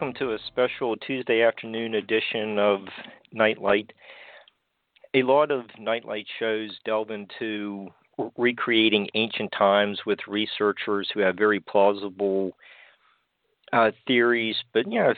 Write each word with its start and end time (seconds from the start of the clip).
Welcome 0.00 0.26
to 0.26 0.32
a 0.32 0.38
special 0.46 0.96
Tuesday 0.96 1.42
afternoon 1.42 1.96
edition 1.96 2.58
of 2.58 2.80
Nightlight. 3.32 3.92
A 5.12 5.22
lot 5.24 5.50
of 5.50 5.66
Nightlight 5.78 6.26
shows 6.38 6.70
delve 6.86 7.10
into 7.10 7.88
recreating 8.38 9.08
ancient 9.12 9.52
times 9.52 10.00
with 10.06 10.18
researchers 10.26 11.10
who 11.12 11.20
have 11.20 11.36
very 11.36 11.60
plausible 11.60 12.52
uh, 13.74 13.90
theories, 14.06 14.56
but 14.72 14.90
you 14.90 15.00
know, 15.00 15.12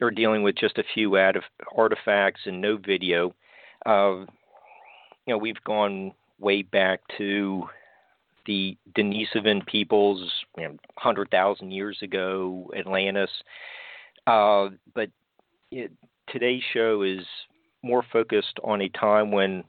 they're 0.00 0.10
dealing 0.10 0.42
with 0.42 0.56
just 0.56 0.78
a 0.78 0.84
few 0.94 1.16
artifacts 1.76 2.40
and 2.44 2.60
no 2.60 2.76
video. 2.76 3.32
Uh, 3.86 4.24
you 5.26 5.28
know, 5.28 5.38
we've 5.38 5.62
gone 5.62 6.10
way 6.40 6.62
back 6.62 7.02
to 7.18 7.68
the 8.46 8.76
Denisovan 8.96 9.64
peoples, 9.64 10.28
you 10.56 10.64
know, 10.64 10.70
100,000 10.70 11.70
years 11.70 11.98
ago, 12.02 12.68
Atlantis. 12.76 13.30
Uh, 14.28 14.68
but 14.94 15.08
it, 15.70 15.90
today's 16.28 16.62
show 16.74 17.00
is 17.02 17.24
more 17.82 18.04
focused 18.12 18.58
on 18.62 18.82
a 18.82 18.88
time 18.90 19.32
when 19.32 19.64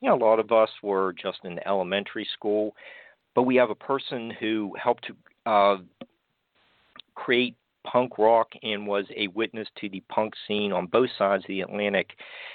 you 0.00 0.08
know 0.08 0.16
a 0.16 0.24
lot 0.24 0.40
of 0.40 0.50
us 0.50 0.70
were 0.82 1.12
just 1.12 1.38
in 1.44 1.60
elementary 1.64 2.26
school, 2.34 2.74
but 3.36 3.44
we 3.44 3.54
have 3.54 3.70
a 3.70 3.74
person 3.74 4.32
who 4.40 4.74
helped 4.82 5.06
to 5.06 5.50
uh, 5.50 5.76
create 7.14 7.54
punk 7.84 8.18
rock 8.18 8.48
and 8.64 8.84
was 8.84 9.04
a 9.16 9.28
witness 9.28 9.68
to 9.80 9.88
the 9.88 10.02
punk 10.08 10.34
scene 10.48 10.72
on 10.72 10.86
both 10.86 11.08
sides 11.16 11.44
of 11.44 11.48
the 11.48 11.60
Atlantic. 11.60 12.10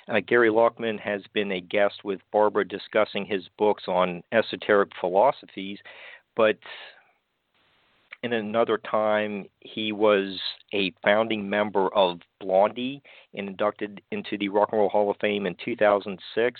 Uh, 0.09 0.19
Gary 0.27 0.49
Lachman 0.49 0.99
has 0.99 1.21
been 1.33 1.53
a 1.53 1.61
guest 1.61 2.03
with 2.03 2.19
Barbara 2.33 2.67
discussing 2.67 3.25
his 3.25 3.43
books 3.57 3.83
on 3.87 4.21
esoteric 4.33 4.89
philosophies, 4.99 5.79
but 6.35 6.57
in 8.25 8.33
another 8.33 8.79
time, 8.79 9.45
he 9.59 9.91
was 9.91 10.39
a 10.73 10.91
founding 11.03 11.47
member 11.47 11.93
of 11.93 12.19
Blondie 12.39 13.03
and 13.35 13.47
inducted 13.47 14.01
into 14.11 14.35
the 14.35 14.49
Rock 14.49 14.69
and 14.71 14.79
Roll 14.79 14.89
Hall 14.89 15.11
of 15.11 15.17
Fame 15.21 15.45
in 15.45 15.55
2006. 15.63 16.59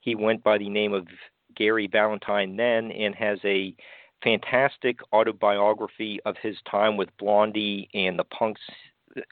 He 0.00 0.14
went 0.14 0.44
by 0.44 0.58
the 0.58 0.68
name 0.68 0.94
of 0.94 1.08
Gary 1.56 1.88
Valentine 1.88 2.56
then 2.56 2.92
and 2.92 3.16
has 3.16 3.40
a 3.44 3.74
fantastic 4.22 5.00
autobiography 5.12 6.20
of 6.24 6.36
his 6.40 6.56
time 6.70 6.96
with 6.96 7.08
Blondie 7.18 7.88
and 7.94 8.16
the 8.16 8.24
punks 8.24 8.60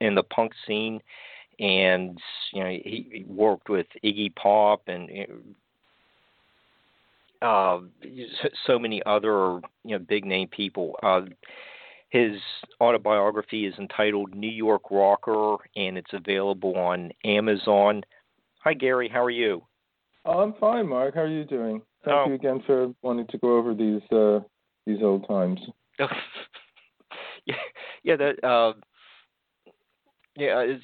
in 0.00 0.16
the 0.16 0.24
punk 0.24 0.52
scene. 0.66 1.00
And 1.60 2.18
you 2.52 2.64
know, 2.64 2.70
he, 2.70 3.08
he 3.12 3.24
worked 3.28 3.68
with 3.68 3.86
Iggy 4.02 4.34
Pop 4.34 4.82
and 4.88 5.08
uh, 7.42 7.80
so 8.66 8.78
many 8.78 9.02
other 9.06 9.60
you 9.84 9.96
know 9.96 9.98
big 9.98 10.24
name 10.24 10.48
people. 10.48 10.96
Uh, 11.02 11.22
his 12.10 12.32
autobiography 12.80 13.66
is 13.66 13.74
entitled 13.78 14.34
New 14.34 14.50
York 14.50 14.90
Rocker, 14.90 15.56
and 15.76 15.96
it's 15.96 16.12
available 16.12 16.76
on 16.76 17.12
Amazon. 17.24 18.02
Hi, 18.64 18.74
Gary. 18.74 19.08
How 19.08 19.22
are 19.22 19.30
you? 19.30 19.62
Oh, 20.24 20.40
I'm 20.40 20.54
fine, 20.54 20.88
Mark. 20.88 21.14
How 21.14 21.22
are 21.22 21.28
you 21.28 21.44
doing? 21.44 21.80
Thank 22.04 22.16
oh. 22.16 22.28
you 22.28 22.34
again 22.34 22.62
for 22.66 22.92
wanting 23.02 23.26
to 23.28 23.38
go 23.38 23.56
over 23.56 23.74
these 23.74 24.02
uh, 24.12 24.40
these 24.86 25.02
old 25.02 25.26
times. 25.28 25.60
yeah, 27.46 27.54
yeah. 28.02 28.16
That 28.16 28.44
uh, 28.44 28.72
yeah 30.36 30.62
is 30.62 30.80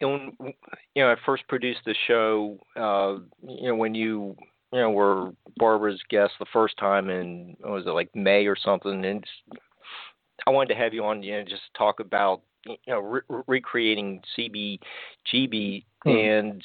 when 0.00 0.32
you 0.94 1.02
know 1.02 1.12
I 1.12 1.16
first 1.24 1.46
produced 1.48 1.80
the 1.86 1.94
show. 2.06 2.58
Uh, 2.76 3.24
you 3.48 3.68
know 3.68 3.76
when 3.76 3.94
you 3.94 4.36
you 4.72 4.80
know, 4.80 4.90
we 4.90 4.96
were 4.96 5.32
Barbara's 5.58 6.00
guest 6.08 6.32
the 6.38 6.46
first 6.52 6.76
time 6.78 7.10
in 7.10 7.56
was 7.62 7.84
it 7.86 7.90
like 7.90 8.14
May 8.14 8.46
or 8.46 8.56
something, 8.56 9.04
and 9.04 9.24
I 10.46 10.50
wanted 10.50 10.74
to 10.74 10.80
have 10.80 10.94
you 10.94 11.04
on, 11.04 11.22
you 11.22 11.32
know, 11.32 11.44
just 11.44 11.62
talk 11.76 12.00
about 12.00 12.40
you 12.64 12.76
know 12.88 13.00
re- 13.00 13.42
recreating 13.46 14.22
CBGB, 14.36 15.84
hmm. 16.04 16.08
and 16.08 16.62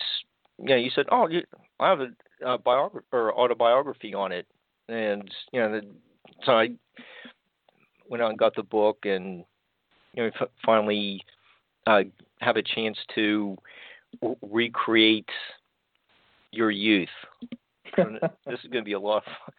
you 0.57 0.65
know, 0.65 0.75
you 0.75 0.89
said, 0.95 1.05
oh, 1.11 1.27
you, 1.27 1.43
I 1.79 1.89
have 1.89 1.99
a, 1.99 2.09
a 2.45 2.57
biography 2.57 3.05
or 3.11 3.37
autobiography 3.37 4.13
on 4.13 4.31
it, 4.31 4.47
and 4.87 5.29
you 5.51 5.59
know, 5.59 5.71
the, 5.73 5.81
so 6.45 6.53
I 6.53 6.69
went 8.09 8.23
out 8.23 8.29
and 8.29 8.39
got 8.39 8.55
the 8.55 8.63
book, 8.63 8.99
and 9.03 9.43
you 10.13 10.23
know, 10.23 10.31
f- 10.39 10.49
finally 10.65 11.21
uh, 11.85 12.03
have 12.39 12.55
a 12.55 12.63
chance 12.63 12.97
to 13.15 13.57
recreate 14.41 15.29
your 16.51 16.71
youth 16.71 17.09
this 17.95 18.59
is 18.63 18.69
going 18.71 18.83
to 18.83 18.85
be 18.85 18.93
a 18.93 18.99
lot 18.99 19.23
of 19.27 19.33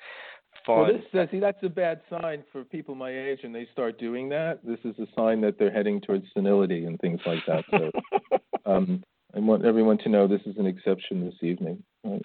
fun. 0.66 0.77
Well, 0.77 0.93
this, 0.93 1.03
uh, 1.15 1.31
see, 1.31 1.41
that's 1.41 1.62
a 1.62 1.69
bad 1.69 2.00
sign 2.11 2.44
for 2.53 2.65
people 2.65 2.94
my 2.94 3.11
age, 3.11 3.41
and 3.43 3.55
they 3.55 3.66
start 3.72 3.99
doing 3.99 4.28
that. 4.30 4.60
This 4.65 4.78
is 4.84 4.98
a 4.98 5.07
sign 5.16 5.41
that 5.42 5.59
they're 5.59 5.72
heading 5.72 6.01
towards 6.01 6.27
senility 6.34 6.84
and 6.84 6.98
things 7.01 7.21
like 7.27 7.45
that. 7.47 7.65
So, 7.71 7.91
um, 8.66 9.03
I 9.34 9.41
want 9.41 9.65
everyone 9.65 9.98
to 9.98 10.09
know 10.09 10.27
this 10.27 10.41
is 10.47 10.57
an 10.59 10.66
exception 10.66 11.25
this 11.25 11.34
evening. 11.42 11.83
Right. 12.04 12.22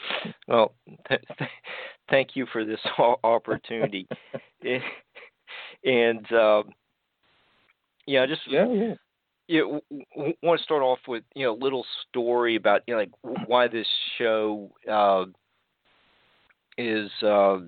Well, 0.47 0.73
th- 1.07 1.21
th- 1.37 1.49
thank 2.09 2.35
you 2.35 2.45
for 2.51 2.63
this 2.63 2.79
opportunity. 3.23 4.07
and 5.83 6.31
uh, 6.31 6.63
yeah, 8.05 8.25
just 8.25 8.41
yeah, 8.47 8.67
yeah. 8.71 8.93
Yeah, 9.49 9.61
w- 9.61 9.81
w- 10.15 10.33
want 10.41 10.57
to 10.59 10.63
start 10.63 10.81
off 10.83 10.99
with 11.07 11.23
you 11.35 11.45
know 11.45 11.53
a 11.53 11.59
little 11.61 11.85
story 12.07 12.55
about 12.55 12.81
you 12.87 12.93
know 12.93 12.99
like 13.01 13.11
why 13.47 13.67
this 13.67 13.87
show 14.17 14.71
uh, 14.89 15.25
is 16.77 17.11
uh, 17.21 17.59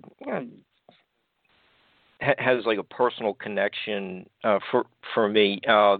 has 2.20 2.66
like 2.66 2.80
a 2.80 2.84
personal 2.84 3.34
connection 3.34 4.26
uh, 4.44 4.60
for 4.72 4.86
for 5.14 5.28
me. 5.30 5.62
Uh, 5.68 5.98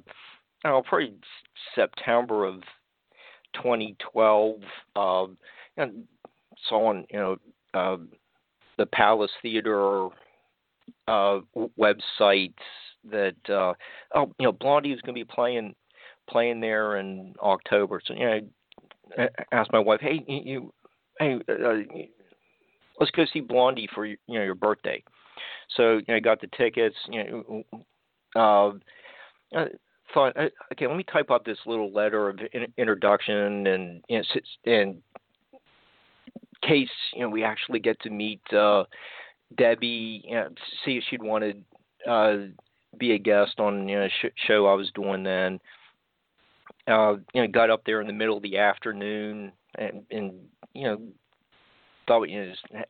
know, 0.64 0.82
probably 0.84 1.14
September 1.76 2.46
of 2.46 2.62
2012. 3.54 4.56
Uh, 4.96 5.26
and 5.78 6.04
saw 6.70 6.88
on 6.88 7.06
you 7.10 7.20
know 7.20 7.38
uh, 7.74 7.98
the 8.78 8.86
Palace 8.88 9.32
Theater 9.42 10.08
uh, 11.08 11.40
website 11.80 12.54
that 13.10 13.36
uh, 13.50 13.74
oh 14.16 14.32
you 14.40 14.46
know 14.46 14.52
Blondie 14.52 14.92
was 14.92 15.02
going 15.02 15.16
to 15.16 15.26
be 15.26 15.26
playing 15.26 15.76
playing 16.30 16.60
there 16.60 16.98
in 16.98 17.36
October. 17.42 18.02
So 18.06 18.14
you 18.14 18.26
know, 18.26 18.40
I 19.18 19.30
asked 19.52 19.72
my 19.72 19.80
wife, 19.80 20.00
hey 20.02 20.24
you, 20.28 20.74
hey 21.20 21.40
uh, 21.50 21.74
let's 23.00 23.12
go 23.12 23.26
see 23.32 23.42
Blondie 23.42 23.90
for 23.94 24.06
you 24.06 24.18
know 24.28 24.44
your 24.44 24.56
birthday. 24.56 25.04
So 25.76 25.98
you 25.98 26.06
know, 26.08 26.16
I 26.16 26.20
got 26.20 26.42
the 26.42 26.50
tickets. 26.58 26.96
You 27.10 27.24
know, 27.24 27.64
uh, 28.36 29.58
uh 29.58 29.66
thought, 30.14 30.38
uh, 30.38 30.50
okay, 30.72 30.88
let 30.88 30.98
me 30.98 31.04
type 31.04 31.32
up 31.32 31.46
this 31.46 31.58
little 31.66 31.92
letter 31.92 32.30
of 32.30 32.40
in- 32.54 32.74
introduction 32.78 33.68
and 33.68 34.04
you 34.08 34.20
know, 34.20 34.72
and 34.72 35.02
case 36.62 36.90
you 37.14 37.22
know 37.22 37.30
we 37.30 37.44
actually 37.44 37.80
get 37.80 38.00
to 38.02 38.10
meet 38.10 38.42
uh, 38.54 38.84
Debbie, 39.58 40.24
you 40.26 40.36
know, 40.36 40.50
see 40.84 40.98
if 40.98 41.04
she'd 41.10 41.24
want 41.24 41.44
to 41.44 42.12
uh, 42.12 42.38
be 42.98 43.14
a 43.14 43.18
guest 43.18 43.60
on 43.60 43.88
you 43.88 43.98
know 43.98 44.08
sh- 44.08 44.48
show 44.48 44.68
I 44.68 44.74
was 44.74 44.92
doing 44.94 45.24
then. 45.24 45.60
Uh, 46.88 47.16
you 47.34 47.42
know, 47.42 47.48
got 47.48 47.72
up 47.72 47.82
there 47.86 48.00
in 48.00 48.08
the 48.08 48.14
middle 48.14 48.38
of 48.38 48.44
the 48.44 48.58
afternoon 48.58 49.52
and 49.78 50.04
and 50.12 50.34
you 50.74 50.88
know 50.88 51.02
thought 52.08 52.24
you 52.24 52.46
know 52.46 52.52
just 52.52 52.86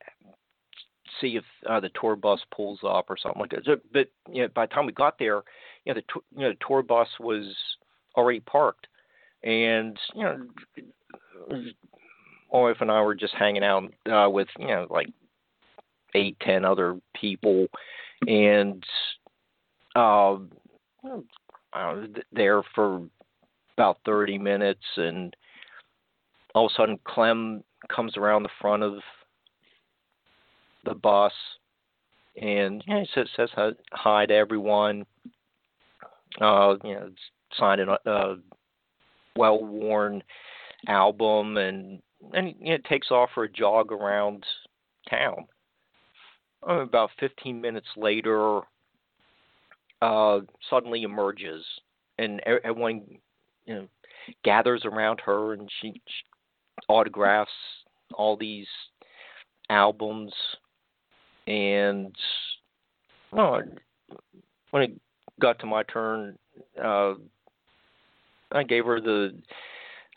see 1.21 1.37
if 1.37 1.43
uh, 1.69 1.79
the 1.79 1.89
tour 1.99 2.15
bus 2.15 2.39
pulls 2.55 2.79
up 2.85 3.05
or 3.09 3.17
something 3.17 3.41
like 3.41 3.51
that. 3.51 3.81
But 3.91 4.09
you 4.31 4.43
know, 4.43 4.47
by 4.53 4.65
the 4.65 4.73
time 4.73 4.85
we 4.85 4.91
got 4.91 5.17
there, 5.19 5.43
you 5.85 5.93
know, 5.93 6.01
the 6.01 6.21
you 6.35 6.41
know 6.41 6.49
the 6.49 6.57
tour 6.67 6.83
bus 6.83 7.07
was 7.19 7.55
already 8.15 8.41
parked, 8.41 8.87
and 9.43 9.97
you 10.13 10.23
know, 10.23 10.37
my 12.51 12.59
wife 12.59 12.77
and 12.79 12.91
I 12.91 13.01
were 13.01 13.15
just 13.15 13.33
hanging 13.35 13.63
out 13.63 13.91
uh, 14.11 14.29
with 14.29 14.47
you 14.59 14.67
know 14.67 14.87
like 14.89 15.07
eight, 16.13 16.37
ten 16.41 16.65
other 16.65 16.99
people, 17.19 17.67
and 18.27 18.83
uh, 19.95 20.37
I 21.73 21.93
was 21.93 22.09
there 22.31 22.63
for 22.73 23.01
about 23.77 23.99
thirty 24.05 24.37
minutes, 24.37 24.85
and 24.97 25.35
all 26.53 26.67
of 26.67 26.71
a 26.71 26.75
sudden 26.75 26.99
Clem 27.05 27.63
comes 27.87 28.17
around 28.17 28.43
the 28.43 28.49
front 28.61 28.83
of 28.83 28.95
the 30.85 30.95
bus, 30.95 31.33
and 32.41 32.83
you 32.87 32.93
know, 32.93 33.05
says, 33.13 33.27
says 33.35 33.49
hi 33.91 34.25
to 34.25 34.33
everyone. 34.33 35.05
Uh, 36.39 36.75
you 36.83 36.93
know, 36.93 37.09
signed 37.57 37.81
a 37.81 38.35
well-worn 39.35 40.21
album, 40.87 41.57
and 41.57 42.01
and 42.33 42.55
you 42.59 42.71
know, 42.71 42.77
takes 42.89 43.11
off 43.11 43.29
for 43.33 43.45
a 43.45 43.51
jog 43.51 43.91
around 43.91 44.43
town. 45.09 45.45
Uh, 46.67 46.81
about 46.81 47.11
15 47.19 47.61
minutes 47.61 47.87
later, 47.95 48.61
uh, 50.01 50.39
suddenly 50.69 51.03
emerges, 51.03 51.63
and 52.17 52.41
everyone 52.45 53.03
you 53.65 53.75
know 53.75 53.87
gathers 54.43 54.83
around 54.85 55.21
her, 55.25 55.53
and 55.53 55.69
she, 55.81 55.91
she 55.91 56.23
autographs 56.87 57.51
all 58.13 58.37
these 58.37 58.67
albums 59.69 60.31
and 61.47 62.15
oh, 63.33 63.59
when 64.71 64.83
it 64.83 64.91
got 65.39 65.59
to 65.59 65.65
my 65.65 65.83
turn, 65.83 66.37
uh, 66.83 67.13
I 68.51 68.63
gave 68.63 68.85
her 68.85 68.99
the 68.99 69.35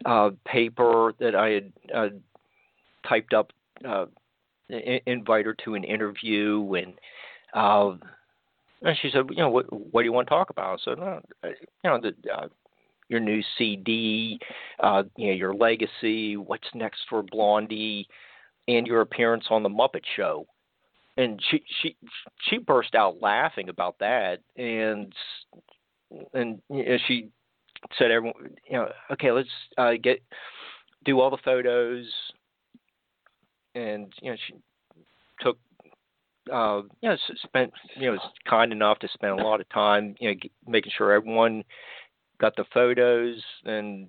uh, 0.06 0.30
paper 0.46 1.12
that 1.18 1.34
I 1.34 1.48
had 1.50 1.72
uh, 1.94 2.08
typed 3.06 3.34
up, 3.34 3.52
uh, 3.86 4.06
invite 5.06 5.46
her 5.46 5.56
to 5.64 5.74
an 5.74 5.84
interview, 5.84 6.74
and 6.74 6.94
uh, 7.54 7.96
and 8.82 8.96
she 9.02 9.10
said, 9.10 9.24
you 9.30 9.36
know, 9.36 9.50
what 9.50 9.66
what 9.92 10.02
do 10.02 10.04
you 10.04 10.12
want 10.12 10.28
to 10.28 10.34
talk 10.34 10.50
about? 10.50 10.80
So, 10.84 10.94
no, 10.94 11.20
you 11.44 11.50
know, 11.84 12.00
the 12.00 12.14
uh, 12.32 12.48
your 13.08 13.20
new 13.20 13.42
CD, 13.56 14.38
uh, 14.80 15.02
you 15.16 15.28
know, 15.28 15.32
your 15.34 15.54
legacy, 15.54 16.36
what's 16.36 16.68
next 16.74 17.00
for 17.08 17.22
Blondie, 17.22 18.06
and 18.68 18.86
your 18.86 19.00
appearance 19.00 19.46
on 19.50 19.62
the 19.62 19.68
Muppet 19.68 20.04
Show. 20.16 20.46
And 21.16 21.40
she 21.50 21.62
she 21.82 21.96
she 22.48 22.58
burst 22.58 22.94
out 22.94 23.20
laughing 23.20 23.68
about 23.68 23.98
that 23.98 24.38
and 24.56 25.12
and 26.32 26.62
you 26.70 26.84
know, 26.84 26.98
she 27.08 27.28
said 27.96 28.10
everyone 28.10 28.50
you 28.68 28.76
know 28.76 28.88
okay 29.12 29.30
let's 29.32 29.48
uh 29.76 29.92
get 30.00 30.22
do 31.04 31.18
all 31.18 31.30
the 31.30 31.38
photos. 31.44 32.04
And 33.74 34.12
you 34.22 34.30
know 34.30 34.36
she 34.46 34.54
took 35.40 35.58
uh 36.52 36.82
you 37.00 37.08
know 37.08 37.16
spent 37.42 37.72
you 37.96 38.06
know 38.06 38.12
was 38.12 38.30
kind 38.48 38.70
enough 38.70 39.00
to 39.00 39.08
spend 39.12 39.40
a 39.40 39.42
lot 39.42 39.60
of 39.60 39.68
time 39.70 40.14
you 40.20 40.30
know 40.30 40.36
making 40.68 40.92
sure 40.96 41.12
everyone 41.12 41.64
got 42.40 42.54
the 42.56 42.64
photos 42.72 43.42
and 43.64 44.08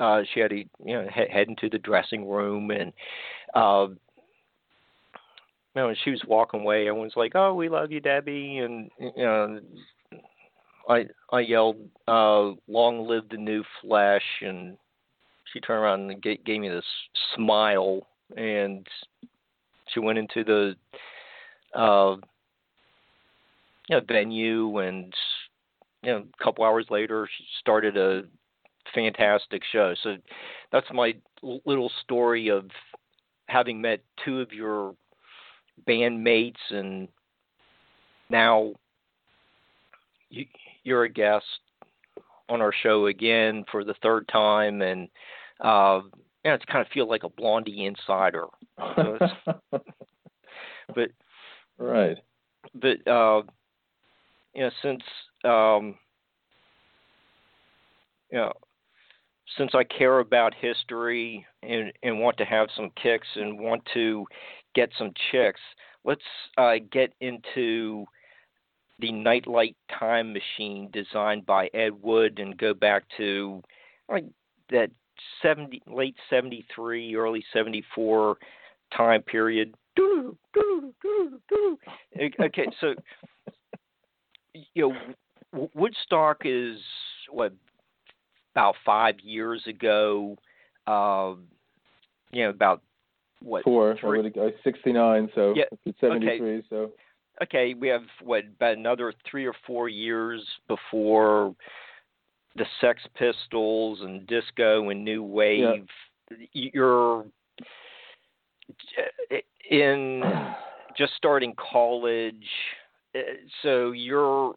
uh 0.00 0.22
she 0.32 0.40
had 0.40 0.50
to 0.50 0.56
you 0.56 0.68
know 0.84 1.06
head, 1.08 1.48
into 1.48 1.68
the 1.68 1.78
dressing 1.78 2.28
room 2.28 2.70
and 2.70 2.92
uh 3.54 3.86
you 5.74 5.82
know, 5.82 5.94
she 6.04 6.10
was 6.10 6.22
walking 6.26 6.60
away, 6.60 6.86
everyone's 6.86 7.16
like, 7.16 7.32
"Oh, 7.34 7.54
we 7.54 7.68
love 7.68 7.90
you, 7.90 8.00
Debbie," 8.00 8.58
and 8.58 8.90
you 8.98 9.12
know, 9.16 9.60
I 10.88 11.06
I 11.32 11.40
yelled, 11.40 11.76
uh, 12.06 12.52
"Long 12.68 13.08
live 13.08 13.28
the 13.28 13.36
new 13.36 13.64
flesh!" 13.80 14.22
and 14.40 14.76
she 15.52 15.60
turned 15.60 15.82
around 15.82 16.10
and 16.10 16.22
gave, 16.22 16.44
gave 16.44 16.60
me 16.60 16.68
this 16.68 16.84
smile, 17.34 18.06
and 18.36 18.86
she 19.88 20.00
went 20.00 20.18
into 20.18 20.44
the 20.44 20.76
uh, 21.76 22.16
you 23.88 23.96
know, 23.96 24.00
venue, 24.06 24.78
and 24.78 25.12
you 26.04 26.12
know, 26.12 26.24
a 26.38 26.44
couple 26.44 26.64
hours 26.64 26.86
later, 26.90 27.28
she 27.36 27.44
started 27.60 27.96
a 27.96 28.22
fantastic 28.94 29.62
show. 29.72 29.94
So 30.02 30.16
that's 30.70 30.86
my 30.92 31.14
little 31.42 31.90
story 32.02 32.48
of 32.48 32.66
having 33.48 33.80
met 33.80 34.00
two 34.24 34.40
of 34.40 34.52
your 34.52 34.94
bandmates, 35.88 36.60
and 36.70 37.08
now 38.28 38.72
you, 40.28 40.44
you're 40.82 41.04
a 41.04 41.08
guest 41.08 41.44
on 42.48 42.60
our 42.60 42.72
show 42.82 43.06
again 43.06 43.64
for 43.70 43.84
the 43.84 43.94
third 44.02 44.28
time, 44.28 44.82
and 44.82 45.08
uh, 45.60 46.00
you 46.44 46.50
know, 46.50 46.54
it's 46.54 46.64
kind 46.66 46.84
of 46.84 46.92
feel 46.92 47.08
like 47.08 47.24
a 47.24 47.30
Blondie 47.30 47.86
insider. 47.86 48.44
So 48.96 49.18
but 50.94 51.08
right, 51.78 52.18
but 52.74 53.10
uh, 53.10 53.42
you 54.54 54.62
know, 54.62 54.70
since 54.82 55.02
um, 55.44 55.96
you 58.30 58.38
know, 58.38 58.52
since 59.56 59.72
I 59.74 59.84
care 59.84 60.18
about 60.20 60.54
history 60.54 61.46
and 61.62 61.92
and 62.02 62.18
want 62.18 62.36
to 62.38 62.44
have 62.44 62.68
some 62.76 62.90
kicks 63.00 63.28
and 63.36 63.58
want 63.58 63.82
to 63.94 64.26
get 64.74 64.90
some 64.98 65.12
chicks, 65.30 65.60
let's 66.04 66.22
uh, 66.58 66.74
get 66.90 67.12
into 67.20 68.04
the 68.98 69.12
Nightlight 69.12 69.76
Time 69.98 70.32
Machine 70.32 70.88
designed 70.92 71.46
by 71.46 71.68
Ed 71.74 71.92
Wood 72.00 72.38
and 72.38 72.56
go 72.56 72.74
back 72.74 73.04
to 73.16 73.62
like 74.08 74.24
that 74.70 74.90
70 75.42 75.82
late 75.86 76.16
73 76.30 77.14
early 77.14 77.44
74 77.52 78.36
time 78.96 79.22
period. 79.22 79.74
Okay 82.40 82.66
so 82.80 82.94
you 84.74 84.88
know 84.88 84.94
woodstock 85.74 86.42
is 86.44 86.78
what 87.30 87.52
about 88.54 88.74
five 88.84 89.16
years 89.22 89.62
ago 89.66 90.36
uh, 90.86 91.34
you 92.32 92.44
know 92.44 92.50
about 92.50 92.82
what 93.40 93.64
four? 93.64 93.96
I 94.02 94.06
would 94.06 94.38
uh, 94.38 94.50
sixty 94.62 94.92
nine, 94.92 95.28
so 95.34 95.54
yeah, 95.54 95.64
seventy 96.00 96.38
three. 96.38 96.58
Okay. 96.58 96.66
So 96.70 96.92
okay, 97.42 97.74
we 97.74 97.88
have 97.88 98.02
what 98.22 98.44
about 98.56 98.76
another 98.76 99.12
three 99.30 99.46
or 99.46 99.54
four 99.66 99.88
years 99.88 100.42
before 100.66 101.54
the 102.56 102.66
Sex 102.80 103.02
Pistols 103.14 104.00
and 104.02 104.26
disco 104.26 104.88
and 104.90 105.04
new 105.04 105.22
wave. 105.22 105.86
Yeah. 106.30 106.36
You're 106.52 107.24
in 109.70 110.22
just 110.96 111.12
starting 111.16 111.54
college 111.56 112.46
so 113.62 113.92
you're 113.92 114.54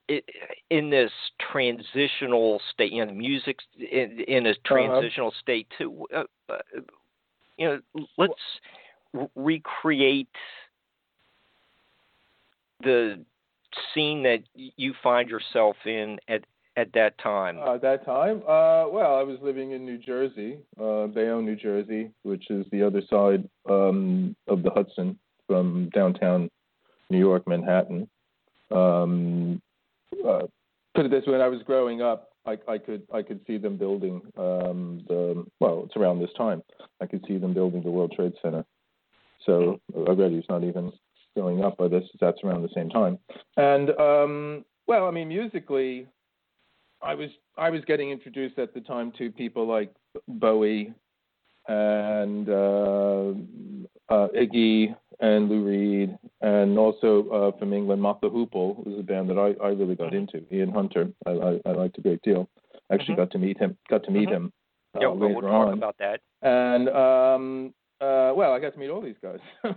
in 0.70 0.90
this 0.90 1.12
transitional 1.52 2.60
state 2.74 2.92
you 2.92 3.06
know 3.06 3.14
music 3.14 3.60
in, 3.78 4.20
in 4.28 4.46
a 4.46 4.52
uh-huh. 4.52 4.60
transitional 4.66 5.28
uh-huh. 5.28 5.40
state 5.42 5.68
too 5.78 6.06
uh, 6.16 6.24
uh, 6.50 6.58
you 7.58 7.68
know, 7.68 8.06
let's 8.18 8.34
r- 9.14 9.30
recreate 9.36 10.30
the 12.84 13.20
scene 13.94 14.24
that 14.24 14.44
you 14.54 14.94
find 15.04 15.30
yourself 15.30 15.76
in 15.86 16.20
at 16.28 16.44
at 16.78 16.94
that 16.94 17.18
time? 17.18 17.58
Uh, 17.58 17.74
at 17.74 17.82
that 17.82 18.06
time, 18.06 18.38
uh, 18.44 18.88
well, 18.88 19.16
I 19.16 19.24
was 19.24 19.40
living 19.42 19.72
in 19.72 19.84
New 19.84 19.98
Jersey, 19.98 20.60
uh, 20.80 21.08
Bayonne, 21.08 21.44
New 21.44 21.56
Jersey, 21.56 22.12
which 22.22 22.52
is 22.52 22.68
the 22.72 22.84
other 22.84 23.02
side 23.10 23.50
um, 23.68 24.36
of 24.48 24.62
the 24.62 24.70
Hudson 24.70 25.18
from 25.48 25.90
downtown 25.92 26.52
New 27.10 27.18
York, 27.18 27.48
Manhattan. 27.48 28.08
Um, 28.72 29.62
uh, 30.28 30.44
put 30.96 31.06
it 31.06 31.12
this 31.12 31.26
way: 31.26 31.34
when 31.34 31.42
I 31.42 31.48
was 31.48 31.62
growing 31.64 32.02
up, 32.02 32.30
I, 32.46 32.58
I 32.68 32.78
could 32.78 33.04
I 33.14 33.22
could 33.22 33.42
see 33.46 33.58
them 33.58 33.78
building 33.78 34.22
um, 34.38 35.04
the 35.08 35.46
well, 35.60 35.84
it's 35.86 35.96
around 35.96 36.20
this 36.20 36.34
time. 36.38 36.64
I 37.02 37.06
could 37.06 37.24
see 37.28 37.38
them 37.38 37.54
building 37.54 37.84
the 37.84 37.92
World 37.92 38.14
Trade 38.16 38.34
Center. 38.42 38.66
So 39.46 39.80
already 39.94 40.36
it's 40.36 40.50
not 40.50 40.64
even 40.64 40.92
growing 41.36 41.64
up, 41.64 41.76
but 41.78 41.92
this 41.92 42.04
that's 42.20 42.44
around 42.44 42.64
the 42.64 42.74
same 42.74 42.90
time. 42.90 43.20
And 43.58 43.92
um, 43.92 44.66
well, 44.88 45.08
I 45.08 45.12
mean, 45.12 45.28
musically, 45.28 46.08
I 47.02 47.16
was 47.16 47.30
I 47.58 47.70
was 47.70 47.82
getting 47.86 48.12
introduced 48.12 48.58
at 48.58 48.74
the 48.74 48.82
time 48.82 49.12
to 49.18 49.32
people 49.32 49.68
like 49.68 49.94
Bowie 50.28 50.94
and 51.68 52.50
uh, 52.50 53.34
uh, 54.10 54.28
Iggy 54.36 54.96
and 55.20 55.50
Lou 55.50 55.66
Reed, 55.66 56.18
and 56.42 56.78
also 56.78 57.30
uh, 57.30 57.58
from 57.58 57.74
England, 57.74 58.04
the 58.22 58.30
Hoople 58.30 58.86
was 58.86 59.00
a 59.00 59.04
band 59.04 59.30
that 59.30 59.38
I, 59.38 59.56
I 59.64 59.70
really 59.70 59.96
got 59.96 60.12
mm-hmm. 60.12 60.36
into. 60.36 60.54
Ian 60.54 60.72
Hunter, 60.72 61.10
I, 61.26 61.32
I, 61.32 61.60
I 61.66 61.72
liked 61.72 61.98
a 61.98 62.02
great 62.02 62.22
deal. 62.22 62.48
Actually, 62.92 63.16
mm-hmm. 63.16 63.22
got 63.22 63.32
to 63.32 63.40
meet 63.40 63.58
him. 63.58 63.78
Got 63.90 64.04
to 64.04 64.12
meet 64.12 64.30
mm-hmm. 64.30 64.46
him. 64.46 64.54
Uh, 64.96 65.00
yeah, 65.02 65.08
well, 65.08 65.30
we'll 65.34 65.42
talk 65.42 65.68
on. 65.68 65.74
about 65.74 65.98
that. 66.00 66.22
And 66.42 66.90
um, 66.90 67.74
uh, 68.00 68.32
well, 68.36 68.54
I 68.54 68.60
got 68.60 68.74
to 68.74 68.80
meet 68.80 68.90
all 68.90 69.02
these 69.02 69.16
guys. 69.22 69.40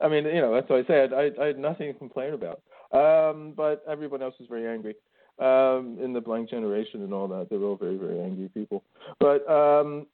I 0.00 0.08
mean, 0.08 0.24
you 0.24 0.40
know, 0.40 0.52
that's 0.54 0.68
what 0.68 0.84
I 0.84 0.86
said. 0.86 1.12
I, 1.12 1.30
I 1.40 1.46
had 1.46 1.58
nothing 1.58 1.92
to 1.92 1.98
complain 1.98 2.34
about. 2.34 2.60
Um, 2.92 3.54
but 3.56 3.82
everyone 3.88 4.22
else 4.22 4.34
was 4.38 4.48
very 4.48 4.66
angry 4.66 4.94
um, 5.38 5.98
in 6.02 6.12
the 6.12 6.20
blank 6.20 6.50
generation 6.50 7.02
and 7.02 7.12
all 7.12 7.28
that. 7.28 7.48
They 7.50 7.56
were 7.56 7.68
all 7.68 7.76
very, 7.76 7.96
very 7.96 8.20
angry 8.20 8.48
people. 8.48 8.84
But 9.18 9.48
um, 9.50 10.06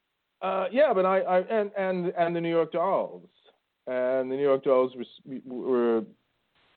uh, 0.42 0.66
yeah, 0.70 0.92
but 0.92 1.06
I, 1.06 1.20
I 1.20 1.38
and 1.40 1.70
and 1.76 2.12
and 2.18 2.36
the 2.36 2.40
New 2.40 2.50
York 2.50 2.72
Dolls. 2.72 3.28
And 3.86 4.30
the 4.30 4.36
New 4.36 4.42
York 4.42 4.62
Dolls 4.62 4.92
were, 4.94 5.40
were 5.44 6.04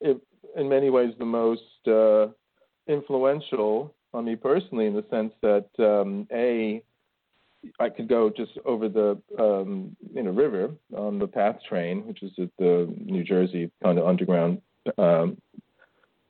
in 0.00 0.68
many 0.68 0.90
ways 0.90 1.14
the 1.18 1.24
most 1.24 1.62
uh, 1.86 2.26
influential 2.88 3.94
on 4.12 4.24
me 4.24 4.34
personally 4.34 4.86
in 4.86 4.94
the 4.94 5.04
sense 5.10 5.32
that 5.42 5.68
um, 5.78 6.26
a 6.32 6.82
I 7.80 7.88
could 7.88 8.08
go 8.08 8.30
just 8.30 8.52
over 8.64 8.88
the 8.88 9.20
um, 9.38 9.96
you 10.14 10.22
know 10.22 10.30
river 10.30 10.70
on 10.96 11.18
the 11.18 11.26
PATH 11.26 11.62
train, 11.68 12.06
which 12.06 12.22
is 12.22 12.32
at 12.38 12.50
the 12.58 12.92
New 13.04 13.24
Jersey 13.24 13.70
kind 13.82 13.98
of 13.98 14.06
underground 14.06 14.62
um, 14.98 15.36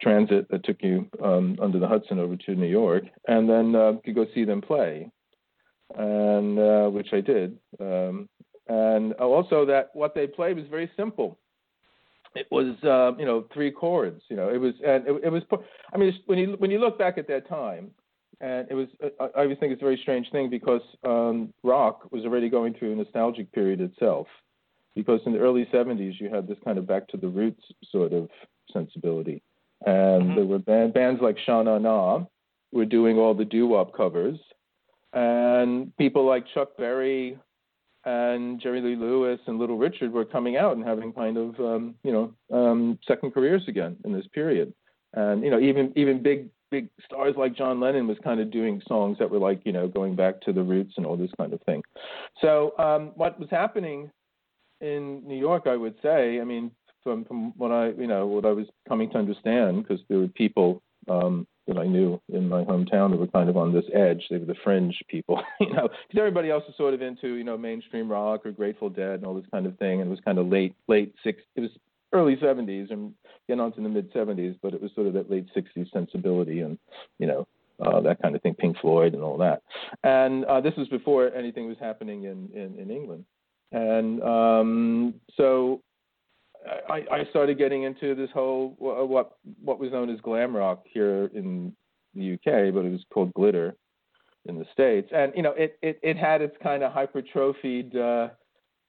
transit 0.00 0.48
that 0.50 0.64
took 0.64 0.82
you 0.82 1.08
um, 1.22 1.58
under 1.60 1.78
the 1.78 1.88
Hudson 1.88 2.18
over 2.18 2.36
to 2.36 2.54
New 2.54 2.66
York, 2.66 3.04
and 3.28 3.48
then 3.48 3.74
uh, 3.74 3.92
could 4.04 4.14
go 4.14 4.26
see 4.34 4.44
them 4.44 4.60
play, 4.60 5.10
and 5.94 6.58
uh, 6.58 6.88
which 6.88 7.08
I 7.12 7.20
did. 7.20 7.58
Um, 7.80 8.28
and 8.68 9.12
also 9.14 9.64
that 9.66 9.90
what 9.94 10.14
they 10.14 10.26
played 10.26 10.56
was 10.56 10.66
very 10.68 10.90
simple. 10.96 11.38
It 12.34 12.46
was 12.50 12.76
uh, 12.82 13.16
you 13.18 13.24
know 13.24 13.46
three 13.52 13.70
chords. 13.70 14.22
You 14.28 14.36
know 14.36 14.48
it 14.48 14.58
was 14.58 14.74
and 14.84 15.06
it, 15.06 15.24
it 15.24 15.30
was. 15.30 15.42
I 15.92 15.98
mean 15.98 16.12
when 16.26 16.38
you 16.38 16.54
when 16.58 16.70
you 16.70 16.78
look 16.78 16.98
back 16.98 17.18
at 17.18 17.28
that 17.28 17.48
time, 17.48 17.90
and 18.40 18.66
it 18.70 18.74
was 18.74 18.88
I, 19.20 19.24
I 19.24 19.42
always 19.42 19.58
think 19.58 19.72
it's 19.72 19.82
a 19.82 19.84
very 19.84 19.98
strange 20.02 20.30
thing 20.32 20.50
because 20.50 20.82
um, 21.04 21.52
rock 21.62 22.10
was 22.10 22.24
already 22.24 22.48
going 22.48 22.74
through 22.74 22.92
a 22.92 22.96
nostalgic 22.96 23.52
period 23.52 23.80
itself. 23.80 24.26
Because 24.94 25.20
in 25.26 25.34
the 25.34 25.38
early 25.38 25.68
70s, 25.74 26.18
you 26.18 26.30
had 26.30 26.48
this 26.48 26.56
kind 26.64 26.78
of 26.78 26.86
back 26.86 27.06
to 27.08 27.18
the 27.18 27.28
roots 27.28 27.62
sort 27.92 28.14
of 28.14 28.30
sensibility 28.72 29.42
and 29.84 30.22
mm-hmm. 30.22 30.34
there 30.36 30.44
were 30.46 30.58
band, 30.58 30.94
bands 30.94 31.20
like 31.20 31.36
Sha 31.44 31.62
Na 31.62 31.78
Na 31.78 32.24
were 32.72 32.84
doing 32.84 33.18
all 33.18 33.34
the 33.34 33.44
doo 33.44 33.66
wop 33.66 33.94
covers, 33.94 34.38
and 35.16 35.96
people 35.96 36.26
like 36.26 36.44
Chuck 36.52 36.76
Berry 36.76 37.38
and 38.04 38.60
Jerry 38.60 38.80
Lee 38.82 38.96
Lewis 38.96 39.40
and 39.46 39.58
Little 39.58 39.78
Richard 39.78 40.12
were 40.12 40.26
coming 40.26 40.56
out 40.56 40.76
and 40.76 40.86
having 40.86 41.12
kind 41.12 41.38
of 41.38 41.58
um, 41.58 41.94
you 42.04 42.12
know 42.12 42.32
um, 42.56 42.98
second 43.08 43.32
careers 43.32 43.64
again 43.66 43.96
in 44.04 44.12
this 44.12 44.26
period, 44.32 44.72
and 45.14 45.42
you 45.42 45.50
know 45.50 45.58
even 45.58 45.92
even 45.96 46.22
big 46.22 46.50
big 46.70 46.88
stars 47.04 47.34
like 47.36 47.56
John 47.56 47.80
Lennon 47.80 48.06
was 48.06 48.18
kind 48.22 48.40
of 48.40 48.50
doing 48.50 48.82
songs 48.86 49.16
that 49.18 49.30
were 49.30 49.38
like 49.38 49.62
you 49.64 49.72
know 49.72 49.88
going 49.88 50.14
back 50.14 50.40
to 50.42 50.52
the 50.52 50.62
roots 50.62 50.94
and 50.98 51.06
all 51.06 51.16
this 51.16 51.32
kind 51.38 51.54
of 51.54 51.62
thing. 51.62 51.82
So 52.42 52.74
um, 52.78 53.12
what 53.14 53.40
was 53.40 53.48
happening 53.50 54.10
in 54.82 55.26
New 55.26 55.38
York, 55.38 55.66
I 55.66 55.76
would 55.76 55.94
say, 56.02 56.40
I 56.40 56.44
mean, 56.44 56.70
from 57.02 57.24
from 57.24 57.54
what 57.56 57.72
I 57.72 57.88
you 57.88 58.06
know 58.06 58.26
what 58.26 58.44
I 58.44 58.52
was 58.52 58.66
coming 58.86 59.08
to 59.12 59.18
understand 59.18 59.82
because 59.82 60.04
there 60.10 60.18
were 60.18 60.28
people 60.28 60.82
um, 61.08 61.46
that 61.66 61.78
I 61.78 61.86
knew 61.86 62.20
in 62.32 62.48
my 62.48 62.64
hometown 62.64 63.10
that 63.10 63.18
were 63.18 63.26
kind 63.26 63.48
of 63.48 63.56
on 63.56 63.72
this 63.72 63.84
edge. 63.92 64.24
They 64.30 64.38
were 64.38 64.46
the 64.46 64.54
fringe 64.62 64.96
people, 65.08 65.42
you 65.60 65.72
know, 65.72 65.88
because 65.88 66.18
everybody 66.18 66.50
else 66.50 66.64
was 66.66 66.76
sort 66.76 66.94
of 66.94 67.02
into 67.02 67.34
you 67.34 67.44
know 67.44 67.58
mainstream 67.58 68.10
rock 68.10 68.46
or 68.46 68.52
Grateful 68.52 68.90
Dead 68.90 69.14
and 69.14 69.24
all 69.24 69.34
this 69.34 69.50
kind 69.50 69.66
of 69.66 69.78
thing. 69.78 70.00
And 70.00 70.08
it 70.08 70.10
was 70.10 70.20
kind 70.24 70.38
of 70.38 70.48
late 70.48 70.74
late 70.88 71.14
six. 71.22 71.42
It 71.54 71.60
was 71.60 71.70
early 72.12 72.36
70s 72.36 72.90
and 72.92 73.12
getting 73.48 73.60
on 73.60 73.72
to 73.72 73.80
the 73.80 73.88
mid 73.88 74.12
70s, 74.12 74.56
but 74.62 74.72
it 74.74 74.80
was 74.80 74.90
sort 74.94 75.06
of 75.06 75.12
that 75.14 75.30
late 75.30 75.46
60s 75.56 75.90
sensibility 75.92 76.60
and 76.60 76.78
you 77.18 77.26
know 77.26 77.46
uh, 77.84 78.00
that 78.00 78.22
kind 78.22 78.34
of 78.34 78.42
thing, 78.42 78.54
Pink 78.54 78.78
Floyd 78.80 79.14
and 79.14 79.22
all 79.22 79.36
that. 79.38 79.62
And 80.02 80.44
uh, 80.46 80.60
this 80.60 80.74
was 80.76 80.88
before 80.88 81.34
anything 81.34 81.66
was 81.66 81.78
happening 81.80 82.24
in 82.24 82.48
in, 82.54 82.78
in 82.78 82.90
England. 82.90 83.24
And 83.72 84.22
um, 84.22 85.14
so 85.36 85.82
I, 86.88 87.04
I 87.12 87.24
started 87.30 87.58
getting 87.58 87.84
into 87.84 88.14
this 88.14 88.30
whole 88.32 88.74
what 88.78 89.36
what 89.62 89.78
was 89.78 89.92
known 89.92 90.10
as 90.10 90.20
glam 90.20 90.56
rock 90.56 90.84
here 90.84 91.30
in 91.34 91.72
the 92.14 92.34
UK, 92.34 92.74
but 92.74 92.84
it 92.84 92.92
was 92.92 93.04
called 93.12 93.32
glitter 93.34 93.76
in 94.46 94.58
the 94.58 94.66
states. 94.72 95.10
And 95.14 95.32
you 95.36 95.42
know, 95.42 95.52
it 95.52 95.78
it, 95.82 95.98
it 96.02 96.16
had 96.16 96.42
its 96.42 96.56
kind 96.62 96.82
of 96.82 96.92
hypertrophied, 96.92 97.94
uh, 97.96 98.28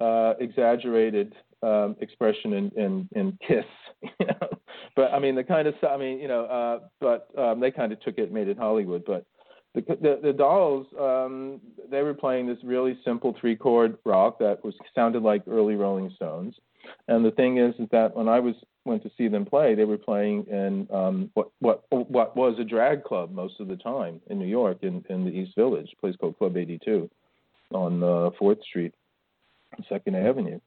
uh, 0.04 0.34
exaggerated 0.40 1.36
um, 1.64 1.96
expression 2.00 2.54
in, 2.54 2.72
in 2.76 3.10
in 3.16 3.38
Kiss. 3.46 3.66
You 4.20 4.28
know? 4.28 4.50
But 4.96 5.12
I 5.12 5.20
mean, 5.20 5.34
the 5.34 5.44
kind 5.44 5.68
of 5.68 5.74
I 5.84 5.98
mean, 5.98 6.20
you 6.20 6.28
know, 6.28 6.46
uh, 6.46 6.88
but 7.02 7.30
um, 7.38 7.60
they 7.60 7.72
kind 7.72 7.92
of 7.92 8.00
took 8.02 8.20
it, 8.20 8.32
made 8.32 8.48
it 8.48 8.58
Hollywood. 8.58 9.04
But 9.06 9.26
the 9.74 9.82
the, 9.82 10.20
the 10.22 10.34
Dolls, 10.34 10.86
um, 11.00 11.60
they 11.90 12.04
were 12.04 12.14
playing 12.14 12.46
this 12.46 12.60
really 12.64 12.98
simple 13.04 13.36
three 13.40 13.56
chord 13.56 13.98
rock 14.06 14.38
that 14.40 14.64
was 14.64 14.76
sounded 14.94 15.24
like 15.24 15.44
early 15.48 15.76
Rolling 15.76 16.12
Stones 16.16 16.56
and 17.08 17.26
the 17.26 17.32
thing 17.32 17.58
is, 17.58 17.74
is 17.80 17.88
that 17.92 18.16
when 18.16 18.28
I 18.28 18.40
was 18.40 18.56
went 18.86 19.04
to 19.04 19.12
see 19.18 19.28
them 19.28 19.46
play, 19.46 19.76
they 19.76 19.86
were 19.86 19.98
playing 19.98 20.46
in 20.50 20.88
um, 20.92 21.30
what 21.34 21.52
what 21.60 21.84
what 21.90 22.36
was 22.36 22.58
a 22.60 22.64
drag 22.64 23.04
club 23.04 23.32
most 23.32 23.60
of 23.60 23.68
the 23.68 23.76
time 23.76 24.22
in 24.30 24.40
New 24.40 24.48
York, 24.48 24.80
in 24.82 25.04
in 25.10 25.26
the 25.26 25.32
East 25.32 25.56
Village, 25.56 25.90
a 25.94 26.02
place 26.02 26.16
called 26.20 26.38
Club 26.38 26.58
82, 26.58 27.10
on 27.74 28.04
uh, 28.04 28.30
Fourth 28.40 28.64
Street, 28.64 28.94
Second 29.90 30.16
Avenue. 30.16 30.60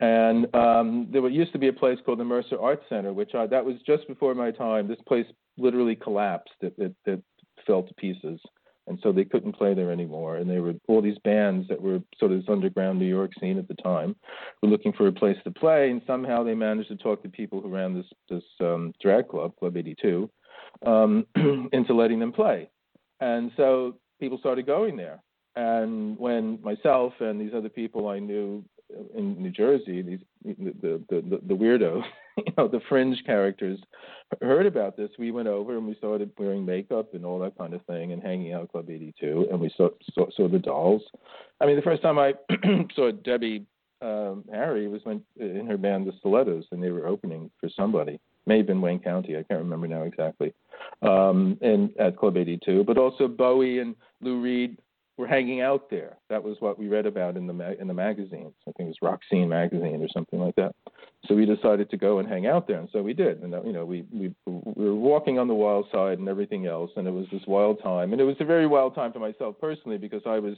And 0.00 0.52
um, 0.54 1.08
there 1.12 1.26
used 1.28 1.52
to 1.52 1.58
be 1.58 1.68
a 1.68 1.72
place 1.72 1.98
called 2.04 2.20
the 2.20 2.24
Mercer 2.24 2.58
Arts 2.58 2.84
Center, 2.88 3.12
which 3.12 3.34
I, 3.34 3.46
that 3.46 3.64
was 3.64 3.76
just 3.86 4.08
before 4.08 4.34
my 4.34 4.50
time. 4.50 4.88
This 4.88 5.00
place 5.06 5.26
literally 5.58 5.94
collapsed. 5.94 6.54
It, 6.62 6.72
it, 6.78 6.94
it 7.04 7.22
fell 7.66 7.82
to 7.82 7.94
pieces 7.94 8.40
and 8.86 8.98
so 9.02 9.12
they 9.12 9.24
couldn't 9.24 9.52
play 9.52 9.74
there 9.74 9.92
anymore. 9.92 10.36
And 10.36 10.50
they 10.50 10.58
were 10.58 10.74
all 10.88 11.02
these 11.02 11.18
bands 11.24 11.68
that 11.68 11.80
were 11.80 12.00
sort 12.18 12.32
of 12.32 12.38
this 12.38 12.48
underground 12.48 12.98
New 12.98 13.06
York 13.06 13.32
scene 13.40 13.58
at 13.58 13.68
the 13.68 13.74
time 13.74 14.16
were 14.62 14.68
looking 14.68 14.92
for 14.92 15.06
a 15.06 15.12
place 15.12 15.36
to 15.44 15.50
play, 15.50 15.90
and 15.90 16.02
somehow 16.06 16.42
they 16.42 16.54
managed 16.54 16.88
to 16.88 16.96
talk 16.96 17.22
to 17.22 17.28
people 17.28 17.60
who 17.60 17.68
ran 17.68 17.94
this 17.94 18.06
this 18.28 18.44
um, 18.60 18.92
drag 19.00 19.28
club, 19.28 19.52
Club 19.58 19.76
82, 19.76 20.30
um, 20.86 21.26
into 21.72 21.94
letting 21.94 22.18
them 22.18 22.32
play. 22.32 22.70
And 23.20 23.50
so 23.56 23.96
people 24.18 24.38
started 24.38 24.66
going 24.66 24.96
there. 24.96 25.22
And 25.56 26.16
when 26.18 26.60
myself 26.62 27.12
and 27.20 27.40
these 27.40 27.52
other 27.54 27.68
people 27.68 28.08
I 28.08 28.18
knew 28.18 28.64
in 29.14 29.40
New 29.40 29.50
Jersey, 29.50 30.02
these 30.02 30.20
the 30.44 30.72
the 30.80 31.02
the, 31.08 31.40
the 31.46 31.54
weirdos, 31.54 32.02
you 32.36 32.52
know, 32.56 32.68
the 32.68 32.80
fringe 32.88 33.22
characters, 33.24 33.78
heard 34.40 34.66
about 34.66 34.96
this. 34.96 35.10
We 35.18 35.30
went 35.30 35.48
over 35.48 35.76
and 35.76 35.86
we 35.86 35.94
started 35.96 36.30
wearing 36.38 36.64
makeup 36.64 37.14
and 37.14 37.24
all 37.24 37.38
that 37.40 37.56
kind 37.58 37.74
of 37.74 37.84
thing, 37.86 38.12
and 38.12 38.22
hanging 38.22 38.52
out 38.52 38.62
at 38.62 38.72
Club 38.72 38.90
82, 38.90 39.48
and 39.50 39.60
we 39.60 39.72
saw 39.76 39.88
saw, 40.14 40.26
saw 40.36 40.48
the 40.48 40.58
dolls. 40.58 41.02
I 41.60 41.66
mean, 41.66 41.76
the 41.76 41.82
first 41.82 42.02
time 42.02 42.18
I 42.18 42.34
saw 42.94 43.10
Debbie 43.10 43.66
um, 44.02 44.44
Harry 44.50 44.88
was 44.88 45.00
when 45.04 45.22
in 45.38 45.66
her 45.66 45.76
band 45.76 46.06
the 46.06 46.12
Stilettos, 46.18 46.64
and 46.70 46.82
they 46.82 46.90
were 46.90 47.06
opening 47.06 47.50
for 47.60 47.68
somebody. 47.68 48.20
May 48.46 48.58
have 48.58 48.66
been 48.66 48.80
Wayne 48.80 49.00
County, 49.00 49.36
I 49.36 49.42
can't 49.42 49.60
remember 49.60 49.86
now 49.86 50.02
exactly. 50.02 50.54
Um, 51.02 51.58
and 51.60 51.90
at 51.98 52.16
Club 52.16 52.36
82, 52.36 52.84
but 52.84 52.96
also 52.96 53.28
Bowie 53.28 53.80
and 53.80 53.94
Lou 54.22 54.40
Reed 54.40 54.78
were 55.20 55.26
hanging 55.26 55.60
out 55.60 55.90
there. 55.90 56.16
That 56.28 56.42
was 56.42 56.56
what 56.60 56.78
we 56.78 56.88
read 56.88 57.06
about 57.06 57.36
in 57.36 57.46
the 57.46 57.52
ma- 57.52 57.74
in 57.78 57.86
the 57.86 57.94
magazines. 57.94 58.54
I 58.66 58.72
think 58.72 58.90
it 58.90 58.96
was 59.00 59.18
Scene 59.30 59.48
magazine 59.48 60.02
or 60.02 60.08
something 60.08 60.40
like 60.40 60.56
that. 60.56 60.74
So 61.26 61.34
we 61.34 61.46
decided 61.46 61.90
to 61.90 61.96
go 61.96 62.18
and 62.18 62.28
hang 62.28 62.46
out 62.46 62.66
there, 62.66 62.80
and 62.80 62.88
so 62.92 63.02
we 63.02 63.12
did. 63.12 63.42
And 63.42 63.52
you 63.64 63.72
know, 63.72 63.84
we 63.84 64.04
we 64.12 64.34
we 64.46 64.84
were 64.86 64.94
walking 64.94 65.38
on 65.38 65.46
the 65.46 65.54
wild 65.54 65.86
side 65.92 66.18
and 66.18 66.28
everything 66.28 66.66
else, 66.66 66.90
and 66.96 67.06
it 67.06 67.12
was 67.12 67.26
this 67.30 67.42
wild 67.46 67.82
time. 67.82 68.12
And 68.12 68.20
it 68.20 68.24
was 68.24 68.36
a 68.40 68.44
very 68.44 68.66
wild 68.66 68.94
time 68.94 69.12
for 69.12 69.20
myself 69.20 69.56
personally 69.60 69.98
because 69.98 70.22
I 70.26 70.38
was, 70.38 70.56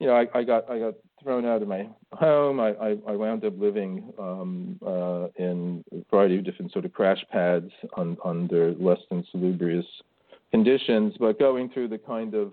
you 0.00 0.06
know, 0.06 0.14
I, 0.14 0.26
I 0.34 0.42
got 0.42 0.68
I 0.70 0.78
got 0.78 0.94
thrown 1.22 1.44
out 1.44 1.62
of 1.62 1.68
my 1.68 1.86
home. 2.12 2.58
I 2.58 2.70
I, 2.70 2.96
I 3.06 3.12
wound 3.12 3.44
up 3.44 3.54
living 3.58 4.12
um, 4.18 4.78
uh, 4.84 5.28
in 5.36 5.84
a 5.92 6.02
variety 6.10 6.38
of 6.38 6.44
different 6.44 6.72
sort 6.72 6.86
of 6.86 6.92
crash 6.92 7.22
pads 7.30 7.70
on, 7.94 8.16
under 8.24 8.74
less 8.74 9.00
than 9.10 9.24
salubrious 9.30 9.86
conditions, 10.50 11.14
but 11.18 11.38
going 11.38 11.68
through 11.68 11.88
the 11.88 11.98
kind 11.98 12.34
of 12.34 12.52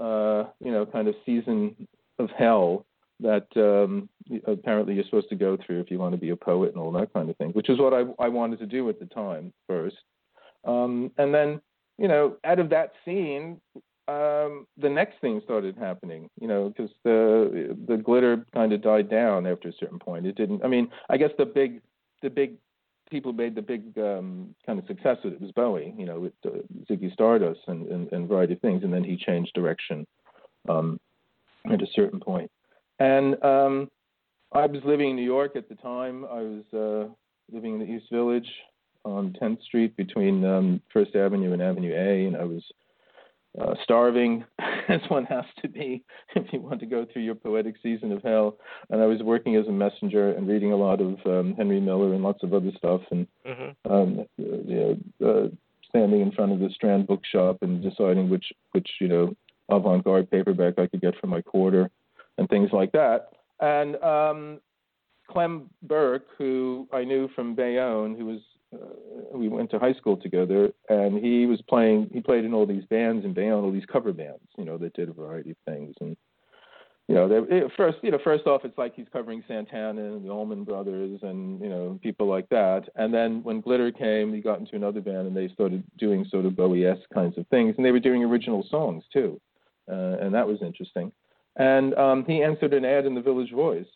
uh, 0.00 0.44
you 0.64 0.72
know, 0.72 0.86
kind 0.86 1.08
of 1.08 1.14
season 1.26 1.88
of 2.18 2.30
hell 2.36 2.86
that 3.20 3.46
um, 3.56 4.08
apparently 4.46 4.94
you're 4.94 5.04
supposed 5.04 5.28
to 5.28 5.36
go 5.36 5.56
through 5.64 5.80
if 5.80 5.90
you 5.90 5.98
want 5.98 6.12
to 6.12 6.20
be 6.20 6.30
a 6.30 6.36
poet 6.36 6.72
and 6.72 6.80
all 6.80 6.92
that 6.92 7.12
kind 7.12 7.28
of 7.28 7.36
thing, 7.36 7.50
which 7.50 7.68
is 7.68 7.78
what 7.78 7.92
I, 7.92 8.04
I 8.18 8.28
wanted 8.28 8.58
to 8.60 8.66
do 8.66 8.88
at 8.88 8.98
the 8.98 9.06
time 9.06 9.52
first. 9.68 9.96
Um, 10.64 11.10
and 11.18 11.34
then, 11.34 11.60
you 11.98 12.08
know, 12.08 12.36
out 12.44 12.58
of 12.58 12.70
that 12.70 12.92
scene, 13.04 13.60
um, 14.08 14.66
the 14.78 14.88
next 14.88 15.20
thing 15.20 15.40
started 15.44 15.76
happening, 15.76 16.28
you 16.40 16.48
know, 16.48 16.68
because 16.68 16.90
the 17.04 17.76
the 17.86 17.96
glitter 17.96 18.44
kind 18.52 18.72
of 18.72 18.82
died 18.82 19.08
down 19.08 19.46
after 19.46 19.68
a 19.68 19.72
certain 19.78 19.98
point. 19.98 20.26
It 20.26 20.34
didn't. 20.34 20.64
I 20.64 20.68
mean, 20.68 20.90
I 21.08 21.16
guess 21.16 21.30
the 21.38 21.46
big 21.46 21.80
the 22.22 22.30
big 22.30 22.56
people 23.10 23.32
made 23.32 23.54
the 23.54 23.62
big 23.62 23.96
um, 23.98 24.54
kind 24.64 24.78
of 24.78 24.86
success 24.86 25.18
with 25.24 25.34
it 25.34 25.40
was 25.40 25.52
Bowie, 25.52 25.94
you 25.98 26.06
know, 26.06 26.20
with 26.20 26.32
uh, 26.46 26.50
Ziggy 26.88 27.12
Stardust 27.12 27.60
and, 27.66 27.86
and, 27.88 28.12
and 28.12 28.24
a 28.24 28.26
variety 28.26 28.54
of 28.54 28.60
things, 28.60 28.82
and 28.84 28.92
then 28.92 29.04
he 29.04 29.16
changed 29.16 29.52
direction 29.54 30.06
um, 30.68 30.98
at 31.70 31.82
a 31.82 31.86
certain 31.94 32.20
point. 32.20 32.50
And 32.98 33.42
um, 33.42 33.90
I 34.52 34.66
was 34.66 34.82
living 34.84 35.10
in 35.10 35.16
New 35.16 35.22
York 35.22 35.56
at 35.56 35.68
the 35.68 35.74
time. 35.76 36.24
I 36.24 36.42
was 36.42 36.64
uh, 36.72 37.12
living 37.54 37.74
in 37.74 37.80
the 37.80 37.92
East 37.92 38.06
Village 38.10 38.48
on 39.04 39.36
10th 39.40 39.62
Street 39.62 39.96
between 39.96 40.44
um, 40.44 40.82
First 40.92 41.14
Avenue 41.16 41.52
and 41.52 41.62
Avenue 41.62 41.94
A, 41.94 42.26
and 42.26 42.36
I 42.36 42.44
was 42.44 42.62
uh, 43.58 43.74
starving, 43.82 44.44
as 44.88 45.00
one 45.08 45.24
has 45.24 45.44
to 45.62 45.68
be 45.68 46.02
if 46.36 46.52
you 46.52 46.60
want 46.60 46.80
to 46.80 46.86
go 46.86 47.06
through 47.10 47.22
your 47.22 47.34
poetic 47.34 47.76
season 47.82 48.12
of 48.12 48.22
hell. 48.22 48.56
And 48.90 49.00
I 49.00 49.06
was 49.06 49.20
working 49.22 49.56
as 49.56 49.66
a 49.66 49.72
messenger 49.72 50.32
and 50.32 50.48
reading 50.48 50.72
a 50.72 50.76
lot 50.76 51.00
of 51.00 51.18
um, 51.26 51.54
Henry 51.56 51.80
Miller 51.80 52.14
and 52.14 52.22
lots 52.22 52.42
of 52.42 52.54
other 52.54 52.70
stuff, 52.76 53.00
and 53.10 53.26
mm-hmm. 53.46 53.92
um, 53.92 54.26
you 54.36 54.98
know, 55.20 55.28
uh, 55.28 55.48
standing 55.88 56.20
in 56.20 56.32
front 56.32 56.52
of 56.52 56.60
the 56.60 56.70
Strand 56.74 57.06
bookshop 57.06 57.58
and 57.62 57.82
deciding 57.82 58.30
which 58.30 58.52
which 58.72 58.88
you 59.00 59.08
know 59.08 59.34
avant-garde 59.68 60.30
paperback 60.30 60.78
I 60.78 60.86
could 60.86 61.00
get 61.00 61.14
for 61.20 61.26
my 61.26 61.40
quarter, 61.40 61.90
and 62.38 62.48
things 62.48 62.70
like 62.72 62.92
that. 62.92 63.30
And 63.60 63.96
um, 64.02 64.60
Clem 65.30 65.70
Burke, 65.82 66.26
who 66.38 66.88
I 66.92 67.04
knew 67.04 67.28
from 67.34 67.54
Bayonne, 67.54 68.16
who 68.16 68.26
was 68.26 68.40
we 69.32 69.48
went 69.48 69.70
to 69.70 69.78
high 69.78 69.94
school 69.94 70.16
together, 70.16 70.72
and 70.88 71.22
he 71.22 71.46
was 71.46 71.60
playing. 71.68 72.10
He 72.12 72.20
played 72.20 72.44
in 72.44 72.54
all 72.54 72.66
these 72.66 72.84
bands 72.84 73.24
and 73.24 73.34
band 73.34 73.54
all 73.54 73.72
these 73.72 73.86
cover 73.90 74.12
bands, 74.12 74.42
you 74.56 74.64
know, 74.64 74.78
that 74.78 74.94
did 74.94 75.08
a 75.08 75.12
variety 75.12 75.50
of 75.50 75.56
things. 75.66 75.94
And 76.00 76.16
you 77.08 77.16
know, 77.16 77.28
they, 77.28 77.62
first, 77.76 77.98
you 78.02 78.12
know, 78.12 78.20
first 78.22 78.46
off, 78.46 78.64
it's 78.64 78.78
like 78.78 78.94
he's 78.94 79.08
covering 79.12 79.42
Santana 79.48 80.00
and 80.00 80.24
the 80.24 80.30
Allman 80.30 80.62
Brothers, 80.62 81.18
and 81.22 81.60
you 81.60 81.68
know, 81.68 81.98
people 82.02 82.28
like 82.28 82.48
that. 82.50 82.82
And 82.94 83.12
then 83.12 83.42
when 83.42 83.60
Glitter 83.60 83.90
came, 83.90 84.32
he 84.32 84.40
got 84.40 84.60
into 84.60 84.76
another 84.76 85.00
band, 85.00 85.26
and 85.26 85.36
they 85.36 85.48
started 85.48 85.82
doing 85.98 86.24
sort 86.30 86.46
of 86.46 86.56
Bowie-esque 86.56 87.08
kinds 87.12 87.36
of 87.36 87.46
things, 87.48 87.74
and 87.76 87.84
they 87.84 87.90
were 87.90 87.98
doing 87.98 88.22
original 88.22 88.64
songs 88.70 89.02
too, 89.12 89.40
uh, 89.90 90.18
and 90.20 90.32
that 90.34 90.46
was 90.46 90.58
interesting. 90.62 91.10
And 91.56 91.94
um, 91.94 92.24
he 92.26 92.44
answered 92.44 92.74
an 92.74 92.84
ad 92.84 93.06
in 93.06 93.16
the 93.16 93.20
Village 93.20 93.50
Voice 93.50 93.88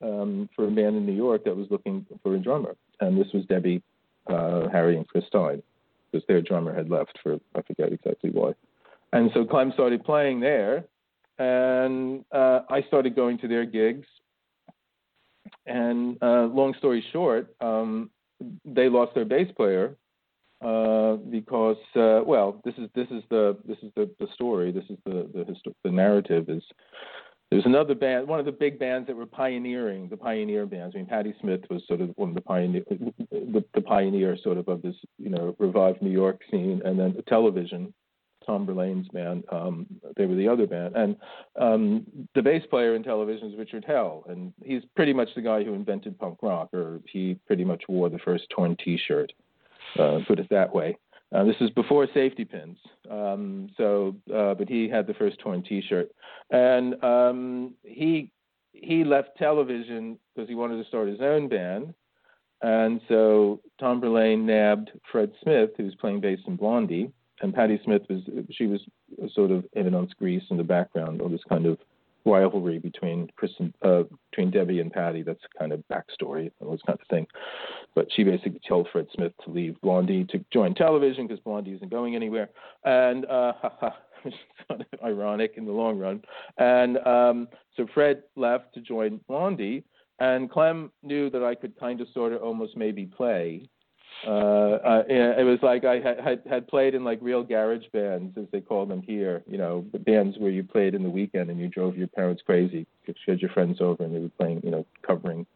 um, 0.00 0.48
for 0.54 0.68
a 0.68 0.70
band 0.70 0.96
in 0.96 1.04
New 1.04 1.12
York 1.12 1.44
that 1.44 1.56
was 1.56 1.66
looking 1.70 2.06
for 2.22 2.36
a 2.36 2.38
drummer, 2.38 2.76
and 3.00 3.20
this 3.20 3.32
was 3.34 3.44
Debbie 3.46 3.82
uh, 4.28 4.68
Harry 4.68 4.96
and 4.96 5.06
Chris 5.06 5.24
Stein, 5.28 5.62
because 6.10 6.26
their 6.26 6.42
drummer 6.42 6.74
had 6.74 6.90
left 6.90 7.18
for 7.22 7.38
I 7.54 7.62
forget 7.62 7.92
exactly 7.92 8.30
why. 8.30 8.52
And 9.12 9.30
so 9.34 9.44
Clem 9.44 9.72
started 9.72 10.04
playing 10.04 10.40
there, 10.40 10.84
and 11.38 12.24
uh, 12.32 12.60
I 12.68 12.82
started 12.88 13.14
going 13.14 13.38
to 13.38 13.48
their 13.48 13.64
gigs. 13.64 14.06
And 15.66 16.18
uh, 16.22 16.46
long 16.46 16.74
story 16.78 17.04
short, 17.12 17.54
um, 17.60 18.10
they 18.64 18.88
lost 18.88 19.14
their 19.14 19.24
bass 19.24 19.50
player 19.56 19.96
uh, 20.64 21.16
because, 21.16 21.76
uh, 21.96 22.20
well, 22.24 22.60
this 22.64 22.74
is 22.78 22.88
this 22.94 23.08
is 23.10 23.22
the 23.30 23.56
this 23.66 23.78
is 23.82 23.90
the, 23.94 24.10
the 24.18 24.26
story. 24.34 24.72
This 24.72 24.84
is 24.88 24.98
the 25.04 25.28
the, 25.32 25.44
histo- 25.44 25.74
the 25.84 25.90
narrative 25.90 26.48
is 26.48 26.62
there's 27.50 27.66
another 27.66 27.94
band, 27.94 28.26
one 28.26 28.40
of 28.40 28.46
the 28.46 28.52
big 28.52 28.78
bands 28.78 29.06
that 29.06 29.16
were 29.16 29.26
pioneering, 29.26 30.08
the 30.08 30.16
pioneer 30.16 30.66
bands. 30.66 30.94
I 30.94 30.98
mean, 30.98 31.06
Patti 31.06 31.34
Smith 31.40 31.60
was 31.70 31.82
sort 31.86 32.00
of 32.00 32.10
one 32.16 32.30
of 32.30 32.34
the 32.34 32.40
pioneer, 32.40 32.82
the, 32.88 33.64
the 33.74 33.80
pioneer 33.80 34.36
sort 34.42 34.58
of 34.58 34.68
of 34.68 34.82
this, 34.82 34.96
you 35.18 35.30
know, 35.30 35.54
revived 35.58 36.02
New 36.02 36.10
York 36.10 36.40
scene. 36.50 36.82
And 36.84 36.98
then 36.98 37.12
the 37.14 37.22
Television, 37.22 37.94
Tom 38.44 38.66
Verlaine's 38.66 39.08
band, 39.08 39.44
um, 39.52 39.86
they 40.16 40.26
were 40.26 40.34
the 40.34 40.48
other 40.48 40.66
band. 40.66 40.96
And 40.96 41.16
um, 41.60 42.06
the 42.34 42.42
bass 42.42 42.62
player 42.68 42.96
in 42.96 43.02
Television 43.02 43.48
is 43.50 43.58
Richard 43.58 43.84
Hell, 43.86 44.24
and 44.28 44.52
he's 44.62 44.82
pretty 44.96 45.12
much 45.12 45.28
the 45.34 45.42
guy 45.42 45.62
who 45.62 45.74
invented 45.74 46.18
punk 46.18 46.38
rock, 46.42 46.70
or 46.72 47.00
he 47.10 47.38
pretty 47.46 47.64
much 47.64 47.84
wore 47.88 48.10
the 48.10 48.18
first 48.18 48.44
torn 48.50 48.76
T-shirt, 48.84 49.32
uh, 49.98 50.18
put 50.26 50.40
it 50.40 50.48
that 50.50 50.74
way. 50.74 50.96
Uh, 51.32 51.44
this 51.44 51.56
is 51.60 51.70
before 51.70 52.06
safety 52.14 52.44
pins. 52.44 52.78
Um, 53.10 53.68
so, 53.76 54.16
uh, 54.34 54.54
but 54.54 54.68
he 54.68 54.88
had 54.88 55.06
the 55.06 55.14
first 55.14 55.38
torn 55.38 55.62
T-shirt, 55.62 56.10
and 56.50 57.02
um, 57.02 57.74
he 57.82 58.30
he 58.72 59.04
left 59.04 59.36
television 59.38 60.18
because 60.34 60.48
he 60.48 60.54
wanted 60.54 60.82
to 60.82 60.88
start 60.88 61.08
his 61.08 61.20
own 61.20 61.48
band. 61.48 61.94
And 62.62 63.00
so 63.08 63.60
Tom 63.78 64.00
Verlaine 64.00 64.46
nabbed 64.46 64.90
Fred 65.10 65.32
Smith, 65.42 65.70
who 65.76 65.84
was 65.84 65.94
playing 65.96 66.20
bass 66.20 66.38
in 66.46 66.56
Blondie, 66.56 67.10
and 67.42 67.54
Patti 67.54 67.80
Smith 67.84 68.02
was 68.08 68.22
she 68.50 68.66
was 68.66 68.80
sort 69.34 69.50
of 69.50 69.64
evidence 69.76 70.12
Grease 70.18 70.44
in 70.50 70.56
the 70.56 70.64
background, 70.64 71.20
all 71.20 71.28
this 71.28 71.44
kind 71.48 71.66
of 71.66 71.78
rivalry 72.24 72.78
between 72.78 73.28
Chris 73.36 73.52
and, 73.58 73.74
uh, 73.82 74.04
between 74.30 74.50
Debbie 74.50 74.80
and 74.80 74.92
Patti. 74.92 75.22
That's 75.22 75.40
kind 75.58 75.72
of 75.72 75.82
backstory 75.92 76.50
and 76.60 76.70
those 76.70 76.80
kind 76.86 76.98
of 77.00 77.06
thing. 77.08 77.26
But 77.94 78.08
she 78.14 78.24
basically 78.24 78.60
told 78.66 78.88
Fred 78.92 79.06
Smith 79.14 79.32
to 79.44 79.50
leave 79.50 79.80
Blondie 79.80 80.24
to 80.24 80.44
join 80.52 80.74
television 80.74 81.26
because 81.26 81.42
Blondie 81.42 81.72
isn't 81.72 81.90
going 81.90 82.16
anywhere. 82.16 82.50
And 82.84 83.26
uh, 83.26 83.52
which 84.24 84.34
is 84.34 84.40
kind 84.68 84.80
of 84.80 85.04
ironic 85.04 85.54
in 85.56 85.66
the 85.66 85.72
long 85.72 85.98
run. 85.98 86.22
And 86.58 86.98
um, 87.06 87.48
so 87.76 87.86
Fred 87.92 88.22
left 88.36 88.74
to 88.74 88.80
join 88.80 89.20
Blondie, 89.28 89.84
and 90.18 90.50
Clem 90.50 90.90
knew 91.02 91.28
that 91.30 91.42
I 91.42 91.54
could 91.54 91.78
kind 91.78 92.00
of, 92.00 92.08
sort 92.14 92.32
of, 92.32 92.42
almost 92.42 92.76
maybe 92.76 93.04
play 93.04 93.68
uh, 94.26 94.30
uh, 94.30 95.02
it 95.08 95.44
was 95.44 95.58
like 95.62 95.84
I 95.84 96.00
had, 96.00 96.42
had 96.48 96.68
played 96.68 96.94
in 96.94 97.04
like 97.04 97.18
real 97.20 97.42
garage 97.42 97.84
bands, 97.92 98.36
as 98.38 98.46
they 98.52 98.60
call 98.60 98.86
them 98.86 99.02
here. 99.02 99.42
You 99.46 99.58
know, 99.58 99.84
the 99.92 99.98
bands 99.98 100.36
where 100.38 100.50
you 100.50 100.62
played 100.62 100.94
in 100.94 101.02
the 101.02 101.10
weekend 101.10 101.50
and 101.50 101.60
you 101.60 101.68
drove 101.68 101.96
your 101.96 102.08
parents 102.08 102.42
crazy 102.44 102.86
because 103.04 103.20
you 103.26 103.32
had 103.32 103.40
your 103.40 103.50
friends 103.50 103.80
over 103.80 104.04
and 104.04 104.14
they 104.14 104.20
were 104.20 104.30
playing, 104.38 104.60
you 104.64 104.70
know, 104.70 104.86
covering, 105.06 105.46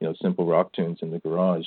you 0.00 0.06
know, 0.06 0.14
simple 0.20 0.46
rock 0.46 0.72
tunes 0.72 0.98
in 1.02 1.10
the 1.10 1.18
garage. 1.20 1.66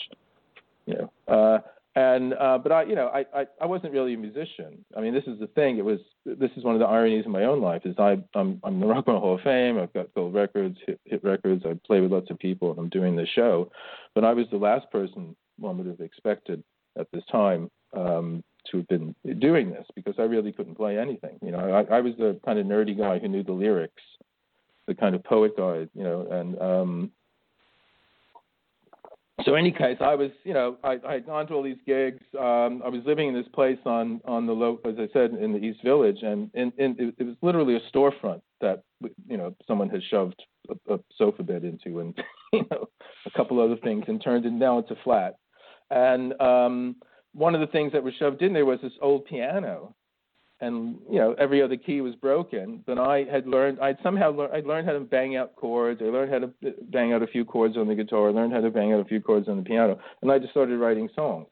You 0.86 0.96
know, 0.96 1.34
uh, 1.34 1.60
and 1.96 2.34
uh, 2.36 2.58
but 2.58 2.72
I, 2.72 2.84
you 2.84 2.96
know, 2.96 3.08
I, 3.08 3.26
I 3.36 3.46
I 3.62 3.66
wasn't 3.66 3.92
really 3.92 4.14
a 4.14 4.18
musician. 4.18 4.86
I 4.96 5.02
mean, 5.02 5.14
this 5.14 5.26
is 5.28 5.40
the 5.40 5.48
thing. 5.48 5.78
It 5.78 5.86
was 5.86 6.00
this 6.26 6.52
is 6.56 6.64
one 6.64 6.74
of 6.74 6.80
the 6.80 6.86
ironies 6.86 7.26
in 7.26 7.32
my 7.32 7.44
own 7.44 7.62
life 7.62 7.82
is 7.86 7.96
I 8.00 8.18
I'm 8.34 8.62
I'm 8.64 8.80
the 8.80 8.86
Rock 8.86 9.06
and 9.08 9.16
Roll 9.16 9.22
Hall 9.22 9.36
of 9.36 9.42
Fame. 9.42 9.78
I've 9.78 9.92
got 9.94 10.14
gold 10.14 10.34
records, 10.34 10.78
hit, 10.86 11.02
hit 11.04 11.24
records. 11.24 11.66
I 11.66 11.78
play 11.86 12.00
with 12.00 12.12
lots 12.12 12.30
of 12.30 12.40
people, 12.40 12.70
and 12.70 12.80
I'm 12.80 12.90
doing 12.90 13.16
this 13.16 13.28
show. 13.36 13.72
But 14.16 14.24
I 14.24 14.34
was 14.34 14.46
the 14.52 14.58
last 14.58 14.90
person 14.90 15.36
one 15.62 15.78
would 15.78 15.88
have 15.88 16.02
expected 16.02 16.64
at 16.98 17.08
this 17.12 17.24
time 17.32 17.70
um, 17.96 18.44
to 18.70 18.78
have 18.78 18.88
been 18.88 19.16
doing 19.40 19.72
this 19.72 19.86
because 19.96 20.16
I 20.20 20.24
really 20.24 20.52
couldn't 20.52 20.76
play 20.76 20.98
anything. 20.98 21.40
You 21.42 21.52
know, 21.52 21.60
I, 21.60 21.98
I 21.98 22.02
was 22.02 22.14
the 22.18 22.40
kind 22.46 22.60
of 22.60 22.66
nerdy 22.66 22.98
guy 22.98 23.20
who 23.20 23.28
knew 23.28 23.44
the 23.44 23.52
lyrics, 23.52 24.02
the 24.88 24.96
kind 24.96 25.16
of 25.16 25.24
poet 25.24 25.56
guy, 25.58 25.88
you 25.94 26.04
know, 26.04 26.28
and 26.30 26.62
um, 26.62 27.12
so 29.46 29.56
in 29.56 29.62
any 29.62 29.72
case, 29.72 29.98
I 30.00 30.16
was, 30.16 30.32
you 30.44 30.54
know, 30.54 30.78
I, 30.84 30.98
I 31.08 31.14
had 31.14 31.26
gone 31.26 31.48
to 31.48 31.54
all 31.54 31.64
these 31.64 31.78
gigs. 31.86 32.22
Um, 32.38 32.82
I 32.86 32.90
was 32.90 33.02
living 33.06 33.30
in 33.30 33.34
this 33.34 33.48
place 33.54 33.80
on 33.86 34.22
on 34.26 34.46
the 34.46 34.54
low, 34.54 34.80
as 34.86 34.96
I 34.98 35.08
said, 35.14 35.32
in 35.32 35.54
the 35.54 35.60
East 35.60 35.80
Village, 35.84 36.20
and, 36.22 36.50
and, 36.54 36.72
and 36.78 37.00
it, 37.00 37.16
it 37.18 37.24
was 37.24 37.36
literally 37.42 37.76
a 37.76 37.96
storefront 37.96 38.42
that 38.60 38.84
you 39.28 39.38
know 39.38 39.56
someone 39.68 39.90
had 39.90 40.02
shoved 40.10 40.42
a, 40.70 40.96
a 40.96 41.00
sofa 41.18 41.44
bed 41.44 41.64
into, 41.64 42.00
and 42.00 42.14
you 42.54 42.66
know, 42.70 42.88
a 43.26 43.32
couple 43.32 43.60
other 43.60 43.78
things, 43.78 44.04
and 44.08 44.22
turned 44.24 44.46
it 44.46 44.52
now 44.52 44.80
into 44.80 44.94
a 44.94 45.04
flat. 45.04 45.36
And 45.92 46.40
um, 46.42 46.96
one 47.34 47.54
of 47.54 47.62
the 47.62 47.68
things 47.68 47.92
that 47.92 48.04
was 48.04 48.14
shoved 48.18 48.42
in 48.42 48.54
there 48.54 48.66
was 48.66 48.80
this 48.82 48.94
old 49.02 49.26
piano, 49.26 49.94
and 50.62 50.98
you 51.10 51.20
know 51.20 51.36
every 51.38 51.62
other 51.62 51.76
key 51.76 52.00
was 52.02 52.16
broken. 52.16 52.84
But 52.88 52.98
I 52.98 53.26
had 53.30 53.46
learned, 53.46 53.80
I'd 53.82 53.98
somehow 54.02 54.32
learned, 54.32 54.54
I'd 54.54 54.66
learned 54.66 54.88
how 54.88 54.94
to 54.94 55.02
bang 55.02 55.36
out 55.36 55.56
chords. 55.58 56.02
I 56.02 56.06
learned 56.06 56.32
how 56.32 56.40
to 56.40 56.74
bang 56.90 57.14
out 57.14 57.22
a 57.22 57.28
few 57.28 57.44
chords 57.44 57.78
on 57.78 57.88
the 57.88 57.96
guitar. 57.96 58.30
I 58.30 58.32
learned 58.32 58.54
how 58.54 58.62
to 58.62 58.72
bang 58.72 58.94
out 58.94 59.02
a 59.02 59.06
few 59.06 59.22
chords 59.22 59.50
on 59.50 59.58
the 59.58 59.64
piano, 59.64 60.00
and 60.22 60.32
I 60.32 60.40
just 60.40 60.52
started 60.52 60.78
writing 60.78 61.10
songs. 61.14 61.50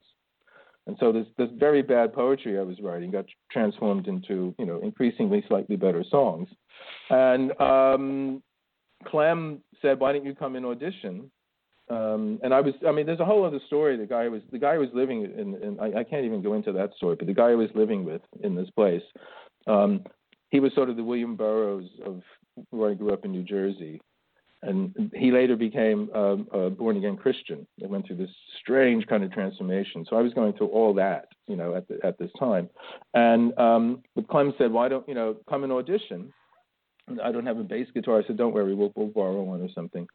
And 0.88 0.96
so 1.00 1.12
this 1.12 1.28
this 1.38 1.50
very 1.58 1.82
bad 1.82 2.14
poetry 2.14 2.58
I 2.58 2.64
was 2.64 2.80
writing 2.82 3.12
got 3.12 3.26
transformed 3.52 4.08
into 4.08 4.56
you 4.58 4.66
know 4.66 4.80
increasingly 4.82 5.44
slightly 5.50 5.76
better 5.76 6.04
songs. 6.10 6.48
And 7.10 7.60
um, 7.60 8.42
Clem 9.06 9.62
said, 9.82 10.00
"Why 10.00 10.14
don't 10.14 10.26
you 10.26 10.34
come 10.34 10.56
and 10.56 10.66
audition?" 10.66 11.30
Um, 11.90 12.40
and 12.44 12.54
I 12.54 12.62
was, 12.62 12.74
I 12.88 12.92
mean, 12.92 13.06
there's 13.06 13.20
a 13.20 13.26
whole 13.26 13.44
other 13.46 13.60
story. 13.66 13.98
The 13.98 14.06
guy 14.06 14.28
was, 14.28 14.42
the 14.52 14.60
guy 14.60 14.78
was 14.78 14.90
living 14.94 15.24
in, 15.24 15.56
in 15.56 15.80
I, 15.80 16.04
can't 16.04 16.26
even 16.26 16.44
go 16.44 16.54
into 16.54 16.72
that 16.74 16.94
story, 16.96 17.16
but 17.16 17.28
the 17.28 17.34
guy 17.34 17.50
I 17.50 17.56
was 17.56 17.70
living 17.74 18.06
with 18.06 18.22
in 18.44 18.56
this 18.56 18.70
place, 18.72 19.02
um, 19.66 20.04
he 20.50 20.60
was 20.60 20.74
sort 20.76 20.90
of 20.90 20.98
the 20.98 21.04
William 21.04 21.36
Burroughs 21.36 21.90
of 22.06 22.22
where 22.70 22.92
I 22.92 22.94
grew 22.94 23.12
up 23.12 23.26
in 23.26 23.32
New 23.32 23.44
Jersey. 23.44 24.02
And 24.62 25.12
he 25.16 25.32
later 25.32 25.56
became 25.56 26.10
um, 26.14 26.48
a 26.52 26.70
born 26.70 26.98
again 26.98 27.16
Christian. 27.16 27.66
They 27.80 27.88
went 27.88 28.06
through 28.06 28.18
this 28.18 28.30
strange 28.60 29.08
kind 29.08 29.24
of 29.24 29.32
transformation. 29.32 30.06
So 30.10 30.18
I 30.18 30.22
was 30.22 30.34
going 30.34 30.52
through 30.54 30.68
all 30.68 30.94
that, 30.96 31.30
you 31.48 31.56
know, 31.56 31.76
at 31.76 31.88
the, 31.88 31.98
at 32.04 32.20
this 32.20 32.30
time. 32.38 32.70
And 33.14 33.58
um, 33.58 34.04
but 34.16 34.28
Clem 34.28 34.54
said, 34.58 34.74
"Why 34.74 34.90
don't 34.90 35.08
you 35.08 35.16
know 35.16 35.38
come 35.50 35.64
and 35.64 35.72
audition?" 35.72 36.34
I 37.24 37.32
don't 37.32 37.46
have 37.46 37.58
a 37.58 37.64
bass 37.64 37.88
guitar. 37.94 38.20
I 38.20 38.28
said, 38.28 38.36
"Don't 38.36 38.54
worry, 38.54 38.76
we'll, 38.76 38.92
we'll 38.98 39.08
borrow 39.08 39.42
one 39.44 39.62
or 39.62 39.70
something." 39.74 40.06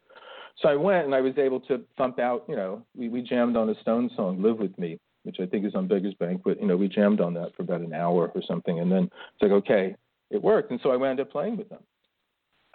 So 0.57 0.69
I 0.69 0.75
went 0.75 1.05
and 1.05 1.13
I 1.13 1.21
was 1.21 1.37
able 1.37 1.59
to 1.61 1.81
thump 1.97 2.19
out, 2.19 2.45
you 2.47 2.55
know, 2.55 2.85
we, 2.95 3.09
we 3.09 3.21
jammed 3.21 3.57
on 3.57 3.69
a 3.69 3.79
Stone 3.81 4.09
song, 4.15 4.41
Live 4.41 4.57
With 4.57 4.77
Me, 4.77 4.99
which 5.23 5.37
I 5.41 5.45
think 5.45 5.65
is 5.65 5.75
on 5.75 5.87
Beggar's 5.87 6.13
Banquet. 6.13 6.59
You 6.61 6.67
know, 6.67 6.77
we 6.77 6.87
jammed 6.87 7.19
on 7.19 7.33
that 7.33 7.55
for 7.55 7.63
about 7.63 7.81
an 7.81 7.93
hour 7.93 8.31
or 8.33 8.41
something. 8.47 8.79
And 8.79 8.91
then 8.91 9.03
it's 9.03 9.41
like, 9.41 9.51
okay, 9.51 9.95
it 10.29 10.41
worked. 10.41 10.71
And 10.71 10.79
so 10.81 10.91
I 10.91 10.95
wound 10.95 11.19
up 11.19 11.31
playing 11.31 11.57
with 11.57 11.67
them. 11.69 11.83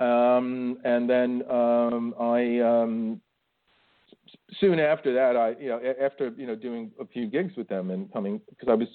Um, 0.06 0.78
and 0.84 1.08
then 1.08 1.42
um, 1.50 2.14
I 2.18 2.58
um, 2.60 3.20
soon 4.58 4.78
after 4.78 5.12
that, 5.14 5.36
I 5.36 5.54
you 5.60 5.68
know 5.68 5.80
after 6.00 6.32
you 6.36 6.46
know 6.46 6.56
doing 6.56 6.90
a 6.98 7.06
few 7.06 7.26
gigs 7.26 7.54
with 7.56 7.68
them 7.68 7.90
and 7.90 8.10
coming 8.12 8.40
because 8.48 8.68
I 8.68 8.74
was 8.74 8.88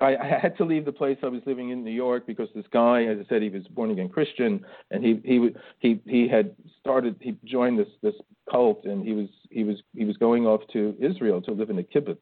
I, 0.00 0.16
I 0.16 0.38
had 0.40 0.56
to 0.56 0.64
leave 0.64 0.84
the 0.84 0.92
place 0.92 1.18
I 1.22 1.28
was 1.28 1.42
living 1.46 1.70
in 1.70 1.84
New 1.84 1.92
York 1.92 2.26
because 2.26 2.48
this 2.54 2.64
guy, 2.72 3.04
as 3.04 3.18
I 3.18 3.28
said, 3.28 3.42
he 3.42 3.48
was 3.48 3.66
born 3.68 3.90
again 3.90 4.08
Christian, 4.08 4.64
and 4.90 5.04
he 5.04 5.20
he 5.24 5.50
he 5.78 6.00
he 6.04 6.28
had 6.28 6.54
started 6.80 7.16
he 7.20 7.36
joined 7.44 7.78
this 7.78 7.88
this 8.02 8.14
cult, 8.50 8.84
and 8.84 9.04
he 9.04 9.12
was 9.12 9.28
he 9.50 9.62
was 9.62 9.76
he 9.94 10.04
was 10.04 10.16
going 10.16 10.46
off 10.46 10.62
to 10.72 10.96
Israel 11.00 11.40
to 11.42 11.52
live 11.52 11.70
in 11.70 11.78
a 11.78 11.82
kibbutz, 11.82 12.18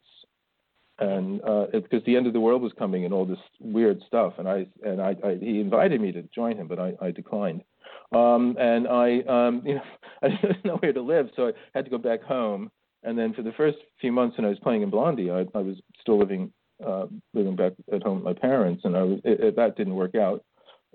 and 0.98 1.40
uh, 1.42 1.66
because 1.72 2.04
the 2.04 2.16
end 2.16 2.26
of 2.26 2.34
the 2.34 2.40
world 2.40 2.60
was 2.60 2.72
coming 2.78 3.06
and 3.06 3.14
all 3.14 3.24
this 3.24 3.38
weird 3.58 4.02
stuff, 4.06 4.34
and 4.38 4.46
I 4.46 4.66
and 4.84 5.00
I, 5.00 5.16
I 5.24 5.38
he 5.40 5.60
invited 5.60 6.00
me 6.00 6.12
to 6.12 6.22
join 6.34 6.56
him, 6.56 6.68
but 6.68 6.78
I, 6.78 6.92
I 7.00 7.10
declined. 7.10 7.64
Um, 8.12 8.56
and 8.58 8.88
I, 8.88 9.20
um, 9.20 9.62
you 9.64 9.76
know, 9.76 9.82
I 10.22 10.28
didn't 10.28 10.64
know 10.64 10.76
where 10.76 10.92
to 10.92 11.00
live, 11.00 11.30
so 11.36 11.48
I 11.48 11.52
had 11.74 11.84
to 11.86 11.90
go 11.90 11.98
back 11.98 12.22
home. 12.22 12.70
And 13.02 13.18
then 13.18 13.32
for 13.32 13.40
the 13.40 13.52
first 13.52 13.78
few 13.98 14.12
months 14.12 14.36
when 14.36 14.44
I 14.44 14.50
was 14.50 14.58
playing 14.58 14.82
in 14.82 14.90
Blondie, 14.90 15.30
I, 15.30 15.46
I 15.54 15.60
was 15.60 15.76
still 16.02 16.18
living 16.18 16.52
uh, 16.84 17.06
living 17.34 17.56
back 17.56 17.72
at 17.92 18.02
home 18.02 18.16
with 18.16 18.24
my 18.24 18.32
parents, 18.32 18.82
and 18.84 18.96
I 18.96 19.02
was, 19.02 19.20
it, 19.24 19.40
it, 19.40 19.56
that 19.56 19.76
didn't 19.76 19.94
work 19.94 20.14
out. 20.14 20.44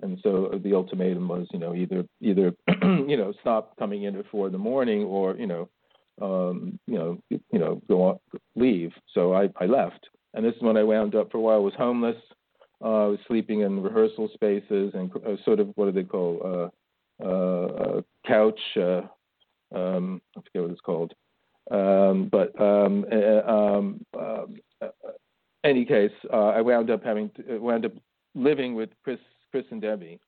And 0.02 0.18
so 0.22 0.60
the 0.62 0.74
ultimatum 0.74 1.26
was, 1.28 1.46
you 1.52 1.58
know, 1.58 1.74
either 1.74 2.04
either 2.20 2.52
you 2.82 3.16
know 3.16 3.32
stop 3.40 3.76
coming 3.78 4.02
in 4.04 4.16
at 4.16 4.26
four 4.30 4.46
in 4.46 4.52
the 4.52 4.58
morning, 4.58 5.04
or 5.04 5.36
you 5.36 5.46
know, 5.46 5.68
um, 6.20 6.78
you 6.86 6.98
know, 6.98 7.18
you 7.30 7.58
know, 7.58 7.80
go 7.88 8.02
on, 8.02 8.18
leave. 8.54 8.92
So 9.14 9.32
I, 9.32 9.48
I 9.58 9.66
left, 9.66 10.08
and 10.34 10.44
this 10.44 10.54
is 10.54 10.62
when 10.62 10.76
I 10.76 10.82
wound 10.82 11.14
up 11.14 11.30
for 11.30 11.38
a 11.38 11.40
while. 11.40 11.56
I 11.56 11.60
was 11.60 11.74
homeless. 11.78 12.16
Uh, 12.84 13.04
I 13.04 13.06
was 13.06 13.18
sleeping 13.26 13.60
in 13.60 13.82
rehearsal 13.82 14.28
spaces 14.34 14.92
and 14.92 15.10
uh, 15.26 15.42
sort 15.44 15.60
of 15.60 15.68
what 15.76 15.86
do 15.86 15.92
they 15.92 16.06
call 16.06 16.70
uh, 17.22 17.26
uh, 17.26 18.02
couch. 18.26 18.60
Uh, 18.76 19.00
um, 19.74 20.20
I 20.36 20.40
forget 20.42 20.62
what 20.62 20.70
it's 20.70 20.80
called. 20.82 21.14
Um, 21.70 22.28
but 22.30 22.58
um, 22.60 23.04
uh, 23.10 23.50
um, 23.50 24.04
uh, 24.18 24.44
any 25.66 25.84
case, 25.84 26.12
uh, 26.32 26.48
I 26.48 26.60
wound 26.60 26.90
up 26.90 27.04
having 27.04 27.30
to, 27.36 27.58
wound 27.58 27.84
up 27.84 27.92
living 28.34 28.74
with 28.74 28.90
Chris, 29.02 29.18
Chris 29.50 29.64
and 29.70 29.82
Debbie, 29.82 30.20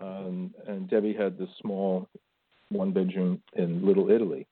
um, 0.00 0.54
and 0.66 0.88
Debbie 0.88 1.14
had 1.14 1.36
this 1.36 1.48
small 1.60 2.08
one 2.70 2.92
bedroom 2.92 3.42
in 3.54 3.84
Little 3.84 4.10
Italy, 4.10 4.46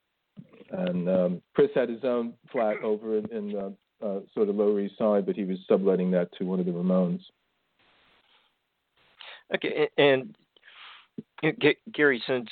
and 0.70 1.08
um, 1.08 1.42
Chris 1.54 1.70
had 1.74 1.88
his 1.88 2.04
own 2.04 2.34
flat 2.50 2.76
over 2.82 3.18
in, 3.18 3.26
in 3.30 3.56
uh, 3.56 3.70
uh, 4.04 4.20
sort 4.34 4.48
of 4.48 4.56
Lower 4.56 4.80
East 4.80 4.98
Side, 4.98 5.26
but 5.26 5.36
he 5.36 5.44
was 5.44 5.58
subletting 5.68 6.10
that 6.10 6.28
to 6.38 6.44
one 6.44 6.60
of 6.60 6.66
the 6.66 6.72
Ramones. 6.72 7.22
Okay, 9.54 9.88
and 9.96 10.34
Gary, 11.94 12.22
since 12.26 12.48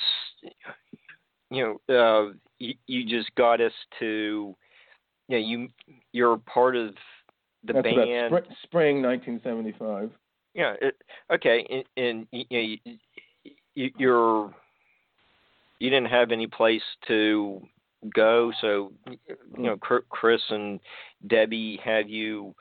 you 1.51 1.77
know 1.89 1.93
uh, 1.93 2.33
you, 2.59 2.73
you, 2.87 3.05
just 3.05 3.35
got 3.35 3.59
us 3.59 3.73
to, 3.99 4.55
know, 5.27 5.37
you 5.37 5.67
you're 6.13 6.37
part 6.37 6.77
of 6.77 6.95
the 7.65 7.73
That's 7.73 7.83
band. 7.83 8.27
About 8.27 8.47
spring 8.63 9.01
1975. 9.01 10.11
Yeah. 10.53 10.73
It, 10.81 10.95
okay, 11.33 11.65
and, 11.69 11.83
and 11.97 12.27
you, 12.31 12.45
know, 12.51 12.75
you, 13.75 13.91
you're 13.97 14.53
you 15.79 15.89
didn't 15.89 16.09
have 16.09 16.31
any 16.31 16.47
place 16.47 16.81
to 17.07 17.61
go, 18.13 18.51
so 18.61 18.93
you 19.57 19.63
know 19.63 19.77
Chris 19.77 20.41
and 20.49 20.79
Debbie 21.27 21.79
had 21.83 22.09
you 22.09 22.55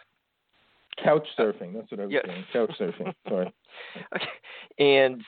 couch 1.02 1.26
surfing. 1.38 1.74
That's 1.74 1.90
what 1.90 2.00
I 2.00 2.04
was 2.04 2.12
yeah. 2.12 2.20
saying. 2.26 2.44
Couch 2.52 2.72
surfing. 2.78 3.14
Sorry. 3.28 3.52
Okay, 4.14 4.26
and 4.78 5.22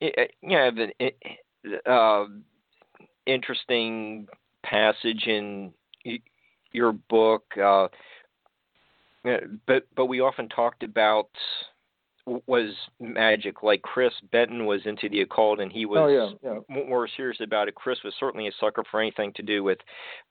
you 0.00 0.10
yeah, 0.42 0.70
the 0.70 1.90
uh, 1.90 2.24
interesting 3.26 4.26
passage 4.64 5.24
in 5.26 5.72
your 6.72 6.92
book. 6.92 7.44
Uh, 7.62 7.88
but 9.66 9.84
but 9.94 10.06
we 10.06 10.20
often 10.20 10.48
talked 10.48 10.82
about 10.82 11.28
was 12.46 12.72
magic. 13.00 13.62
Like 13.62 13.82
Chris 13.82 14.12
Benton 14.30 14.66
was 14.66 14.80
into 14.84 15.08
the 15.08 15.22
occult, 15.22 15.60
and 15.60 15.72
he 15.72 15.86
was 15.86 15.98
oh, 16.00 16.38
yeah, 16.44 16.60
yeah. 16.70 16.84
more 16.86 17.08
serious 17.16 17.38
about 17.40 17.68
it. 17.68 17.74
Chris 17.74 17.98
was 18.04 18.14
certainly 18.18 18.46
a 18.46 18.52
sucker 18.60 18.84
for 18.90 19.00
anything 19.00 19.32
to 19.34 19.42
do 19.42 19.64
with 19.64 19.78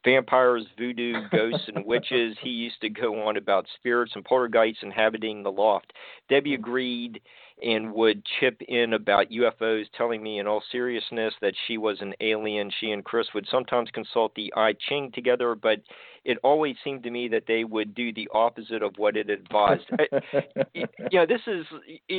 vampires, 0.05 0.65
voodoo, 0.77 1.13
ghosts, 1.31 1.69
and 1.73 1.85
witches. 1.85 2.37
He 2.41 2.49
used 2.49 2.79
to 2.81 2.89
go 2.89 3.27
on 3.27 3.37
about 3.37 3.65
spirits 3.75 4.13
and 4.15 4.23
poltergeists 4.23 4.83
inhabiting 4.83 5.43
the 5.43 5.51
loft. 5.51 5.93
Debbie 6.29 6.51
mm. 6.51 6.59
agreed 6.59 7.21
and 7.61 7.93
would 7.93 8.23
chip 8.39 8.61
in 8.67 8.93
about 8.93 9.29
UFOs, 9.29 9.85
telling 9.97 10.21
me 10.23 10.39
in 10.39 10.47
all 10.47 10.63
seriousness 10.71 11.33
that 11.41 11.53
she 11.67 11.77
was 11.77 11.97
an 12.01 12.13
alien. 12.19 12.71
She 12.79 12.91
and 12.91 13.03
Chris 13.03 13.27
would 13.33 13.47
sometimes 13.49 13.89
consult 13.91 14.33
the 14.35 14.51
I 14.55 14.73
Ching 14.89 15.11
together, 15.13 15.55
but 15.55 15.79
it 16.23 16.37
always 16.43 16.75
seemed 16.83 17.03
to 17.03 17.11
me 17.11 17.27
that 17.29 17.43
they 17.47 17.63
would 17.63 17.93
do 17.93 18.13
the 18.13 18.27
opposite 18.33 18.83
of 18.83 18.93
what 18.97 19.17
it 19.17 19.29
advised. 19.29 19.89
yeah, 21.11 21.25
this 21.25 21.41
is 21.47 21.65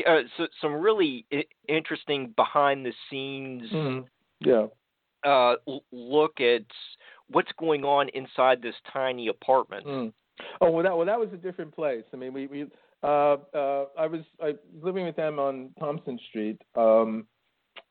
uh, 0.07 0.20
so, 0.37 0.46
some 0.61 0.74
really 0.74 1.26
interesting 1.68 2.33
behind 2.37 2.85
the 2.85 2.92
scenes. 3.11 3.70
Mm, 3.72 4.05
yeah. 4.40 4.66
Uh, 5.24 5.55
look 5.92 6.40
at 6.40 6.62
what's 7.28 7.52
going 7.59 7.85
on 7.85 8.09
inside 8.11 8.61
this 8.61 8.74
tiny 8.92 9.28
apartment. 9.28 9.87
Mm. 9.87 10.12
Oh 10.61 10.70
well, 10.70 10.83
that 10.83 10.96
well 10.96 11.07
that 11.07 11.18
was 11.18 11.28
a 11.33 11.37
different 11.37 11.74
place. 11.74 12.05
I 12.12 12.16
mean, 12.16 12.33
we 12.33 12.46
we 12.46 12.66
uh, 13.03 13.37
uh, 13.55 13.85
I 13.99 14.07
was 14.07 14.21
I, 14.41 14.55
living 14.81 15.05
with 15.05 15.17
them 15.17 15.38
on 15.38 15.71
Thompson 15.79 16.19
Street, 16.29 16.61
um, 16.77 17.27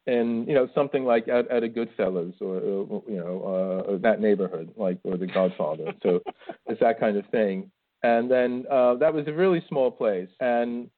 and 0.08 0.48
you 0.48 0.54
know 0.54 0.68
something 0.74 1.04
like 1.04 1.28
at, 1.28 1.50
at 1.52 1.64
a 1.64 1.68
Goodfellas 1.68 2.34
or, 2.42 2.58
or 2.58 3.04
you 3.08 3.18
know 3.18 3.86
uh, 3.94 3.98
that 3.98 4.22
neighborhood, 4.22 4.74
like 4.78 5.00
or 5.04 5.18
The 5.18 5.28
Godfather. 5.28 5.94
so 6.02 6.22
it's 6.68 6.80
that 6.80 7.00
kind 7.00 7.18
of 7.18 7.26
thing. 7.28 7.72
And 8.04 8.32
then 8.32 8.66
uh, 8.72 8.96
that 8.96 9.14
was 9.14 9.28
a 9.28 9.34
really 9.34 9.64
small 9.68 9.92
place, 9.92 10.30
and 10.40 10.90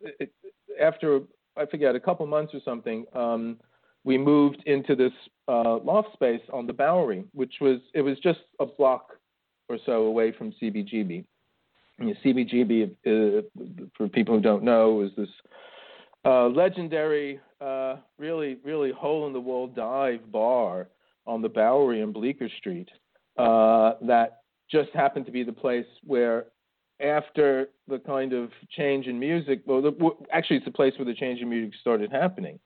it, 0.00 0.32
after 0.80 1.20
I 1.56 1.66
forget 1.66 1.96
a 1.96 2.00
couple 2.00 2.26
months 2.26 2.54
or 2.54 2.60
something, 2.64 3.06
um, 3.14 3.58
we 4.04 4.18
moved 4.18 4.62
into 4.66 4.94
this 4.94 5.12
uh, 5.48 5.78
loft 5.78 6.12
space 6.12 6.42
on 6.52 6.66
the 6.66 6.72
Bowery, 6.72 7.24
which 7.32 7.54
was 7.60 7.78
it 7.94 8.02
was 8.02 8.18
just 8.20 8.40
a 8.60 8.66
block 8.66 9.14
or 9.68 9.78
so 9.86 10.04
away 10.04 10.32
from 10.32 10.52
CBGB. 10.62 11.24
CBGB, 12.00 12.90
uh, 13.06 13.42
for 13.96 14.08
people 14.08 14.34
who 14.34 14.40
don't 14.40 14.62
know, 14.62 15.02
is 15.02 15.10
this 15.16 15.28
uh, 16.24 16.46
legendary, 16.48 17.40
uh, 17.60 17.96
really, 18.18 18.58
really 18.64 18.92
hole 18.92 19.26
in 19.26 19.32
the 19.32 19.40
wall 19.40 19.66
dive 19.66 20.30
bar 20.30 20.88
on 21.26 21.42
the 21.42 21.48
Bowery 21.48 22.00
and 22.00 22.12
Bleecker 22.12 22.48
Street 22.58 22.88
uh, 23.38 23.94
that 24.02 24.42
just 24.70 24.90
happened 24.94 25.26
to 25.26 25.32
be 25.32 25.42
the 25.42 25.52
place 25.52 25.86
where, 26.04 26.46
after 27.00 27.68
the 27.88 27.98
kind 27.98 28.32
of 28.32 28.50
change 28.70 29.06
in 29.06 29.18
music, 29.18 29.62
well, 29.66 29.82
the, 29.82 30.10
actually, 30.32 30.56
it's 30.56 30.64
the 30.64 30.72
place 30.72 30.94
where 30.96 31.04
the 31.04 31.14
change 31.14 31.40
in 31.40 31.48
music 31.48 31.74
started 31.80 32.12
happening, 32.12 32.58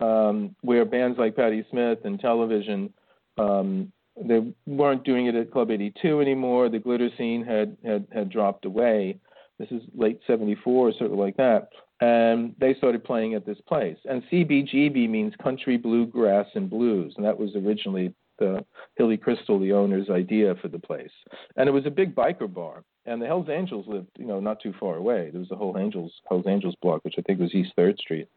um, 0.00 0.54
where 0.62 0.84
bands 0.84 1.18
like 1.18 1.36
Patti 1.36 1.64
Smith 1.70 1.98
and 2.04 2.20
Television 2.20 2.92
um, 3.38 3.92
they 4.16 4.52
weren't 4.66 5.04
doing 5.04 5.26
it 5.26 5.34
at 5.34 5.50
Club 5.50 5.70
82 5.70 6.20
anymore. 6.20 6.68
The 6.68 6.78
glitter 6.78 7.08
scene 7.16 7.44
had 7.44 7.76
had 7.84 8.06
had 8.12 8.30
dropped 8.30 8.64
away. 8.64 9.18
This 9.58 9.70
is 9.70 9.82
late 9.94 10.20
'74, 10.26 10.92
sort 10.98 11.12
of 11.12 11.18
like 11.18 11.36
that. 11.36 11.68
And 12.00 12.54
they 12.58 12.74
started 12.74 13.04
playing 13.04 13.34
at 13.34 13.46
this 13.46 13.60
place. 13.68 13.96
And 14.06 14.24
CBGB 14.30 15.08
means 15.08 15.34
Country 15.40 15.76
Bluegrass 15.76 16.46
and 16.54 16.68
Blues, 16.68 17.14
and 17.16 17.24
that 17.24 17.38
was 17.38 17.54
originally 17.54 18.12
the 18.38 18.64
Hilly 18.96 19.16
Kristal, 19.16 19.60
the 19.60 19.72
owner's 19.72 20.10
idea 20.10 20.54
for 20.60 20.68
the 20.68 20.78
place. 20.78 21.12
And 21.56 21.68
it 21.68 21.72
was 21.72 21.86
a 21.86 21.90
big 21.90 22.14
biker 22.14 22.52
bar. 22.52 22.82
And 23.06 23.20
the 23.20 23.26
Hells 23.26 23.48
Angels 23.48 23.86
lived, 23.88 24.08
you 24.16 24.26
know, 24.26 24.40
not 24.40 24.60
too 24.60 24.74
far 24.78 24.96
away. 24.96 25.30
There 25.30 25.40
was 25.40 25.50
a 25.50 25.56
whole 25.56 25.76
Angels 25.78 26.12
Hells 26.28 26.46
Angels 26.48 26.76
block, 26.82 27.04
which 27.04 27.14
I 27.18 27.22
think 27.22 27.40
was 27.40 27.54
East 27.54 27.72
Third 27.76 27.98
Street. 27.98 28.28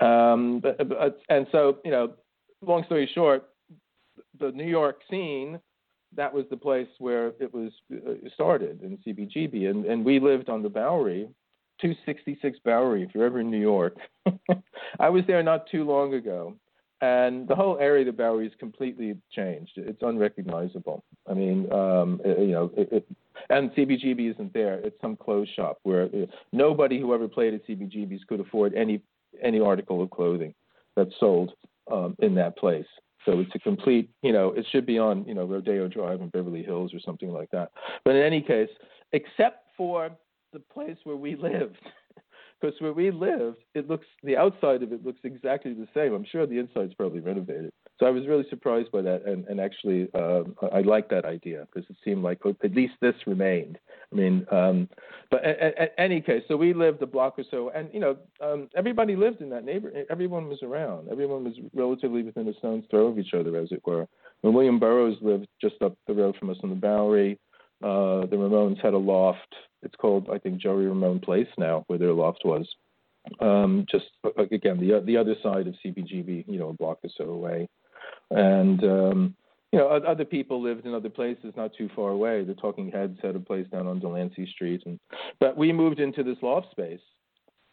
Um, 0.00 0.60
but, 0.60 0.76
but, 0.88 1.20
and 1.28 1.46
so, 1.50 1.78
you 1.84 1.90
know, 1.90 2.14
long 2.62 2.84
story 2.84 3.10
short, 3.14 3.48
the 4.38 4.52
New 4.52 4.66
York 4.66 5.00
scene, 5.10 5.58
that 6.16 6.32
was 6.32 6.44
the 6.50 6.56
place 6.56 6.88
where 6.98 7.28
it 7.38 7.52
was 7.52 7.72
uh, 7.92 8.28
started 8.34 8.82
in 8.82 8.98
CBGB, 8.98 9.68
and 9.68 9.84
and 9.84 10.04
we 10.04 10.20
lived 10.20 10.48
on 10.48 10.62
the 10.62 10.68
Bowery, 10.68 11.28
266 11.80 12.58
Bowery. 12.64 13.02
If 13.02 13.14
you're 13.14 13.26
ever 13.26 13.40
in 13.40 13.50
New 13.50 13.60
York, 13.60 13.96
I 15.00 15.08
was 15.08 15.24
there 15.26 15.42
not 15.42 15.68
too 15.70 15.84
long 15.84 16.14
ago, 16.14 16.54
and 17.00 17.46
the 17.46 17.54
whole 17.54 17.78
area 17.78 18.00
of 18.00 18.06
the 18.06 18.12
Bowery 18.12 18.46
is 18.46 18.52
completely 18.58 19.16
changed. 19.30 19.72
It's 19.76 20.02
unrecognizable. 20.02 21.04
I 21.28 21.34
mean, 21.34 21.70
um, 21.72 22.20
it, 22.24 22.38
you 22.40 22.52
know, 22.52 22.70
it, 22.76 22.88
it, 22.90 23.08
and 23.50 23.70
CBGB 23.72 24.32
isn't 24.32 24.52
there. 24.52 24.74
It's 24.74 25.00
some 25.00 25.16
clothes 25.16 25.48
shop 25.54 25.78
where 25.82 26.04
uh, 26.04 26.26
nobody 26.52 26.98
who 26.98 27.14
ever 27.14 27.28
played 27.28 27.54
at 27.54 27.66
CBGB's 27.66 28.24
could 28.24 28.40
afford 28.40 28.74
any 28.74 29.00
any 29.42 29.60
article 29.60 30.02
of 30.02 30.10
clothing 30.10 30.54
that's 30.96 31.12
sold 31.20 31.52
um, 31.92 32.16
in 32.18 32.34
that 32.34 32.56
place. 32.56 32.86
So 33.24 33.40
it's 33.40 33.50
a 33.54 33.58
complete, 33.58 34.10
you 34.22 34.32
know, 34.32 34.52
it 34.52 34.66
should 34.70 34.86
be 34.86 34.98
on, 34.98 35.24
you 35.24 35.34
know, 35.34 35.44
Rodeo 35.44 35.88
Drive 35.88 36.20
in 36.20 36.28
Beverly 36.28 36.62
Hills 36.62 36.94
or 36.94 37.00
something 37.00 37.30
like 37.30 37.50
that. 37.50 37.70
But 38.04 38.16
in 38.16 38.22
any 38.22 38.40
case, 38.40 38.70
except 39.12 39.66
for 39.76 40.10
the 40.52 40.60
place 40.60 40.96
where 41.04 41.16
we 41.16 41.36
lived, 41.42 41.78
because 42.60 42.80
where 42.80 42.92
we 42.92 43.10
lived, 43.10 43.58
it 43.74 43.88
looks 43.88 44.06
the 44.22 44.36
outside 44.36 44.82
of 44.82 44.92
it 44.92 45.04
looks 45.04 45.20
exactly 45.24 45.74
the 45.74 45.88
same. 45.94 46.12
I'm 46.12 46.24
sure 46.30 46.46
the 46.46 46.58
inside's 46.58 46.94
probably 46.94 47.20
renovated. 47.20 47.70
So 47.98 48.06
I 48.06 48.10
was 48.10 48.26
really 48.28 48.46
surprised 48.48 48.92
by 48.92 49.02
that, 49.02 49.24
and, 49.26 49.44
and 49.46 49.60
actually 49.60 50.08
uh, 50.14 50.42
I 50.72 50.82
liked 50.82 51.10
that 51.10 51.24
idea 51.24 51.66
because 51.66 51.88
it 51.90 51.96
seemed 52.04 52.22
like 52.22 52.38
at 52.46 52.74
least 52.74 52.94
this 53.00 53.14
remained. 53.26 53.78
I 54.12 54.14
mean, 54.14 54.46
um, 54.52 54.88
but 55.30 55.44
at, 55.44 55.94
any 55.98 56.20
case, 56.20 56.44
so 56.46 56.56
we 56.56 56.72
lived 56.72 57.02
a 57.02 57.06
block 57.06 57.38
or 57.38 57.44
so, 57.50 57.70
and 57.74 57.88
you 57.92 57.98
know, 57.98 58.16
um, 58.40 58.68
everybody 58.76 59.16
lived 59.16 59.40
in 59.40 59.50
that 59.50 59.64
neighborhood. 59.64 60.06
Everyone 60.10 60.48
was 60.48 60.62
around. 60.62 61.08
Everyone 61.10 61.42
was 61.42 61.54
relatively 61.74 62.22
within 62.22 62.48
a 62.48 62.54
stone's 62.54 62.84
throw 62.88 63.08
of 63.08 63.18
each 63.18 63.34
other, 63.34 63.56
as 63.56 63.72
it 63.72 63.82
were. 63.84 64.06
When 64.42 64.54
William 64.54 64.78
Burroughs 64.78 65.18
lived 65.20 65.48
just 65.60 65.82
up 65.82 65.96
the 66.06 66.14
road 66.14 66.36
from 66.38 66.50
us 66.50 66.58
on 66.62 66.70
the 66.70 66.76
Bowery, 66.76 67.38
uh, 67.82 68.26
the 68.26 68.36
Ramones 68.36 68.80
had 68.80 68.94
a 68.94 68.98
loft. 68.98 69.54
It's 69.82 69.94
called, 69.96 70.28
I 70.32 70.38
think, 70.38 70.58
Joey 70.58 70.86
Ramone 70.86 71.20
Place 71.20 71.48
now, 71.58 71.84
where 71.88 71.98
their 71.98 72.12
loft 72.12 72.42
was. 72.44 72.66
Um, 73.40 73.86
just 73.90 74.06
again, 74.36 74.78
the 74.78 75.02
the 75.04 75.16
other 75.16 75.34
side 75.42 75.66
of 75.66 75.74
CBGB, 75.84 76.44
you 76.46 76.58
know, 76.58 76.70
a 76.70 76.72
block 76.72 76.98
or 77.02 77.10
so 77.16 77.24
away, 77.24 77.68
and 78.30 78.82
um, 78.84 79.34
you 79.72 79.78
know, 79.78 79.88
other 79.88 80.24
people 80.24 80.62
lived 80.62 80.86
in 80.86 80.94
other 80.94 81.10
places 81.10 81.52
not 81.56 81.72
too 81.76 81.90
far 81.94 82.10
away. 82.10 82.42
The 82.42 82.54
Talking 82.54 82.90
Heads 82.90 83.18
had 83.22 83.36
a 83.36 83.40
place 83.40 83.66
down 83.70 83.86
on 83.86 84.00
Delancey 84.00 84.46
Street, 84.46 84.82
and 84.86 84.98
but 85.40 85.56
we 85.56 85.72
moved 85.72 86.00
into 86.00 86.22
this 86.22 86.38
loft 86.42 86.70
space, 86.70 87.00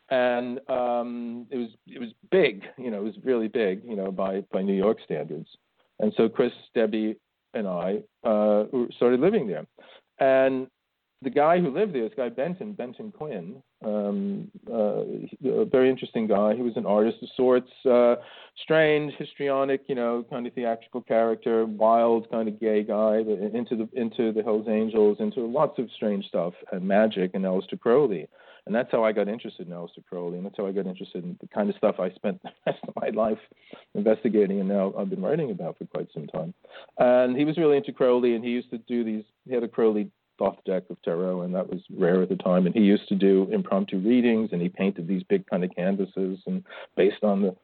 and 0.10 0.60
um, 0.70 1.48
it 1.50 1.58
was 1.58 1.70
it 1.88 2.00
was 2.00 2.10
big. 2.32 2.64
You 2.78 2.92
know, 2.92 2.98
it 2.98 3.04
was 3.04 3.16
really 3.24 3.48
big. 3.48 3.82
You 3.86 3.96
know, 3.96 4.12
by 4.12 4.42
by 4.52 4.62
New 4.62 4.74
York 4.76 4.98
standards. 5.06 5.48
And 6.00 6.14
so 6.18 6.28
Chris, 6.28 6.52
Debbie, 6.74 7.16
and 7.54 7.68
I 7.68 8.02
uh, 8.26 8.66
started 8.98 9.22
living 9.22 9.48
there. 9.48 9.66
And 10.20 10.68
the 11.22 11.30
guy 11.30 11.60
who 11.60 11.74
lived 11.74 11.96
there, 11.96 12.04
this 12.04 12.18
guy 12.18 12.28
Benton, 12.28 12.74
Benton 12.74 13.12
Quinn, 13.12 13.64
um, 13.86 14.52
uh, 14.72 15.04
a 15.50 15.66
very 15.66 15.90
interesting 15.90 16.28
guy. 16.28 16.56
He 16.56 16.62
was 16.62 16.76
an 16.76 16.86
artist 16.86 17.18
of 17.22 17.30
sorts, 17.38 17.70
uh, 17.90 18.16
strange, 18.62 19.14
histrionic, 19.18 19.82
you 19.88 19.96
know, 19.96 20.26
kind 20.30 20.48
of 20.48 20.54
theatrical 20.54 21.02
character, 21.02 21.66
wild, 21.66 22.30
kind 22.32 22.48
of 22.48 22.60
gay 22.60 22.84
guy, 22.84 23.18
into 23.18 23.76
the 23.76 23.90
into 23.94 24.32
the 24.32 24.42
Hell's 24.44 24.68
Angels, 24.68 25.18
into 25.20 25.42
lots 25.42 25.78
of 25.80 25.90
strange 25.96 26.26
stuff 26.26 26.54
and 26.72 26.88
magic, 26.88 27.32
and 27.34 27.46
Aleister 27.46 27.80
Crowley. 27.80 28.28
And 28.66 28.74
that's 28.74 28.92
how 28.92 29.04
I 29.04 29.12
got 29.12 29.28
interested 29.28 29.68
in 29.68 29.74
Aleister 29.74 30.04
Crowley, 30.10 30.38
and 30.38 30.46
that's 30.46 30.58
how 30.58 30.66
I 30.66 30.72
got 30.72 30.88
interested 30.88 31.24
in 31.24 31.38
the 31.40 31.48
kind 31.48 31.70
of 31.70 31.76
stuff 31.76 32.00
I 32.00 32.10
spent 32.12 32.42
the 32.44 32.50
rest 32.66 32.80
of 32.88 32.96
my 33.00 33.10
life 33.10 33.38
investigating, 33.94 34.60
and 34.60 34.68
now 34.68 34.94
I've 34.98 35.12
been 35.12 35.22
writing 35.22 35.52
about 35.52 35.78
for 35.78 35.86
quite 35.86 36.08
some 36.14 36.26
time. 36.26 36.54
And 36.98 37.38
he 37.38 37.46
was 37.46 37.58
really 37.58 37.78
into 37.78 37.94
Crowley, 37.94 38.34
and 38.34 38.44
he 38.44 38.50
used 38.50 38.72
to 38.72 38.80
do 38.80 39.04
these. 39.04 39.24
He 39.48 39.54
had 39.54 39.64
a 39.64 39.68
Crowley 39.68 40.10
Thoth 40.38 40.58
deck 40.66 40.84
of 40.90 41.02
tarot, 41.04 41.42
and 41.42 41.56
that 41.56 41.70
was 41.70 41.82
rare 41.96 42.22
at 42.22 42.30
the 42.30 42.36
time. 42.36 42.66
And 42.66 42.76
he 42.76 42.82
used 42.82 43.08
to 43.10 43.16
do 43.16 43.48
impromptu 43.52 44.00
readings, 44.00 44.50
and 44.52 44.62
he 44.62 44.70
painted 44.70 45.08
these 45.08 45.24
big 45.24 45.46
kind 45.48 45.64
of 45.64 45.72
canvases, 45.76 46.40
and 46.46 46.64
based 46.96 47.24
on 47.24 47.42
the 47.42 47.56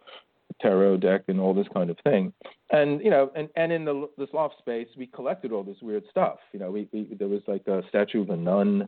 tarot 0.61 0.97
deck 0.97 1.23
and 1.27 1.39
all 1.39 1.53
this 1.53 1.67
kind 1.73 1.89
of 1.89 1.97
thing. 2.03 2.33
And 2.71 3.01
you 3.01 3.09
know, 3.09 3.31
and 3.35 3.49
and 3.55 3.71
in 3.71 3.85
the 3.85 4.09
this 4.17 4.29
loft 4.33 4.57
space, 4.59 4.87
we 4.97 5.07
collected 5.07 5.51
all 5.51 5.63
this 5.63 5.81
weird 5.81 6.03
stuff. 6.09 6.37
You 6.53 6.59
know, 6.59 6.71
we, 6.71 6.87
we 6.93 7.07
there 7.17 7.27
was 7.27 7.41
like 7.47 7.67
a 7.67 7.83
statue 7.89 8.21
of 8.21 8.29
a 8.29 8.37
nun 8.37 8.87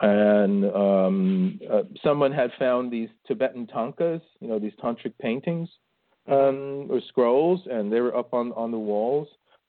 and 0.00 0.64
um, 0.74 1.60
uh, 1.72 1.82
someone 2.02 2.32
had 2.32 2.50
found 2.58 2.92
these 2.92 3.08
Tibetan 3.26 3.66
tankas, 3.66 4.20
you 4.40 4.48
know, 4.48 4.58
these 4.58 4.74
tantric 4.82 5.14
paintings 5.20 5.68
um, 6.28 6.88
or 6.90 7.00
scrolls, 7.08 7.60
and 7.70 7.90
they 7.92 8.00
were 8.00 8.16
up 8.16 8.34
on 8.34 8.52
on 8.52 8.70
the 8.70 8.78
walls. 8.78 9.28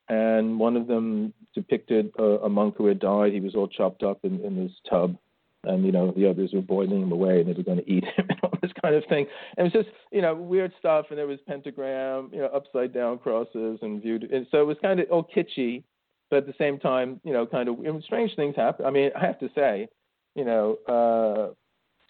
And 0.10 0.60
one 0.60 0.78
of 0.78 0.88
them 0.88 1.34
depicted 1.54 2.12
a, 2.17 2.24
a 2.24 2.50
monk 2.50 2.76
who 2.78 2.86
had 2.86 3.00
died. 3.00 3.34
He 3.34 3.41
was 3.41 3.56
all 3.56 3.67
chopped 3.67 4.04
up 4.04 4.20
in, 4.24 4.39
in 4.41 4.56
this 4.56 4.72
tub, 4.89 5.17
and 5.63 5.86
you 5.86 5.91
know 5.91 6.12
the 6.12 6.30
others 6.30 6.52
were 6.54 6.62
boiling 6.62 7.02
him 7.02 7.12
away, 7.12 7.41
and 7.41 7.50
they 7.50 7.54
were 7.54 7.63
going 7.63 7.80
to 7.80 7.91
eat 7.91 8.06
him, 8.06 8.26
and 8.30 8.39
all 8.43 8.58
this 8.62 8.72
kind 8.82 8.96
of 8.96 9.04
thing. 9.10 9.28
And 9.58 9.67
it 9.67 9.76
was 9.76 9.86
just 9.86 9.96
you 10.12 10.22
know 10.22 10.34
weird 10.34 10.72
stuff, 10.80 11.08
and 11.10 11.17
there 11.17 11.28
was 11.28 11.39
pentagram, 11.46 12.30
you 12.32 12.39
know, 12.39 12.48
upside 12.48 12.93
down 12.93 13.20
crosses, 13.20 13.80
and 13.82 14.02
viewed. 14.02 14.24
And 14.24 14.48
so 14.50 14.62
it 14.62 14.65
was 14.65 14.78
kind 14.82 15.00
of 15.00 15.10
all 15.10 15.28
kitschy, 15.36 15.84
but 16.30 16.38
at 16.38 16.48
the 16.48 16.54
same 16.58 16.80
time, 16.80 17.20
you 17.26 17.34
know, 17.34 17.46
kind 17.46 17.67
of 17.67 17.78
strange 18.04 18.36
things 18.36 18.56
happen. 18.56 18.86
I 18.86 18.91
mean, 18.91 19.12
I 19.15 19.26
have 19.26 19.39
to 19.39 19.50
say, 19.56 19.89
you 20.36 20.46
know, 20.46 20.78
uh, 20.88 21.54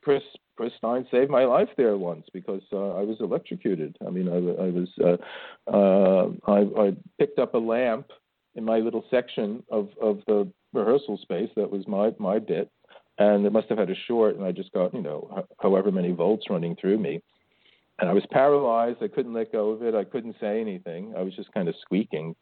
Chris 0.08 0.24
Chris 0.56 0.72
Stein 0.78 1.06
saved 1.12 1.30
my 1.30 1.44
life 1.44 1.68
there 1.76 1.98
once 1.98 2.26
because 2.32 2.62
uh, 2.72 2.94
I 2.94 3.02
was 3.02 3.18
electrocuted. 3.20 3.98
I 4.08 4.10
mean, 4.10 4.30
I, 4.30 4.38
I 4.38 4.70
was 4.70 4.88
uh, 5.04 5.70
uh, 5.70 6.30
I, 6.50 6.88
I 6.88 6.96
picked 7.20 7.40
up 7.40 7.56
a 7.56 7.58
lamp 7.58 8.08
in 8.56 8.64
my 8.64 8.78
little 8.78 9.04
section 9.12 9.62
of 9.70 9.90
of 10.02 10.22
the 10.26 10.50
rehearsal 10.72 11.18
space 11.22 11.50
that 11.58 11.70
was 11.70 11.86
my 11.90 12.14
my 12.20 12.40
bit, 12.40 12.72
and 13.18 13.46
it 13.46 13.52
must 13.52 13.68
have 13.68 13.80
had 13.80 13.90
a 13.90 13.96
short, 14.08 14.38
and 14.38 14.46
I 14.46 14.54
just 14.54 14.72
got 14.72 14.94
you 14.94 15.02
know 15.02 15.46
however 15.62 15.92
many 15.92 16.14
volts 16.14 16.46
running 16.50 16.78
through 16.80 17.00
me, 17.00 17.22
and 18.00 18.10
I 18.10 18.14
was 18.14 18.24
paralyzed. 18.32 19.04
I 19.04 19.10
couldn't 19.10 19.34
let 19.34 19.52
go 19.52 19.72
of 19.72 19.84
it. 19.84 19.94
I 19.94 20.06
couldn't 20.06 20.38
say 20.40 20.62
anything. 20.62 21.16
I 21.18 21.22
was 21.22 21.36
just 21.36 21.52
kind 21.52 21.68
of 21.68 21.76
squeaking, 21.82 22.34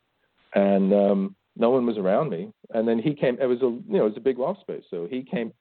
and 0.54 0.94
um, 0.94 1.36
no 1.58 1.72
one 1.72 1.88
was 1.88 1.98
around 1.98 2.30
me. 2.30 2.52
And 2.76 2.88
then 2.88 3.00
he 3.00 3.16
came. 3.16 3.40
It 3.42 3.48
was 3.48 3.64
a 3.64 3.72
you 3.92 3.98
know 3.98 4.06
it 4.06 4.10
was 4.10 4.18
a 4.18 4.22
big 4.30 4.38
loft 4.38 4.62
space, 4.62 4.84
so 4.92 5.08
he 5.10 5.24
came 5.24 5.52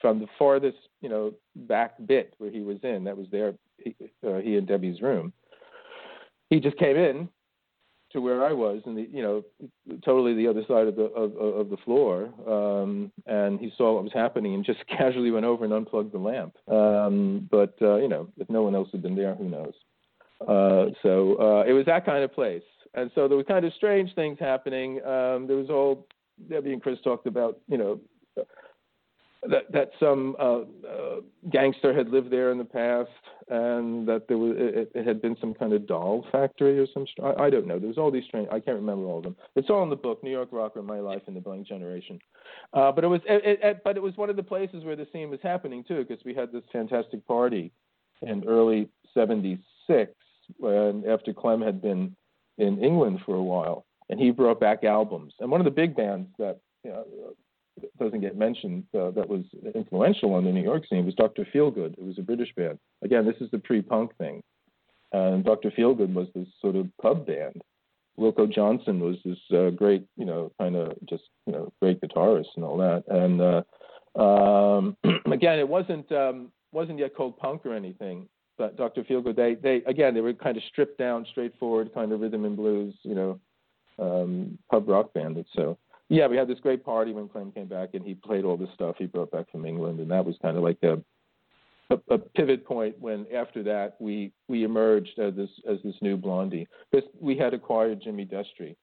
from 0.00 0.20
the 0.20 0.26
farthest, 0.38 0.78
you 1.00 1.08
know, 1.08 1.32
back 1.54 1.94
bit 2.06 2.34
where 2.38 2.50
he 2.50 2.60
was 2.60 2.78
in, 2.82 3.04
that 3.04 3.16
was 3.16 3.26
there, 3.30 3.54
he, 3.78 3.94
uh, 4.26 4.38
he 4.38 4.56
and 4.56 4.66
Debbie's 4.66 5.00
room. 5.00 5.32
He 6.50 6.60
just 6.60 6.76
came 6.78 6.96
in 6.96 7.28
to 8.12 8.20
where 8.20 8.44
I 8.44 8.52
was, 8.52 8.82
and 8.86 8.96
the, 8.96 9.08
you 9.10 9.22
know, 9.22 9.42
totally 10.04 10.34
the 10.34 10.46
other 10.46 10.62
side 10.68 10.86
of 10.86 10.96
the 10.96 11.04
of, 11.04 11.36
of 11.36 11.70
the 11.70 11.76
floor, 11.78 12.32
um, 12.46 13.10
and 13.26 13.58
he 13.58 13.72
saw 13.76 13.94
what 13.94 14.04
was 14.04 14.12
happening 14.12 14.54
and 14.54 14.64
just 14.64 14.86
casually 14.88 15.30
went 15.30 15.44
over 15.44 15.64
and 15.64 15.72
unplugged 15.72 16.12
the 16.12 16.18
lamp. 16.18 16.56
Um, 16.68 17.48
but 17.50 17.74
uh, 17.82 17.96
you 17.96 18.08
know, 18.08 18.28
if 18.38 18.48
no 18.48 18.62
one 18.62 18.74
else 18.74 18.88
had 18.92 19.02
been 19.02 19.16
there, 19.16 19.34
who 19.34 19.48
knows? 19.48 19.74
Uh, 20.40 20.92
so 21.02 21.36
uh, 21.40 21.64
it 21.66 21.72
was 21.72 21.84
that 21.86 22.06
kind 22.06 22.22
of 22.22 22.32
place, 22.32 22.62
and 22.94 23.10
so 23.14 23.26
there 23.26 23.36
were 23.36 23.44
kind 23.44 23.64
of 23.64 23.72
strange 23.74 24.14
things 24.14 24.38
happening. 24.38 24.98
Um, 25.04 25.46
there 25.48 25.56
was 25.56 25.68
all 25.68 26.06
Debbie 26.48 26.72
and 26.72 26.82
Chris 26.82 26.98
talked 27.02 27.26
about, 27.26 27.58
you 27.68 27.78
know, 27.78 28.00
that 29.42 29.70
that 29.72 29.90
some 30.00 30.34
uh, 30.38 30.60
uh, 30.60 31.20
gangster 31.50 31.94
had 31.94 32.08
lived 32.08 32.30
there 32.30 32.50
in 32.50 32.58
the 32.58 32.64
past, 32.64 33.10
and 33.48 34.06
that 34.08 34.26
there 34.28 34.38
was 34.38 34.54
it, 34.58 34.90
it 34.94 35.06
had 35.06 35.20
been 35.22 35.36
some 35.40 35.54
kind 35.54 35.72
of 35.72 35.86
doll 35.86 36.26
factory 36.32 36.78
or 36.78 36.86
some. 36.92 37.06
I, 37.22 37.44
I 37.44 37.50
don't 37.50 37.66
know. 37.66 37.78
There 37.78 37.88
was 37.88 37.98
all 37.98 38.10
these 38.10 38.24
strange. 38.24 38.48
I 38.50 38.60
can't 38.60 38.76
remember 38.76 39.04
all 39.04 39.18
of 39.18 39.24
them. 39.24 39.36
It's 39.54 39.70
all 39.70 39.82
in 39.82 39.90
the 39.90 39.96
book, 39.96 40.22
New 40.22 40.30
York 40.30 40.48
Rocker: 40.52 40.82
My 40.82 41.00
Life 41.00 41.22
in 41.26 41.34
the 41.34 41.40
Blank 41.40 41.66
Generation. 41.66 42.18
Uh, 42.72 42.90
but 42.92 43.04
it 43.04 43.08
was 43.08 43.20
it, 43.26 43.58
it, 43.62 43.80
but 43.84 43.96
it 43.96 44.02
was 44.02 44.16
one 44.16 44.30
of 44.30 44.36
the 44.36 44.42
places 44.42 44.84
where 44.84 44.96
the 44.96 45.06
scene 45.12 45.30
was 45.30 45.40
happening 45.42 45.84
too, 45.86 46.04
because 46.06 46.24
we 46.24 46.34
had 46.34 46.52
this 46.52 46.64
fantastic 46.72 47.26
party 47.26 47.72
in 48.22 48.44
early 48.46 48.88
'76 49.14 50.12
when 50.58 51.04
after 51.08 51.32
Clem 51.32 51.60
had 51.60 51.82
been 51.82 52.14
in 52.58 52.82
England 52.82 53.20
for 53.26 53.36
a 53.36 53.42
while, 53.42 53.84
and 54.08 54.18
he 54.18 54.30
brought 54.30 54.60
back 54.60 54.84
albums. 54.84 55.34
And 55.40 55.50
one 55.50 55.60
of 55.60 55.66
the 55.66 55.70
big 55.70 55.94
bands 55.94 56.28
that 56.38 56.58
you 56.84 56.90
know, 56.90 57.04
doesn't 57.98 58.20
get 58.20 58.36
mentioned 58.36 58.84
uh, 58.94 59.10
that 59.12 59.28
was 59.28 59.44
influential 59.74 60.34
on 60.34 60.44
the 60.44 60.52
New 60.52 60.62
York 60.62 60.84
scene 60.88 61.04
was 61.04 61.14
Dr. 61.14 61.46
Feelgood. 61.54 61.92
It 61.92 62.04
was 62.04 62.18
a 62.18 62.22
British 62.22 62.54
band. 62.54 62.78
Again, 63.02 63.26
this 63.26 63.36
is 63.40 63.50
the 63.50 63.58
pre-punk 63.58 64.16
thing, 64.16 64.42
and 65.12 65.44
Dr. 65.44 65.70
Feelgood 65.70 66.12
was 66.14 66.28
this 66.34 66.48
sort 66.60 66.76
of 66.76 66.88
pub 67.00 67.26
band. 67.26 67.62
Wilko 68.18 68.50
Johnson 68.50 69.00
was 69.00 69.16
this 69.24 69.38
uh, 69.52 69.70
great, 69.70 70.06
you 70.16 70.24
know, 70.24 70.50
kind 70.58 70.76
of 70.76 70.94
just 71.06 71.24
you 71.46 71.52
know 71.52 71.72
great 71.80 72.00
guitarist 72.00 72.48
and 72.56 72.64
all 72.64 72.78
that. 72.78 73.04
And 73.08 73.40
uh, 73.40 74.20
um, 74.20 74.96
again, 75.32 75.58
it 75.58 75.68
wasn't 75.68 76.10
um, 76.12 76.50
wasn't 76.72 76.98
yet 76.98 77.14
called 77.14 77.36
punk 77.38 77.66
or 77.66 77.74
anything. 77.74 78.28
But 78.58 78.76
Dr. 78.76 79.04
Feelgood, 79.04 79.36
they 79.36 79.54
they 79.54 79.82
again 79.86 80.14
they 80.14 80.22
were 80.22 80.32
kind 80.32 80.56
of 80.56 80.62
stripped 80.70 80.98
down, 80.98 81.26
straightforward 81.30 81.92
kind 81.92 82.12
of 82.12 82.20
rhythm 82.20 82.44
and 82.46 82.56
blues, 82.56 82.94
you 83.02 83.14
know, 83.14 83.40
um, 83.98 84.58
pub 84.70 84.88
rock 84.88 85.12
band. 85.12 85.44
So 85.54 85.76
yeah, 86.08 86.26
we 86.26 86.36
had 86.36 86.48
this 86.48 86.60
great 86.60 86.84
party 86.84 87.12
when 87.12 87.28
Clem 87.28 87.50
came 87.52 87.66
back, 87.66 87.90
and 87.94 88.04
he 88.04 88.14
played 88.14 88.44
all 88.44 88.56
this 88.56 88.68
stuff 88.74 88.96
he 88.98 89.06
brought 89.06 89.30
back 89.30 89.50
from 89.50 89.66
England, 89.66 89.98
and 90.00 90.10
that 90.10 90.24
was 90.24 90.36
kind 90.40 90.56
of 90.56 90.62
like 90.62 90.78
a, 90.82 91.02
a, 91.90 92.14
a 92.14 92.18
pivot 92.18 92.64
point. 92.64 92.94
When 93.00 93.26
after 93.34 93.62
that, 93.64 93.96
we 93.98 94.32
we 94.48 94.64
emerged 94.64 95.18
as 95.18 95.34
this 95.34 95.50
as 95.68 95.78
this 95.84 95.96
new 96.00 96.16
Blondie 96.16 96.68
because 96.90 97.08
we 97.20 97.36
had 97.36 97.54
acquired 97.54 98.02
Jimmy 98.02 98.24
Destri. 98.24 98.76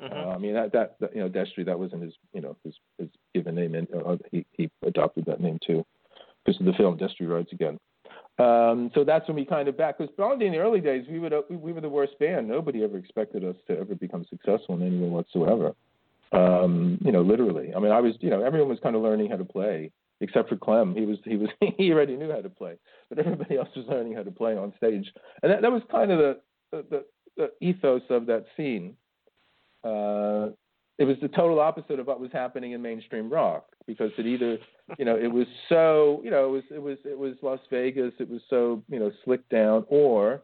Mm-hmm. 0.00 0.12
Uh, 0.12 0.32
I 0.32 0.38
mean 0.38 0.54
that, 0.54 0.72
that, 0.72 0.96
you 1.14 1.20
know 1.20 1.28
Destri 1.28 1.64
that 1.66 1.78
wasn't 1.78 2.02
his 2.02 2.14
you 2.32 2.40
know 2.40 2.56
his 2.64 2.74
his 2.98 3.08
given 3.34 3.56
name, 3.56 3.74
and 3.74 3.88
uh, 4.06 4.16
he 4.30 4.46
he 4.52 4.70
adopted 4.86 5.24
that 5.26 5.40
name 5.40 5.58
too 5.66 5.84
because 6.44 6.60
of 6.60 6.66
the 6.66 6.72
film 6.74 6.98
Destry 6.98 7.28
Rides 7.28 7.52
Again. 7.52 7.78
Um, 8.38 8.90
so 8.94 9.04
that's 9.04 9.26
when 9.28 9.36
we 9.36 9.44
kind 9.44 9.68
of 9.68 9.76
back 9.76 9.98
because 9.98 10.14
Blondie 10.16 10.46
in 10.46 10.52
the 10.52 10.58
early 10.58 10.80
days 10.80 11.04
we 11.08 11.18
would 11.18 11.32
we, 11.48 11.56
we 11.56 11.72
were 11.72 11.80
the 11.80 11.88
worst 11.88 12.18
band. 12.18 12.48
Nobody 12.48 12.82
ever 12.84 12.96
expected 12.96 13.44
us 13.44 13.56
to 13.68 13.78
ever 13.78 13.94
become 13.94 14.24
successful 14.28 14.74
in 14.76 14.82
any 14.82 14.98
way 14.98 15.08
whatsoever. 15.08 15.74
Um, 16.32 16.98
you 17.04 17.12
know, 17.12 17.22
literally. 17.22 17.72
I 17.74 17.78
mean, 17.78 17.92
I 17.92 18.00
was, 18.00 18.14
you 18.20 18.30
know, 18.30 18.42
everyone 18.42 18.68
was 18.68 18.80
kind 18.82 18.96
of 18.96 19.02
learning 19.02 19.30
how 19.30 19.36
to 19.36 19.44
play, 19.44 19.92
except 20.20 20.48
for 20.48 20.56
Clem. 20.56 20.94
He 20.94 21.06
was, 21.06 21.18
he 21.24 21.36
was, 21.36 21.48
he 21.78 21.92
already 21.92 22.16
knew 22.16 22.30
how 22.30 22.40
to 22.40 22.48
play, 22.48 22.76
but 23.08 23.18
everybody 23.18 23.56
else 23.56 23.68
was 23.76 23.86
learning 23.88 24.14
how 24.14 24.22
to 24.22 24.30
play 24.30 24.56
on 24.56 24.72
stage, 24.76 25.12
and 25.42 25.52
that, 25.52 25.62
that 25.62 25.70
was 25.70 25.82
kind 25.90 26.10
of 26.10 26.18
the, 26.18 26.84
the, 26.90 27.04
the 27.36 27.50
ethos 27.60 28.02
of 28.10 28.26
that 28.26 28.46
scene. 28.56 28.96
Uh, 29.84 30.50
it 30.96 31.04
was 31.04 31.16
the 31.20 31.28
total 31.28 31.60
opposite 31.60 31.98
of 31.98 32.06
what 32.06 32.20
was 32.20 32.30
happening 32.32 32.72
in 32.72 32.80
mainstream 32.80 33.28
rock 33.28 33.66
because 33.86 34.12
it 34.16 34.26
either, 34.26 34.58
you 34.96 35.04
know, 35.04 35.16
it 35.16 35.26
was 35.26 35.46
so, 35.68 36.20
you 36.24 36.30
know, 36.30 36.46
it 36.46 36.50
was, 36.50 36.62
it 36.70 36.82
was, 36.82 36.98
it 37.04 37.18
was 37.18 37.34
Las 37.42 37.58
Vegas. 37.68 38.12
It 38.20 38.30
was 38.30 38.40
so, 38.48 38.82
you 38.88 39.00
know, 39.00 39.10
slicked 39.24 39.50
down, 39.50 39.84
or 39.88 40.42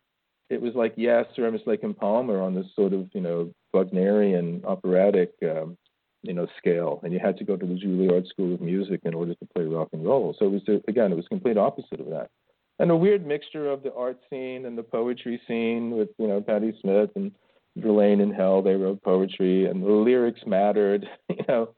it 0.50 0.60
was 0.60 0.74
like 0.74 0.92
Yes 0.96 1.26
or 1.38 1.46
Emerson 1.46 1.68
Lake 1.68 1.84
and 1.84 1.96
Palmer 1.96 2.42
on 2.42 2.54
this 2.54 2.66
sort 2.74 2.92
of 2.92 3.08
you 3.14 3.20
know 3.20 3.54
Wagnerian 3.72 4.62
operatic 4.64 5.32
um, 5.42 5.76
you 6.22 6.34
know 6.34 6.46
scale, 6.58 7.00
and 7.02 7.12
you 7.12 7.18
had 7.18 7.36
to 7.38 7.44
go 7.44 7.56
to 7.56 7.66
the 7.66 7.74
Juilliard 7.74 8.28
School 8.28 8.54
of 8.54 8.60
Music 8.60 9.00
in 9.04 9.14
order 9.14 9.34
to 9.34 9.48
play 9.54 9.64
rock 9.64 9.88
and 9.92 10.04
roll. 10.04 10.34
So 10.38 10.46
it 10.46 10.50
was 10.50 10.82
again, 10.88 11.12
it 11.12 11.16
was 11.16 11.26
complete 11.28 11.56
opposite 11.56 12.00
of 12.00 12.06
that, 12.10 12.30
and 12.78 12.90
a 12.90 12.96
weird 12.96 13.26
mixture 13.26 13.70
of 13.70 13.82
the 13.82 13.94
art 13.94 14.18
scene 14.28 14.66
and 14.66 14.76
the 14.76 14.82
poetry 14.82 15.40
scene 15.46 15.92
with 15.92 16.08
you 16.18 16.28
know 16.28 16.40
Patti 16.40 16.76
Smith 16.80 17.10
and 17.16 17.32
Verlaine 17.76 18.20
and 18.20 18.34
Hell. 18.34 18.62
They 18.62 18.74
wrote 18.74 19.02
poetry, 19.02 19.66
and 19.66 19.82
the 19.82 19.88
lyrics 19.88 20.40
mattered, 20.46 21.06
you 21.28 21.44
know, 21.48 21.74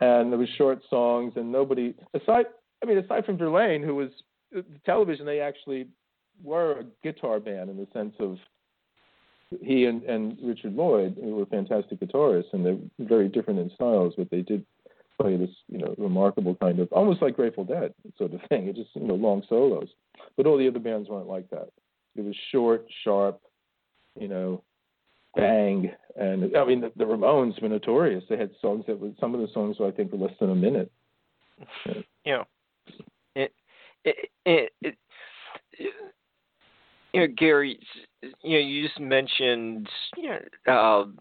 and 0.00 0.32
there 0.32 0.38
was 0.38 0.48
short 0.56 0.80
songs, 0.90 1.34
and 1.36 1.52
nobody 1.52 1.94
aside. 2.14 2.46
I 2.82 2.86
mean, 2.86 2.98
aside 2.98 3.26
from 3.26 3.38
Verlaine, 3.38 3.82
who 3.82 3.94
was 3.94 4.10
uh, 4.56 4.62
television, 4.86 5.26
they 5.26 5.40
actually 5.40 5.88
were 6.42 6.80
a 6.80 6.84
guitar 7.02 7.40
band 7.40 7.70
in 7.70 7.76
the 7.76 7.88
sense 7.92 8.14
of 8.20 8.38
he 9.62 9.86
and, 9.86 10.02
and 10.04 10.36
Richard 10.42 10.74
Lloyd, 10.74 11.16
who 11.20 11.36
were 11.36 11.46
fantastic 11.46 12.00
guitarists, 12.00 12.52
and 12.52 12.64
they're 12.64 12.78
very 12.98 13.28
different 13.28 13.60
in 13.60 13.70
styles, 13.74 14.14
but 14.16 14.30
they 14.30 14.42
did 14.42 14.64
play 15.20 15.36
this, 15.36 15.50
you 15.68 15.78
know, 15.78 15.94
remarkable 15.98 16.54
kind 16.56 16.78
of 16.78 16.90
almost 16.92 17.22
like 17.22 17.36
Grateful 17.36 17.64
Dead 17.64 17.92
sort 18.16 18.34
of 18.34 18.40
thing. 18.48 18.68
It 18.68 18.76
just, 18.76 18.90
you 18.94 19.06
know, 19.06 19.14
long 19.14 19.42
solos. 19.48 19.88
But 20.36 20.46
all 20.46 20.56
the 20.56 20.68
other 20.68 20.78
bands 20.78 21.08
weren't 21.08 21.28
like 21.28 21.50
that. 21.50 21.70
It 22.16 22.24
was 22.24 22.36
short, 22.52 22.86
sharp, 23.04 23.40
you 24.18 24.28
know, 24.28 24.62
bang. 25.34 25.90
And 26.16 26.56
I 26.56 26.64
mean, 26.64 26.80
the, 26.80 26.92
the 26.96 27.04
Ramones 27.04 27.60
were 27.60 27.68
notorious. 27.68 28.24
They 28.28 28.36
had 28.36 28.50
songs 28.60 28.84
that 28.86 28.98
were 28.98 29.10
some 29.20 29.34
of 29.34 29.40
the 29.40 29.48
songs 29.52 29.78
were 29.78 29.88
I 29.88 29.90
think 29.90 30.12
were 30.12 30.26
less 30.26 30.36
than 30.40 30.50
a 30.50 30.54
minute. 30.54 30.90
Yeah. 32.24 32.44
It, 33.34 33.52
it, 34.04 34.30
it, 34.44 34.72
it, 34.82 34.96
you 37.12 37.20
know, 37.20 37.26
Gary, 37.36 37.78
you 38.22 38.58
know, 38.58 38.58
you 38.58 38.86
just 38.86 39.00
mentioned, 39.00 39.88
you 40.16 40.30
know, 40.66 41.12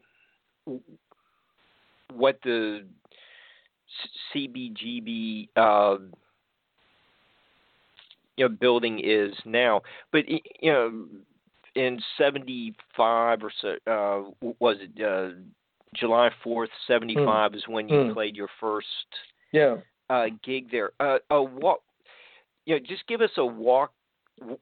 uh, 0.67 0.73
what 2.13 2.39
the 2.43 2.85
CBGB, 4.35 5.49
uh, 5.55 5.97
you 8.35 8.47
know, 8.47 8.49
building 8.49 8.99
is 9.03 9.33
now, 9.45 9.81
but 10.11 10.27
you 10.27 10.71
know, 10.71 11.05
in 11.75 11.99
'75 12.17 13.39
or 13.43 13.51
so, 13.61 13.69
uh, 13.91 14.49
was 14.59 14.77
it 14.79 15.03
uh, 15.03 15.35
July 15.95 16.29
4th, 16.45 16.67
'75 16.87 17.51
mm. 17.51 17.55
is 17.55 17.63
when 17.67 17.87
you 17.87 17.95
mm. 17.95 18.13
played 18.13 18.35
your 18.35 18.49
first 18.59 18.87
yeah 19.51 19.77
uh, 20.09 20.25
gig 20.43 20.71
there. 20.71 20.91
Uh, 20.99 21.17
uh, 21.29 21.41
what, 21.41 21.81
you 22.65 22.75
know, 22.75 22.85
just 22.85 23.05
give 23.07 23.21
us 23.21 23.31
a 23.37 23.45
walk 23.45 23.91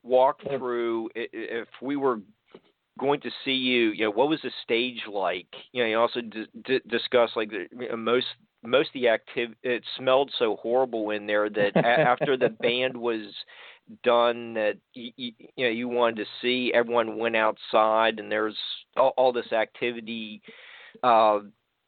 walk 0.04 0.40
through 0.58 1.10
if 1.16 1.68
we 1.82 1.96
were 1.96 2.20
going 3.00 3.20
to 3.22 3.30
see 3.44 3.52
you, 3.52 3.90
you 3.90 4.06
know, 4.06 4.12
what 4.12 4.30
was 4.30 4.40
the 4.42 4.52
stage 4.64 5.02
like? 5.12 5.48
You 5.72 5.84
know, 5.84 5.90
you 5.90 6.00
also 6.00 6.22
d- 6.22 6.48
d- 6.66 6.82
discuss 6.88 7.30
like 7.36 7.52
the, 7.52 7.96
most 7.98 8.28
most 8.64 8.88
of 8.90 8.94
the 8.94 9.10
activity. 9.10 9.58
It 9.64 9.84
smelled 9.98 10.32
so 10.40 10.56
horrible 10.58 11.12
in 11.12 11.28
there 11.28 11.50
that 11.50 11.76
a- 11.76 11.86
after 11.86 12.38
the 12.38 12.50
band 12.62 12.96
was 12.96 13.22
done, 14.04 14.54
that 14.54 14.78
you, 14.94 15.12
you, 15.18 15.32
you 15.56 15.66
know 15.66 15.72
you 15.72 15.88
wanted 15.88 16.18
to 16.18 16.26
see. 16.42 16.72
Everyone 16.74 17.18
went 17.18 17.36
outside, 17.36 18.20
and 18.20 18.32
there's 18.32 18.58
all, 18.98 19.14
all 19.18 19.34
this 19.34 19.52
activity. 19.52 20.42
Uh, 21.04 21.40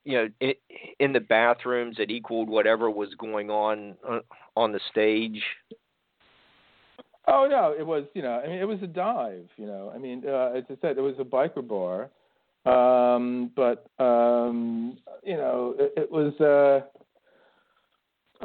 you 0.04 0.14
know, 0.18 0.30
in, 0.40 0.54
in 1.00 1.14
the 1.14 1.20
bathrooms 1.20 1.98
that 1.98 2.12
equaled 2.12 2.50
whatever 2.50 2.90
was 2.90 3.14
going 3.18 3.50
on 3.50 3.96
uh, 4.08 4.20
on 4.56 4.72
the 4.72 4.80
stage. 4.92 5.42
Oh 7.28 7.48
no, 7.50 7.76
it 7.78 7.86
was 7.86 8.06
you 8.14 8.22
know 8.22 8.42
I 8.44 8.48
mean 8.48 8.60
it 8.60 8.68
was 8.68 8.82
a 8.82 8.88
dive 8.88 9.50
you 9.58 9.66
know. 9.66 9.92
I 9.94 9.98
mean 9.98 10.24
uh, 10.28 10.52
as 10.56 10.64
I 10.70 10.78
said 10.82 10.98
it 10.98 11.02
was 11.02 11.16
a 11.20 11.24
biker 11.24 11.66
bar, 11.68 12.10
um, 12.66 13.52
but 13.56 13.88
um, 14.00 14.98
you 15.24 15.38
know 15.38 15.76
it, 15.78 15.94
it 15.98 16.12
was 16.12 16.34
uh, 16.40 16.86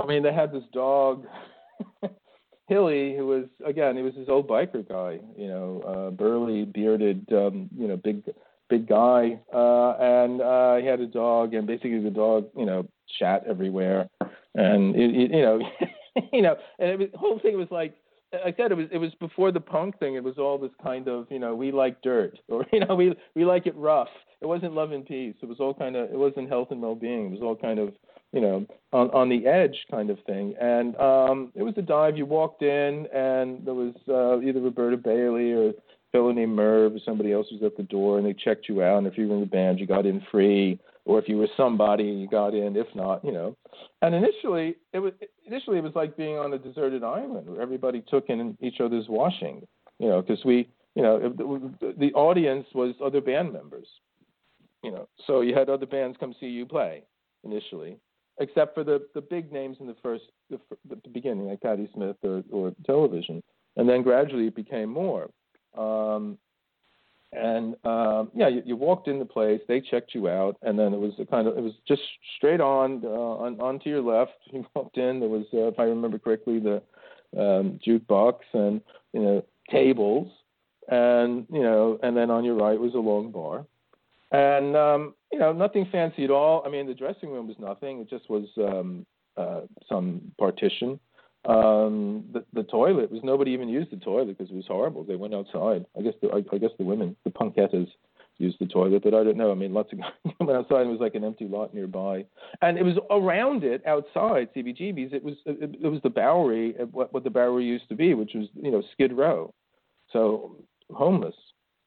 I 0.01 0.07
mean 0.07 0.23
they 0.23 0.33
had 0.33 0.53
this 0.53 0.65
dog 0.73 1.27
Hilly 2.69 3.17
who 3.17 3.27
was 3.27 3.45
again 3.65 3.97
he 3.97 4.03
was 4.03 4.15
this 4.15 4.29
old 4.29 4.49
biker 4.49 4.87
guy 4.89 5.21
you 5.37 5.47
know 5.49 5.83
uh, 5.87 6.11
burly 6.11 6.65
bearded 6.65 7.27
um, 7.33 7.69
you 7.77 7.87
know 7.87 7.97
big 7.97 8.25
big 8.73 8.89
guy. 8.89 9.39
Uh, 9.53 9.91
and 10.01 10.41
uh, 10.41 10.77
he 10.77 10.87
had 10.87 11.01
a 11.01 11.07
dog 11.07 11.53
and 11.55 11.67
basically 11.67 12.03
the 12.03 12.11
dog 12.11 12.49
you 12.57 12.65
know 12.67 12.89
shat 13.19 13.45
everywhere. 13.47 14.09
And 14.55 14.97
it, 14.97 15.15
it, 15.15 15.31
you 15.31 15.43
know 15.43 15.61
you 16.33 16.43
know 16.43 16.57
and 16.79 17.01
the 17.01 17.11
whole 17.17 17.39
thing 17.39 17.57
was 17.57 17.69
like 17.71 17.95
I 18.33 18.55
said 18.57 18.73
it 18.73 18.77
was 18.77 18.87
it 18.91 18.99
was 18.99 19.13
before 19.21 19.53
the 19.53 19.61
punk 19.61 19.99
thing. 19.99 20.15
It 20.15 20.25
was 20.25 20.39
all 20.39 20.59
this 20.59 20.71
kind 20.83 21.09
of 21.09 21.27
you 21.31 21.39
know 21.39 21.55
we 21.55 21.73
like 21.73 22.01
dirt 22.03 22.39
or 22.49 22.67
you 22.73 22.81
know 22.81 22.95
we 22.95 23.15
we 23.35 23.45
like 23.45 23.67
it 23.67 23.77
rough. 23.77 24.09
It 24.41 24.47
wasn't 24.47 24.75
love 24.75 24.93
and 24.93 25.07
peace. 25.07 25.35
It 25.41 25.49
was 25.49 25.61
all 25.61 25.75
kind 25.75 25.97
of 25.97 26.11
it 26.11 26.19
wasn't 26.19 26.49
health 26.49 26.69
and 26.71 26.81
well 26.81 26.95
being. 26.95 27.27
It 27.27 27.33
was 27.33 27.43
all 27.43 27.57
kind 27.57 27.79
of 27.79 27.93
you 28.33 28.41
know 28.41 28.67
on 28.93 29.11
on 29.11 29.29
the 29.29 29.47
edge 29.47 29.77
kind 29.91 30.11
of 30.11 30.19
thing. 30.27 30.55
And 30.61 30.97
um, 30.97 31.53
it 31.55 31.63
was 31.63 31.75
a 31.77 31.83
dive. 31.83 32.17
You 32.17 32.27
walked 32.27 32.63
in 32.63 33.07
and 33.15 33.65
there 33.65 33.75
was 33.75 33.95
uh, 34.09 34.41
either 34.41 34.61
Roberta 34.61 34.97
Bailey 34.97 35.53
or 35.53 35.73
fellow 36.13 36.33
named 36.33 36.55
Merv 36.55 36.95
or 36.95 36.99
somebody 37.05 37.33
else 37.33 37.47
was 37.51 37.63
at 37.63 37.77
the 37.77 37.83
door 37.83 38.19
and 38.19 38.27
they 38.27 38.35
checked 38.35 38.69
you 38.69 38.83
out. 38.83 38.99
And 38.99 39.07
if 39.07 39.17
you 39.17 39.29
were 39.29 39.35
in 39.35 39.41
the 39.41 39.47
band, 39.47 39.81
you 39.81 39.87
got 39.87 40.07
in 40.07 40.23
free 40.31 40.79
or 41.05 41.19
if 41.19 41.29
you 41.29 41.37
were 41.37 41.49
somebody, 41.57 42.05
you 42.05 42.29
got 42.29 42.55
in. 42.55 42.77
If 42.77 42.87
not, 42.95 43.25
you 43.25 43.33
know. 43.33 43.57
And 44.03 44.15
initially, 44.15 44.77
it 44.93 45.01
was 45.01 45.13
initially 45.47 45.79
it 45.79 45.85
was 45.85 45.95
like 45.95 46.17
being 46.17 46.37
on 46.37 46.53
a 46.53 46.59
deserted 46.59 47.03
island 47.03 47.49
where 47.49 47.61
everybody 47.61 48.03
took 48.09 48.29
in 48.29 48.57
each 48.61 48.81
other's 48.81 49.07
washing, 49.09 49.67
you 49.99 50.09
know, 50.09 50.23
because 50.23 50.45
we, 50.45 50.69
you 50.95 51.03
know, 51.03 51.19
the, 51.81 51.95
the 51.99 52.13
audience 52.13 52.67
was 52.75 52.95
other 53.05 53.21
band 53.21 53.53
members, 53.53 53.87
you 54.83 54.91
know, 54.91 55.09
so 55.27 55.41
you 55.41 55.55
had 55.55 55.69
other 55.69 55.87
bands 55.87 56.17
come 56.21 56.35
see 56.39 56.47
you 56.47 56.67
play 56.67 57.03
initially, 57.45 57.97
except 58.39 58.75
for 58.75 58.85
the 58.85 59.07
the 59.15 59.21
big 59.21 59.53
names 59.53 59.79
in 59.81 59.87
the 59.87 59.97
first 60.03 60.25
the, 60.51 60.61
the 60.89 61.09
beginning, 61.09 61.47
like 61.49 61.61
Patti 61.61 61.89
Smith 61.95 62.17
or 62.23 62.45
or 62.53 62.73
television, 62.87 63.43
and 63.77 63.89
then 63.89 64.03
gradually 64.03 64.47
it 64.47 64.55
became 64.55 64.89
more. 64.89 65.31
Um, 65.77 66.39
and 67.33 67.75
um, 67.85 68.31
yeah, 68.35 68.49
you, 68.49 68.63
you 68.65 68.77
walked 68.77 69.09
in 69.09 69.19
the 69.19 69.25
place, 69.25 69.61
they 69.67 69.81
checked 69.81 70.15
you 70.15 70.29
out, 70.29 70.57
and 70.63 70.79
then 70.79 70.93
it 70.93 70.99
was 70.99 71.13
a 71.19 71.25
kind 71.25 71.49
of 71.49 71.57
it 71.57 71.63
was 71.63 71.73
just 71.89 72.03
straight 72.37 72.61
on 72.61 73.03
uh, 73.05 73.09
on 73.09 73.61
onto 73.61 73.89
your 73.89 74.03
left. 74.03 74.33
You 74.53 74.67
walked 74.75 74.99
in. 74.99 75.21
There 75.21 75.29
was, 75.29 75.47
uh, 75.55 75.69
if 75.69 75.79
I 75.79 75.85
remember 75.85 76.19
correctly, 76.19 76.61
the 76.61 76.83
um, 77.39 77.81
jukebox 77.87 78.41
and 78.53 78.83
you 79.15 79.21
know 79.21 79.45
tables, 79.71 80.31
and 80.89 81.47
you 81.51 81.63
know, 81.63 81.99
and 82.03 82.17
then 82.17 82.31
on 82.31 82.45
your 82.45 82.55
right 82.55 82.79
was 82.79 82.95
a 82.95 82.99
long 82.99 83.31
bar, 83.31 83.65
and 84.31 84.77
um, 84.77 85.15
you 85.33 85.39
know 85.39 85.53
nothing 85.53 85.89
fancy 85.91 86.25
at 86.25 86.31
all. 86.31 86.63
I 86.67 86.69
mean, 86.69 86.87
the 86.87 86.95
dressing 86.95 87.31
room 87.31 87.49
was 87.49 87.57
nothing. 87.59 88.01
It 88.01 88.11
just 88.11 88.29
was 88.29 88.47
um, 88.59 89.07
uh, 89.39 89.63
some 89.89 90.33
partition 90.39 91.01
um, 91.45 92.25
the, 92.33 92.45
the 92.53 92.63
toilet 92.63 93.11
was 93.11 93.21
nobody 93.25 93.51
even 93.51 93.69
used 93.69 93.91
the 93.91 93.97
toilet 93.97 94.39
because 94.39 94.51
it 94.51 94.57
was 94.57 94.67
horrible. 94.67 95.03
They 95.03 95.17
went 95.17 95.35
outside. 95.35 95.85
I 95.99 96.03
guess 96.03 96.15
the 96.23 96.29
I, 96.29 96.45
I 96.55 96.59
guess 96.59 96.71
the 96.79 96.85
women, 96.85 97.17
the 97.25 97.31
punkettas, 97.31 97.89
used 98.39 98.59
the 98.59 98.67
toilet, 98.67 99.03
but 99.03 99.15
I 99.15 99.25
don't 99.25 99.37
know. 99.37 99.51
I 99.51 99.55
mean, 99.55 99.73
lots 99.73 99.93
of 99.93 100.01
guys 100.01 100.11
went 100.41 100.57
outside. 100.57 100.83
It 100.83 100.91
was 100.91 101.01
like 101.01 101.15
an 101.15 101.25
empty 101.25 101.47
lot 101.47 101.75
nearby, 101.75 102.25
and 102.61 102.79
it 102.79 102.85
was 102.85 102.97
around 103.11 103.65
it 103.65 103.85
outside 103.87 104.49
CBGB's. 104.55 105.13
It 105.13 105.23
was 105.25 105.35
it, 105.47 105.77
it 105.83 105.89
was 105.89 106.01
the 106.03 106.11
Bowery, 106.11 106.75
uh, 106.81 106.85
what 106.87 107.13
what 107.13 107.25
the 107.25 107.31
Bowery 107.31 107.65
used 107.65 107.89
to 107.89 107.95
be, 107.95 108.15
which 108.15 108.33
was 108.35 108.49
you 108.55 108.71
know 108.71 108.83
Skid 108.93 109.13
Row, 109.13 109.53
so 110.13 110.57
homeless. 110.91 111.35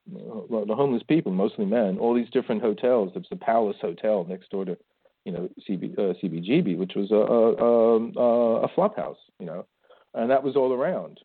The 0.08 0.76
homeless 0.76 1.02
people, 1.08 1.32
mostly 1.32 1.66
men, 1.66 1.98
all 1.98 2.14
these 2.14 2.30
different 2.30 2.62
hotels. 2.62 3.10
There's 3.16 3.26
the 3.32 3.36
Palace 3.36 3.78
Hotel 3.82 4.24
next 4.30 4.52
door 4.52 4.64
to 4.66 4.78
you 5.26 5.32
know, 5.32 5.50
CB, 5.68 5.98
uh, 5.98 6.14
CBGB, 6.24 6.78
which 6.78 6.94
was 6.96 7.12
a, 7.12 7.16
a, 7.16 8.22
a, 8.22 8.62
a 8.62 8.68
flop 8.76 8.96
house, 8.96 9.18
you 9.40 9.46
know, 9.46 9.66
and 10.14 10.30
that 10.30 10.44
was 10.44 10.56
all 10.56 10.72
around, 10.72 11.20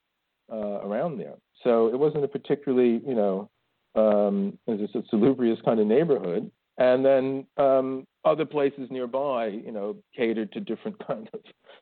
uh, 0.52 0.80
around 0.82 1.18
there. 1.18 1.34
So 1.62 1.88
it 1.88 1.98
wasn't 1.98 2.24
a 2.24 2.28
particularly, 2.28 3.02
you 3.06 3.14
know, 3.14 3.50
um, 3.94 4.58
as 4.68 4.80
a 4.80 5.02
salubrious 5.10 5.58
kind 5.64 5.80
of 5.80 5.86
neighborhood. 5.86 6.50
And 6.78 7.04
then 7.04 7.46
um, 7.58 8.06
other 8.24 8.46
places 8.46 8.88
nearby, 8.90 9.48
you 9.48 9.70
know, 9.70 9.96
catered 10.16 10.50
to 10.52 10.60
different 10.60 10.96
kind 11.06 11.28
of, 11.34 11.40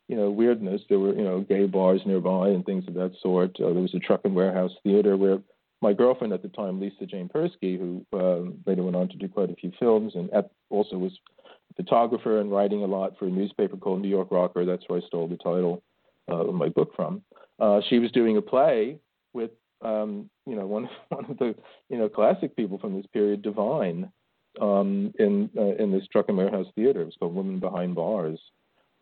you 0.08 0.16
know, 0.16 0.30
weirdness. 0.30 0.82
There 0.88 0.98
were, 0.98 1.14
you 1.14 1.22
know, 1.22 1.40
gay 1.40 1.66
bars 1.66 2.00
nearby 2.04 2.48
and 2.48 2.64
things 2.64 2.84
of 2.88 2.94
that 2.94 3.12
sort. 3.22 3.56
Uh, 3.60 3.72
there 3.72 3.82
was 3.82 3.94
a 3.94 4.00
truck 4.00 4.22
and 4.24 4.34
warehouse 4.34 4.72
theater 4.82 5.16
where 5.16 5.38
my 5.80 5.92
girlfriend 5.92 6.32
at 6.32 6.42
the 6.42 6.48
time, 6.48 6.80
Lisa 6.80 7.06
Jane 7.06 7.28
Persky, 7.28 7.78
who 7.78 8.04
um, 8.12 8.58
later 8.66 8.82
went 8.82 8.96
on 8.96 9.08
to 9.08 9.16
do 9.16 9.28
quite 9.28 9.50
a 9.50 9.54
few 9.54 9.70
films 9.78 10.14
and 10.16 10.28
at, 10.32 10.50
also 10.70 10.96
was 10.96 11.12
photographer 11.76 12.40
and 12.40 12.50
writing 12.50 12.82
a 12.82 12.86
lot 12.86 13.18
for 13.18 13.26
a 13.26 13.30
newspaper 13.30 13.76
called 13.76 14.00
New 14.00 14.08
York 14.08 14.28
Rocker. 14.30 14.64
That's 14.64 14.84
where 14.88 15.00
I 15.00 15.06
stole 15.06 15.28
the 15.28 15.36
title 15.36 15.82
uh, 16.30 16.46
of 16.46 16.54
my 16.54 16.68
book 16.68 16.92
from. 16.94 17.22
Uh, 17.58 17.80
she 17.88 17.98
was 17.98 18.10
doing 18.12 18.36
a 18.36 18.42
play 18.42 18.98
with 19.32 19.50
um, 19.82 20.28
you 20.46 20.56
know 20.56 20.66
one 20.66 20.88
one 21.08 21.24
of 21.30 21.38
the 21.38 21.54
you 21.88 21.98
know 21.98 22.08
classic 22.08 22.56
people 22.56 22.78
from 22.78 22.96
this 22.96 23.06
period, 23.12 23.42
Divine, 23.42 24.10
um, 24.60 25.12
in 25.18 25.50
uh, 25.56 25.74
in 25.82 25.92
this 25.92 26.06
truck 26.10 26.26
and 26.28 26.36
warehouse 26.36 26.66
theater. 26.74 27.02
It 27.02 27.06
was 27.06 27.16
called 27.18 27.34
Women 27.34 27.60
Behind 27.60 27.94
Bars, 27.94 28.40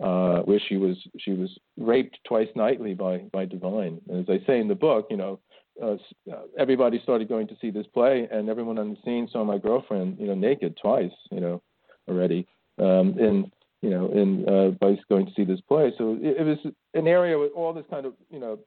uh, 0.03 0.41
where 0.41 0.61
she 0.69 0.77
was 0.77 0.97
she 1.19 1.33
was 1.33 1.51
raped 1.77 2.19
twice 2.27 2.49
nightly 2.55 2.95
by 2.95 3.19
by 3.33 3.45
Divine. 3.45 4.01
And 4.09 4.21
as 4.21 4.41
I 4.41 4.45
say 4.47 4.61
in 4.61 4.69
the 4.69 4.75
book, 4.75 5.07
you 5.11 5.17
know 5.17 5.41
uh, 5.83 5.97
uh, 6.33 6.43
everybody 6.59 7.01
started 7.03 7.29
going 7.29 7.47
to 7.49 7.57
see 7.61 7.71
this 7.71 7.87
play, 7.93 8.29
and 8.31 8.49
everyone 8.49 8.79
on 8.79 8.91
the 8.91 8.97
scene 9.05 9.29
saw 9.31 9.45
my 9.45 9.59
girlfriend, 9.59 10.19
you 10.19 10.27
know, 10.27 10.35
naked 10.35 10.77
twice, 10.81 11.13
you 11.31 11.41
know, 11.41 11.63
already, 12.09 12.47
um, 12.79 13.19
in 13.19 13.51
you 13.83 13.91
know, 13.91 14.11
in 14.11 14.49
uh, 14.49 14.71
by 14.81 14.99
going 15.09 15.27
to 15.27 15.33
see 15.35 15.45
this 15.45 15.61
play. 15.61 15.93
So 15.99 16.19
it, 16.21 16.39
it 16.41 16.45
was 16.45 16.59
an 16.95 17.07
area 17.07 17.39
with 17.39 17.53
all 17.55 17.73
this 17.73 17.85
kind 17.91 18.07
of, 18.07 18.15
you 18.31 18.41
know, 18.41 18.59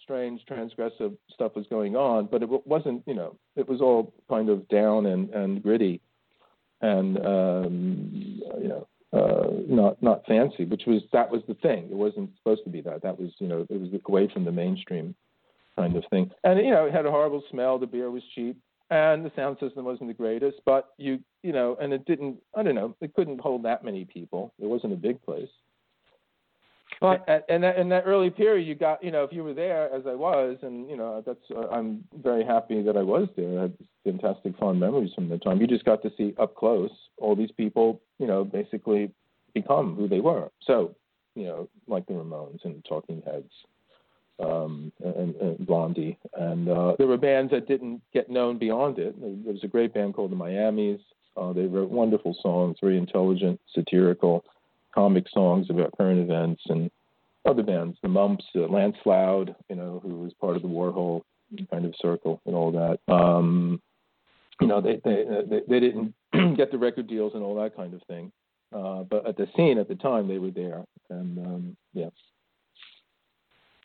strange 0.00 0.40
transgressive 0.50 1.16
stuff 1.32 1.54
was 1.54 1.66
going 1.68 1.96
on, 1.96 2.28
but 2.30 2.42
it 2.42 2.48
wasn't, 2.66 3.02
you 3.06 3.14
know, 3.14 3.36
it 3.56 3.68
was 3.68 3.80
all 3.80 4.14
kind 4.28 4.48
of 4.48 4.66
down 4.68 5.06
and 5.06 5.30
and 5.30 5.62
gritty, 5.62 6.00
and 6.80 7.18
um, 7.18 8.40
you 8.60 8.68
know, 8.68 8.86
uh, 9.12 9.50
not 9.68 10.02
not 10.02 10.24
fancy, 10.26 10.64
which 10.64 10.84
was 10.86 11.02
that 11.12 11.30
was 11.30 11.42
the 11.48 11.54
thing. 11.54 11.88
It 11.90 11.96
wasn't 11.96 12.30
supposed 12.38 12.64
to 12.64 12.70
be 12.70 12.80
that. 12.82 13.02
That 13.02 13.18
was 13.18 13.30
you 13.38 13.48
know 13.48 13.66
it 13.68 13.80
was 13.80 13.90
away 14.06 14.28
from 14.32 14.44
the 14.44 14.52
mainstream 14.52 15.14
kind 15.76 15.96
of 15.96 16.04
thing. 16.10 16.30
And 16.44 16.58
you 16.58 16.70
know, 16.70 16.86
it 16.86 16.94
had 16.94 17.06
a 17.06 17.10
horrible 17.10 17.42
smell. 17.50 17.78
The 17.78 17.86
beer 17.86 18.10
was 18.10 18.22
cheap, 18.34 18.56
and 18.92 19.24
the 19.24 19.32
sound 19.34 19.56
system 19.58 19.86
wasn't 19.86 20.08
the 20.08 20.14
greatest. 20.14 20.58
But 20.66 20.90
you 20.98 21.18
you 21.42 21.52
know, 21.52 21.76
and 21.80 21.92
it 21.92 22.04
didn't. 22.04 22.36
I 22.54 22.62
don't 22.62 22.74
know. 22.74 22.94
It 23.00 23.14
couldn't 23.14 23.40
hold 23.40 23.64
that 23.64 23.84
many 23.84 24.04
people. 24.04 24.52
It 24.60 24.66
wasn't 24.66 24.92
a 24.92 24.96
big 24.96 25.20
place. 25.22 25.48
But 27.00 27.26
at, 27.28 27.46
in 27.48 27.62
that 27.62 27.78
in 27.78 27.88
that 27.88 28.04
early 28.06 28.28
period, 28.28 28.66
you 28.66 28.74
got 28.74 29.02
you 29.02 29.10
know 29.10 29.24
if 29.24 29.32
you 29.32 29.42
were 29.42 29.54
there 29.54 29.92
as 29.94 30.02
I 30.06 30.14
was, 30.14 30.58
and 30.62 30.88
you 30.90 30.96
know 30.96 31.22
that's 31.26 31.50
uh, 31.50 31.68
I'm 31.68 32.04
very 32.22 32.44
happy 32.44 32.82
that 32.82 32.96
I 32.96 33.02
was 33.02 33.28
there. 33.34 33.58
I 33.58 33.62
had 33.62 33.74
fantastic 34.04 34.56
fond 34.58 34.78
memories 34.78 35.12
from 35.14 35.28
the 35.28 35.38
time. 35.38 35.60
You 35.60 35.66
just 35.66 35.86
got 35.86 36.02
to 36.02 36.12
see 36.18 36.34
up 36.38 36.54
close 36.54 36.90
all 37.16 37.34
these 37.34 37.50
people, 37.56 38.02
you 38.18 38.26
know, 38.26 38.44
basically 38.44 39.10
become 39.54 39.96
who 39.96 40.06
they 40.06 40.20
were. 40.20 40.50
So 40.66 40.94
you 41.34 41.44
know, 41.44 41.68
like 41.88 42.06
the 42.06 42.12
Ramones 42.12 42.62
and 42.64 42.84
Talking 42.84 43.22
Heads, 43.24 43.52
um, 44.40 44.92
and, 45.04 45.34
and 45.36 45.66
Blondie, 45.66 46.18
and 46.34 46.68
uh, 46.68 46.94
there 46.98 47.06
were 47.06 47.16
bands 47.16 47.52
that 47.52 47.68
didn't 47.68 48.00
get 48.12 48.30
known 48.30 48.58
beyond 48.58 48.98
it. 48.98 49.14
There 49.20 49.52
was 49.52 49.64
a 49.64 49.68
great 49.68 49.94
band 49.94 50.14
called 50.14 50.32
the 50.32 50.36
Miamis. 50.36 51.00
Uh, 51.36 51.52
they 51.52 51.62
wrote 51.62 51.90
wonderful 51.90 52.36
songs, 52.42 52.76
very 52.80 52.98
intelligent, 52.98 53.60
satirical, 53.74 54.44
comic 54.94 55.26
songs 55.32 55.68
about 55.70 55.96
current 55.96 56.20
events, 56.20 56.62
and 56.68 56.90
other 57.44 57.62
bands, 57.62 57.96
the 58.02 58.08
Mumps, 58.08 58.44
uh, 58.54 58.60
Lance 58.60 58.96
Loud, 59.04 59.54
you 59.68 59.76
know, 59.76 60.00
who 60.02 60.20
was 60.20 60.32
part 60.34 60.56
of 60.56 60.62
the 60.62 60.68
Warhol 60.68 61.22
kind 61.70 61.84
of 61.84 61.94
circle 62.00 62.40
and 62.46 62.54
all 62.54 62.72
that. 62.72 63.12
Um, 63.12 63.80
you 64.60 64.66
know, 64.66 64.80
they 64.80 65.00
they 65.04 65.24
they, 65.48 65.60
they 65.68 65.80
didn't 65.80 66.14
get 66.56 66.70
the 66.70 66.78
record 66.78 67.06
deals 67.06 67.32
and 67.34 67.42
all 67.42 67.60
that 67.62 67.76
kind 67.76 67.94
of 67.94 68.02
thing. 68.04 68.32
Uh, 68.72 69.02
but 69.02 69.26
at 69.26 69.36
the 69.36 69.46
scene 69.56 69.78
at 69.78 69.88
the 69.88 69.94
time, 69.96 70.28
they 70.28 70.38
were 70.38 70.50
there, 70.50 70.84
and 71.10 71.38
um, 71.38 71.76
yeah. 71.92 72.08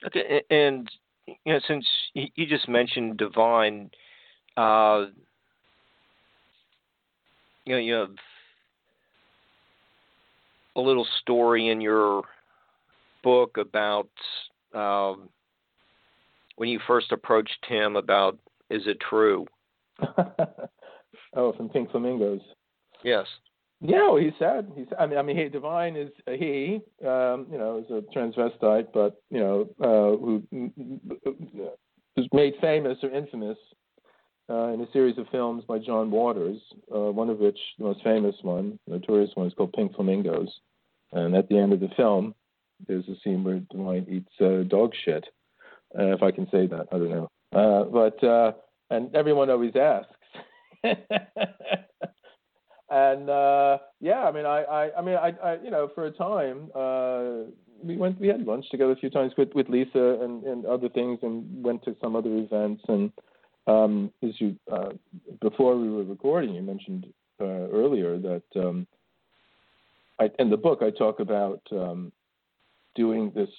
Okay, 0.06 0.44
and 0.50 0.90
you 1.26 1.54
know, 1.54 1.60
since 1.68 1.86
you 2.14 2.46
just 2.46 2.70
mentioned 2.70 3.18
Divine, 3.18 3.90
uh, 4.56 5.06
you 7.66 7.74
know, 7.74 7.80
you 7.80 7.94
have 7.94 8.16
a 10.76 10.82
little 10.82 11.08
story 11.22 11.70
in 11.70 11.82
your 11.82 12.24
book 13.24 13.58
about 13.58 14.10
um, 14.74 15.30
when 16.56 16.70
you 16.70 16.80
first 16.88 17.12
approached 17.12 17.66
him 17.68 17.96
about 17.96 18.38
"Is 18.70 18.84
it 18.86 18.98
true?" 19.10 19.46
oh, 21.36 21.54
from 21.54 21.70
Pink 21.70 21.92
Flamingos. 21.92 22.42
Yes. 23.04 23.26
Yeah, 23.80 24.18
he 24.20 24.32
said. 24.40 24.72
He 24.76 24.86
said. 24.86 24.98
I 25.00 25.06
mean, 25.06 25.18
I 25.20 25.22
mean, 25.22 25.38
he, 25.38 25.50
Divine 25.50 25.96
is 25.96 26.10
a 26.28 26.36
he. 26.36 26.82
Um, 27.06 27.46
you 27.52 27.58
know, 27.58 27.78
is 27.78 27.92
a 27.92 28.02
transvestite, 28.18 28.88
but 28.94 29.22
you 29.30 29.40
know, 29.40 29.70
uh, 29.80 30.18
who 30.18 30.44
was 32.16 32.28
made 32.34 32.56
famous 32.60 32.98
or 33.04 33.12
infamous 33.12 33.58
uh, 34.50 34.70
in 34.70 34.82
a 34.82 34.92
series 34.92 35.18
of 35.20 35.28
films 35.32 35.64
by 35.68 35.78
John 35.78 36.10
Waters. 36.10 36.60
Uh, 36.94 37.12
one 37.12 37.30
of 37.30 37.38
which, 37.38 37.60
the 37.78 37.86
most 37.86 38.04
famous 38.04 38.36
one, 38.42 38.80
notorious 38.88 39.32
one, 39.36 39.48
is 39.48 39.54
called 39.54 39.74
Pink 39.74 39.96
Flamingos. 39.96 40.50
And 41.12 41.36
at 41.36 41.48
the 41.48 41.58
end 41.58 41.72
of 41.72 41.80
the 41.80 41.90
film, 41.96 42.34
there's 42.88 43.08
a 43.08 43.16
scene 43.24 43.44
where 43.44 43.60
Divine 43.72 44.08
eats 44.10 44.42
uh, 44.42 44.64
dog 44.68 44.94
shit. 45.06 45.26
Uh, 45.98 46.14
if 46.14 46.24
I 46.24 46.32
can 46.32 46.48
say 46.52 46.68
that, 46.68 46.88
I 46.92 46.98
don't 46.98 47.10
know. 47.10 47.30
Uh, 47.54 47.84
but 47.86 48.24
uh, 48.24 48.52
and 48.90 49.16
everyone 49.16 49.50
always 49.50 49.74
asks. 49.76 50.12
and 52.90 53.30
uh, 53.30 53.78
yeah, 54.00 54.24
I 54.24 54.32
mean, 54.32 54.46
I, 54.46 54.64
I, 54.64 54.98
I 54.98 55.02
mean, 55.02 55.16
I, 55.16 55.32
I, 55.44 55.58
you 55.62 55.72
know, 55.72 55.90
for 55.94 56.06
a 56.06 56.12
time, 56.12 56.70
uh, 56.74 57.52
we 57.84 57.98
went, 57.98 58.20
we 58.20 58.28
had 58.28 58.42
lunch 58.46 58.66
together 58.72 58.92
a 58.92 58.96
few 58.96 59.10
times 59.10 59.34
with 59.38 59.50
with 59.54 59.70
Lisa 59.70 60.20
and 60.22 60.44
and 60.44 60.66
other 60.66 60.90
things, 60.90 61.20
and 61.22 61.64
went 61.64 61.84
to 61.84 61.96
some 62.02 62.16
other 62.16 62.36
events. 62.38 62.84
And 62.88 63.12
um, 63.68 64.12
as 64.24 64.32
you 64.40 64.56
uh, 64.72 64.90
before 65.42 65.78
we 65.78 65.90
were 65.90 66.04
recording, 66.04 66.56
you 66.56 66.62
mentioned 66.62 67.08
uh, 67.40 67.46
earlier 67.46 68.18
that 68.18 68.44
um, 68.56 68.88
I, 70.20 70.32
in 70.40 70.50
the 70.50 70.58
book 70.58 70.80
I 70.82 70.90
talk 70.90 71.20
about 71.20 71.62
um, 71.72 72.12
doing 72.96 73.32
this 73.36 73.50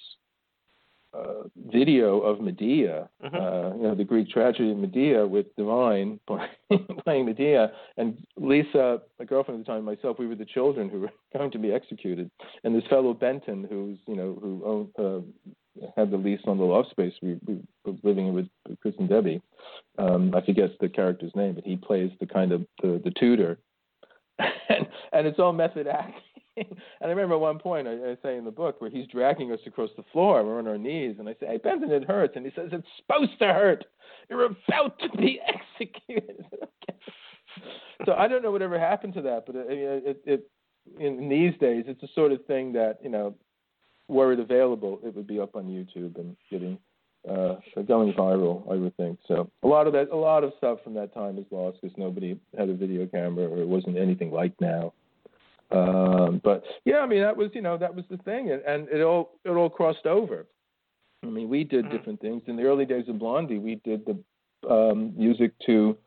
uh, 1.13 1.43
video 1.71 2.19
of 2.19 2.39
Medea, 2.39 3.09
mm-hmm. 3.23 3.35
uh, 3.35 3.75
you 3.75 3.83
know, 3.83 3.95
the 3.95 4.03
Greek 4.03 4.29
tragedy 4.29 4.71
of 4.71 4.77
Medea 4.77 5.25
with 5.25 5.47
Divine 5.55 6.19
playing 7.03 7.25
Medea, 7.25 7.71
and 7.97 8.17
Lisa, 8.37 9.01
my 9.17 9.25
girlfriend 9.25 9.59
at 9.59 9.65
the 9.65 9.71
time, 9.71 9.87
and 9.87 9.97
myself, 9.97 10.19
we 10.19 10.27
were 10.27 10.35
the 10.35 10.45
children 10.45 10.89
who 10.89 11.01
were 11.01 11.09
going 11.37 11.51
to 11.51 11.59
be 11.59 11.71
executed, 11.71 12.29
and 12.63 12.75
this 12.75 12.87
fellow 12.89 13.13
Benton, 13.13 13.65
who's 13.69 13.97
you 14.07 14.15
know 14.15 14.37
who 14.41 14.61
owned, 14.65 14.89
uh, 14.99 15.87
had 15.95 16.11
the 16.11 16.17
lease 16.17 16.41
on 16.45 16.57
the 16.57 16.63
loft 16.63 16.91
space, 16.91 17.13
we, 17.21 17.39
we 17.45 17.59
were 17.85 17.93
living 18.03 18.33
with 18.33 18.47
Chris 18.81 18.95
and 18.99 19.09
Debbie. 19.09 19.41
Um, 19.97 20.33
I 20.35 20.45
forget 20.45 20.71
the 20.79 20.89
character's 20.89 21.31
name, 21.35 21.55
but 21.55 21.63
he 21.63 21.75
plays 21.75 22.11
the 22.19 22.27
kind 22.27 22.51
of 22.51 22.65
the, 22.81 23.01
the 23.03 23.11
tutor, 23.11 23.59
and, 24.39 24.87
and 25.11 25.25
it's 25.25 25.39
all 25.39 25.53
method 25.53 25.87
acting 25.87 26.21
I 27.01 27.07
remember 27.07 27.37
one 27.37 27.59
point 27.59 27.87
I, 27.87 27.93
I 27.93 28.17
say 28.21 28.37
in 28.37 28.45
the 28.45 28.51
book 28.51 28.81
where 28.81 28.89
he's 28.89 29.07
dragging 29.07 29.51
us 29.51 29.59
across 29.65 29.89
the 29.97 30.03
floor, 30.11 30.43
we're 30.43 30.59
on 30.59 30.67
our 30.67 30.77
knees, 30.77 31.15
and 31.19 31.27
I 31.27 31.33
say, 31.39 31.47
"Hey, 31.47 31.57
Benton, 31.57 31.91
it 31.91 32.05
hurts," 32.05 32.35
and 32.35 32.45
he 32.45 32.51
says, 32.55 32.69
"It's 32.71 32.87
supposed 32.97 33.37
to 33.39 33.47
hurt. 33.47 33.85
You're 34.29 34.45
about 34.45 34.99
to 34.99 35.09
be 35.17 35.39
executed." 35.79 36.45
so 38.05 38.13
I 38.13 38.27
don't 38.27 38.43
know 38.43 38.51
whatever 38.51 38.79
happened 38.79 39.13
to 39.15 39.21
that, 39.23 39.45
but 39.45 39.55
it, 39.55 39.65
it, 39.69 40.21
it 40.25 40.49
in 40.99 41.29
these 41.29 41.53
days 41.59 41.85
it's 41.87 42.01
the 42.01 42.09
sort 42.15 42.31
of 42.31 42.45
thing 42.45 42.73
that 42.73 42.99
you 43.03 43.09
know, 43.09 43.35
were 44.07 44.33
it 44.33 44.39
available, 44.39 44.99
it 45.03 45.15
would 45.15 45.27
be 45.27 45.39
up 45.39 45.55
on 45.55 45.65
YouTube 45.65 46.17
and 46.17 46.35
getting 46.49 46.77
uh, 47.29 47.55
going 47.87 48.13
viral, 48.13 48.69
I 48.71 48.75
would 48.75 48.95
think. 48.97 49.19
So 49.27 49.49
a 49.63 49.67
lot 49.67 49.87
of 49.87 49.93
that, 49.93 50.09
a 50.09 50.15
lot 50.15 50.43
of 50.43 50.53
stuff 50.57 50.79
from 50.83 50.93
that 50.95 51.13
time 51.13 51.37
is 51.37 51.45
lost 51.51 51.79
because 51.81 51.97
nobody 51.97 52.39
had 52.57 52.69
a 52.69 52.73
video 52.73 53.05
camera 53.07 53.47
or 53.47 53.59
it 53.59 53.67
wasn't 53.67 53.97
anything 53.97 54.31
like 54.31 54.53
now. 54.61 54.93
Um, 55.71 56.41
but 56.43 56.63
yeah, 56.85 56.97
I 56.97 57.05
mean 57.05 57.21
that 57.21 57.37
was 57.37 57.51
you 57.53 57.61
know 57.61 57.77
that 57.77 57.93
was 57.93 58.05
the 58.09 58.17
thing, 58.17 58.51
and, 58.51 58.61
and 58.63 58.89
it 58.89 59.01
all 59.01 59.39
it 59.45 59.49
all 59.49 59.69
crossed 59.69 60.05
over. 60.05 60.47
I 61.23 61.27
mean, 61.27 61.49
we 61.49 61.63
did 61.63 61.85
mm-hmm. 61.85 61.95
different 61.95 62.21
things 62.21 62.43
in 62.47 62.55
the 62.55 62.63
early 62.63 62.85
days 62.85 63.07
of 63.07 63.19
Blondie. 63.19 63.59
We 63.59 63.75
did 63.83 64.05
the 64.05 64.69
um, 64.69 65.13
music 65.17 65.51
to 65.65 65.97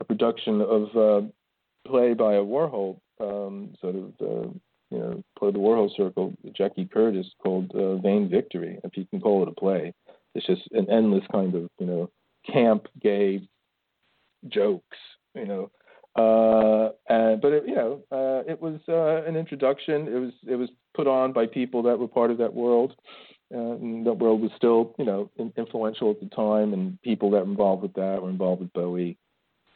a 0.00 0.04
production 0.04 0.60
of 0.60 0.96
uh, 0.96 1.26
play 1.86 2.14
by 2.14 2.34
a 2.34 2.42
Warhol 2.42 2.98
um, 3.20 3.74
sort 3.80 3.96
of 3.96 4.12
uh, 4.20 4.48
you 4.90 4.98
know 4.98 5.22
play 5.38 5.50
the 5.50 5.58
Warhol 5.58 5.94
Circle, 5.96 6.32
Jackie 6.56 6.86
Curtis 6.86 7.26
called 7.42 7.70
uh, 7.74 7.96
Vain 7.96 8.28
Victory, 8.28 8.78
if 8.84 8.96
you 8.96 9.06
can 9.06 9.20
call 9.20 9.42
it 9.42 9.48
a 9.48 9.52
play. 9.52 9.92
It's 10.34 10.46
just 10.46 10.62
an 10.72 10.88
endless 10.90 11.24
kind 11.30 11.54
of 11.54 11.68
you 11.78 11.86
know 11.86 12.10
camp 12.50 12.86
gay 13.02 13.46
jokes, 14.48 14.96
you 15.34 15.46
know, 15.46 15.70
uh, 16.16 16.90
and, 17.08 17.40
but 17.40 17.52
it, 17.52 17.64
you 17.66 17.74
know, 17.74 18.02
uh, 18.10 18.50
it 18.50 18.60
was 18.60 18.80
uh, 18.88 19.28
an 19.28 19.36
introduction. 19.36 20.08
It 20.08 20.18
was 20.18 20.32
it 20.46 20.56
was 20.56 20.68
put 20.94 21.06
on 21.06 21.32
by 21.32 21.46
people 21.46 21.82
that 21.84 21.98
were 21.98 22.08
part 22.08 22.30
of 22.30 22.38
that 22.38 22.52
world. 22.52 22.94
Uh, 23.52 23.74
and 23.74 24.06
that 24.06 24.12
world 24.12 24.40
was 24.40 24.52
still, 24.56 24.94
you 24.96 25.04
know, 25.04 25.28
in, 25.36 25.52
influential 25.56 26.10
at 26.10 26.20
the 26.20 26.28
time, 26.28 26.72
and 26.72 27.00
people 27.02 27.30
that 27.30 27.44
were 27.44 27.50
involved 27.50 27.82
with 27.82 27.92
that 27.94 28.22
were 28.22 28.30
involved 28.30 28.60
with 28.60 28.72
Bowie, 28.72 29.18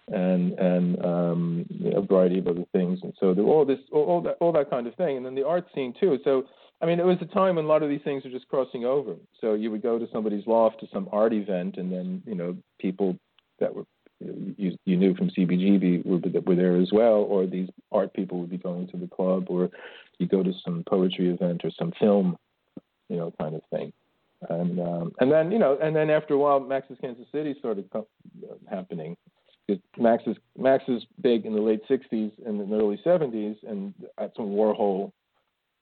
and 0.08 0.52
and 0.52 1.04
um, 1.04 1.66
a 1.92 2.00
variety 2.00 2.38
of 2.38 2.46
other 2.46 2.64
things. 2.72 3.00
And 3.02 3.12
so 3.18 3.34
there 3.34 3.44
all 3.44 3.64
this, 3.64 3.80
all, 3.90 4.04
all 4.04 4.20
that, 4.22 4.36
all 4.40 4.52
that 4.52 4.70
kind 4.70 4.86
of 4.86 4.94
thing, 4.94 5.16
and 5.16 5.26
then 5.26 5.34
the 5.34 5.46
art 5.46 5.66
scene 5.74 5.92
too. 5.98 6.18
So 6.22 6.44
I 6.80 6.86
mean, 6.86 7.00
it 7.00 7.06
was 7.06 7.18
a 7.20 7.26
time 7.26 7.56
when 7.56 7.64
a 7.64 7.68
lot 7.68 7.82
of 7.82 7.88
these 7.88 8.02
things 8.04 8.24
were 8.24 8.30
just 8.30 8.48
crossing 8.48 8.84
over. 8.84 9.14
So 9.40 9.54
you 9.54 9.70
would 9.70 9.82
go 9.82 9.98
to 9.98 10.06
somebody's 10.12 10.46
loft 10.46 10.80
to 10.80 10.86
some 10.92 11.08
art 11.10 11.32
event, 11.32 11.76
and 11.76 11.90
then 11.90 12.22
you 12.26 12.34
know 12.34 12.56
people 12.78 13.16
that 13.58 13.74
were 13.74 13.86
you, 14.20 14.76
you 14.84 14.96
knew 14.96 15.14
from 15.14 15.30
CBGB 15.30 16.04
were, 16.04 16.40
were 16.40 16.54
there 16.54 16.76
as 16.76 16.90
well, 16.92 17.26
or 17.28 17.46
these 17.46 17.68
art 17.92 18.12
people 18.14 18.40
would 18.40 18.50
be 18.50 18.58
going 18.58 18.88
to 18.88 18.96
the 18.96 19.08
club, 19.08 19.46
or 19.48 19.70
you 20.18 20.26
go 20.26 20.42
to 20.42 20.52
some 20.64 20.84
poetry 20.88 21.30
event 21.30 21.62
or 21.64 21.70
some 21.78 21.92
film, 21.98 22.36
you 23.08 23.16
know, 23.16 23.32
kind 23.40 23.54
of 23.54 23.62
thing. 23.70 23.92
And 24.48 24.78
um, 24.80 25.12
and 25.20 25.32
then 25.32 25.50
you 25.50 25.58
know, 25.58 25.78
and 25.80 25.96
then 25.96 26.10
after 26.10 26.34
a 26.34 26.38
while, 26.38 26.60
Max's 26.60 26.98
Kansas 27.00 27.26
City 27.32 27.54
started 27.58 27.88
happening. 28.70 29.16
Max 29.96 30.22
is 30.26 30.36
Max 30.58 30.84
is 30.88 31.02
big 31.20 31.46
in 31.46 31.54
the 31.54 31.60
late 31.60 31.80
'60s 31.88 32.32
and 32.44 32.60
the 32.60 32.76
early 32.76 33.00
'70s, 33.04 33.56
and 33.66 33.94
that's 34.18 34.38
when 34.38 34.48
Warhol 34.48 35.12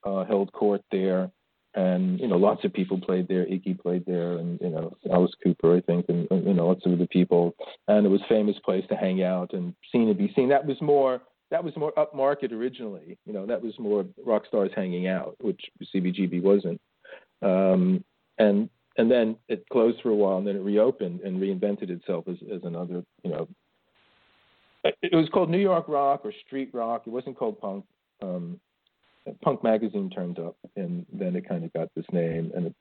uh, 0.05 0.25
held 0.25 0.53
court 0.53 0.83
there. 0.93 1.31
And 1.75 2.21
you 2.21 2.29
know 2.29 2.37
lots 2.37 2.65
of 2.65 2.73
people 2.73 3.01
played 3.01 3.29
there. 3.29 3.45
Iggy 3.45 3.79
played 3.79 4.05
there, 4.07 4.33
and 4.39 4.61
you 4.61 4.69
know 4.69 4.97
Alice 5.11 5.33
Cooper, 5.43 5.77
I 5.77 5.81
think, 5.81 6.07
and 6.09 6.27
you 6.31 6.55
know 6.55 6.69
lots 6.69 6.85
of 6.85 6.93
other 6.93 7.07
people. 7.07 7.55
And 7.89 8.05
it 8.05 8.11
was 8.11 8.21
a 8.23 8.29
famous 8.29 8.57
place 8.65 8.85
to 8.91 8.97
hang 8.97 9.23
out 9.23 9.53
and 9.53 9.75
seen 9.91 10.09
and 10.09 10.19
be 10.19 10.33
seen. 10.35 10.49
That 10.51 10.67
was 10.67 10.81
more 10.81 11.23
that 11.51 11.65
was 11.65 11.75
more 11.77 11.93
upmarket 11.93 12.53
originally. 12.53 13.19
You 13.25 13.33
know 13.33 13.47
that 13.47 13.63
was 13.63 13.79
more 13.79 14.05
rock 14.25 14.47
stars 14.47 14.71
hanging 14.75 15.07
out, 15.09 15.37
which 15.41 15.61
CBGB 15.95 16.43
wasn't. 16.43 16.81
Um, 17.41 18.05
and 18.39 18.69
and 18.99 19.11
then 19.11 19.37
it 19.49 19.67
closed 19.71 20.01
for 20.03 20.11
a 20.11 20.15
while, 20.15 20.39
and 20.39 20.47
then 20.47 20.57
it 20.57 20.63
reopened 20.63 21.21
and 21.21 21.41
reinvented 21.41 21.91
itself 21.91 22.27
as 22.29 22.37
as 22.55 22.61
another 22.65 23.03
you 23.23 23.31
know. 23.31 23.49
It 24.85 25.15
was 25.15 25.29
called 25.29 25.49
New 25.49 25.59
York 25.59 25.85
Rock 25.87 26.23
or 26.25 26.33
Street 26.45 26.71
Rock. 26.73 27.05
It 27.07 27.11
wasn't 27.11 27.37
called 27.37 27.61
punk. 27.61 27.85
Um, 28.21 28.59
Punk 29.43 29.63
magazine 29.63 30.11
turned 30.11 30.39
up, 30.39 30.57
and 30.77 31.07
then 31.13 31.37
it 31.37 31.49
kind 31.49 31.65
of 31.65 31.73
got 31.73 31.89
this 31.95 32.07
name. 32.13 32.51
And 32.55 32.67
it, 32.67 32.75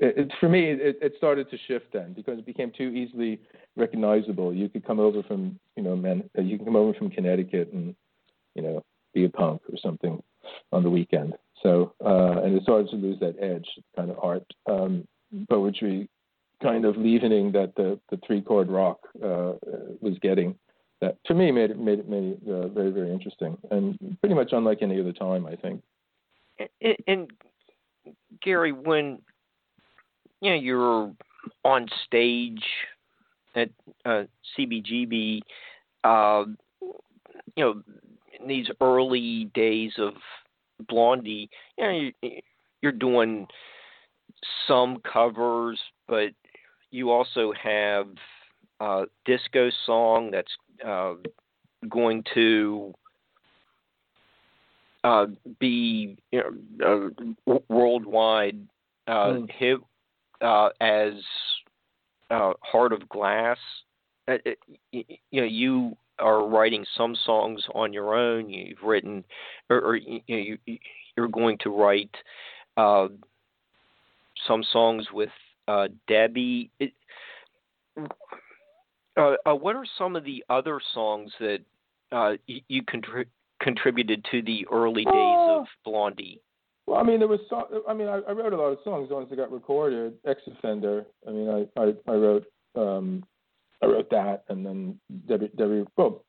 it, 0.00 0.18
it 0.18 0.32
for 0.40 0.48
me, 0.48 0.70
it, 0.70 0.98
it 1.00 1.14
started 1.16 1.50
to 1.50 1.58
shift 1.66 1.86
then 1.92 2.12
because 2.14 2.38
it 2.38 2.46
became 2.46 2.72
too 2.76 2.88
easily 2.88 3.40
recognizable. 3.76 4.54
You 4.54 4.68
could 4.68 4.86
come 4.86 5.00
over 5.00 5.22
from, 5.22 5.58
you 5.76 5.82
know, 5.82 5.96
men, 5.96 6.28
you 6.38 6.56
can 6.56 6.66
come 6.66 6.76
over 6.76 6.94
from 6.94 7.10
Connecticut 7.10 7.72
and, 7.72 7.94
you 8.54 8.62
know, 8.62 8.84
be 9.14 9.24
a 9.24 9.28
punk 9.28 9.62
or 9.70 9.78
something 9.82 10.22
on 10.72 10.82
the 10.82 10.90
weekend. 10.90 11.34
So, 11.62 11.92
uh, 12.04 12.42
and 12.42 12.56
it 12.56 12.62
started 12.62 12.88
to 12.90 12.96
lose 12.96 13.18
that 13.20 13.36
edge, 13.40 13.66
kind 13.96 14.10
of 14.10 14.18
art, 14.22 14.44
um, 14.70 15.06
poetry, 15.50 16.08
kind 16.62 16.84
of 16.84 16.96
leavening 16.96 17.52
that 17.52 17.74
the 17.76 17.98
the 18.10 18.18
three 18.26 18.40
chord 18.40 18.70
rock 18.70 18.98
uh, 19.22 19.52
was 20.00 20.16
getting 20.22 20.54
that 21.00 21.16
to 21.26 21.34
me 21.34 21.50
made 21.50 21.70
it 21.70 21.78
made 21.78 21.98
it 21.98 22.08
made 22.08 22.38
it 22.42 22.48
uh, 22.48 22.68
very 22.68 22.90
very 22.90 23.12
interesting 23.12 23.56
and 23.70 24.16
pretty 24.20 24.34
much 24.34 24.50
unlike 24.52 24.78
any 24.82 25.00
other 25.00 25.12
time 25.12 25.46
I 25.46 25.56
think. 25.56 25.82
And, 26.80 26.96
and 27.06 27.30
Gary, 28.42 28.72
when 28.72 29.18
you 30.40 30.50
know 30.50 30.56
you're 30.56 31.12
on 31.64 31.86
stage 32.06 32.62
at 33.54 33.70
uh, 34.04 34.24
CBGB, 34.56 35.40
uh, 36.04 36.44
you 37.56 37.64
know 37.64 37.82
in 38.40 38.48
these 38.48 38.66
early 38.80 39.50
days 39.54 39.92
of 39.98 40.14
Blondie, 40.88 41.50
you 41.76 41.84
know 41.84 42.10
you, 42.22 42.40
you're 42.82 42.92
doing 42.92 43.46
some 44.66 44.98
covers, 45.10 45.80
but 46.06 46.30
you 46.90 47.10
also 47.10 47.52
have 47.60 48.06
uh, 48.80 49.04
disco 49.24 49.70
song 49.84 50.30
that's 50.30 50.52
uh, 50.86 51.14
going 51.88 52.24
to 52.34 52.94
uh, 55.04 55.26
be 55.58 56.16
you 56.32 56.42
know, 56.78 57.10
uh, 57.46 57.58
worldwide 57.68 58.58
mm. 59.08 59.50
hit 59.50 59.78
uh, 60.40 60.70
as 60.80 61.12
Heart 62.30 62.92
of 62.92 63.08
Glass. 63.08 63.58
It, 64.26 64.58
you 64.92 65.40
know, 65.40 65.44
you 65.44 65.96
are 66.18 66.46
writing 66.46 66.84
some 66.96 67.16
songs 67.24 67.64
on 67.74 67.92
your 67.92 68.14
own. 68.14 68.50
You've 68.50 68.82
written, 68.82 69.24
or, 69.70 69.80
or 69.80 69.96
you 69.96 70.20
know, 70.28 70.36
you, 70.36 70.78
you're 71.16 71.28
going 71.28 71.56
to 71.58 71.70
write 71.70 72.14
some 72.76 74.62
songs 74.72 75.06
with 75.12 75.30
Debbie. 76.06 76.70
It, 76.78 76.92
uh, 79.18 79.34
uh, 79.46 79.54
what 79.54 79.76
are 79.76 79.84
some 79.96 80.16
of 80.16 80.24
the 80.24 80.44
other 80.48 80.80
songs 80.94 81.30
that 81.40 81.58
uh, 82.12 82.32
you, 82.46 82.60
you 82.68 82.82
contri- 82.82 83.26
contributed 83.60 84.24
to 84.30 84.42
the 84.42 84.66
early 84.70 85.04
days 85.04 85.14
of 85.14 85.66
Blondie? 85.84 86.40
Well, 86.86 86.98
I 86.98 87.02
mean, 87.02 87.18
there 87.18 87.28
was. 87.28 87.40
So- 87.50 87.82
I 87.88 87.94
mean, 87.94 88.08
I, 88.08 88.20
I, 88.28 88.32
wrote 88.32 88.52
a 88.52 88.56
lot 88.56 88.68
of 88.68 88.78
songs. 88.84 89.08
The 89.08 89.14
ones 89.14 89.28
that 89.30 89.36
got 89.36 89.52
recorded, 89.52 90.14
Ex 90.26 90.40
Offender. 90.46 91.04
I 91.26 91.30
mean, 91.30 91.48
I 91.48 91.80
I, 91.80 91.92
I 92.06 92.14
wrote 92.14 92.46
um, 92.76 93.24
I 93.82 93.86
wrote 93.86 94.08
that, 94.10 94.44
and 94.48 94.64
then 94.64 94.98
Debbie 95.26 95.50
Debbie. 95.56 95.84
Well, 95.96 96.24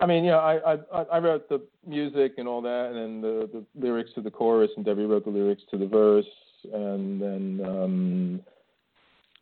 I 0.00 0.06
mean, 0.06 0.24
yeah, 0.24 0.38
I 0.38 0.74
I 0.74 1.02
I 1.02 1.18
wrote 1.18 1.48
the 1.48 1.60
music 1.86 2.34
and 2.38 2.48
all 2.48 2.62
that, 2.62 2.86
and 2.86 2.96
then 2.96 3.20
the 3.20 3.50
the 3.52 3.64
lyrics 3.78 4.10
to 4.14 4.22
the 4.22 4.30
chorus, 4.30 4.70
and 4.76 4.84
Debbie 4.84 5.04
wrote 5.04 5.24
the 5.24 5.30
lyrics 5.30 5.62
to 5.70 5.76
the 5.76 5.86
verse, 5.86 6.26
and 6.72 7.20
then 7.20 7.60
um, 7.66 8.40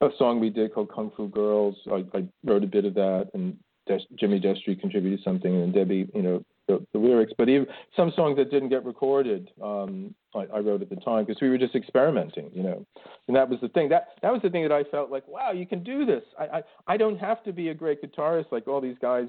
a 0.01 0.09
song 0.19 0.41
we 0.41 0.51
did 0.51 0.73
called 0.73 0.93
Kung 0.93 1.11
Fu 1.17 1.29
Girls. 1.29 1.77
I, 1.91 2.05
I 2.17 2.25
wrote 2.45 2.65
a 2.65 2.69
bit 2.69 2.85
of 2.85 2.95
that, 2.95 3.31
and 3.35 3.57
Des- 3.87 4.07
Jimmy 4.19 4.41
Destry 4.41 4.79
contributed 4.79 5.21
something, 5.25 5.53
and 5.53 5.75
Debbie, 5.75 6.09
you 6.15 6.23
know, 6.23 6.45
the, 6.69 6.85
the 6.93 6.99
lyrics. 6.99 7.33
But 7.37 7.49
even 7.49 7.67
some 7.97 8.13
songs 8.15 8.37
that 8.37 8.51
didn't 8.51 8.69
get 8.69 8.85
recorded, 8.85 9.51
um, 9.63 10.15
I, 10.35 10.45
I 10.55 10.59
wrote 10.61 10.83
at 10.83 10.91
the 10.91 10.97
time 10.97 11.25
because 11.25 11.41
we 11.41 11.49
were 11.49 11.59
just 11.59 11.75
experimenting, 11.75 12.51
you 12.55 12.63
know. 12.63 12.87
And 13.27 13.37
that 13.37 13.49
was 13.49 13.59
the 13.61 13.69
thing. 13.69 13.89
That 13.89 14.09
that 14.23 14.33
was 14.33 14.43
the 14.43 14.51
thing 14.51 14.63
that 14.63 14.73
I 14.73 14.85
felt 14.85 15.11
like, 15.11 15.27
wow, 15.27 15.53
you 15.53 15.67
can 15.67 15.83
do 15.83 16.05
this. 16.05 16.23
I 16.39 16.45
I, 16.45 16.63
I 16.87 16.97
don't 16.97 17.19
have 17.19 17.43
to 17.45 17.53
be 17.53 17.71
a 17.71 17.75
great 17.75 18.03
guitarist 18.03 18.53
like 18.53 18.69
all 18.69 18.81
these 18.81 18.99
guys 19.01 19.29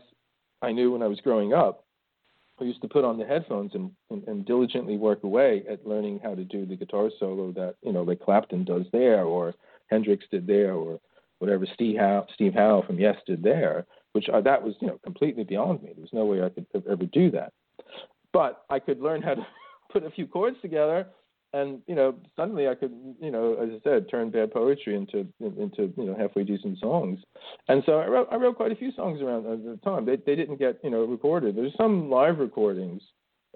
I 0.61 0.72
knew 0.72 0.91
when 0.91 1.01
I 1.01 1.07
was 1.07 1.22
growing 1.22 1.53
up. 1.53 1.86
I 2.59 2.65
used 2.65 2.82
to 2.82 2.89
put 2.89 3.05
on 3.05 3.17
the 3.17 3.26
headphones 3.26 3.72
and, 3.74 3.91
and, 4.09 4.28
and 4.28 4.45
diligently 4.45 4.97
work 4.97 5.24
away 5.24 5.63
at 5.70 5.88
learning 5.88 6.20
how 6.22 6.36
to 6.36 6.43
do 6.43 6.65
the 6.65 6.76
guitar 6.76 7.09
solo 7.17 7.53
that 7.53 7.76
you 7.82 7.93
know 7.93 8.03
like 8.03 8.20
Clapton 8.20 8.65
does 8.65 8.86
there, 8.91 9.24
or 9.24 9.53
Hendrix 9.89 10.25
did 10.31 10.47
there, 10.47 10.73
or 10.73 10.99
whatever 11.39 11.65
Steve 11.73 11.97
Howe, 11.97 12.25
Steve 12.33 12.53
Howe 12.53 12.83
from 12.85 12.99
Yes 12.99 13.15
did 13.25 13.41
there, 13.41 13.85
which 14.13 14.27
I, 14.33 14.41
that 14.41 14.61
was 14.61 14.75
you 14.81 14.87
know 14.87 14.99
completely 15.03 15.43
beyond 15.43 15.81
me. 15.81 15.91
There 15.93 16.01
was 16.01 16.13
no 16.13 16.25
way 16.25 16.43
I 16.43 16.49
could 16.49 16.65
ever 16.89 17.05
do 17.05 17.31
that. 17.31 17.53
But 18.31 18.63
I 18.69 18.79
could 18.79 19.01
learn 19.01 19.21
how 19.21 19.35
to 19.35 19.47
put 19.91 20.03
a 20.03 20.11
few 20.11 20.27
chords 20.27 20.57
together, 20.61 21.07
and 21.53 21.81
you 21.87 21.95
know 21.95 22.15
suddenly 22.35 22.67
I 22.67 22.75
could 22.75 22.91
you 23.21 23.31
know 23.31 23.55
as 23.55 23.69
I 23.69 23.79
said 23.83 24.09
turn 24.09 24.29
bad 24.29 24.51
poetry 24.51 24.95
into 24.95 25.27
into 25.39 25.93
you 25.97 26.05
know 26.05 26.15
halfway 26.17 26.43
decent 26.43 26.79
songs. 26.79 27.19
And 27.67 27.83
so 27.85 27.99
I 27.99 28.07
wrote 28.07 28.27
I 28.31 28.35
wrote 28.35 28.57
quite 28.57 28.71
a 28.71 28.75
few 28.75 28.91
songs 28.91 29.21
around 29.21 29.45
at 29.47 29.63
the 29.63 29.79
time. 29.83 30.05
They 30.05 30.17
they 30.17 30.35
didn't 30.35 30.57
get 30.57 30.79
you 30.83 30.89
know 30.89 31.03
recorded. 31.05 31.55
There's 31.55 31.75
some 31.77 32.09
live 32.09 32.39
recordings 32.39 33.01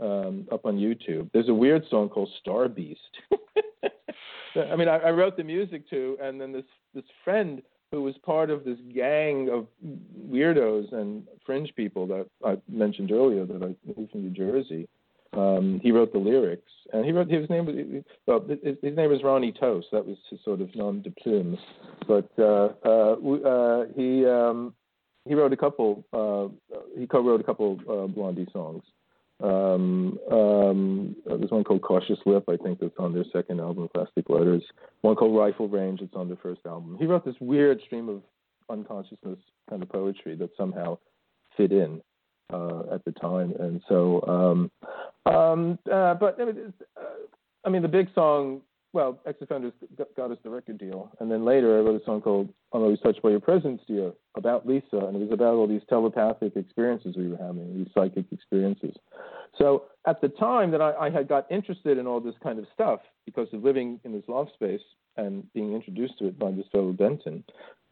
um, 0.01 0.47
up 0.51 0.65
on 0.65 0.77
YouTube. 0.77 1.29
There's 1.33 1.49
a 1.49 1.53
weird 1.53 1.83
song 1.89 2.09
called 2.09 2.29
Star 2.39 2.67
Beast. 2.67 2.99
I 4.55 4.75
mean, 4.75 4.87
I, 4.87 4.97
I 4.97 5.11
wrote 5.11 5.37
the 5.37 5.43
music 5.43 5.89
to, 5.89 6.17
and 6.21 6.39
then 6.39 6.51
this 6.51 6.65
this 6.93 7.05
friend 7.23 7.61
who 7.91 8.01
was 8.01 8.15
part 8.25 8.49
of 8.49 8.63
this 8.63 8.77
gang 8.93 9.49
of 9.49 9.67
weirdos 10.27 10.91
and 10.93 11.27
fringe 11.45 11.71
people 11.75 12.07
that 12.07 12.27
I 12.43 12.57
mentioned 12.67 13.11
earlier 13.11 13.45
that 13.45 13.61
I 13.61 13.75
moved 13.85 14.11
from 14.11 14.23
New 14.23 14.31
Jersey. 14.31 14.87
Um, 15.33 15.79
he 15.81 15.91
wrote 15.91 16.11
the 16.11 16.19
lyrics, 16.19 16.71
and 16.91 17.05
he 17.05 17.11
wrote 17.11 17.29
his 17.29 17.49
name 17.49 17.65
was 17.65 17.75
well, 18.27 18.45
his, 18.63 18.77
his 18.81 18.95
name 18.95 19.09
was 19.09 19.23
Ronnie 19.23 19.51
Toast. 19.51 19.87
That 19.91 20.05
was 20.05 20.17
his 20.29 20.39
sort 20.43 20.61
of 20.61 20.75
nom 20.75 21.01
de 21.01 21.11
plume. 21.11 21.57
But 22.07 22.29
uh, 22.37 22.69
uh, 22.85 23.15
uh, 23.15 23.85
he 23.95 24.25
um, 24.25 24.73
he 25.25 25.33
wrote 25.33 25.53
a 25.53 25.57
couple. 25.57 26.03
Uh, 26.13 26.77
he 26.97 27.07
co-wrote 27.07 27.41
a 27.41 27.43
couple 27.43 27.79
uh, 27.89 28.07
Blondie 28.07 28.47
songs. 28.53 28.83
Um, 29.43 30.17
um, 30.31 31.15
there's 31.25 31.51
one 31.51 31.65
called 31.65 31.81
Cautious 31.81 32.19
Lip, 32.25 32.45
I 32.49 32.55
think, 32.55 32.79
that's 32.79 32.97
on 32.97 33.13
their 33.13 33.25
second 33.33 33.59
album, 33.59 33.89
Plastic 33.93 34.29
Letters. 34.29 34.63
One 35.01 35.15
called 35.15 35.35
Rifle 35.35 35.67
Range, 35.67 35.99
it's 36.01 36.15
on 36.15 36.29
their 36.29 36.37
first 36.37 36.61
album. 36.65 36.95
He 36.97 37.05
wrote 37.05 37.25
this 37.25 37.35
weird 37.41 37.81
stream 37.85 38.07
of 38.07 38.21
unconsciousness 38.69 39.39
kind 39.69 39.83
of 39.83 39.89
poetry 39.89 40.35
that 40.37 40.51
somehow 40.55 40.97
fit 41.57 41.73
in 41.73 42.01
uh, 42.53 42.83
at 42.93 43.03
the 43.03 43.11
time. 43.11 43.53
And 43.59 43.81
so, 43.89 44.23
um, 44.27 45.31
um, 45.31 45.77
uh, 45.91 46.13
but 46.13 46.39
uh, 46.39 46.45
I 47.65 47.69
mean, 47.69 47.81
the 47.81 47.87
big 47.89 48.07
song 48.15 48.61
well, 48.93 49.19
Ex 49.25 49.41
Offenders 49.41 49.73
got 50.15 50.31
us 50.31 50.37
the 50.43 50.49
record 50.49 50.77
deal, 50.77 51.11
and 51.19 51.29
then 51.29 51.43
later 51.43 51.77
I 51.77 51.81
wrote 51.81 51.99
a 51.99 52.05
song 52.05 52.21
called 52.21 52.49
"I'm 52.71 52.83
Always 52.83 52.99
Touched 52.99 53.23
by 53.23 53.31
Your 53.31 53.39
Presence, 53.39 53.81
Dear" 53.87 54.13
about 54.37 54.67
Lisa, 54.67 54.97
and 54.97 55.15
it 55.15 55.19
was 55.19 55.31
about 55.31 55.55
all 55.55 55.67
these 55.67 55.81
telepathic 55.89 56.55
experiences 56.55 57.15
we 57.17 57.27
were 57.27 57.37
having, 57.37 57.75
these 57.75 57.87
psychic 57.93 58.25
experiences. 58.31 58.95
So 59.57 59.85
at 60.07 60.21
the 60.21 60.29
time 60.29 60.71
that 60.71 60.81
I, 60.81 60.93
I 60.93 61.09
had 61.09 61.27
got 61.27 61.51
interested 61.51 61.97
in 61.97 62.07
all 62.07 62.19
this 62.19 62.35
kind 62.43 62.59
of 62.59 62.65
stuff 62.73 62.99
because 63.25 63.47
of 63.51 63.63
living 63.63 63.99
in 64.03 64.13
this 64.13 64.23
loft 64.27 64.53
space 64.53 64.81
and 65.17 65.51
being 65.53 65.73
introduced 65.73 66.17
to 66.19 66.27
it 66.27 66.37
by 66.37 66.51
this 66.51 66.65
fellow 66.71 66.91
Benton, 66.91 67.43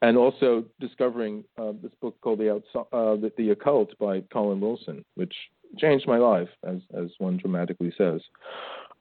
and 0.02 0.18
also 0.18 0.66
discovering 0.80 1.44
uh, 1.58 1.74
this 1.82 1.92
book 2.00 2.20
called 2.22 2.40
the, 2.40 2.52
Outs- 2.52 2.76
uh, 2.76 3.16
the, 3.16 3.32
the 3.38 3.52
Occult 3.52 3.98
by 4.00 4.22
Colin 4.32 4.60
Wilson, 4.60 5.04
which 5.16 5.34
changed 5.78 6.08
my 6.08 6.18
life, 6.18 6.50
as 6.64 6.80
as 6.96 7.10
one 7.18 7.38
dramatically 7.38 7.94
says. 7.98 8.22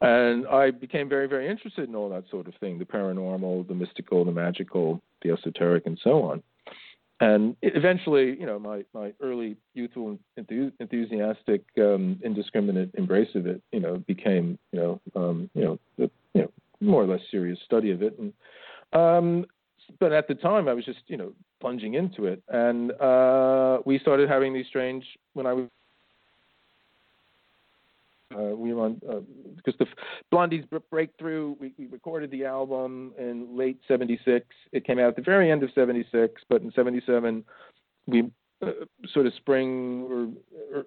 And 0.00 0.46
I 0.46 0.70
became 0.70 1.08
very, 1.08 1.26
very 1.26 1.46
interested 1.46 1.88
in 1.88 1.94
all 1.94 2.08
that 2.10 2.24
sort 2.30 2.48
of 2.48 2.54
thing 2.54 2.78
the 2.78 2.86
paranormal, 2.86 3.68
the 3.68 3.74
mystical, 3.74 4.24
the 4.24 4.32
magical, 4.32 5.02
the 5.22 5.30
esoteric, 5.30 5.84
and 5.86 5.98
so 6.02 6.22
on. 6.22 6.42
And 7.22 7.54
eventually, 7.60 8.34
you 8.40 8.46
know, 8.46 8.58
my, 8.58 8.82
my 8.94 9.12
early 9.20 9.58
youthful, 9.74 10.18
enthusiastic, 10.38 11.62
um, 11.78 12.18
indiscriminate 12.24 12.90
embrace 12.94 13.28
of 13.34 13.46
it, 13.46 13.60
you 13.72 13.80
know, 13.80 13.98
became, 14.06 14.58
you 14.72 14.80
know, 14.80 15.00
um, 15.14 15.50
you 15.52 15.62
know, 15.62 15.78
the, 15.98 16.10
you 16.32 16.42
know, 16.42 16.50
more 16.80 17.02
or 17.02 17.06
less 17.06 17.20
serious 17.30 17.58
study 17.66 17.90
of 17.90 18.00
it. 18.00 18.18
And, 18.18 18.32
um, 18.94 19.44
but 19.98 20.12
at 20.12 20.28
the 20.28 20.34
time, 20.34 20.66
I 20.66 20.72
was 20.72 20.86
just, 20.86 21.00
you 21.08 21.18
know, 21.18 21.32
plunging 21.60 21.92
into 21.92 22.24
it. 22.24 22.42
And 22.48 22.92
uh, 22.92 23.80
we 23.84 23.98
started 23.98 24.30
having 24.30 24.54
these 24.54 24.66
strange, 24.68 25.04
when 25.34 25.46
I 25.46 25.52
was 25.52 25.66
Uh, 28.34 28.54
we 28.54 28.72
were 28.72 28.84
on 28.84 29.00
uh, 29.08 29.20
because 29.56 29.74
the 29.78 29.86
Blondie's 30.30 30.64
breakthrough. 30.90 31.56
We, 31.58 31.72
we 31.76 31.86
recorded 31.86 32.30
the 32.30 32.44
album 32.44 33.12
in 33.18 33.56
late 33.56 33.80
'76. 33.88 34.46
It 34.72 34.84
came 34.84 34.98
out 34.98 35.08
at 35.08 35.16
the 35.16 35.22
very 35.22 35.50
end 35.50 35.62
of 35.62 35.70
'76, 35.74 36.40
but 36.48 36.62
in 36.62 36.70
'77 36.72 37.44
we 38.06 38.30
uh, 38.62 38.70
sort 39.12 39.26
of 39.26 39.34
spring 39.34 40.06
or, 40.08 40.78
or, 40.78 40.84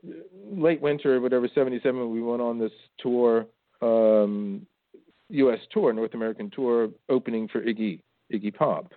late 0.51 0.81
winter 0.81 1.19
whatever 1.19 1.49
'77 1.53 2.11
we 2.11 2.21
went 2.21 2.41
on 2.41 2.59
this 2.59 2.71
tour, 2.99 3.45
um, 3.81 4.65
U.S. 5.29 5.59
tour, 5.71 5.91
North 5.91 6.13
American 6.13 6.49
tour, 6.49 6.89
opening 7.09 7.49
for 7.49 7.61
Iggy 7.61 7.99
Iggy 8.33 8.55
Pop. 8.55 8.93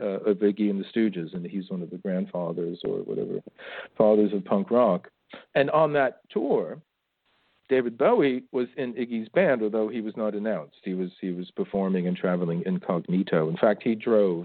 Uh, 0.00 0.20
of 0.20 0.38
Iggy 0.38 0.70
and 0.70 0.82
the 0.82 0.86
Stooges, 0.86 1.34
and 1.34 1.44
he's 1.44 1.68
one 1.68 1.82
of 1.82 1.90
the 1.90 1.98
grandfathers 1.98 2.80
or 2.82 3.00
whatever, 3.00 3.42
fathers 3.98 4.32
of 4.32 4.42
punk 4.42 4.70
rock. 4.70 5.10
And 5.54 5.70
on 5.70 5.92
that 5.92 6.20
tour, 6.30 6.80
David 7.72 7.96
Bowie 7.96 8.44
was 8.52 8.68
in 8.76 8.92
Iggy's 8.92 9.30
band, 9.30 9.62
although 9.62 9.88
he 9.88 10.02
was 10.02 10.14
not 10.14 10.34
announced. 10.34 10.76
He 10.84 10.92
was 10.92 11.10
he 11.22 11.30
was 11.30 11.50
performing 11.52 12.06
and 12.06 12.14
traveling 12.14 12.62
incognito. 12.66 13.48
In 13.48 13.56
fact, 13.56 13.82
he 13.82 13.94
drove. 13.94 14.44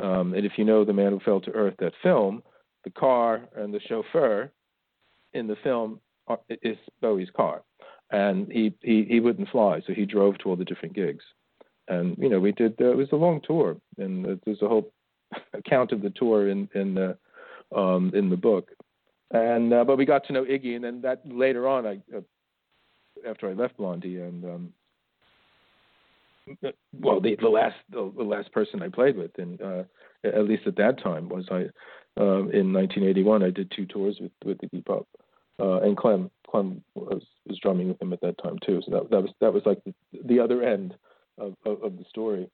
Um, 0.00 0.32
and 0.32 0.46
if 0.46 0.52
you 0.56 0.64
know 0.64 0.84
The 0.84 0.92
Man 0.92 1.10
Who 1.10 1.18
Fell 1.18 1.40
to 1.40 1.50
Earth, 1.50 1.74
that 1.80 1.94
film, 2.04 2.44
the 2.84 2.90
car 2.90 3.48
and 3.56 3.74
the 3.74 3.80
chauffeur 3.80 4.52
in 5.32 5.48
the 5.48 5.56
film 5.64 5.98
are, 6.28 6.38
is 6.62 6.76
Bowie's 7.00 7.30
car, 7.36 7.62
and 8.12 8.46
he, 8.52 8.72
he 8.80 9.04
he 9.08 9.18
wouldn't 9.18 9.48
fly, 9.48 9.82
so 9.84 9.92
he 9.92 10.06
drove 10.06 10.38
to 10.38 10.50
all 10.50 10.56
the 10.56 10.64
different 10.64 10.94
gigs. 10.94 11.24
And 11.88 12.16
you 12.16 12.28
know, 12.28 12.38
we 12.38 12.52
did. 12.52 12.80
Uh, 12.80 12.92
it 12.92 12.96
was 12.96 13.08
a 13.10 13.16
long 13.16 13.40
tour, 13.40 13.76
and 13.98 14.40
there's 14.44 14.62
a 14.62 14.68
whole 14.68 14.92
account 15.52 15.90
of 15.90 16.00
the 16.00 16.10
tour 16.10 16.48
in 16.48 16.68
in 16.76 16.94
the 16.94 17.18
um, 17.74 18.12
in 18.14 18.30
the 18.30 18.36
book 18.36 18.70
and 19.32 19.72
uh, 19.72 19.84
but 19.84 19.98
we 19.98 20.04
got 20.04 20.24
to 20.26 20.32
know 20.32 20.44
Iggy, 20.44 20.76
and 20.76 20.84
then 20.84 21.00
that 21.00 21.22
later 21.24 21.66
on, 21.66 21.86
I 21.86 21.98
uh, 22.16 22.20
after 23.28 23.48
I 23.48 23.52
left 23.52 23.76
Blondie, 23.76 24.20
and 24.20 24.44
um, 24.44 24.72
well, 27.00 27.20
the, 27.20 27.36
the 27.40 27.48
last 27.48 27.76
the, 27.90 28.12
the, 28.16 28.22
last 28.22 28.52
person 28.52 28.82
I 28.82 28.88
played 28.88 29.16
with, 29.16 29.32
and 29.38 29.60
uh, 29.60 29.82
at 30.24 30.44
least 30.46 30.66
at 30.66 30.76
that 30.76 31.02
time, 31.02 31.28
was 31.28 31.46
I 31.50 31.66
um, 32.20 32.50
in 32.52 32.72
1981. 32.72 33.42
I 33.42 33.50
did 33.50 33.72
two 33.74 33.86
tours 33.86 34.18
with 34.20 34.32
with 34.44 34.58
Iggy 34.58 34.84
Pop, 34.84 35.06
uh, 35.60 35.80
and 35.80 35.96
Clem 35.96 36.30
Clem 36.48 36.82
was 36.94 37.22
was 37.46 37.58
drumming 37.60 37.88
with 37.88 38.00
him 38.00 38.12
at 38.12 38.20
that 38.20 38.38
time 38.42 38.58
too. 38.64 38.80
So 38.84 38.92
that 38.92 39.10
that 39.10 39.22
was 39.22 39.30
that 39.40 39.52
was 39.52 39.62
like 39.66 39.82
the, 39.84 39.94
the 40.24 40.40
other 40.40 40.62
end 40.62 40.94
of, 41.38 41.54
of, 41.64 41.82
of 41.82 41.98
the 41.98 42.04
story. 42.08 42.48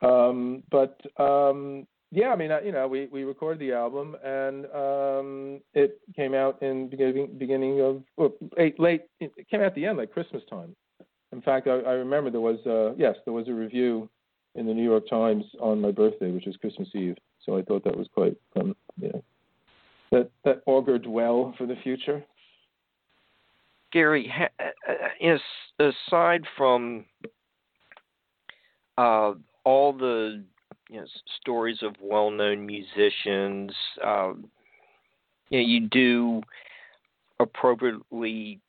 Um, 0.00 0.62
but 0.70 1.00
um, 1.18 1.86
yeah, 2.14 2.28
I 2.28 2.36
mean, 2.36 2.50
you 2.64 2.70
know, 2.70 2.86
we 2.86 3.06
we 3.06 3.24
recorded 3.24 3.58
the 3.58 3.72
album 3.72 4.16
and 4.24 4.66
um, 4.66 5.60
it 5.74 5.98
came 6.14 6.32
out 6.32 6.62
in 6.62 6.88
beginning 6.88 7.36
beginning 7.38 7.80
of 7.80 8.02
well, 8.16 8.32
late, 8.56 8.78
late 8.78 9.02
it 9.18 9.32
came 9.50 9.60
out 9.60 9.66
at 9.66 9.74
the 9.74 9.84
end 9.84 9.98
like 9.98 10.12
Christmas 10.12 10.42
time. 10.48 10.76
In 11.32 11.42
fact, 11.42 11.66
I, 11.66 11.72
I 11.80 11.92
remember 11.92 12.30
there 12.30 12.40
was 12.40 12.64
uh, 12.66 12.94
yes, 12.96 13.16
there 13.24 13.34
was 13.34 13.48
a 13.48 13.52
review 13.52 14.08
in 14.54 14.66
the 14.66 14.72
New 14.72 14.84
York 14.84 15.08
Times 15.10 15.44
on 15.60 15.80
my 15.80 15.90
birthday, 15.90 16.30
which 16.30 16.46
was 16.46 16.56
Christmas 16.56 16.88
Eve. 16.94 17.16
So 17.44 17.58
I 17.58 17.62
thought 17.62 17.82
that 17.82 17.96
was 17.96 18.06
quite 18.14 18.36
um, 18.60 18.76
that 20.12 20.30
that 20.44 20.62
augured 20.66 21.06
well 21.06 21.52
for 21.58 21.66
the 21.66 21.76
future. 21.82 22.24
Gary, 23.92 24.32
is 25.20 25.40
aside 25.80 26.44
from 26.56 27.04
uh, 28.98 29.32
all 29.64 29.92
the 29.92 30.44
you 30.94 31.00
know, 31.00 31.06
stories 31.40 31.78
of 31.82 31.96
well-known 32.00 32.64
musicians. 32.64 33.72
Um, 34.02 34.48
you 35.50 35.58
know, 35.58 35.66
you 35.66 35.80
do 35.88 36.40
appropriately 37.40 38.60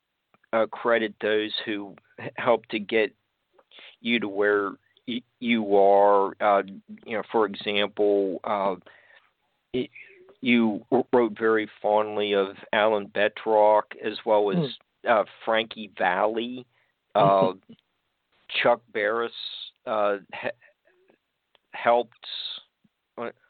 uh, 0.52 0.66
credit 0.66 1.14
those 1.22 1.52
who 1.64 1.94
helped 2.34 2.68
to 2.72 2.80
get 2.80 3.14
you 4.00 4.18
to 4.18 4.28
where 4.28 4.72
y- 5.06 5.22
you 5.38 5.76
are. 5.76 6.32
Uh, 6.40 6.62
you 7.04 7.16
know, 7.16 7.22
for 7.30 7.46
example, 7.46 8.40
uh, 8.42 8.74
it, 9.72 9.88
you 10.40 10.84
wrote 11.12 11.38
very 11.38 11.70
fondly 11.80 12.34
of 12.34 12.56
Alan 12.72 13.06
Betrock 13.14 13.84
as 14.04 14.14
well 14.26 14.50
as 14.50 14.68
mm. 15.06 15.24
Frankie 15.44 15.92
Valli. 15.96 16.66
Uh, 17.14 17.52
Chuck 18.62 18.80
Barris 18.92 19.32
uh, 19.86 20.16
helped, 21.82 22.26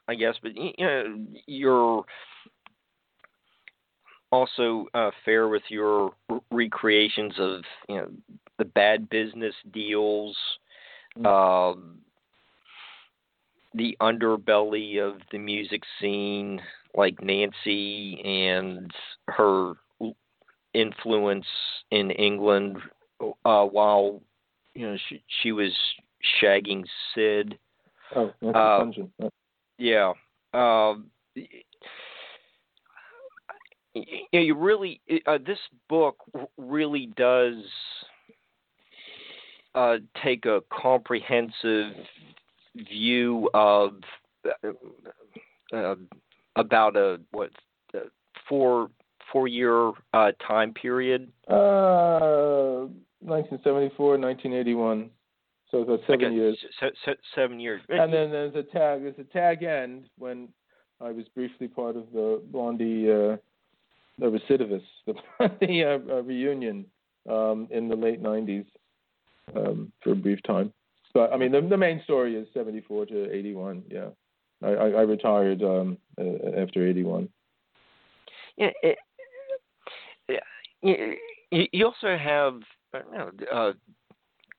I 0.07 0.15
guess, 0.15 0.35
but 0.41 0.55
you 0.55 0.71
know, 0.79 1.25
you're 1.45 2.03
also 4.31 4.87
uh, 4.93 5.11
fair 5.25 5.47
with 5.47 5.63
your 5.69 6.11
recreations 6.51 7.33
of 7.39 7.61
you 7.87 7.95
know 7.95 8.09
the 8.57 8.65
bad 8.65 9.09
business 9.09 9.53
deals, 9.71 10.35
uh, 11.23 11.73
the 13.73 13.95
underbelly 14.01 14.99
of 14.99 15.21
the 15.31 15.37
music 15.37 15.83
scene, 15.99 16.59
like 16.95 17.21
Nancy 17.21 18.21
and 18.23 18.91
her 19.27 19.73
influence 20.73 21.45
in 21.91 22.11
England 22.11 22.77
uh, 23.45 23.65
while 23.65 24.21
you 24.73 24.87
know 24.87 24.97
she 25.07 25.23
she 25.41 25.51
was 25.51 25.71
shagging 26.41 26.83
Sid. 27.13 27.57
Oh, 28.15 28.31
uh. 28.53 28.85
Yeah. 29.77 30.13
Um, 30.53 31.07
you, 31.35 31.45
you 34.31 34.55
really 34.55 35.01
uh, 35.25 35.37
this 35.45 35.59
book 35.89 36.17
really 36.57 37.07
does 37.17 37.55
uh, 39.75 39.97
take 40.23 40.45
a 40.45 40.61
comprehensive 40.71 41.93
view 42.89 43.49
of 43.53 43.95
uh, 45.73 45.95
about 46.55 46.95
a 46.95 47.19
what 47.31 47.51
four 48.47 48.89
four 49.31 49.47
year 49.47 49.91
uh, 50.13 50.31
time 50.47 50.73
period. 50.73 51.31
Uh, 51.47 52.87
1974, 53.19 54.17
1981. 54.17 55.09
So 55.71 55.79
it's 55.79 55.87
about 55.89 55.99
seven 56.07 56.33
years. 56.33 56.57
seven 57.35 57.59
years. 57.59 57.81
And 57.89 58.13
then 58.13 58.31
there's 58.31 58.55
a 58.55 58.63
tag. 58.63 59.03
There's 59.03 59.19
a 59.19 59.23
tag 59.25 59.63
end 59.63 60.09
when 60.17 60.47
I 61.01 61.11
was 61.11 61.25
briefly 61.35 61.67
part 61.67 61.95
of 61.97 62.05
the 62.13 62.41
Blondie, 62.51 63.11
uh, 63.11 63.37
the 64.19 64.25
recidivists, 64.25 64.81
the, 65.05 65.13
the 65.59 65.83
uh, 65.83 66.13
uh, 66.13 66.23
reunion 66.23 66.85
um, 67.29 67.67
in 67.69 67.89
the 67.89 67.95
late 67.95 68.23
'90s 68.23 68.65
um, 69.55 69.91
for 70.01 70.11
a 70.11 70.15
brief 70.15 70.41
time. 70.43 70.71
But 71.13 71.33
I 71.33 71.37
mean, 71.37 71.51
the, 71.51 71.61
the 71.61 71.77
main 71.77 72.01
story 72.03 72.35
is 72.35 72.47
'74 72.53 73.07
to 73.07 73.31
'81. 73.31 73.83
Yeah, 73.89 74.07
I, 74.63 74.67
I, 74.67 74.87
I 74.89 75.01
retired 75.01 75.61
um, 75.63 75.97
uh, 76.19 76.61
after 76.61 76.87
'81. 76.87 77.27
Yeah. 78.55 78.69
It, 78.81 78.97
you, 81.51 81.65
you 81.71 81.85
also 81.85 82.17
have 82.17 82.59
you 82.93 83.17
know, 83.17 83.31
uh, 83.51 83.73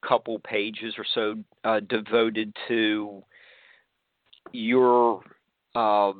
couple 0.06 0.38
pages 0.40 0.94
or 0.96 1.04
so 1.14 1.36
uh, 1.64 1.80
devoted 1.80 2.54
to 2.68 3.22
your 4.52 5.22
uh, 5.74 6.12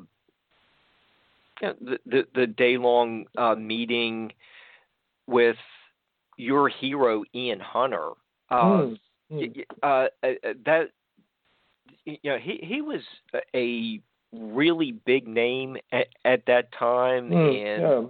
the, 1.61 1.99
the, 2.05 2.25
the 2.35 2.47
day 2.47 2.77
long 2.77 3.25
uh, 3.37 3.55
meeting 3.55 4.31
with 5.27 5.57
your 6.37 6.69
hero 6.69 7.23
Ian 7.35 7.59
Hunter. 7.59 8.11
Mm, 8.51 8.97
mm. 9.31 9.65
Uh, 9.83 10.07
that 10.65 10.89
you 12.05 12.17
know 12.23 12.37
he 12.37 12.59
he 12.63 12.81
was 12.81 13.01
a 13.53 14.01
really 14.31 14.91
big 14.91 15.27
name 15.27 15.77
at, 15.91 16.07
at 16.25 16.45
that 16.47 16.71
time, 16.71 17.29
mm, 17.29 17.65
and. 17.65 18.09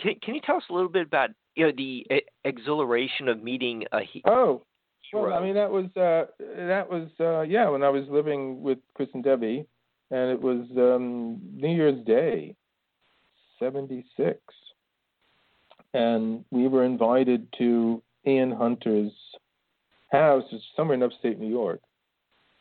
Can, 0.00 0.14
can 0.22 0.34
you 0.34 0.40
tell 0.40 0.56
us 0.56 0.64
a 0.70 0.72
little 0.72 0.88
bit 0.88 1.06
about 1.06 1.30
you 1.54 1.66
know 1.66 1.72
the 1.76 2.06
exhilaration 2.44 3.28
of 3.28 3.42
meeting 3.42 3.84
a 3.92 4.00
he- 4.00 4.22
oh 4.26 4.62
well, 5.12 5.32
I 5.32 5.40
mean 5.40 5.54
that 5.54 5.70
was 5.70 5.84
uh, 5.96 6.26
that 6.38 6.88
was 6.90 7.08
uh, 7.20 7.42
yeah 7.42 7.68
when 7.68 7.82
I 7.82 7.88
was 7.88 8.04
living 8.08 8.62
with 8.62 8.78
Chris 8.94 9.08
and 9.14 9.22
Debbie, 9.22 9.66
and 10.10 10.30
it 10.30 10.40
was 10.40 10.66
um, 10.76 11.40
New 11.54 11.74
Year's 11.74 12.04
Day, 12.04 12.54
'76, 13.58 14.38
and 15.94 16.44
we 16.50 16.68
were 16.68 16.84
invited 16.84 17.46
to 17.58 18.02
Ian 18.26 18.50
Hunter's 18.50 19.12
house, 20.10 20.44
it's 20.50 20.64
somewhere 20.76 20.94
in 20.94 21.02
upstate 21.02 21.38
New 21.38 21.48
York, 21.48 21.80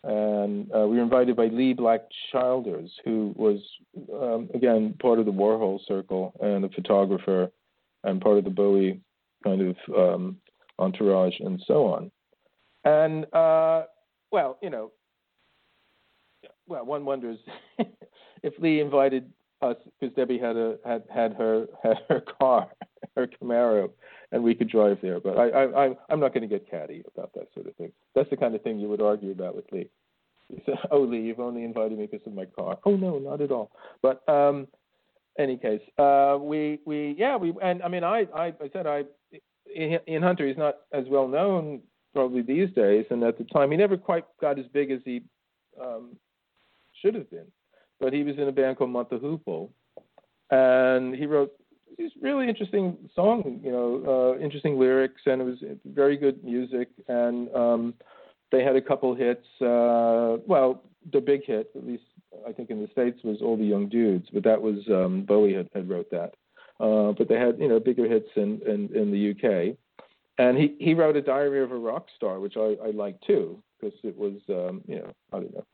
and 0.05 0.71
uh, 0.71 0.87
we 0.87 0.97
were 0.97 1.03
invited 1.03 1.35
by 1.35 1.47
Lee 1.47 1.73
Black 1.73 2.01
Childers, 2.31 2.91
who 3.03 3.33
was 3.35 3.59
um, 4.13 4.49
again 4.53 4.93
part 5.01 5.19
of 5.19 5.25
the 5.25 5.31
Warhol 5.31 5.79
circle 5.87 6.33
and 6.41 6.63
a 6.63 6.69
photographer, 6.69 7.51
and 8.03 8.21
part 8.21 8.37
of 8.37 8.43
the 8.43 8.51
Bowie 8.51 9.01
kind 9.43 9.61
of 9.61 9.75
um, 9.97 10.37
entourage 10.77 11.39
and 11.39 11.61
so 11.65 11.85
on. 11.87 12.11
And 12.83 13.25
uh, 13.33 13.85
well, 14.31 14.59
you 14.61 14.69
know, 14.69 14.91
well, 16.67 16.85
one 16.85 17.03
wonders 17.03 17.39
if 18.43 18.53
Lee 18.59 18.79
invited 18.79 19.31
us 19.63 19.77
because 19.99 20.15
Debbie 20.15 20.37
had 20.37 20.55
a 20.55 20.77
had 20.85 21.03
had 21.13 21.33
her 21.33 21.65
had 21.83 21.97
her 22.09 22.21
car, 22.39 22.69
her 23.15 23.27
Camaro, 23.27 23.89
and 24.35 24.43
we 24.43 24.53
could 24.53 24.69
drive 24.69 24.97
there. 25.01 25.19
But 25.19 25.37
I 25.39 25.63
I 25.63 25.95
I'm 26.09 26.19
not 26.19 26.33
going 26.33 26.47
to 26.47 26.47
get 26.47 26.69
catty 26.69 27.03
about 27.15 27.33
that 27.33 27.47
sort 27.53 27.67
of 27.67 27.75
thing. 27.75 27.91
That's 28.13 28.29
the 28.29 28.37
kind 28.37 28.53
of 28.53 28.61
thing 28.61 28.77
you 28.77 28.89
would 28.89 29.01
argue 29.01 29.31
about 29.31 29.55
with 29.55 29.65
Lee. 29.71 29.89
You 30.49 30.61
say, 30.65 30.73
"Oh, 30.91 31.01
Lee, 31.01 31.21
you've 31.21 31.39
only 31.39 31.63
invited 31.63 31.97
me 31.97 32.07
because 32.11 32.27
of 32.27 32.33
my 32.33 32.45
car." 32.45 32.77
Oh 32.85 32.97
no, 32.97 33.17
not 33.17 33.39
at 33.39 33.51
all. 33.51 33.71
But 34.01 34.27
um, 34.27 34.67
any 35.39 35.57
case, 35.57 35.81
uh, 35.97 36.37
we 36.39 36.81
we 36.85 37.15
yeah 37.17 37.37
we 37.37 37.53
and 37.63 37.81
I 37.81 37.87
mean 37.87 38.03
I 38.03 38.27
I, 38.35 38.47
I 38.47 38.69
said 38.73 38.85
I 38.85 39.05
Ian 39.73 40.21
Hunter 40.21 40.45
he's 40.45 40.57
not 40.57 40.75
as 40.91 41.05
well 41.09 41.29
known 41.29 41.81
probably 42.13 42.41
these 42.41 42.69
days, 42.75 43.05
and 43.09 43.23
at 43.23 43.37
the 43.37 43.45
time 43.45 43.71
he 43.71 43.77
never 43.77 43.95
quite 43.95 44.25
got 44.41 44.59
as 44.59 44.65
big 44.73 44.91
as 44.91 44.99
he 45.05 45.23
um, 45.81 46.17
should 47.01 47.15
have 47.15 47.29
been. 47.31 47.47
But 48.01 48.11
he 48.11 48.23
was 48.23 48.35
in 48.37 48.49
a 48.49 48.51
band 48.51 48.77
called 48.77 48.91
Hoople, 48.91 49.69
and 50.51 51.15
he 51.15 51.25
wrote 51.25 51.53
these 51.97 52.11
really 52.21 52.47
interesting 52.47 52.97
song, 53.15 53.59
you 53.63 53.71
know, 53.71 54.35
uh, 54.37 54.43
interesting 54.43 54.79
lyrics, 54.79 55.21
and 55.25 55.41
it 55.41 55.45
was 55.45 55.57
very 55.85 56.17
good 56.17 56.43
music. 56.43 56.89
And 57.07 57.53
um, 57.55 57.93
they 58.51 58.63
had 58.63 58.75
a 58.75 58.81
couple 58.81 59.13
hits. 59.15 59.45
Uh, 59.61 60.37
well, 60.47 60.83
the 61.11 61.21
big 61.21 61.45
hit, 61.45 61.71
at 61.75 61.85
least 61.85 62.03
I 62.47 62.51
think 62.51 62.69
in 62.69 62.81
the 62.81 62.89
states, 62.91 63.19
was 63.23 63.41
"All 63.41 63.57
the 63.57 63.65
Young 63.65 63.89
Dudes," 63.89 64.27
but 64.33 64.43
that 64.43 64.61
was 64.61 64.79
um, 64.89 65.23
Bowie 65.23 65.53
had, 65.53 65.69
had 65.73 65.89
wrote 65.89 66.09
that. 66.11 66.33
Uh, 66.79 67.13
but 67.17 67.29
they 67.29 67.39
had, 67.39 67.57
you 67.59 67.69
know, 67.69 67.79
bigger 67.79 68.07
hits 68.07 68.29
in 68.35 68.61
in, 68.65 68.89
in 68.95 69.11
the 69.11 69.31
UK. 69.31 69.77
And 70.37 70.57
he, 70.57 70.75
he 70.79 70.93
wrote 70.93 71.15
a 71.15 71.21
Diary 71.21 71.63
of 71.63 71.71
a 71.71 71.77
Rock 71.77 72.07
Star, 72.15 72.39
which 72.39 72.57
I, 72.57 72.75
I 72.83 72.91
like 72.91 73.19
too, 73.21 73.61
because 73.79 73.97
it 74.03 74.17
was, 74.17 74.33
um, 74.49 74.81
you 74.85 74.97
know, 74.97 75.13
I 75.31 75.39
don't 75.39 75.53
know. 75.53 75.65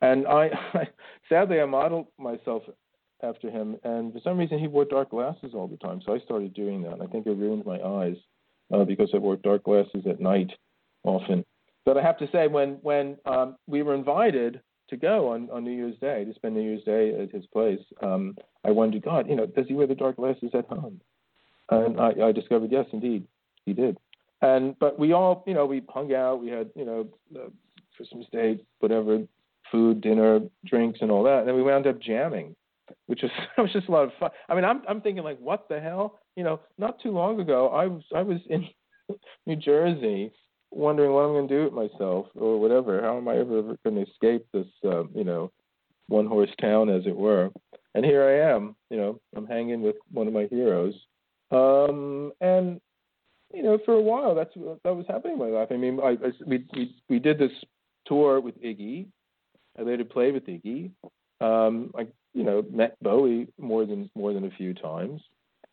And 0.00 0.26
I, 0.26 0.50
I 0.74 0.88
sadly 1.28 1.60
I 1.60 1.64
modeled 1.66 2.08
myself 2.18 2.64
after 3.22 3.50
him, 3.50 3.76
and 3.84 4.12
for 4.12 4.20
some 4.20 4.38
reason 4.38 4.58
he 4.58 4.66
wore 4.66 4.84
dark 4.84 5.10
glasses 5.10 5.52
all 5.54 5.66
the 5.68 5.76
time. 5.78 6.00
So 6.04 6.14
I 6.14 6.20
started 6.20 6.54
doing 6.54 6.82
that. 6.82 7.00
I 7.00 7.06
think 7.06 7.26
it 7.26 7.30
ruined 7.30 7.66
my 7.66 7.80
eyes 7.80 8.16
uh, 8.72 8.84
because 8.84 9.10
I 9.14 9.18
wore 9.18 9.36
dark 9.36 9.64
glasses 9.64 10.06
at 10.08 10.20
night 10.20 10.50
often. 11.04 11.44
But 11.84 11.96
I 11.96 12.02
have 12.02 12.18
to 12.18 12.28
say, 12.30 12.48
when 12.48 12.78
when 12.82 13.16
um, 13.24 13.56
we 13.66 13.82
were 13.82 13.94
invited 13.94 14.60
to 14.90 14.96
go 14.96 15.28
on, 15.32 15.48
on 15.50 15.64
New 15.64 15.72
Year's 15.72 15.98
Day 15.98 16.24
to 16.24 16.34
spend 16.34 16.54
New 16.54 16.62
Year's 16.62 16.84
Day 16.84 17.20
at 17.22 17.30
his 17.30 17.46
place, 17.46 17.80
um, 18.02 18.36
I 18.64 18.70
wondered, 18.70 19.02
God, 19.02 19.28
you 19.28 19.36
know, 19.36 19.46
does 19.46 19.66
he 19.68 19.74
wear 19.74 19.86
the 19.86 19.94
dark 19.94 20.16
glasses 20.16 20.50
at 20.54 20.66
home? 20.66 21.00
And 21.70 22.00
I, 22.00 22.12
I 22.28 22.32
discovered, 22.32 22.72
yes, 22.72 22.86
indeed, 22.92 23.26
he 23.66 23.72
did. 23.74 23.98
And 24.40 24.78
but 24.78 24.98
we 24.98 25.12
all, 25.12 25.44
you 25.46 25.54
know, 25.54 25.66
we 25.66 25.82
hung 25.88 26.14
out. 26.14 26.42
We 26.42 26.48
had, 26.48 26.70
you 26.74 26.84
know, 26.84 27.08
Christmas 27.96 28.26
Day, 28.32 28.60
whatever, 28.78 29.22
food, 29.70 30.00
dinner, 30.00 30.40
drinks, 30.64 31.00
and 31.02 31.10
all 31.10 31.24
that. 31.24 31.40
And 31.40 31.48
then 31.48 31.56
we 31.56 31.62
wound 31.62 31.86
up 31.86 32.00
jamming, 32.00 32.54
which 33.06 33.22
was 33.22 33.30
was 33.58 33.72
just 33.72 33.88
a 33.88 33.92
lot 33.92 34.04
of 34.04 34.10
fun. 34.18 34.30
I 34.48 34.54
mean, 34.54 34.64
I'm 34.64 34.82
I'm 34.88 35.00
thinking 35.00 35.24
like, 35.24 35.38
what 35.38 35.68
the 35.68 35.80
hell? 35.80 36.18
You 36.36 36.44
know, 36.44 36.60
not 36.78 37.00
too 37.00 37.10
long 37.10 37.40
ago, 37.40 37.68
I 37.68 37.86
was 37.86 38.02
I 38.14 38.22
was 38.22 38.38
in 38.48 38.66
New 39.46 39.56
Jersey, 39.56 40.32
wondering 40.70 41.12
what 41.12 41.20
I'm 41.22 41.32
going 41.32 41.48
to 41.48 41.56
do 41.56 41.64
with 41.64 41.90
myself 41.90 42.26
or 42.34 42.60
whatever. 42.60 43.00
How 43.02 43.16
am 43.16 43.28
I 43.28 43.38
ever, 43.38 43.58
ever 43.58 43.76
going 43.84 43.96
to 43.96 44.10
escape 44.10 44.46
this, 44.52 44.66
uh, 44.84 45.04
you 45.14 45.24
know, 45.24 45.50
one 46.08 46.26
horse 46.26 46.50
town, 46.60 46.90
as 46.90 47.06
it 47.06 47.16
were? 47.16 47.50
And 47.94 48.04
here 48.04 48.22
I 48.22 48.54
am. 48.54 48.76
You 48.90 48.98
know, 48.98 49.20
I'm 49.36 49.46
hanging 49.46 49.82
with 49.82 49.96
one 50.12 50.26
of 50.26 50.32
my 50.32 50.46
heroes. 50.50 50.94
Um, 51.50 52.32
and 52.40 52.80
you 53.52 53.62
know, 53.62 53.78
for 53.84 53.94
a 53.94 54.00
while, 54.00 54.34
that's 54.34 54.54
that 54.54 54.94
was 54.94 55.06
happening 55.08 55.34
in 55.34 55.38
my 55.38 55.46
life. 55.46 55.68
I 55.70 55.76
mean, 55.76 55.98
I, 56.02 56.10
I 56.10 56.32
we 56.46 56.64
we 56.74 56.96
we 57.08 57.18
did 57.18 57.38
this 57.38 57.52
tour 58.06 58.40
with 58.40 58.60
Iggy, 58.62 59.06
I 59.78 59.82
later 59.82 60.04
played 60.04 60.34
with 60.34 60.46
Iggy. 60.46 60.90
Um, 61.40 61.92
I 61.96 62.08
you 62.34 62.44
know 62.44 62.64
met 62.70 62.96
Bowie 63.02 63.48
more 63.58 63.84
than 63.84 64.10
more 64.14 64.32
than 64.32 64.44
a 64.44 64.50
few 64.50 64.74
times. 64.74 65.20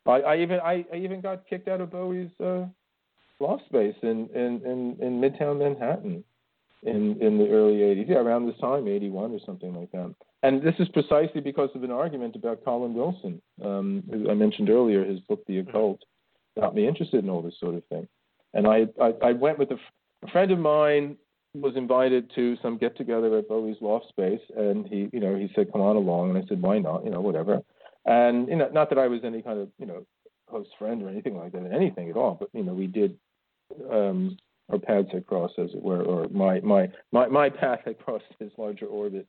I, 0.06 0.20
I 0.20 0.36
even 0.38 0.60
I, 0.60 0.84
I 0.92 0.96
even 0.96 1.20
got 1.20 1.46
kicked 1.48 1.68
out 1.68 1.80
of 1.80 1.90
Bowie's 1.90 2.30
uh, 2.40 2.66
loft 3.40 3.64
space 3.66 3.96
in, 4.02 4.28
in, 4.34 4.62
in, 4.64 4.96
in 5.00 5.20
Midtown 5.20 5.58
Manhattan 5.58 6.24
in 6.82 7.20
in 7.20 7.38
the 7.38 7.48
early 7.48 7.78
'80s, 7.78 8.08
yeah, 8.08 8.16
around 8.16 8.46
this 8.46 8.58
time, 8.60 8.86
'81 8.86 9.32
or 9.32 9.40
something 9.44 9.74
like 9.74 9.90
that. 9.92 10.14
And 10.42 10.62
this 10.62 10.74
is 10.78 10.88
precisely 10.88 11.40
because 11.40 11.70
of 11.74 11.82
an 11.82 11.90
argument 11.90 12.36
about 12.36 12.64
Colin 12.64 12.94
Wilson, 12.94 13.42
um, 13.64 14.04
who 14.10 14.30
I 14.30 14.34
mentioned 14.34 14.70
earlier. 14.70 15.04
His 15.04 15.20
book, 15.20 15.44
The 15.46 15.58
Occult, 15.58 16.00
got 16.58 16.74
me 16.74 16.86
interested 16.86 17.24
in 17.24 17.30
all 17.30 17.42
this 17.42 17.58
sort 17.58 17.74
of 17.74 17.84
thing. 17.86 18.06
And 18.54 18.66
I 18.66 18.86
I, 19.00 19.14
I 19.22 19.32
went 19.32 19.58
with 19.58 19.70
a, 19.72 19.78
a 20.24 20.30
friend 20.30 20.52
of 20.52 20.58
mine 20.58 21.16
was 21.60 21.76
invited 21.76 22.30
to 22.34 22.56
some 22.62 22.78
get 22.78 22.96
together 22.96 23.38
at 23.38 23.48
Bowie's 23.48 23.76
loft 23.80 24.08
space, 24.08 24.40
and 24.56 24.86
he, 24.86 25.08
you 25.12 25.20
know, 25.20 25.36
he 25.36 25.50
said, 25.54 25.72
"Come 25.72 25.80
on 25.80 25.96
along," 25.96 26.30
and 26.30 26.38
I 26.38 26.46
said, 26.48 26.62
"Why 26.62 26.78
not?" 26.78 27.04
You 27.04 27.10
know, 27.10 27.20
whatever. 27.20 27.62
And 28.04 28.48
you 28.48 28.56
know, 28.56 28.68
not 28.72 28.88
that 28.90 28.98
I 28.98 29.08
was 29.08 29.20
any 29.24 29.42
kind 29.42 29.58
of 29.58 29.68
you 29.78 29.86
know 29.86 30.06
host 30.48 30.70
friend 30.78 31.02
or 31.02 31.08
anything 31.08 31.36
like 31.36 31.52
that, 31.52 31.70
anything 31.72 32.10
at 32.10 32.16
all, 32.16 32.36
but 32.38 32.48
you 32.52 32.62
know, 32.62 32.74
we 32.74 32.86
did 32.86 33.18
um, 33.90 34.36
our 34.70 34.78
paths 34.78 35.08
had 35.12 35.26
crossed, 35.26 35.58
as 35.58 35.70
it 35.74 35.82
were, 35.82 36.02
or 36.02 36.28
my 36.28 36.60
my 36.60 36.88
my 37.12 37.26
my 37.26 37.48
path 37.48 37.80
had 37.84 37.98
crossed 37.98 38.24
his 38.38 38.50
larger 38.56 38.86
orbit 38.86 39.26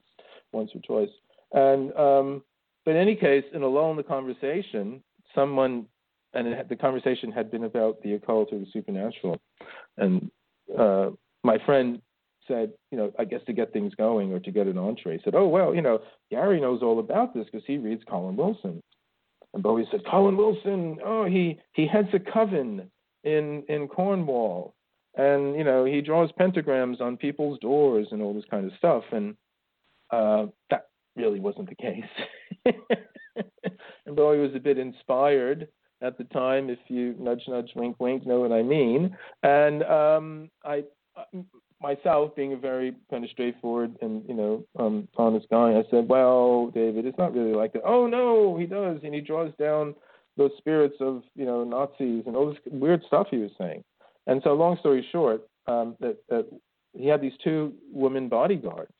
once 0.51 0.71
or 0.75 0.81
twice. 0.81 1.13
And 1.53 1.93
um, 1.95 2.43
but 2.85 2.91
in 2.91 2.97
any 2.97 3.15
case, 3.15 3.43
in 3.53 3.63
a 3.63 3.67
lull 3.67 3.91
in 3.91 3.97
the 3.97 4.03
conversation, 4.03 5.03
someone 5.35 5.85
and 6.33 6.53
had, 6.53 6.69
the 6.69 6.75
conversation 6.75 7.31
had 7.31 7.51
been 7.51 7.63
about 7.63 8.01
the 8.01 8.13
occult 8.13 8.49
or 8.51 8.59
the 8.59 8.67
supernatural, 8.73 9.39
and 9.97 10.29
uh, 10.77 11.11
my 11.43 11.57
friend 11.65 12.01
said, 12.47 12.71
you 12.91 12.97
know, 12.97 13.11
I 13.19 13.25
guess 13.25 13.41
to 13.47 13.53
get 13.53 13.73
things 13.73 13.93
going 13.95 14.33
or 14.33 14.39
to 14.39 14.51
get 14.51 14.67
an 14.67 14.77
entree, 14.77 15.19
said, 15.23 15.35
oh, 15.35 15.47
well, 15.47 15.73
you 15.73 15.81
know, 15.81 15.99
Gary 16.31 16.59
knows 16.59 16.81
all 16.81 16.99
about 16.99 17.33
this 17.33 17.45
because 17.45 17.65
he 17.67 17.77
reads 17.77 18.03
Colin 18.09 18.35
Wilson. 18.35 18.81
And 19.53 19.63
Bowie 19.63 19.87
said, 19.91 20.01
Colin 20.09 20.37
Wilson, 20.37 20.97
oh, 21.05 21.25
he, 21.25 21.59
he 21.73 21.87
heads 21.87 22.09
a 22.13 22.19
coven 22.19 22.89
in, 23.23 23.63
in 23.69 23.87
Cornwall. 23.87 24.73
And, 25.15 25.55
you 25.55 25.63
know, 25.63 25.85
he 25.85 26.01
draws 26.01 26.29
pentagrams 26.39 27.01
on 27.01 27.17
people's 27.17 27.59
doors 27.59 28.07
and 28.11 28.21
all 28.21 28.33
this 28.33 28.45
kind 28.49 28.65
of 28.65 28.77
stuff. 28.77 29.03
And 29.11 29.35
uh, 30.11 30.47
that 30.69 30.87
really 31.15 31.39
wasn't 31.39 31.69
the 31.69 31.75
case. 31.75 32.65
and 34.05 34.15
Bowie 34.15 34.39
was 34.39 34.55
a 34.55 34.59
bit 34.59 34.77
inspired 34.77 35.67
at 36.01 36.17
the 36.17 36.23
time, 36.25 36.69
if 36.69 36.79
you 36.87 37.15
nudge, 37.19 37.41
nudge, 37.47 37.71
wink, 37.75 37.95
wink, 37.99 38.25
know 38.25 38.39
what 38.39 38.51
I 38.51 38.61
mean. 38.61 39.15
And 39.41 39.83
um, 39.83 40.49
I, 40.63 40.83
myself 41.81 42.35
being 42.35 42.53
a 42.53 42.57
very 42.57 42.95
kind 43.09 43.23
of 43.23 43.29
straightforward 43.29 43.95
and 44.01 44.23
you 44.27 44.33
know 44.33 44.63
um, 44.79 45.07
honest 45.17 45.47
guy, 45.49 45.73
I 45.73 45.83
said, 45.91 46.07
"Well, 46.07 46.71
David, 46.73 47.05
it's 47.05 47.17
not 47.17 47.33
really 47.33 47.53
like 47.53 47.73
that." 47.73 47.83
Oh 47.85 48.07
no, 48.07 48.57
he 48.57 48.65
does, 48.65 48.99
and 49.03 49.13
he 49.13 49.21
draws 49.21 49.51
down 49.59 49.95
those 50.37 50.51
spirits 50.57 50.95
of 50.99 51.23
you 51.35 51.45
know 51.45 51.63
Nazis 51.63 52.23
and 52.25 52.35
all 52.35 52.49
this 52.49 52.59
weird 52.71 53.03
stuff 53.07 53.27
he 53.29 53.37
was 53.37 53.51
saying. 53.57 53.83
And 54.27 54.41
so, 54.43 54.53
long 54.53 54.77
story 54.79 55.07
short, 55.11 55.47
um, 55.67 55.95
that, 55.99 56.17
that 56.29 56.47
he 56.93 57.07
had 57.07 57.21
these 57.21 57.37
two 57.43 57.73
women 57.91 58.27
bodyguards, 58.27 58.91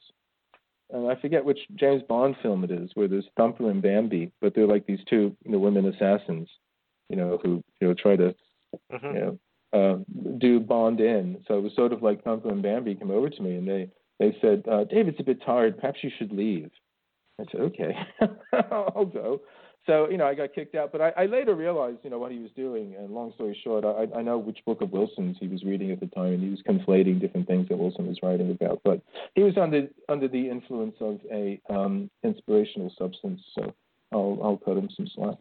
and 0.91 1.09
I 1.09 1.15
forget 1.19 1.43
which 1.43 1.59
James 1.75 2.01
Bond 2.07 2.35
film 2.41 2.63
it 2.63 2.71
is, 2.71 2.91
where 2.93 3.07
there's 3.07 3.27
Thumper 3.35 3.69
and 3.69 3.81
Bambi, 3.81 4.31
but 4.41 4.53
they're 4.55 4.67
like 4.67 4.85
these 4.85 5.03
two 5.09 5.35
you 5.43 5.51
know 5.51 5.59
women 5.59 5.85
assassins, 5.85 6.49
you 7.09 7.15
know, 7.15 7.39
who 7.43 7.63
you 7.81 7.87
know 7.87 7.93
try 7.93 8.15
to 8.15 8.35
mm-hmm. 8.91 9.05
you 9.05 9.13
know 9.13 9.39
uh, 9.73 9.97
do 10.37 10.59
Bond 10.59 10.99
in. 10.99 11.43
So 11.47 11.57
it 11.57 11.61
was 11.61 11.75
sort 11.75 11.93
of 11.93 12.01
like 12.01 12.23
Thumper 12.23 12.49
and 12.49 12.61
Bambi 12.61 12.95
came 12.95 13.11
over 13.11 13.29
to 13.29 13.41
me 13.41 13.55
and 13.55 13.67
they 13.67 13.89
they 14.19 14.35
said, 14.41 14.63
uh, 14.71 14.83
David's 14.85 15.19
a 15.19 15.23
bit 15.23 15.43
tired. 15.45 15.77
Perhaps 15.77 15.99
you 16.01 16.09
should 16.17 16.31
leave. 16.31 16.71
I 17.39 17.43
said, 17.51 17.61
okay, 17.61 17.95
I'll 18.71 19.05
go. 19.05 19.41
So 19.85 20.09
you 20.09 20.17
know, 20.17 20.25
I 20.27 20.33
got 20.33 20.53
kicked 20.53 20.75
out, 20.75 20.91
but 20.91 21.01
I, 21.01 21.09
I 21.17 21.25
later 21.27 21.55
realized, 21.55 21.99
you 22.03 22.09
know, 22.09 22.19
what 22.19 22.31
he 22.31 22.39
was 22.39 22.51
doing. 22.55 22.95
And 22.97 23.11
long 23.11 23.31
story 23.35 23.57
short, 23.63 23.85
I, 23.85 24.17
I 24.17 24.21
know 24.21 24.37
which 24.37 24.59
book 24.65 24.81
of 24.81 24.91
Wilson's 24.91 25.37
he 25.39 25.47
was 25.47 25.63
reading 25.63 25.91
at 25.91 25.99
the 25.99 26.07
time, 26.07 26.33
and 26.33 26.43
he 26.43 26.49
was 26.49 26.61
conflating 26.67 27.21
different 27.21 27.47
things 27.47 27.69
that 27.69 27.77
Wilson 27.77 28.07
was 28.07 28.19
writing 28.21 28.51
about. 28.51 28.81
But 28.83 29.01
he 29.35 29.43
was 29.43 29.57
under 29.57 29.87
under 30.09 30.27
the 30.27 30.49
influence 30.49 30.95
of 30.99 31.19
a 31.31 31.61
um, 31.69 32.09
inspirational 32.23 32.91
substance. 32.97 33.41
So 33.55 33.73
I'll 34.11 34.37
I'll 34.43 34.57
cut 34.57 34.77
him 34.77 34.89
some 34.95 35.09
slack. 35.15 35.37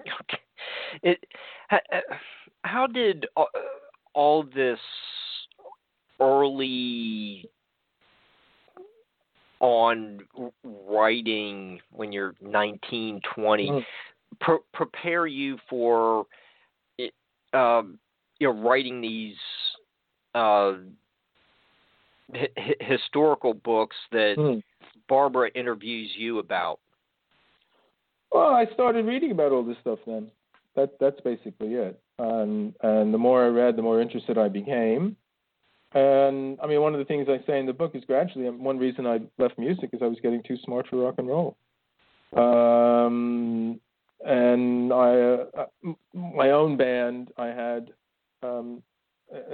Okay. 0.00 0.42
It. 1.02 1.24
Uh, 1.70 1.76
how 2.64 2.86
did 2.86 3.26
all 4.14 4.42
this 4.42 4.78
early 6.20 7.48
on 9.60 10.20
writing 10.88 11.80
when 11.90 12.12
you're 12.12 12.34
19, 12.40 13.20
20 13.34 13.70
mm. 13.70 13.84
pre- 14.40 14.58
prepare 14.72 15.26
you 15.26 15.58
for 15.70 16.24
um, 17.52 17.98
you 18.38 18.48
know 18.48 18.60
writing 18.62 19.00
these 19.00 19.36
uh, 20.34 20.72
h- 22.34 22.50
historical 22.80 23.54
books 23.54 23.96
that 24.10 24.34
mm. 24.38 24.62
Barbara 25.08 25.50
interviews 25.54 26.10
you 26.16 26.38
about? 26.40 26.80
Well, 28.32 28.48
I 28.54 28.66
started 28.74 29.06
reading 29.06 29.30
about 29.30 29.52
all 29.52 29.62
this 29.62 29.76
stuff 29.80 30.00
then. 30.06 30.30
That 30.74 30.94
that's 30.98 31.20
basically 31.20 31.74
it. 31.74 32.00
And 32.18 32.74
and 32.82 33.12
the 33.12 33.18
more 33.18 33.44
I 33.44 33.48
read, 33.48 33.76
the 33.76 33.82
more 33.82 34.00
interested 34.00 34.38
I 34.38 34.48
became. 34.48 35.16
And 35.92 36.58
I 36.62 36.66
mean, 36.66 36.80
one 36.80 36.92
of 36.92 36.98
the 36.98 37.04
things 37.04 37.28
I 37.28 37.44
say 37.46 37.58
in 37.58 37.66
the 37.66 37.72
book 37.72 37.94
is 37.94 38.04
gradually 38.04 38.48
one 38.50 38.78
reason 38.78 39.06
I 39.06 39.20
left 39.38 39.58
music 39.58 39.90
is 39.92 40.00
I 40.02 40.06
was 40.06 40.18
getting 40.20 40.42
too 40.42 40.56
smart 40.64 40.86
for 40.88 40.96
rock 40.96 41.14
and 41.18 41.28
roll. 41.28 41.56
Um, 42.36 43.80
and 44.24 44.92
I, 44.92 45.46
uh, 45.56 45.92
my 46.12 46.50
own 46.50 46.76
band, 46.76 47.28
I 47.36 47.46
had 47.48 47.90
um, 48.42 48.82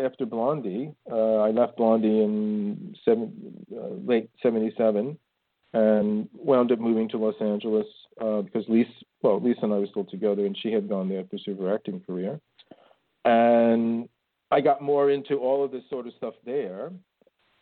after 0.03 0.25
Blondie. 0.25 0.95
Uh, 1.11 1.37
I 1.37 1.51
left 1.51 1.77
Blondie 1.77 2.23
in 2.23 2.95
seven, 3.05 3.67
uh, 3.77 3.89
late 4.07 4.31
'77, 4.43 5.19
and 5.73 6.29
wound 6.35 6.73
up 6.73 6.79
moving 6.79 7.09
to 7.11 7.19
Los 7.19 7.35
Angeles 7.41 7.87
uh, 8.21 8.43
because 8.43 8.65
Lisa, 8.69 8.91
well, 9.23 9.41
Lisa 9.41 9.61
and 9.63 9.75
I 9.75 9.79
were 9.79 9.87
still 9.87 10.05
together, 10.05 10.47
and 10.47 10.57
she 10.57 10.73
had 10.73 10.89
gone 10.89 11.09
there 11.09 11.23
to 11.23 11.29
pursue 11.29 11.57
her 11.57 11.75
acting 11.75 12.01
career. 12.01 12.41
And 13.25 14.09
I 14.51 14.61
got 14.61 14.83
more 14.83 15.11
into 15.11 15.37
all 15.37 15.65
of 15.65 15.71
this 15.71 15.85
sort 15.91 16.07
of 16.07 16.13
stuff 16.17 16.35
there. 16.45 16.91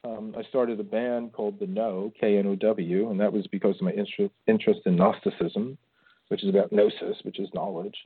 Um, 0.04 0.34
I 0.38 0.42
started 0.44 0.78
a 0.78 0.84
band 0.84 1.32
called 1.32 1.59
The 1.59 1.66
Know, 1.66 2.12
K 2.20 2.38
N 2.38 2.46
O 2.46 2.54
W, 2.54 3.11
and 3.11 3.18
that 3.20 3.32
was 3.32 3.46
because 3.48 3.76
of 3.76 3.82
my 3.82 3.90
interest 3.90 4.32
interest 4.46 4.80
in 4.86 4.96
Gnosticism, 4.96 5.76
which 6.28 6.42
is 6.44 6.48
about 6.48 6.72
gnosis, 6.72 7.16
which 7.22 7.40
is 7.40 7.48
knowledge. 7.52 7.96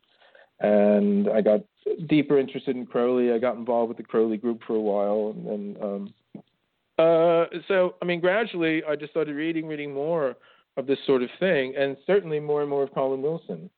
And 0.61 1.29
I 1.29 1.43
got 1.43 1.61
deeper 2.09 2.39
interested 2.39 2.77
in 2.77 2.87
Crowley. 2.87 3.33
I 3.33 3.39
got 3.39 3.57
involved 3.57 3.89
with 3.89 3.99
the 3.99 4.05
Crowley 4.05 4.37
group 4.37 4.63
for 4.67 4.75
a 4.75 4.81
while, 4.81 5.35
and 5.37 5.47
then 5.47 5.83
um, 5.83 6.15
uh, 6.99 7.47
so 7.69 7.97
I 8.01 8.05
mean, 8.05 8.21
gradually 8.21 8.83
I 8.85 8.97
just 8.97 9.13
started 9.13 9.35
reading, 9.35 9.67
reading 9.67 9.93
more 9.93 10.37
of 10.77 10.87
this 10.87 10.99
sort 11.07 11.23
of 11.23 11.29
thing, 11.39 11.75
and 11.77 11.97
certainly 12.07 12.41
more 12.41 12.63
and 12.63 12.71
more 12.71 12.85
of 12.85 12.95
Colin 12.95 13.21
Wilson 13.21 13.69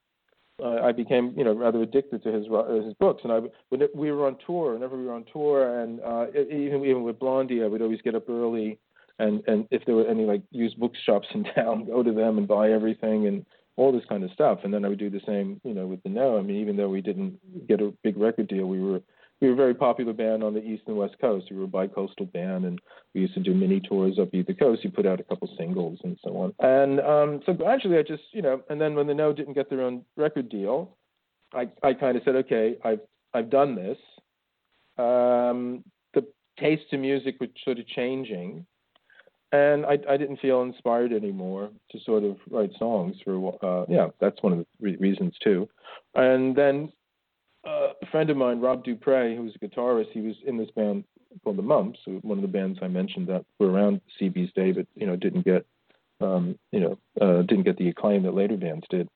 uh, 0.63 0.83
I 0.83 0.93
became, 0.93 1.35
you 1.37 1.45
know, 1.45 1.55
rather 1.55 1.83
addicted 1.83 2.23
to 2.23 2.33
his 2.33 2.47
uh, 2.53 2.81
his 2.85 2.95
books. 2.95 3.23
And 3.25 3.33
I, 3.33 3.41
when 3.71 3.89
we 3.95 4.13
were 4.13 4.27
on 4.27 4.37
tour, 4.47 4.75
whenever 4.75 4.97
we 4.97 5.07
were 5.07 5.13
on 5.13 5.25
tour, 5.33 5.81
and 5.81 6.01
uh, 6.01 6.27
even 6.33 6.85
even 6.85 7.03
with 7.03 7.19
Blondie, 7.19 7.63
I 7.63 7.67
would 7.67 7.83
always 7.83 8.01
get 8.03 8.15
up 8.15 8.29
early, 8.29 8.79
and 9.19 9.43
and 9.47 9.67
if 9.71 9.85
there 9.85 9.97
were 9.97 10.07
any 10.07 10.25
like 10.25 10.43
used 10.51 10.79
bookshops 10.79 11.27
in 11.35 11.45
town, 11.55 11.87
go 11.87 12.03
to 12.03 12.13
them 12.13 12.39
and 12.39 12.47
buy 12.47 12.71
everything 12.71 13.27
and 13.27 13.45
all 13.77 13.91
this 13.93 14.05
kind 14.09 14.23
of 14.23 14.31
stuff. 14.31 14.61
And 14.63 14.73
then 14.73 14.85
I 14.85 14.89
would 14.89 15.01
do 15.01 15.11
the 15.11 15.21
same, 15.27 15.61
you 15.65 15.75
know, 15.75 15.87
with 15.87 16.03
the 16.05 16.09
Know. 16.09 16.39
I 16.39 16.43
mean, 16.43 16.61
even 16.61 16.77
though 16.77 16.89
we 16.89 17.01
didn't 17.01 17.67
get 17.67 17.81
a 17.81 17.93
big 18.05 18.17
record 18.17 18.47
deal, 18.47 18.67
we 18.67 18.81
were 18.81 19.01
we 19.45 19.51
were 19.51 19.55
a 19.55 19.57
very 19.57 19.75
popular 19.75 20.15
band 20.15 20.43
on 20.43 20.55
the 20.55 20.65
east 20.65 20.85
and 20.87 20.97
west 20.97 21.17
coast. 21.21 21.49
We 21.51 21.59
were 21.59 21.65
a 21.65 21.69
bi-coastal 21.69 22.27
band, 22.27 22.65
and 22.65 22.81
we 23.15 23.21
used 23.21 23.35
to 23.35 23.41
do 23.41 23.53
mini 23.53 23.79
tours 23.79 24.19
up 24.19 24.35
either 24.35 24.55
coast. 24.55 24.83
You 24.83 24.91
put 24.91 25.05
out 25.05 25.21
a 25.21 25.25
couple 25.25 25.55
singles 25.59 25.99
and 26.03 26.17
so 26.25 26.31
on. 26.39 26.55
And 26.61 27.01
um, 27.01 27.43
so 27.45 27.53
gradually, 27.53 27.99
I 27.99 28.03
just, 28.03 28.23
you 28.33 28.41
know, 28.41 28.63
and 28.71 28.81
then 28.81 28.95
when 28.95 29.07
the 29.07 29.13
Know 29.13 29.35
didn't 29.35 29.53
get 29.53 29.69
their 29.69 29.83
own 29.83 30.03
record 30.17 30.49
deal, 30.49 30.97
I 31.53 31.69
I 31.83 31.93
kind 31.93 32.17
of 32.17 32.23
said, 32.25 32.37
okay, 32.37 32.79
I've 32.83 33.01
I've 33.35 33.51
done 33.51 33.75
this. 33.75 33.99
Um, 34.97 35.85
the 36.15 36.27
taste 36.59 36.87
in 36.93 37.03
music 37.03 37.37
was 37.39 37.51
sort 37.65 37.79
of 37.79 37.87
changing, 37.89 38.65
and 39.53 39.85
I 39.85 39.99
I 40.09 40.17
didn't 40.17 40.41
feel 40.41 40.63
inspired 40.63 41.13
anymore 41.13 41.69
to 41.91 41.99
sort 42.01 42.25
of 42.25 42.39
write 42.51 42.71
songs 42.79 43.17
for 43.23 43.59
uh, 43.63 43.85
yeah, 43.91 44.09
that's 44.23 44.43
one 44.43 44.55
of 44.55 44.59
the 44.61 44.67
re- 44.81 44.97
reasons 44.97 45.35
too. 45.43 45.69
And 46.15 46.57
then 46.57 46.91
a 47.67 48.07
friend 48.11 48.31
of 48.31 48.37
mine, 48.37 48.61
Rob 48.61 48.85
Duprey, 48.85 49.37
who 49.37 49.43
was 49.43 49.55
a 49.55 49.59
guitarist, 49.59 50.11
he 50.13 50.21
was 50.21 50.37
in 50.47 50.57
this 50.57 50.71
band 50.71 51.05
called 51.43 51.57
the 51.57 51.63
Mumps, 51.63 51.99
one 52.23 52.39
of 52.39 52.43
the 52.43 52.49
bands 52.49 52.79
I 52.83 52.89
mentioned 52.89 53.27
that 53.29 53.45
were 53.59 53.71
around 53.71 54.01
CB's 54.21 54.53
day, 54.53 54.73
but 54.73 54.87
you 54.95 55.07
know 55.07 55.17
didn't 55.17 55.45
get 55.45 55.67
um, 56.21 56.59
you 56.71 56.81
know 56.81 56.99
uh, 57.21 57.43
didn't 57.43 57.65
get 57.65 57.77
the 57.77 57.89
acclaim 57.89 58.23
that 58.23 58.35
later 58.35 58.57
bands 58.57 58.87
did. 58.91 59.09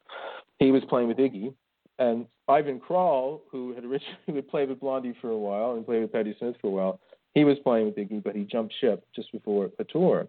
He 0.58 0.70
was 0.70 0.82
playing 0.88 1.08
with 1.08 1.18
Iggy, 1.18 1.54
and 1.98 2.26
Ivan 2.48 2.80
Kral, 2.80 3.40
who 3.50 3.74
had 3.74 3.84
originally 3.84 4.42
played 4.50 4.68
with 4.68 4.80
Blondie 4.80 5.16
for 5.20 5.30
a 5.30 5.38
while 5.38 5.74
and 5.74 5.86
played 5.86 6.02
with 6.02 6.12
Patti 6.12 6.34
Smith 6.38 6.56
for 6.60 6.68
a 6.68 6.70
while, 6.70 7.00
he 7.34 7.44
was 7.44 7.58
playing 7.62 7.86
with 7.86 7.96
Iggy, 7.96 8.22
but 8.22 8.34
he 8.34 8.44
jumped 8.44 8.74
ship 8.80 9.04
just 9.14 9.30
before 9.32 9.70
a 9.78 9.84
tour. 9.84 10.26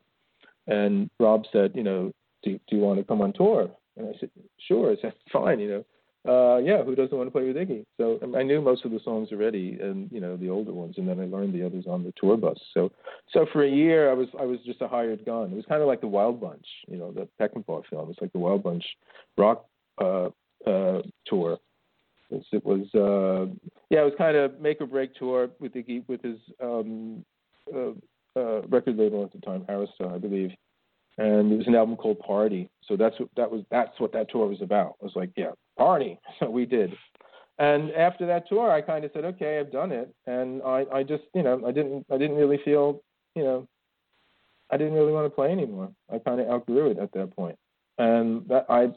And 0.68 1.10
Rob 1.20 1.46
said, 1.52 1.72
you 1.74 1.82
know, 1.82 2.12
do, 2.44 2.60
do 2.68 2.76
you 2.76 2.80
want 2.80 3.00
to 3.00 3.04
come 3.04 3.22
on 3.22 3.34
tour? 3.34 3.72
And 3.98 4.10
I 4.10 4.20
said, 4.20 4.30
sure. 4.68 4.92
I 4.92 5.02
said, 5.02 5.14
fine, 5.32 5.60
you 5.60 5.70
know 5.70 5.86
uh, 6.28 6.58
yeah, 6.58 6.84
who 6.84 6.96
doesn't 6.96 7.18
want 7.18 7.28
to 7.28 7.32
play 7.32 7.48
with 7.48 7.56
Iggy? 7.56 7.86
So 7.98 8.20
I 8.38 8.44
knew 8.44 8.62
most 8.62 8.84
of 8.84 8.92
the 8.92 9.00
songs 9.06 9.30
already, 9.32 9.78
and 9.82 10.12
you 10.12 10.20
know 10.20 10.36
the 10.36 10.50
older 10.50 10.74
ones, 10.74 10.96
and 10.98 11.08
then 11.08 11.20
I 11.20 11.26
learned 11.26 11.54
the 11.54 11.66
others 11.66 11.86
on 11.88 12.04
the 12.04 12.14
tour 12.20 12.36
bus. 12.36 12.58
So, 12.74 12.92
so 13.32 13.46
for 13.54 13.64
a 13.64 13.70
year, 13.70 14.12
I 14.12 14.14
was 14.14 14.28
I 14.38 14.44
was 14.44 14.60
just 14.66 14.82
a 14.82 14.88
hired 14.88 15.26
gun. 15.26 15.52
It 15.52 15.56
was 15.56 15.66
kind 15.70 15.82
of 15.82 15.88
like 15.88 16.02
the 16.02 16.08
Wild 16.08 16.42
Bunch, 16.42 16.66
you 16.88 16.98
know, 16.98 17.14
the 17.14 17.28
Peckinpah 17.40 17.84
film. 17.90 18.10
It's 18.10 18.20
like 18.20 18.34
the 18.34 18.40
Wild 18.40 18.64
Bunch 18.64 18.84
rock 19.38 19.66
uh, 20.02 20.30
uh, 20.68 21.02
tour. 21.26 21.58
It 22.30 22.46
it 22.52 22.66
was 22.66 22.82
uh, 22.94 23.54
yeah, 23.90 24.02
it 24.02 24.06
was 24.06 24.14
kind 24.18 24.36
of 24.36 24.60
make 24.60 24.82
or 24.82 24.88
break 24.88 25.16
tour 25.16 25.50
with 25.60 25.74
Iggy 25.74 26.04
with 26.10 26.22
his 26.22 26.38
um, 26.62 27.24
uh, 27.74 27.92
uh, 28.36 28.62
record 28.64 28.98
label 28.98 29.24
at 29.24 29.32
the 29.32 29.40
time, 29.40 29.62
Arista, 29.70 30.14
I 30.14 30.18
believe 30.18 30.52
and 31.20 31.52
it 31.52 31.58
was 31.58 31.68
an 31.68 31.76
album 31.76 31.98
called 31.98 32.18
Party. 32.20 32.70
So 32.88 32.96
that's 32.96 33.20
what 33.20 33.30
that 33.36 33.52
was. 33.52 33.64
That's 33.70 34.00
what 34.00 34.14
that 34.14 34.32
tour 34.32 34.48
was 34.48 34.62
about. 34.62 34.96
I 35.02 35.06
was 35.06 35.16
like, 35.16 35.32
yeah, 35.36 35.52
party. 35.80 36.20
So 36.40 36.50
we 36.60 36.66
did. 36.66 36.92
And 37.58 37.92
after 37.92 38.26
that 38.28 38.48
tour, 38.48 38.72
I 38.72 38.82
kind 38.82 39.04
of 39.04 39.12
said, 39.14 39.26
okay, 39.26 39.60
I've 39.60 39.72
done 39.72 39.92
it, 39.92 40.14
and 40.28 40.62
I, 40.64 40.86
I 40.94 41.04
just, 41.04 41.24
you 41.36 41.44
know, 41.44 41.62
I 41.68 41.72
didn't, 41.72 42.06
I 42.10 42.18
didn't 42.18 42.38
really 42.38 42.60
feel, 42.64 43.02
you 43.36 43.44
know, 43.44 43.68
I 44.72 44.78
didn't 44.78 44.94
really 44.94 45.12
want 45.12 45.26
to 45.26 45.30
play 45.30 45.52
anymore. 45.52 45.90
I 46.14 46.20
kind 46.20 46.40
of 46.40 46.48
outgrew 46.48 46.92
it 46.92 47.00
at 47.00 47.12
that 47.14 47.36
point. 47.36 47.36
point, 47.36 47.58
and 47.98 48.48
that 48.48 48.66
I 48.70 48.94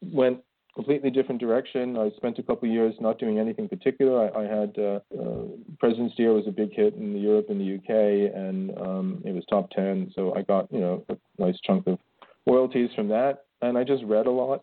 went 0.00 0.38
completely 0.74 1.10
different 1.10 1.40
direction. 1.40 1.96
I 1.96 2.10
spent 2.16 2.38
a 2.38 2.42
couple 2.42 2.68
of 2.68 2.74
years 2.74 2.94
not 3.00 3.18
doing 3.18 3.38
anything 3.38 3.68
particular. 3.68 4.30
I, 4.34 4.40
I 4.40 4.44
had 4.44 4.76
uh, 4.78 5.00
uh, 5.18 5.44
Presence, 5.78 6.12
Dear 6.16 6.34
was 6.34 6.46
a 6.46 6.52
big 6.52 6.72
hit 6.72 6.94
in 6.94 7.16
Europe 7.16 7.46
and 7.48 7.60
the 7.60 7.74
UK, 7.76 8.34
and 8.34 8.76
um, 8.78 9.22
it 9.24 9.32
was 9.32 9.44
top 9.48 9.70
ten. 9.70 10.12
So 10.14 10.34
I 10.34 10.42
got 10.42 10.70
you 10.72 10.80
know 10.80 11.04
a 11.08 11.16
nice 11.38 11.58
chunk 11.64 11.86
of 11.86 11.98
royalties 12.46 12.90
from 12.94 13.08
that. 13.08 13.44
And 13.62 13.78
I 13.78 13.84
just 13.84 14.04
read 14.04 14.26
a 14.26 14.30
lot. 14.30 14.62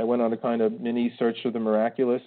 I 0.00 0.04
went 0.04 0.22
on 0.22 0.32
a 0.32 0.36
kind 0.36 0.62
of 0.62 0.80
mini 0.80 1.14
search 1.18 1.38
of 1.44 1.52
the 1.52 1.60
miraculous 1.60 2.22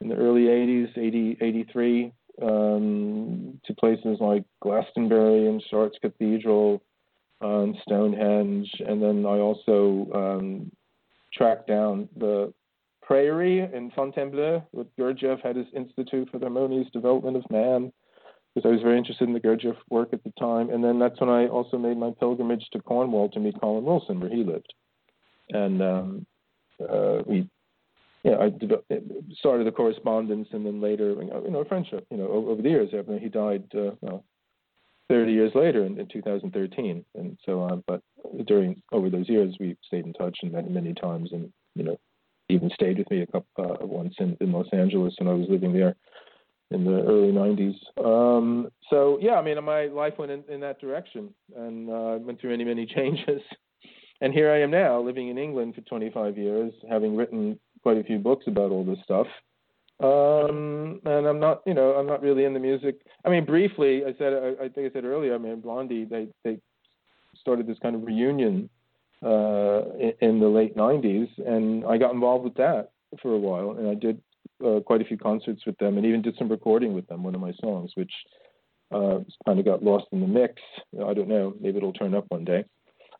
in 0.00 0.08
the 0.08 0.16
early 0.16 0.44
80s, 0.44 0.96
80, 0.96 1.38
83, 1.40 2.12
um, 2.42 3.60
to 3.64 3.74
places 3.74 4.18
like 4.20 4.44
Glastonbury 4.60 5.46
and 5.46 5.62
Chartres 5.70 5.98
Cathedral, 6.00 6.82
um, 7.40 7.76
Stonehenge, 7.82 8.70
and 8.86 9.02
then 9.02 9.24
I 9.26 9.38
also 9.38 10.08
um, 10.14 10.72
tracked 11.32 11.68
down 11.68 12.08
the 12.16 12.52
Prieuré 13.08 13.72
in 13.72 13.90
Fontainebleau, 13.90 14.66
with 14.72 14.86
Gurdjieff 14.96 15.42
had 15.42 15.56
his 15.56 15.66
Institute 15.74 16.28
for 16.30 16.38
the 16.38 16.46
Harmonious 16.46 16.90
Development 16.92 17.36
of 17.36 17.44
Man, 17.50 17.92
because 18.54 18.68
I 18.68 18.72
was 18.72 18.82
very 18.82 18.96
interested 18.96 19.28
in 19.28 19.34
the 19.34 19.40
Gurdjieff 19.40 19.76
work 19.90 20.10
at 20.12 20.24
the 20.24 20.32
time. 20.38 20.70
And 20.70 20.82
then 20.82 20.98
that's 20.98 21.20
when 21.20 21.28
I 21.28 21.48
also 21.48 21.76
made 21.76 21.98
my 21.98 22.12
pilgrimage 22.18 22.64
to 22.72 22.80
Cornwall 22.80 23.28
to 23.30 23.40
meet 23.40 23.60
Colin 23.60 23.84
Wilson, 23.84 24.20
where 24.20 24.30
he 24.30 24.44
lived. 24.44 24.72
And 25.50 25.82
um, 25.82 26.26
uh, 26.80 27.22
we, 27.26 27.48
yeah, 28.22 28.36
I 28.38 28.52
started 29.38 29.66
a 29.66 29.72
correspondence, 29.72 30.48
and 30.52 30.64
then 30.64 30.80
later, 30.80 31.10
you 31.10 31.50
know, 31.50 31.60
a 31.60 31.64
friendship. 31.64 32.06
You 32.10 32.18
know, 32.18 32.28
over 32.28 32.62
the 32.62 32.70
years, 32.70 32.90
after 32.96 33.18
he 33.18 33.28
died, 33.28 33.64
uh, 33.76 33.90
well, 34.00 34.24
30 35.10 35.32
years 35.32 35.52
later 35.54 35.84
in, 35.84 35.98
in 35.98 36.06
2013. 36.06 37.04
And 37.14 37.38
so, 37.44 37.60
on. 37.60 37.84
but 37.86 38.00
during 38.46 38.80
over 38.92 39.10
those 39.10 39.28
years, 39.28 39.54
we 39.60 39.76
stayed 39.86 40.06
in 40.06 40.12
touch 40.12 40.38
and 40.42 40.52
met 40.52 40.70
many 40.70 40.94
times, 40.94 41.30
and 41.32 41.52
you 41.74 41.84
know, 41.84 41.98
even 42.48 42.70
stayed 42.70 42.98
with 42.98 43.10
me 43.10 43.22
a 43.22 43.26
couple 43.26 43.46
uh, 43.58 43.86
once 43.86 44.14
in, 44.18 44.36
in 44.40 44.52
Los 44.52 44.68
Angeles 44.72 45.14
when 45.18 45.28
I 45.28 45.34
was 45.34 45.48
living 45.48 45.72
there 45.72 45.94
in 46.70 46.84
the 46.84 47.02
early 47.02 47.32
90s. 47.32 47.76
Um, 48.04 48.68
so 48.90 49.18
yeah, 49.20 49.34
I 49.34 49.42
mean, 49.42 49.62
my 49.64 49.86
life 49.86 50.14
went 50.18 50.32
in, 50.32 50.44
in 50.48 50.60
that 50.60 50.80
direction, 50.80 51.32
and 51.56 51.90
uh, 51.90 52.18
went 52.20 52.40
through 52.40 52.50
many 52.50 52.64
many 52.64 52.86
changes. 52.94 53.42
And 54.24 54.32
here 54.32 54.50
I 54.50 54.62
am 54.62 54.70
now, 54.70 55.02
living 55.02 55.28
in 55.28 55.36
England 55.36 55.74
for 55.74 55.82
25 55.82 56.38
years, 56.38 56.72
having 56.88 57.14
written 57.14 57.60
quite 57.82 57.98
a 57.98 58.02
few 58.02 58.18
books 58.18 58.46
about 58.46 58.70
all 58.70 58.82
this 58.82 58.98
stuff. 59.04 59.26
Um, 60.02 61.02
and 61.04 61.26
I'm 61.26 61.38
not, 61.38 61.60
you 61.66 61.74
know, 61.74 61.90
I'm 61.90 62.06
not 62.06 62.22
really 62.22 62.46
in 62.46 62.54
the 62.54 62.58
music. 62.58 63.02
I 63.26 63.28
mean, 63.28 63.44
briefly, 63.44 64.02
I 64.02 64.14
said, 64.16 64.32
I, 64.32 64.64
I 64.64 64.68
think 64.70 64.90
I 64.90 64.94
said 64.94 65.04
earlier, 65.04 65.34
I 65.34 65.38
mean, 65.38 65.60
Blondie, 65.60 66.06
they 66.06 66.28
they 66.42 66.58
started 67.38 67.66
this 67.66 67.76
kind 67.82 67.94
of 67.94 68.02
reunion 68.02 68.70
uh, 69.22 69.90
in, 70.00 70.14
in 70.22 70.40
the 70.40 70.48
late 70.48 70.74
'90s, 70.74 71.28
and 71.46 71.84
I 71.84 71.98
got 71.98 72.14
involved 72.14 72.44
with 72.44 72.54
that 72.54 72.92
for 73.20 73.34
a 73.34 73.38
while, 73.38 73.72
and 73.72 73.86
I 73.90 73.94
did 73.94 74.22
uh, 74.64 74.80
quite 74.80 75.02
a 75.02 75.04
few 75.04 75.18
concerts 75.18 75.66
with 75.66 75.76
them, 75.76 75.98
and 75.98 76.06
even 76.06 76.22
did 76.22 76.36
some 76.38 76.48
recording 76.48 76.94
with 76.94 77.06
them, 77.08 77.22
one 77.22 77.34
of 77.34 77.42
my 77.42 77.52
songs, 77.60 77.92
which 77.94 78.12
uh, 78.90 79.18
kind 79.44 79.58
of 79.58 79.66
got 79.66 79.84
lost 79.84 80.06
in 80.12 80.22
the 80.22 80.26
mix. 80.26 80.62
I 81.06 81.12
don't 81.12 81.28
know, 81.28 81.52
maybe 81.60 81.76
it'll 81.76 81.92
turn 81.92 82.14
up 82.14 82.24
one 82.30 82.46
day. 82.46 82.64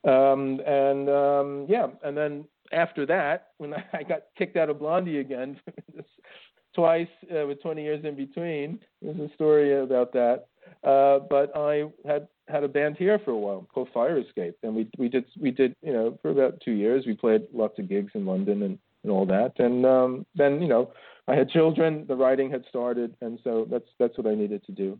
Um, 0.04 0.60
and 0.66 1.08
um, 1.08 1.66
yeah, 1.68 1.86
and 2.02 2.16
then 2.16 2.44
after 2.72 3.06
that, 3.06 3.48
when 3.58 3.74
I 3.92 4.02
got 4.02 4.22
kicked 4.36 4.56
out 4.56 4.70
of 4.70 4.78
Blondie 4.78 5.18
again, 5.18 5.60
twice 6.74 7.08
uh, 7.30 7.46
with 7.46 7.62
20 7.62 7.82
years 7.82 8.04
in 8.04 8.16
between. 8.16 8.80
There's 9.00 9.18
a 9.18 9.32
story 9.34 9.80
about 9.80 10.12
that. 10.12 10.46
Uh, 10.82 11.20
but 11.30 11.56
I 11.56 11.84
had 12.06 12.28
had 12.48 12.62
a 12.62 12.68
band 12.68 12.96
here 12.98 13.18
for 13.24 13.30
a 13.30 13.38
while 13.38 13.66
called 13.72 13.88
Fire 13.94 14.18
Escape, 14.18 14.56
and 14.62 14.74
we 14.74 14.88
we 14.98 15.08
did 15.08 15.24
we 15.40 15.50
did 15.50 15.74
you 15.82 15.92
know 15.92 16.18
for 16.20 16.30
about 16.30 16.60
two 16.62 16.72
years. 16.72 17.04
We 17.06 17.14
played 17.14 17.42
lots 17.54 17.78
of 17.78 17.88
gigs 17.88 18.12
in 18.14 18.26
London 18.26 18.62
and 18.62 18.78
and 19.02 19.12
all 19.12 19.24
that. 19.26 19.52
And 19.58 19.86
um, 19.86 20.26
then 20.34 20.60
you 20.60 20.68
know 20.68 20.92
I 21.28 21.34
had 21.34 21.48
children, 21.48 22.04
the 22.06 22.16
writing 22.16 22.50
had 22.50 22.64
started, 22.68 23.14
and 23.20 23.38
so 23.44 23.66
that's 23.70 23.88
that's 23.98 24.18
what 24.18 24.26
I 24.26 24.34
needed 24.34 24.64
to 24.66 24.72
do. 24.72 24.98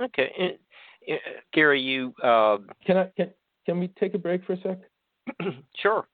Okay, 0.00 0.58
Gary, 1.52 1.80
you 1.80 2.14
uh... 2.22 2.58
can 2.86 2.96
I 2.96 3.12
can 3.16 3.30
can 3.66 3.80
we 3.80 3.88
take 3.88 4.14
a 4.14 4.18
break 4.18 4.44
for 4.44 4.54
a 4.54 4.60
sec? 4.60 4.78
sure. 5.76 6.06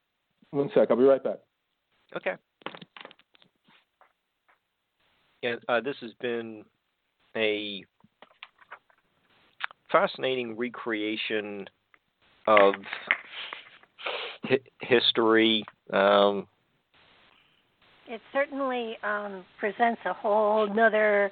One 0.50 0.70
sec. 0.74 0.88
I'll 0.90 0.96
be 0.96 1.04
right 1.04 1.22
back. 1.22 1.38
Okay. 2.16 2.34
Yeah, 5.42 5.56
uh, 5.68 5.80
this 5.80 5.96
has 6.00 6.12
been 6.20 6.64
a 7.36 7.84
fascinating 9.90 10.56
recreation 10.56 11.68
of 12.46 12.74
hi- 14.44 14.58
history. 14.80 15.64
Um, 15.92 16.46
it 18.08 18.20
certainly 18.32 18.96
um, 19.02 19.44
presents 19.60 20.00
a 20.06 20.12
whole 20.12 20.66
nother 20.72 21.30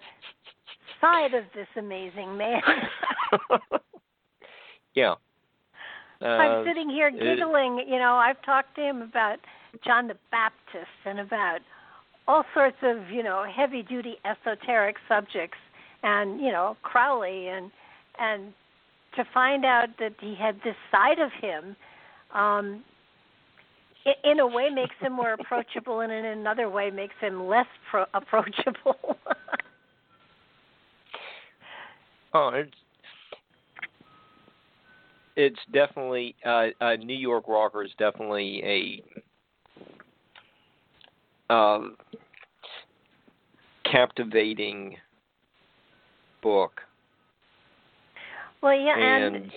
side 1.00 1.34
of 1.34 1.44
this 1.54 1.68
amazing 1.76 2.36
man. 2.36 2.62
yeah. 4.94 5.14
Uh, 6.22 6.24
I'm 6.24 6.66
sitting 6.66 6.88
here 6.88 7.10
giggling. 7.10 7.80
It, 7.80 7.88
you 7.88 7.98
know, 7.98 8.14
I've 8.14 8.40
talked 8.42 8.74
to 8.76 8.82
him 8.82 9.02
about 9.02 9.38
John 9.84 10.08
the 10.08 10.16
Baptist 10.30 10.86
and 11.04 11.20
about 11.20 11.58
all 12.26 12.44
sorts 12.54 12.78
of, 12.82 13.10
you 13.10 13.22
know, 13.22 13.44
heavy 13.44 13.82
duty 13.82 14.16
esoteric 14.24 14.96
subjects 15.08 15.58
and, 16.02 16.40
you 16.40 16.50
know, 16.50 16.76
Crowley 16.82 17.48
and 17.48 17.70
and 18.18 18.52
to 19.14 19.24
find 19.32 19.64
out 19.64 19.88
that 19.98 20.14
he 20.20 20.34
had 20.34 20.56
this 20.64 20.76
side 20.90 21.18
of 21.18 21.30
him 21.40 21.76
um 22.34 22.82
in 24.24 24.38
a 24.40 24.46
way 24.46 24.70
makes 24.70 24.94
him 25.00 25.12
more 25.12 25.32
approachable 25.32 26.00
and 26.00 26.12
in 26.12 26.24
another 26.24 26.70
way 26.70 26.90
makes 26.90 27.14
him 27.20 27.46
less 27.46 27.66
pro- 27.90 28.06
approachable. 28.14 29.18
oh, 32.36 32.50
it's 32.54 32.70
it's 35.36 35.58
definitely 35.72 36.34
uh, 36.44 36.68
uh, 36.80 36.96
New 36.96 37.16
York 37.16 37.44
Rocker 37.48 37.82
is 37.82 37.90
definitely 37.98 39.02
a 41.48 41.52
um, 41.52 41.96
captivating 43.90 44.96
book. 46.42 46.80
Well, 48.62 48.78
yeah, 48.78 48.98
and, 48.98 49.36
and 49.36 49.52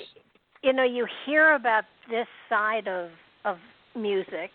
you 0.64 0.74
know, 0.74 0.84
you 0.84 1.08
hear 1.26 1.56
about 1.56 1.86
this 2.10 2.28
side 2.50 2.88
of 2.88 3.10
of 3.46 3.58
music, 3.96 4.52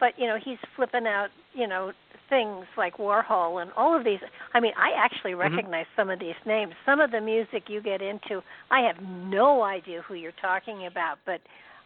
but 0.00 0.12
you 0.18 0.26
know, 0.26 0.38
he's 0.42 0.58
flipping 0.76 1.06
out, 1.06 1.28
you 1.54 1.66
know, 1.66 1.92
things 2.28 2.64
like 2.76 2.98
Warhol 2.98 3.62
and 3.62 3.70
all 3.76 3.96
of 3.96 4.04
these. 4.04 4.20
I 4.54 4.60
mean, 4.60 4.72
I 4.76 4.90
actually 4.96 5.32
mm-hmm. 5.32 5.54
recognize 5.54 5.86
mm-hmm. 5.86 6.00
some 6.00 6.10
of 6.10 6.18
these 6.18 6.38
names. 6.46 6.72
Some 6.84 7.00
of 7.00 7.10
the 7.10 7.20
music 7.20 7.64
you 7.68 7.82
get 7.82 8.02
into, 8.02 8.42
I 8.70 8.80
have 8.80 8.96
no 9.02 9.62
idea 9.62 10.02
who 10.02 10.14
you're 10.14 10.32
talking 10.40 10.86
about, 10.86 11.18
but 11.26 11.40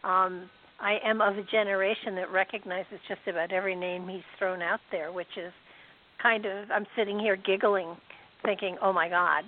um 0.07 0.49
I 0.79 0.97
am 1.05 1.21
of 1.21 1.37
a 1.37 1.43
generation 1.43 2.15
that 2.15 2.29
recognizes 2.31 2.99
just 3.07 3.21
about 3.27 3.53
every 3.53 3.75
name 3.75 4.07
he's 4.07 4.21
thrown 4.37 4.61
out 4.61 4.81
there, 4.91 5.13
which 5.13 5.37
is 5.37 5.53
kind 6.21 6.45
of 6.45 6.69
I'm 6.71 6.85
sitting 6.95 7.19
here 7.19 7.37
giggling 7.37 7.95
thinking, 8.43 8.77
"Oh 8.81 8.91
my 8.91 9.07
god, 9.07 9.45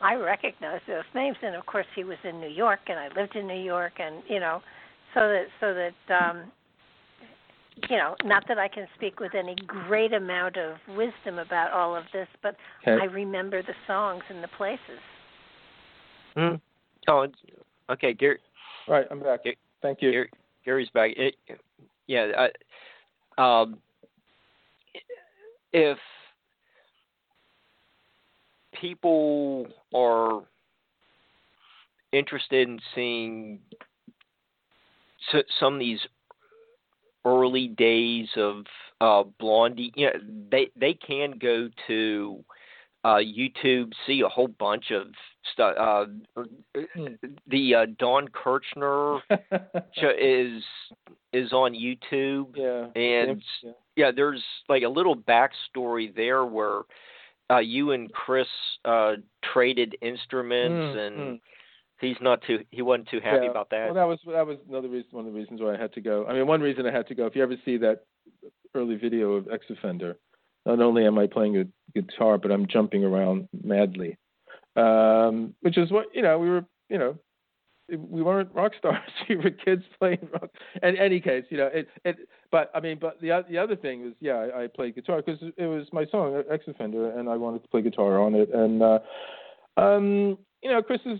I 0.00 0.14
recognize 0.14 0.80
those 0.86 1.04
names." 1.14 1.36
And 1.42 1.56
of 1.56 1.66
course, 1.66 1.86
he 1.96 2.04
was 2.04 2.18
in 2.24 2.40
New 2.40 2.48
York 2.48 2.80
and 2.86 2.98
I 2.98 3.08
lived 3.20 3.34
in 3.34 3.46
New 3.46 3.62
York 3.62 3.94
and, 3.98 4.22
you 4.28 4.38
know, 4.38 4.62
so 5.14 5.20
that 5.20 5.46
so 5.58 5.74
that 5.74 6.14
um 6.14 6.52
you 7.88 7.96
know, 7.96 8.16
not 8.24 8.44
that 8.48 8.58
I 8.58 8.68
can 8.68 8.86
speak 8.96 9.20
with 9.20 9.34
any 9.34 9.54
great 9.66 10.12
amount 10.12 10.56
of 10.56 10.76
wisdom 10.96 11.38
about 11.38 11.72
all 11.72 11.96
of 11.96 12.04
this, 12.12 12.28
but 12.42 12.56
okay. 12.82 13.00
I 13.00 13.06
remember 13.06 13.62
the 13.62 13.74
songs 13.86 14.22
and 14.28 14.42
the 14.42 14.48
places. 14.48 15.00
Mm. 16.36 16.60
Oh, 17.08 17.26
okay, 17.90 18.12
Gary. 18.12 18.38
All 18.88 18.94
right, 18.94 19.06
I'm 19.10 19.20
back. 19.20 19.40
Thank 19.82 20.02
you. 20.02 20.10
Gary, 20.10 20.30
Gary's 20.64 20.90
back. 20.90 21.10
It, 21.16 21.34
yeah, 22.06 22.48
I, 23.38 23.60
um, 23.62 23.78
if 25.72 25.98
people 28.80 29.66
are 29.94 30.42
interested 32.12 32.68
in 32.68 32.80
seeing 32.94 33.60
some 35.58 35.74
of 35.74 35.80
these 35.80 36.00
early 37.24 37.68
days 37.68 38.28
of 38.36 38.64
uh, 39.00 39.24
Blondie, 39.38 39.92
you 39.96 40.06
know, 40.06 40.12
they 40.50 40.70
they 40.76 40.94
can 40.94 41.32
go 41.38 41.68
to 41.86 42.44
uh, 43.04 43.16
YouTube, 43.16 43.92
see 44.06 44.20
a 44.20 44.28
whole 44.28 44.48
bunch 44.48 44.90
of 44.90 45.06
stuff. 45.52 45.74
Uh, 45.78 46.44
the 47.46 47.74
uh, 47.74 47.86
Don 47.98 48.28
Kirshner 48.28 49.20
is 50.20 50.62
is 51.32 51.52
on 51.52 51.72
YouTube, 51.72 52.56
yeah, 52.56 53.00
and 53.00 53.42
yeah. 53.62 53.70
yeah, 53.96 54.10
there's 54.14 54.42
like 54.68 54.82
a 54.82 54.88
little 54.88 55.16
backstory 55.16 56.14
there 56.14 56.44
where 56.44 56.82
uh, 57.50 57.58
you 57.58 57.92
and 57.92 58.12
Chris 58.12 58.48
uh, 58.84 59.14
traded 59.52 59.96
instruments 60.02 60.96
mm, 60.96 61.06
and. 61.06 61.16
Mm 61.16 61.40
he's 62.00 62.16
not 62.20 62.40
too 62.46 62.60
he 62.70 62.82
wasn't 62.82 63.08
too 63.08 63.20
happy 63.22 63.44
yeah. 63.44 63.50
about 63.50 63.70
that. 63.70 63.86
Well, 63.86 63.94
that 63.94 64.04
was 64.04 64.18
that 64.26 64.46
was 64.46 64.58
another 64.68 64.88
reason. 64.88 65.08
One 65.10 65.26
of 65.26 65.32
the 65.32 65.38
reasons 65.38 65.60
why 65.60 65.74
I 65.74 65.78
had 65.78 65.92
to 65.94 66.00
go. 66.00 66.26
I 66.26 66.34
mean, 66.34 66.46
one 66.46 66.60
reason 66.60 66.86
I 66.86 66.92
had 66.92 67.06
to 67.08 67.14
go. 67.14 67.26
If 67.26 67.36
you 67.36 67.42
ever 67.42 67.56
see 67.64 67.76
that 67.78 68.04
early 68.74 68.96
video 68.96 69.32
of 69.32 69.48
X 69.52 69.66
Offender, 69.70 70.16
not 70.66 70.80
only 70.80 71.06
am 71.06 71.18
I 71.18 71.26
playing 71.26 71.58
a 71.58 71.64
guitar, 71.94 72.38
but 72.38 72.50
I'm 72.50 72.66
jumping 72.66 73.04
around 73.04 73.48
madly, 73.64 74.18
um, 74.76 75.54
which 75.60 75.78
is 75.78 75.90
what 75.90 76.06
you 76.14 76.22
know. 76.22 76.38
We 76.38 76.48
were 76.48 76.64
you 76.88 76.98
know. 76.98 77.18
We 77.92 78.22
weren't 78.22 78.54
rock 78.54 78.70
stars. 78.78 79.10
we 79.28 79.34
were 79.34 79.50
kids 79.50 79.82
playing 79.98 80.28
rock. 80.32 80.50
In 80.80 80.96
any 80.96 81.18
case, 81.18 81.42
you 81.50 81.56
know, 81.56 81.66
it. 81.74 81.88
it 82.04 82.18
but 82.52 82.70
I 82.72 82.78
mean, 82.78 82.98
but 83.00 83.20
the 83.20 83.44
the 83.50 83.58
other 83.58 83.74
thing 83.74 84.04
was, 84.04 84.12
yeah, 84.20 84.34
I, 84.34 84.64
I 84.64 84.66
played 84.68 84.94
guitar 84.94 85.22
because 85.24 85.42
it 85.56 85.66
was 85.66 85.88
my 85.92 86.06
song, 86.06 86.40
X 86.48 86.64
Offender, 86.68 87.18
and 87.18 87.28
I 87.28 87.36
wanted 87.36 87.64
to 87.64 87.68
play 87.68 87.82
guitar 87.82 88.20
on 88.20 88.36
it. 88.36 88.48
And 88.54 88.80
uh, 88.80 88.98
um, 89.76 90.38
you 90.62 90.70
know, 90.70 90.82
Chris 90.82 91.00
is 91.04 91.18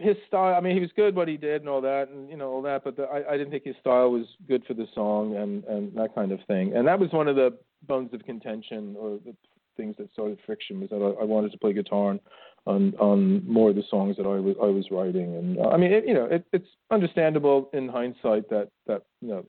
his 0.00 0.16
style. 0.26 0.54
I 0.54 0.60
mean, 0.60 0.74
he 0.74 0.80
was 0.80 0.90
good 0.96 1.14
what 1.14 1.28
he 1.28 1.36
did 1.36 1.62
and 1.62 1.68
all 1.68 1.80
that, 1.82 2.08
and 2.08 2.28
you 2.28 2.36
know 2.36 2.50
all 2.50 2.62
that. 2.62 2.84
But 2.84 2.96
the, 2.96 3.04
I, 3.04 3.34
I 3.34 3.36
didn't 3.36 3.50
think 3.50 3.64
his 3.64 3.76
style 3.80 4.10
was 4.10 4.26
good 4.48 4.64
for 4.66 4.74
the 4.74 4.86
song 4.94 5.36
and 5.36 5.64
and 5.64 5.94
that 5.96 6.14
kind 6.14 6.32
of 6.32 6.40
thing. 6.46 6.74
And 6.74 6.86
that 6.88 6.98
was 6.98 7.12
one 7.12 7.28
of 7.28 7.36
the 7.36 7.56
bones 7.86 8.12
of 8.12 8.24
contention 8.24 8.96
or 8.98 9.18
the 9.24 9.34
things 9.76 9.94
that 9.98 10.12
started 10.12 10.38
friction 10.44 10.80
was 10.80 10.90
that 10.90 10.96
I, 10.96 11.22
I 11.22 11.24
wanted 11.24 11.52
to 11.52 11.58
play 11.58 11.72
guitar 11.72 12.18
on, 12.66 12.94
on 12.98 13.46
more 13.46 13.70
of 13.70 13.76
the 13.76 13.82
songs 13.88 14.16
that 14.16 14.26
I 14.26 14.38
was 14.40 14.56
I 14.62 14.66
was 14.66 14.86
writing. 14.90 15.36
And 15.36 15.58
uh, 15.58 15.68
I 15.68 15.76
mean, 15.76 15.92
it, 15.92 16.06
you 16.06 16.14
know, 16.14 16.24
it, 16.24 16.44
it's 16.52 16.68
understandable 16.90 17.70
in 17.72 17.88
hindsight 17.88 18.48
that 18.50 18.68
that 18.86 19.02
you 19.20 19.28
know 19.28 19.44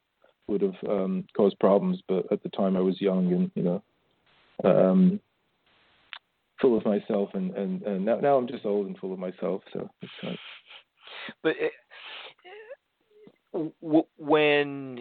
would 0.47 0.61
have 0.61 0.75
um, 0.87 1.25
caused 1.35 1.57
problems, 1.59 2.01
but 2.07 2.31
at 2.31 2.43
the 2.43 2.49
time 2.49 2.75
I 2.75 2.81
was 2.81 2.99
young 2.99 3.31
and 3.33 3.51
you 3.55 3.63
know. 3.63 3.83
Um, 4.63 5.19
full 6.61 6.77
of 6.77 6.85
myself, 6.85 7.29
and 7.33 7.55
and, 7.55 7.81
and 7.83 8.05
now, 8.05 8.19
now 8.19 8.37
I'm 8.37 8.47
just 8.47 8.65
old 8.65 8.87
and 8.87 8.97
full 8.97 9.13
of 9.13 9.19
myself. 9.19 9.61
So 9.73 9.89
it's 10.01 10.39
but 11.43 11.55
it, 11.59 11.71
uh, 13.53 14.01
when 14.17 14.99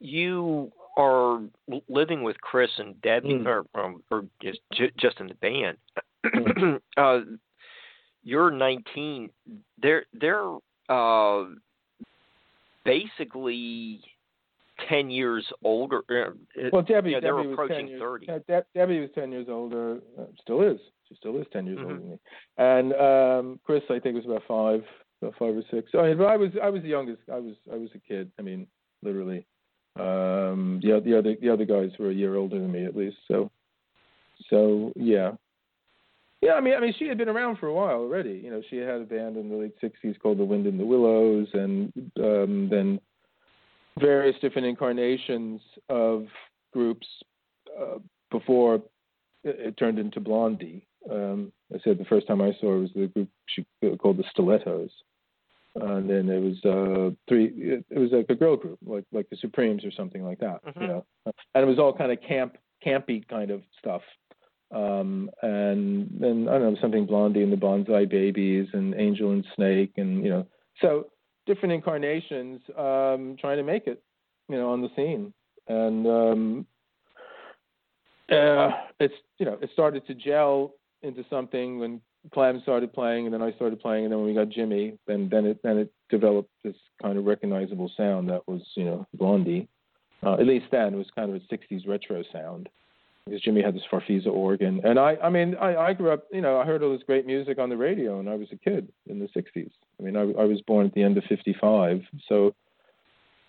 you 0.00 0.72
are 0.96 1.40
living 1.88 2.22
with 2.22 2.40
Chris 2.40 2.70
and 2.78 3.00
Debbie, 3.02 3.40
mm. 3.40 3.46
or, 3.74 3.94
or 4.10 4.24
just 4.42 4.60
just 4.98 5.20
in 5.20 5.28
the 5.28 5.34
band, 5.34 5.76
mm. 6.24 6.80
uh, 6.96 7.20
you're 8.22 8.50
19. 8.50 9.30
They're 9.80 10.04
they're 10.12 10.56
uh, 10.88 11.44
basically 12.84 14.00
ten 14.88 15.10
years 15.10 15.44
older. 15.64 16.02
Uh, 16.08 16.68
well, 16.72 16.82
Debbie, 16.82 17.10
you 17.10 17.20
know, 17.20 17.20
Debbie 17.20 17.46
they're 17.46 17.52
approaching 17.52 17.88
years, 17.88 18.00
thirty. 18.00 18.26
Yeah, 18.28 18.38
De- 18.46 18.66
Debbie 18.74 19.00
was 19.00 19.10
ten 19.14 19.32
years 19.32 19.46
older. 19.48 19.98
Uh, 20.18 20.24
still 20.40 20.62
is. 20.62 20.78
She 21.08 21.14
still 21.16 21.36
is 21.38 21.46
ten 21.52 21.66
years 21.66 21.78
mm-hmm. 21.78 21.90
older 21.90 22.00
than 22.00 22.10
me. 22.10 22.18
And 22.58 22.92
um, 22.94 23.60
Chris, 23.64 23.82
I 23.90 23.98
think, 23.98 24.14
was 24.14 24.24
about 24.24 24.42
five, 24.46 24.84
about 25.22 25.34
five 25.38 25.56
or 25.56 25.62
six. 25.70 25.90
So, 25.92 26.00
I, 26.00 26.14
mean, 26.14 26.20
I 26.22 26.36
was, 26.36 26.50
I 26.62 26.70
was 26.70 26.82
the 26.82 26.88
youngest. 26.88 27.22
I 27.32 27.38
was, 27.38 27.54
I 27.72 27.76
was 27.76 27.90
a 27.94 27.98
kid. 27.98 28.30
I 28.38 28.42
mean, 28.42 28.66
literally. 29.02 29.46
Um, 29.98 30.80
the 30.82 31.00
the 31.04 31.18
other 31.18 31.34
the 31.40 31.50
other 31.50 31.64
guys 31.64 31.90
were 31.98 32.10
a 32.10 32.14
year 32.14 32.36
older 32.36 32.58
than 32.58 32.70
me 32.70 32.84
at 32.84 32.96
least. 32.96 33.16
So, 33.26 33.50
so 34.48 34.92
yeah. 34.96 35.32
Yeah, 36.40 36.52
I 36.52 36.60
mean, 36.60 36.74
I 36.74 36.80
mean, 36.80 36.94
she 36.96 37.08
had 37.08 37.18
been 37.18 37.28
around 37.28 37.58
for 37.58 37.66
a 37.66 37.74
while 37.74 37.96
already. 37.96 38.40
You 38.44 38.50
know, 38.52 38.62
she 38.70 38.76
had 38.76 39.00
a 39.00 39.04
band 39.04 39.36
in 39.36 39.48
the 39.48 39.56
late 39.56 39.74
'60s 39.82 40.20
called 40.20 40.38
the 40.38 40.44
Wind 40.44 40.68
in 40.68 40.78
the 40.78 40.86
Willows, 40.86 41.48
and 41.52 41.92
um, 42.20 42.68
then 42.70 43.00
various 43.98 44.36
different 44.40 44.66
incarnations 44.66 45.60
of 45.88 46.26
groups 46.72 47.06
uh, 47.80 47.98
before 48.30 48.82
it, 49.44 49.76
turned 49.76 49.98
into 49.98 50.20
Blondie. 50.20 50.86
Um, 51.10 51.52
I 51.74 51.78
said 51.84 51.98
the 51.98 52.04
first 52.04 52.26
time 52.26 52.40
I 52.40 52.52
saw 52.60 52.72
her 52.72 52.78
was 52.78 52.90
the 52.94 53.06
group 53.06 53.28
she 53.46 53.64
called 53.98 54.18
the 54.18 54.24
Stilettos, 54.30 54.90
and 55.76 56.08
then 56.08 56.28
it 56.28 56.40
was 56.40 56.64
uh, 56.64 57.14
three. 57.28 57.46
It, 57.56 57.84
it, 57.90 57.98
was 57.98 58.10
like 58.12 58.26
a 58.28 58.34
girl 58.34 58.56
group, 58.56 58.78
like 58.84 59.04
like 59.12 59.28
the 59.30 59.36
Supremes 59.36 59.84
or 59.84 59.92
something 59.92 60.24
like 60.24 60.40
that. 60.40 60.64
Mm-hmm. 60.64 60.82
You 60.82 60.86
know, 60.88 61.06
and 61.26 61.64
it 61.64 61.66
was 61.66 61.78
all 61.78 61.92
kind 61.92 62.12
of 62.12 62.18
camp, 62.20 62.56
campy 62.84 63.26
kind 63.28 63.50
of 63.50 63.62
stuff. 63.78 64.02
Um, 64.70 65.30
and 65.42 66.10
then 66.20 66.46
I 66.48 66.58
don't 66.58 66.74
know 66.74 66.80
something 66.80 67.06
Blondie 67.06 67.42
and 67.42 67.52
the 67.52 67.56
Banzai 67.56 68.04
Babies 68.04 68.68
and 68.74 68.94
Angel 68.94 69.30
and 69.32 69.46
Snake 69.56 69.92
and 69.96 70.22
you 70.22 70.28
know 70.28 70.46
so 70.82 71.06
different 71.48 71.72
incarnations, 71.72 72.60
um, 72.76 73.36
trying 73.40 73.56
to 73.56 73.64
make 73.64 73.88
it, 73.88 74.00
you 74.48 74.56
know, 74.56 74.70
on 74.70 74.82
the 74.82 74.90
scene, 74.94 75.32
and 75.66 76.06
um, 76.06 76.66
uh, 78.30 78.70
it's 79.00 79.14
you 79.38 79.46
know 79.46 79.58
it 79.60 79.70
started 79.72 80.06
to 80.06 80.14
gel 80.14 80.74
into 81.02 81.24
something 81.28 81.80
when 81.80 82.00
Clem 82.32 82.60
started 82.62 82.92
playing, 82.92 83.24
and 83.24 83.34
then 83.34 83.42
I 83.42 83.52
started 83.52 83.80
playing, 83.80 84.04
and 84.04 84.12
then 84.12 84.20
when 84.20 84.28
we 84.28 84.34
got 84.34 84.50
Jimmy, 84.50 84.98
then 85.08 85.28
then 85.28 85.46
it 85.46 85.58
then 85.64 85.78
it 85.78 85.92
developed 86.10 86.50
this 86.62 86.76
kind 87.02 87.18
of 87.18 87.24
recognizable 87.24 87.90
sound 87.96 88.28
that 88.28 88.46
was 88.46 88.62
you 88.76 88.84
know 88.84 89.06
Blondie. 89.14 89.68
Uh, 90.22 90.34
at 90.34 90.46
least 90.46 90.66
then 90.70 90.94
it 90.94 90.96
was 90.96 91.10
kind 91.14 91.34
of 91.34 91.36
a 91.36 91.54
'60s 91.54 91.88
retro 91.88 92.22
sound 92.32 92.68
because 93.28 93.42
Jimmy 93.42 93.62
had 93.62 93.74
this 93.74 93.82
Farfisa 93.90 94.28
organ, 94.28 94.80
and 94.84 94.98
I 94.98 95.16
I 95.22 95.28
mean 95.28 95.54
I 95.56 95.76
I 95.76 95.92
grew 95.92 96.10
up 96.10 96.24
you 96.32 96.40
know 96.40 96.58
I 96.58 96.64
heard 96.64 96.82
all 96.82 96.92
this 96.92 97.06
great 97.06 97.26
music 97.26 97.58
on 97.58 97.68
the 97.68 97.76
radio, 97.76 98.18
and 98.18 98.28
I 98.28 98.34
was 98.34 98.48
a 98.52 98.56
kid 98.56 98.92
in 99.06 99.18
the 99.18 99.28
'60s. 99.28 99.70
I 100.00 100.02
mean 100.02 100.16
I 100.16 100.22
I 100.22 100.44
was 100.44 100.60
born 100.66 100.86
at 100.86 100.94
the 100.94 101.02
end 101.02 101.18
of 101.18 101.24
'55, 101.28 102.02
so. 102.28 102.54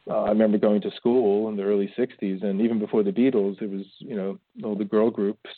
Uh, 0.09 0.23
I 0.23 0.29
remember 0.29 0.57
going 0.57 0.81
to 0.81 0.91
school 0.95 1.49
in 1.49 1.55
the 1.55 1.61
early 1.61 1.93
'60s, 1.95 2.41
and 2.43 2.61
even 2.61 2.79
before 2.79 3.03
the 3.03 3.11
Beatles, 3.11 3.61
it 3.61 3.69
was 3.69 3.85
you 3.99 4.15
know 4.15 4.39
all 4.63 4.75
the 4.75 4.85
girl 4.85 5.11
groups 5.11 5.49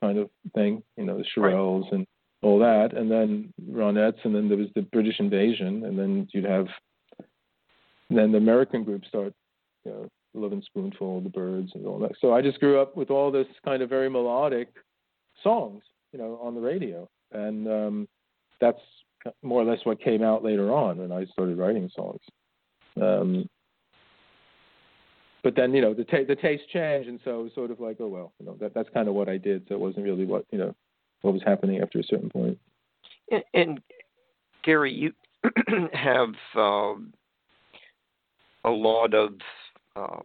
kind 0.00 0.18
of 0.18 0.30
thing, 0.54 0.82
you 0.96 1.04
know, 1.04 1.18
the 1.18 1.24
Shirelles 1.36 1.84
right. 1.84 1.92
and 1.92 2.06
all 2.42 2.58
that, 2.60 2.96
and 2.96 3.10
then 3.10 3.52
Ronettes, 3.70 4.24
and 4.24 4.34
then 4.34 4.48
there 4.48 4.58
was 4.58 4.68
the 4.74 4.82
British 4.82 5.18
invasion, 5.18 5.84
and 5.84 5.98
then 5.98 6.28
you'd 6.32 6.44
have 6.44 6.66
then 8.10 8.32
the 8.32 8.38
American 8.38 8.84
groups 8.84 9.08
start, 9.08 9.32
you 9.84 9.90
know, 9.90 10.08
Lovin' 10.34 10.62
Spoonful, 10.62 11.20
the 11.20 11.28
Byrds, 11.28 11.72
and 11.74 11.86
all 11.86 11.98
that. 12.00 12.12
So 12.20 12.32
I 12.32 12.42
just 12.42 12.60
grew 12.60 12.80
up 12.80 12.96
with 12.96 13.10
all 13.10 13.30
this 13.30 13.46
kind 13.64 13.82
of 13.82 13.88
very 13.88 14.10
melodic 14.10 14.68
songs, 15.42 15.82
you 16.12 16.18
know, 16.18 16.38
on 16.42 16.54
the 16.54 16.60
radio, 16.60 17.08
and 17.32 17.68
um, 17.68 18.08
that's 18.60 18.80
more 19.42 19.62
or 19.62 19.64
less 19.64 19.80
what 19.84 20.00
came 20.00 20.22
out 20.22 20.44
later 20.44 20.72
on 20.72 20.98
when 20.98 21.12
I 21.12 21.24
started 21.26 21.58
writing 21.58 21.90
songs. 21.94 22.20
Um, 23.00 23.48
but 25.42 25.54
then 25.54 25.74
you 25.74 25.82
know 25.82 25.94
the 25.94 26.04
ta- 26.04 26.26
the 26.26 26.36
taste 26.36 26.64
changed, 26.72 27.08
and 27.08 27.20
so 27.24 27.40
it 27.40 27.42
was 27.44 27.54
sort 27.54 27.70
of 27.70 27.78
like, 27.78 27.98
oh 28.00 28.08
well, 28.08 28.32
you 28.40 28.46
know 28.46 28.56
that 28.60 28.74
that's 28.74 28.88
kind 28.94 29.08
of 29.08 29.14
what 29.14 29.28
I 29.28 29.36
did. 29.36 29.66
So 29.68 29.74
it 29.74 29.80
wasn't 29.80 30.04
really 30.04 30.24
what 30.24 30.46
you 30.50 30.58
know 30.58 30.74
what 31.20 31.34
was 31.34 31.42
happening 31.44 31.80
after 31.80 31.98
a 31.98 32.04
certain 32.04 32.30
point. 32.30 32.58
And, 33.30 33.44
and 33.52 33.80
Gary, 34.64 34.92
you 34.92 35.12
have 35.92 36.34
um, 36.56 37.12
a 38.64 38.70
lot 38.70 39.14
of 39.14 39.34
uh, 39.96 40.20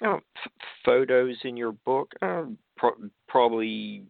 you 0.00 0.06
know, 0.08 0.20
f- 0.36 0.52
photos 0.84 1.36
in 1.44 1.56
your 1.56 1.72
book, 1.72 2.12
uh, 2.22 2.44
pro- 2.76 3.10
probably 3.28 4.04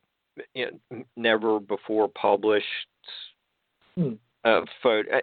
you 0.55 0.71
know, 0.91 1.05
never 1.17 1.61
before 1.61 2.09
published 2.09 2.67
hmm. 3.95 4.13
uh, 4.45 4.63
photo. 4.83 5.21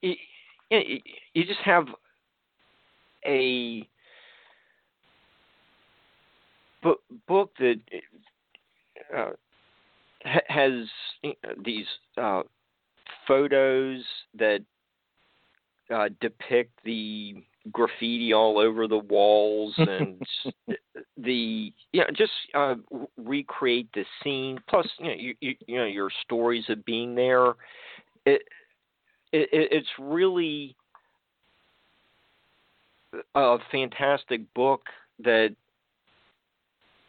You, 0.00 0.14
you 0.70 1.44
just 1.44 1.60
have 1.64 1.86
a 3.26 3.88
book, 6.82 7.00
book 7.26 7.52
that 7.58 7.80
uh, 9.16 9.30
has 10.46 10.72
these 11.64 11.86
uh, 12.16 12.42
photos 13.26 14.02
that 14.38 14.60
uh, 15.90 16.08
depict 16.20 16.72
the 16.84 17.34
graffiti 17.72 18.32
all 18.32 18.58
over 18.58 18.86
the 18.86 18.98
walls 18.98 19.74
and 19.78 20.22
the 21.16 21.72
you 21.92 22.00
know 22.00 22.06
just 22.14 22.32
uh, 22.54 22.74
recreate 23.16 23.88
the 23.94 24.04
scene. 24.22 24.58
Plus 24.68 24.86
you 24.98 25.06
know 25.06 25.14
you, 25.14 25.34
you, 25.40 25.54
you 25.66 25.78
know 25.78 25.86
your 25.86 26.10
stories 26.24 26.64
of 26.68 26.84
being 26.84 27.14
there. 27.14 27.54
It, 28.24 28.42
it 29.32 29.48
it's 29.52 29.88
really 29.98 30.76
a 33.34 33.58
fantastic 33.70 34.42
book 34.54 34.82
that 35.20 35.54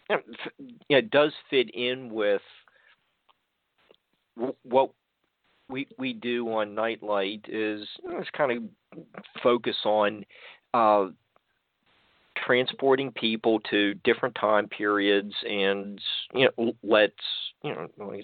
you 0.10 0.18
know, 0.89 1.02
does 1.02 1.32
fit 1.50 1.70
in 1.76 2.10
with 2.12 2.41
what 4.64 4.91
we 5.70 5.88
we 5.97 6.13
do 6.13 6.47
on 6.51 6.76
Nightlight 6.76 7.45
is 7.47 7.88
you 8.03 8.09
know, 8.09 8.24
kind 8.36 8.51
of 8.93 9.03
focus 9.43 9.76
on 9.86 10.26
uh, 10.74 11.07
transporting 12.45 13.11
people 13.11 13.59
to 13.70 13.93
different 14.03 14.36
time 14.36 14.67
periods 14.67 15.34
and 15.47 15.99
you 16.34 16.49
know 16.57 16.74
let's 16.84 17.13
you 17.63 17.74
know 17.74 17.88
like 17.97 18.20
I 18.20 18.24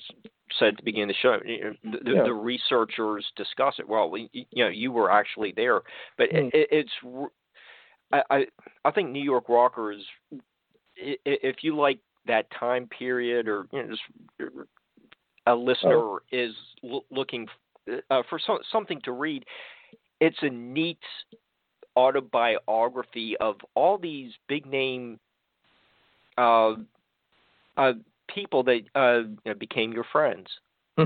said 0.59 0.67
at 0.69 0.77
the 0.77 0.83
beginning 0.83 1.09
of 1.11 1.15
the 1.15 1.21
show 1.21 1.39
you 1.45 1.63
know, 1.63 1.99
the, 2.03 2.11
yeah. 2.11 2.23
the, 2.23 2.33
researchers 2.33 3.25
discuss 3.35 3.75
it 3.79 3.87
well 3.87 4.11
you 4.31 4.45
know 4.55 4.69
you 4.69 4.91
were 4.91 5.11
actually 5.11 5.53
there 5.55 5.81
but 6.17 6.29
mm. 6.29 6.49
it, 6.53 6.67
it's 6.71 6.91
I, 8.11 8.45
I 8.83 8.91
think 8.91 9.09
New 9.09 9.23
York 9.23 9.49
Rockers, 9.49 10.03
if 10.95 11.57
you 11.63 11.75
like 11.75 11.99
that 12.27 12.47
time 12.57 12.87
period, 12.87 13.47
or 13.47 13.67
you 13.71 13.83
know, 13.83 13.89
just 13.89 14.01
a 15.45 15.53
listener 15.53 15.97
oh. 15.97 16.19
is 16.31 16.53
looking 17.11 17.47
uh, 18.09 18.23
for 18.29 18.39
so, 18.39 18.59
something 18.71 18.99
to 19.03 19.11
read, 19.11 19.45
it's 20.19 20.37
a 20.41 20.49
neat 20.49 20.99
autobiography 21.97 23.37
of 23.39 23.55
all 23.75 23.97
these 23.97 24.31
big 24.47 24.65
name 24.65 25.19
uh, 26.37 26.73
uh, 27.77 27.93
people 28.33 28.63
that 28.63 28.81
uh, 28.95 29.53
became 29.53 29.93
your 29.93 30.05
friends. 30.11 30.47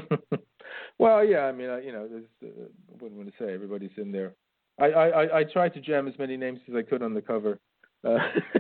well, 0.98 1.24
yeah, 1.24 1.42
I 1.42 1.52
mean, 1.52 1.70
you 1.84 1.92
know, 1.92 2.08
uh, 2.44 2.48
I 2.48 3.02
wouldn't 3.02 3.18
want 3.20 3.28
to 3.28 3.44
say 3.44 3.54
everybody's 3.54 3.92
in 3.98 4.12
there 4.12 4.34
I, 4.80 4.86
I, 4.86 5.40
I 5.40 5.44
tried 5.44 5.74
to 5.74 5.82
jam 5.82 6.08
as 6.08 6.18
many 6.18 6.38
names 6.38 6.60
as 6.70 6.76
I 6.76 6.82
could 6.82 7.04
on 7.04 7.14
the 7.14 7.22
cover 7.22 7.60
uh, 8.08 8.18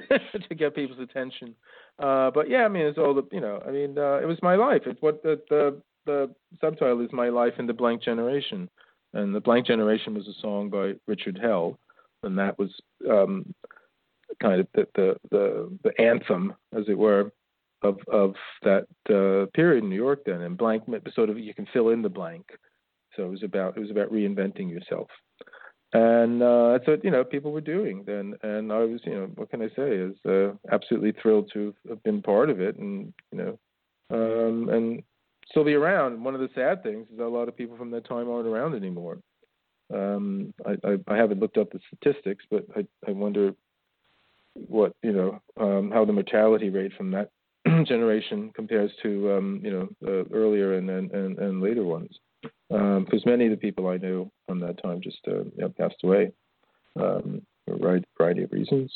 to 0.49 0.55
get 0.55 0.75
people's 0.75 0.99
attention. 0.99 1.55
Uh, 1.97 2.31
but 2.31 2.49
yeah, 2.49 2.63
I 2.63 2.67
mean, 2.67 2.85
it's 2.85 2.97
all 2.97 3.13
the 3.13 3.23
you 3.31 3.41
know. 3.41 3.61
I 3.65 3.71
mean, 3.71 3.97
uh, 3.97 4.19
it 4.21 4.25
was 4.25 4.37
my 4.41 4.55
life. 4.55 4.83
It's 4.85 5.01
what 5.01 5.21
the, 5.23 5.41
the 5.49 5.81
the 6.05 6.33
subtitle 6.61 7.01
is. 7.01 7.09
My 7.11 7.29
life 7.29 7.53
in 7.59 7.67
the 7.67 7.73
blank 7.73 8.01
generation, 8.01 8.69
and 9.13 9.33
the 9.33 9.39
blank 9.39 9.67
generation 9.67 10.13
was 10.13 10.27
a 10.27 10.41
song 10.41 10.69
by 10.69 10.93
Richard 11.07 11.39
Hell, 11.41 11.77
and 12.23 12.37
that 12.37 12.57
was 12.57 12.71
um, 13.09 13.53
kind 14.41 14.61
of 14.61 14.67
the, 14.73 14.87
the 14.95 15.15
the 15.31 15.77
the 15.83 16.01
anthem, 16.01 16.53
as 16.75 16.85
it 16.87 16.97
were, 16.97 17.31
of 17.81 17.97
of 18.11 18.35
that 18.63 18.87
uh, 19.09 19.49
period 19.53 19.83
in 19.83 19.89
New 19.89 19.95
York. 19.95 20.21
Then, 20.25 20.41
and 20.41 20.57
blank 20.57 20.83
sort 21.13 21.29
of 21.29 21.39
you 21.39 21.53
can 21.53 21.67
fill 21.71 21.89
in 21.89 22.01
the 22.01 22.09
blank. 22.09 22.45
So 23.15 23.25
it 23.25 23.29
was 23.29 23.43
about 23.43 23.77
it 23.77 23.79
was 23.79 23.91
about 23.91 24.11
reinventing 24.11 24.69
yourself 24.69 25.07
and 25.93 26.43
uh, 26.43 26.71
that's 26.73 26.87
what 26.87 27.03
you 27.03 27.11
know 27.11 27.23
people 27.23 27.51
were 27.51 27.61
doing 27.61 28.03
then. 28.05 28.35
And 28.43 28.71
I 28.71 28.79
was, 28.79 29.01
you 29.05 29.13
know, 29.13 29.29
what 29.35 29.49
can 29.49 29.61
I 29.61 29.69
say? 29.69 29.89
Is 29.91 30.15
uh, 30.25 30.51
absolutely 30.71 31.13
thrilled 31.21 31.49
to 31.53 31.73
have 31.87 32.03
been 32.03 32.21
part 32.21 32.49
of 32.49 32.61
it, 32.61 32.77
and 32.77 33.11
you 33.31 33.37
know, 33.37 33.59
um, 34.11 34.69
and 34.69 35.03
still 35.49 35.63
be 35.63 35.73
around. 35.73 36.23
One 36.23 36.35
of 36.35 36.41
the 36.41 36.49
sad 36.53 36.83
things 36.83 37.07
is 37.11 37.17
that 37.17 37.25
a 37.25 37.27
lot 37.27 37.47
of 37.47 37.57
people 37.57 37.75
from 37.75 37.91
that 37.91 38.07
time 38.07 38.29
aren't 38.29 38.47
around 38.47 38.75
anymore. 38.75 39.17
Um, 39.91 40.53
I, 40.65 40.77
I, 40.87 40.97
I 41.07 41.17
haven't 41.17 41.39
looked 41.39 41.57
up 41.57 41.71
the 41.71 41.79
statistics, 41.87 42.45
but 42.51 42.65
I, 42.75 42.85
I 43.07 43.11
wonder 43.11 43.53
what 44.53 44.93
you 45.01 45.11
know 45.11 45.41
um, 45.59 45.89
how 45.91 46.05
the 46.05 46.13
mortality 46.13 46.69
rate 46.69 46.91
from 46.95 47.09
that 47.11 47.31
generation 47.85 48.51
compares 48.53 48.91
to 49.01 49.31
um, 49.31 49.61
you 49.63 49.71
know 49.71 49.89
uh, 50.07 50.23
earlier 50.35 50.77
and, 50.77 50.89
and 50.89 51.11
and 51.11 51.39
and 51.39 51.61
later 51.61 51.83
ones 51.83 52.11
because 52.69 53.25
um, 53.25 53.31
many 53.31 53.45
of 53.45 53.51
the 53.51 53.57
people 53.57 53.87
I 53.87 53.97
knew 53.97 54.29
from 54.47 54.59
that 54.59 54.81
time 54.81 55.01
just 55.01 55.19
uh, 55.27 55.39
you 55.39 55.51
know, 55.57 55.69
passed 55.69 56.03
away 56.03 56.31
um, 56.99 57.41
for 57.65 57.73
a 57.73 58.01
variety 58.17 58.43
of 58.43 58.51
reasons. 58.51 58.91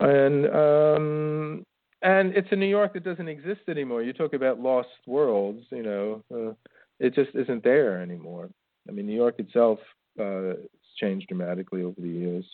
And 0.00 0.46
um, 0.54 1.64
and 2.02 2.34
it's 2.36 2.48
a 2.50 2.56
New 2.56 2.66
York 2.66 2.94
that 2.94 3.04
doesn't 3.04 3.28
exist 3.28 3.62
anymore. 3.68 4.02
You 4.02 4.12
talk 4.12 4.32
about 4.32 4.60
lost 4.60 4.88
worlds, 5.06 5.64
you 5.70 5.82
know, 5.82 6.22
uh, 6.32 6.54
it 7.00 7.14
just 7.14 7.34
isn't 7.34 7.64
there 7.64 8.00
anymore. 8.00 8.48
I 8.88 8.92
mean, 8.92 9.06
New 9.06 9.16
York 9.16 9.38
itself 9.38 9.78
uh, 10.20 10.24
has 10.24 10.56
changed 10.98 11.28
dramatically 11.28 11.82
over 11.82 12.00
the 12.00 12.08
years. 12.08 12.44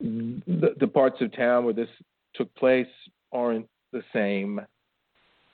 The, 0.00 0.74
the 0.80 0.88
parts 0.88 1.20
of 1.20 1.36
town 1.36 1.64
where 1.64 1.74
this 1.74 1.90
took 2.34 2.54
place 2.54 2.86
aren't 3.32 3.68
the 3.92 4.02
same, 4.14 4.60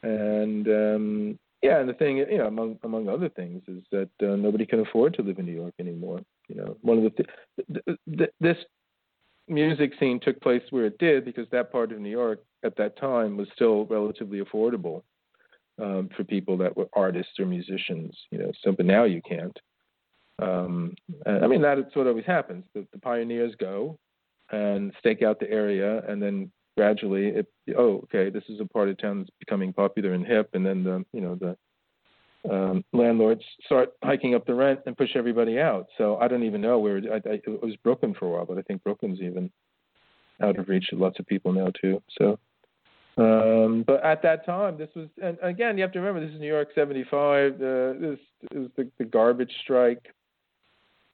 and 0.02 0.68
um, 0.68 1.38
yeah, 1.66 1.80
and 1.80 1.88
the 1.88 1.94
thing, 1.94 2.18
you 2.18 2.38
know, 2.38 2.46
among 2.46 2.78
among 2.84 3.08
other 3.08 3.28
things, 3.28 3.62
is 3.66 3.82
that 3.90 4.10
uh, 4.22 4.36
nobody 4.36 4.64
can 4.64 4.80
afford 4.80 5.14
to 5.14 5.22
live 5.22 5.38
in 5.38 5.46
New 5.46 5.52
York 5.52 5.74
anymore. 5.80 6.20
You 6.48 6.54
know, 6.56 6.76
one 6.82 6.98
of 6.98 7.04
the 7.04 7.10
th- 7.10 7.28
th- 7.86 7.98
th- 8.18 8.30
this 8.40 8.56
music 9.48 9.92
scene 9.98 10.20
took 10.20 10.40
place 10.40 10.62
where 10.70 10.86
it 10.86 10.98
did 10.98 11.24
because 11.24 11.46
that 11.50 11.72
part 11.72 11.90
of 11.90 11.98
New 11.98 12.10
York 12.10 12.40
at 12.64 12.76
that 12.76 12.96
time 12.98 13.36
was 13.36 13.48
still 13.54 13.84
relatively 13.86 14.40
affordable 14.40 15.02
um, 15.82 16.08
for 16.16 16.22
people 16.22 16.56
that 16.56 16.76
were 16.76 16.88
artists 16.92 17.32
or 17.40 17.46
musicians. 17.46 18.16
You 18.30 18.38
know, 18.38 18.52
so 18.62 18.70
but 18.70 18.86
now 18.86 19.04
you 19.04 19.20
can't. 19.22 19.58
Um, 20.38 20.94
I 21.26 21.46
mean, 21.48 21.62
that 21.62 21.78
sort 21.92 22.06
always 22.06 22.26
happens. 22.26 22.64
The, 22.74 22.86
the 22.92 22.98
pioneers 23.00 23.54
go 23.58 23.98
and 24.52 24.92
stake 25.00 25.22
out 25.22 25.40
the 25.40 25.50
area, 25.50 26.02
and 26.06 26.22
then 26.22 26.52
gradually 26.76 27.28
it 27.28 27.46
oh 27.76 28.00
okay 28.04 28.30
this 28.30 28.44
is 28.48 28.60
a 28.60 28.64
part 28.64 28.88
of 28.88 28.98
town 28.98 29.18
that's 29.18 29.30
becoming 29.38 29.72
popular 29.72 30.12
and 30.12 30.26
hip 30.26 30.50
and 30.52 30.64
then 30.64 30.84
the 30.84 31.04
you 31.12 31.20
know 31.20 31.34
the 31.34 31.56
um, 32.50 32.84
landlords 32.92 33.42
start 33.64 33.92
hiking 34.02 34.34
up 34.34 34.46
the 34.46 34.54
rent 34.54 34.80
and 34.86 34.96
push 34.96 35.10
everybody 35.14 35.58
out. 35.58 35.86
So 35.98 36.16
I 36.18 36.28
don't 36.28 36.44
even 36.44 36.60
know 36.60 36.78
where 36.78 37.00
I, 37.12 37.16
I, 37.16 37.40
it 37.44 37.62
was 37.62 37.76
Brooklyn 37.82 38.14
for 38.14 38.26
a 38.26 38.30
while, 38.30 38.46
but 38.46 38.58
I 38.58 38.62
think 38.62 38.82
Brooklyn's 38.82 39.20
even 39.20 39.50
out 40.42 40.58
of 40.58 40.68
reach 40.68 40.90
of 40.92 40.98
lots 40.98 41.18
of 41.18 41.26
people 41.26 41.52
now 41.52 41.72
too. 41.80 42.02
So, 42.18 42.38
um, 43.18 43.84
but 43.86 44.04
at 44.04 44.22
that 44.22 44.44
time, 44.44 44.76
this 44.76 44.90
was, 44.94 45.08
and 45.22 45.38
again, 45.42 45.76
you 45.76 45.82
have 45.82 45.92
to 45.92 46.00
remember 46.00 46.24
this 46.24 46.34
is 46.34 46.40
New 46.40 46.46
York 46.46 46.68
'75. 46.74 47.54
Uh, 47.54 47.58
this 47.98 48.18
is 48.52 48.68
the, 48.76 48.90
the 48.98 49.04
garbage 49.04 49.52
strike. 49.62 50.04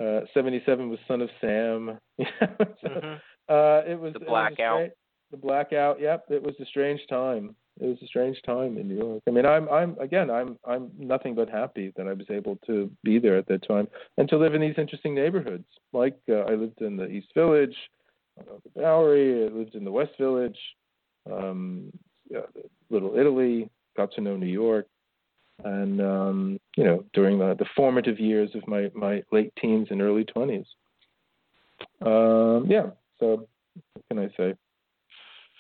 Uh, 0.00 0.20
'77 0.34 0.90
was 0.90 0.98
Son 1.06 1.22
of 1.22 1.30
Sam. 1.40 1.98
mm-hmm. 2.20 3.14
uh, 3.48 3.90
it 3.90 3.98
was 3.98 4.12
the 4.14 4.20
blackout. 4.20 4.80
It 4.80 4.82
was 4.82 4.90
the 5.32 5.36
blackout. 5.36 6.00
Yep, 6.00 6.26
it 6.30 6.42
was 6.42 6.54
a 6.60 6.66
strange 6.66 7.00
time. 7.08 7.56
It 7.80 7.86
was 7.86 7.98
a 8.02 8.06
strange 8.06 8.40
time 8.44 8.76
in 8.76 8.86
New 8.86 8.98
York. 8.98 9.22
I 9.26 9.30
mean, 9.30 9.46
I'm, 9.46 9.68
I'm 9.70 9.98
again, 9.98 10.30
I'm, 10.30 10.58
I'm 10.64 10.90
nothing 10.98 11.34
but 11.34 11.48
happy 11.48 11.92
that 11.96 12.06
I 12.06 12.12
was 12.12 12.26
able 12.30 12.56
to 12.66 12.90
be 13.02 13.18
there 13.18 13.38
at 13.38 13.48
that 13.48 13.66
time 13.66 13.88
and 14.18 14.28
to 14.28 14.36
live 14.36 14.54
in 14.54 14.60
these 14.60 14.74
interesting 14.76 15.14
neighborhoods. 15.14 15.64
Like 15.92 16.18
uh, 16.28 16.40
I 16.40 16.54
lived 16.54 16.82
in 16.82 16.96
the 16.96 17.06
East 17.06 17.28
Village, 17.34 17.74
uh, 18.38 18.56
the 18.62 18.80
Bowery. 18.80 19.46
I 19.46 19.48
lived 19.48 19.74
in 19.74 19.84
the 19.84 19.90
West 19.90 20.12
Village, 20.20 20.58
um, 21.30 21.90
yeah, 22.30 22.40
Little 22.90 23.16
Italy. 23.18 23.70
Got 23.96 24.12
to 24.12 24.20
know 24.20 24.36
New 24.36 24.46
York, 24.46 24.86
and 25.64 26.00
um, 26.00 26.60
you 26.76 26.84
know, 26.84 27.04
during 27.14 27.38
the, 27.38 27.56
the 27.58 27.66
formative 27.74 28.20
years 28.20 28.50
of 28.54 28.66
my 28.68 28.90
my 28.94 29.22
late 29.32 29.52
teens 29.60 29.88
and 29.90 30.02
early 30.02 30.24
twenties. 30.24 30.66
Um, 32.02 32.66
yeah. 32.68 32.90
So, 33.18 33.48
what 33.94 34.04
can 34.08 34.18
I 34.18 34.28
say? 34.36 34.54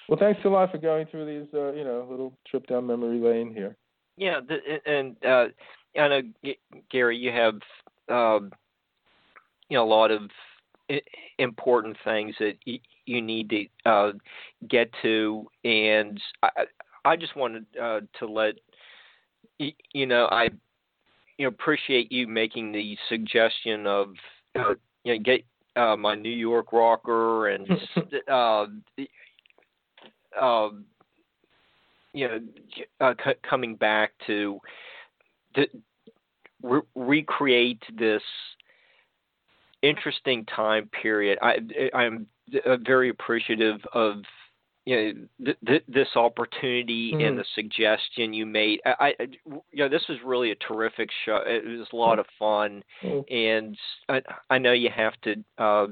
Well, 0.08 0.18
thanks 0.18 0.40
a 0.44 0.48
lot 0.48 0.70
for 0.70 0.78
going 0.78 1.06
through 1.06 1.26
these, 1.26 1.48
uh, 1.54 1.72
you 1.72 1.84
know, 1.84 2.06
little 2.10 2.32
trip 2.46 2.66
down 2.66 2.86
memory 2.86 3.18
lane 3.18 3.52
here. 3.54 3.76
Yeah, 4.16 4.40
the, 4.46 4.58
and 4.90 5.16
uh, 5.24 5.46
I 5.98 6.08
know 6.08 6.22
Gary, 6.90 7.16
you 7.16 7.30
have, 7.30 7.54
um, 8.08 8.50
you 9.68 9.76
know, 9.76 9.84
a 9.84 9.86
lot 9.86 10.10
of 10.10 10.22
important 11.38 11.96
things 12.04 12.34
that 12.38 12.54
you 12.64 13.22
need 13.22 13.50
to 13.50 13.90
uh, 13.90 14.12
get 14.68 14.90
to, 15.02 15.46
and 15.64 16.20
I, 16.42 16.48
I 17.04 17.16
just 17.16 17.36
wanted 17.36 17.66
uh, 17.80 18.00
to 18.18 18.26
let 18.26 18.54
you 19.58 20.06
know 20.06 20.26
I 20.30 20.48
you 21.38 21.46
know 21.46 21.48
appreciate 21.48 22.10
you 22.10 22.26
making 22.26 22.72
the 22.72 22.96
suggestion 23.08 23.86
of 23.86 24.14
uh, 24.56 24.74
you 25.04 25.14
know 25.14 25.22
get 25.22 25.44
uh, 25.76 25.96
my 25.96 26.14
New 26.14 26.30
York 26.30 26.72
rocker 26.72 27.48
and 27.48 27.66
uh, 28.30 28.66
um, 30.40 30.84
you 32.12 32.28
know 32.28 32.40
uh, 33.00 33.14
c- 33.24 33.32
coming 33.48 33.76
back 33.76 34.12
to, 34.26 34.60
to 35.54 35.66
re- 36.62 36.80
recreate 36.94 37.82
this 37.98 38.22
interesting 39.82 40.44
time 40.46 40.88
period. 41.00 41.38
I 41.42 41.56
I'm 41.94 42.26
uh, 42.66 42.76
very 42.78 43.08
appreciative 43.08 43.80
of 43.92 44.16
you 44.84 44.96
know 44.96 45.12
th- 45.44 45.58
th- 45.66 45.84
this 45.88 46.08
opportunity 46.16 47.12
mm. 47.12 47.26
and 47.26 47.38
the 47.38 47.44
suggestion 47.54 48.32
you 48.32 48.46
made. 48.46 48.80
I, 48.84 49.14
I 49.20 49.22
you 49.46 49.62
know 49.84 49.88
this 49.88 50.04
was 50.08 50.18
really 50.24 50.50
a 50.50 50.56
terrific 50.56 51.10
show. 51.24 51.40
It 51.46 51.64
was 51.66 51.88
a 51.92 51.96
lot 51.96 52.18
of 52.18 52.26
fun, 52.38 52.82
mm. 53.02 53.24
and 53.32 53.76
I, 54.08 54.22
I 54.50 54.58
know 54.58 54.72
you 54.72 54.90
have 54.94 55.14
to. 55.22 55.44
Uh, 55.58 55.86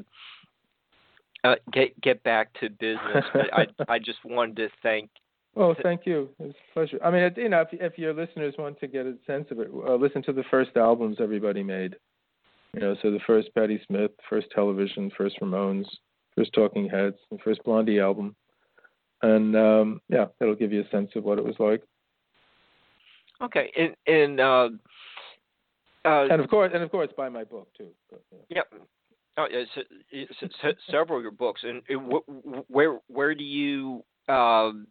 uh, 1.45 1.57
get 1.73 2.01
get 2.01 2.23
back 2.23 2.53
to 2.61 2.69
business, 2.71 3.25
but 3.33 3.53
I 3.53 3.67
I 3.89 3.99
just 3.99 4.19
wanted 4.25 4.57
to 4.57 4.69
thank 4.83 5.11
Oh, 5.57 5.75
thank 5.83 6.07
you. 6.07 6.29
It's 6.39 6.57
a 6.71 6.75
pleasure. 6.75 6.99
I 7.05 7.11
mean, 7.11 7.29
you 7.37 7.49
know, 7.49 7.62
if, 7.62 7.69
if 7.73 7.99
your 7.99 8.15
listeners 8.15 8.55
want 8.57 8.79
to 8.81 8.87
get 8.87 9.07
a 9.07 9.17
sense 9.27 9.47
of 9.51 9.59
it, 9.59 9.69
uh, 9.75 9.97
listen 9.97 10.23
to 10.25 10.33
the 10.33 10.45
first 10.51 10.71
albums 10.77 11.17
everybody 11.21 11.62
made. 11.62 11.97
You 12.73 12.81
know, 12.81 12.97
so 13.03 13.11
the 13.11 13.19
first 13.27 13.53
Patti 13.55 13.81
Smith, 13.89 14.12
first 14.29 14.47
Television, 14.55 15.11
first 15.19 15.37
Ramones, 15.41 15.87
first 16.37 16.53
Talking 16.53 16.89
Heads, 16.89 17.17
and 17.33 17.41
first 17.41 17.65
Blondie 17.65 17.99
album, 17.99 18.37
and 19.23 19.57
um, 19.57 20.01
yeah, 20.09 20.27
it'll 20.41 20.55
give 20.55 20.73
you 20.73 20.83
a 20.83 20.89
sense 20.91 21.11
of 21.17 21.25
what 21.25 21.39
it 21.39 21.45
was 21.45 21.57
like. 21.59 21.83
Okay, 23.43 23.73
and 23.77 23.97
and 24.07 24.39
uh, 24.39 24.69
uh, 26.05 26.29
and 26.31 26.41
of 26.41 26.49
course, 26.49 26.71
and 26.73 26.85
of 26.85 26.93
course, 26.93 27.09
buy 27.17 27.29
my 27.29 27.43
book 27.43 27.69
too. 27.77 27.89
But, 28.09 28.23
yeah. 28.31 28.62
Yep. 28.71 28.83
Oh, 29.41 29.47
it's, 29.51 29.71
it's, 30.11 30.55
it's 30.62 30.81
several 30.91 31.19
of 31.19 31.23
your 31.23 31.33
books, 31.33 31.62
and 31.65 31.83
it, 31.89 31.97
where 32.69 32.99
where 33.09 33.35
do 33.35 33.45
you 33.45 34.05
um, 34.29 34.87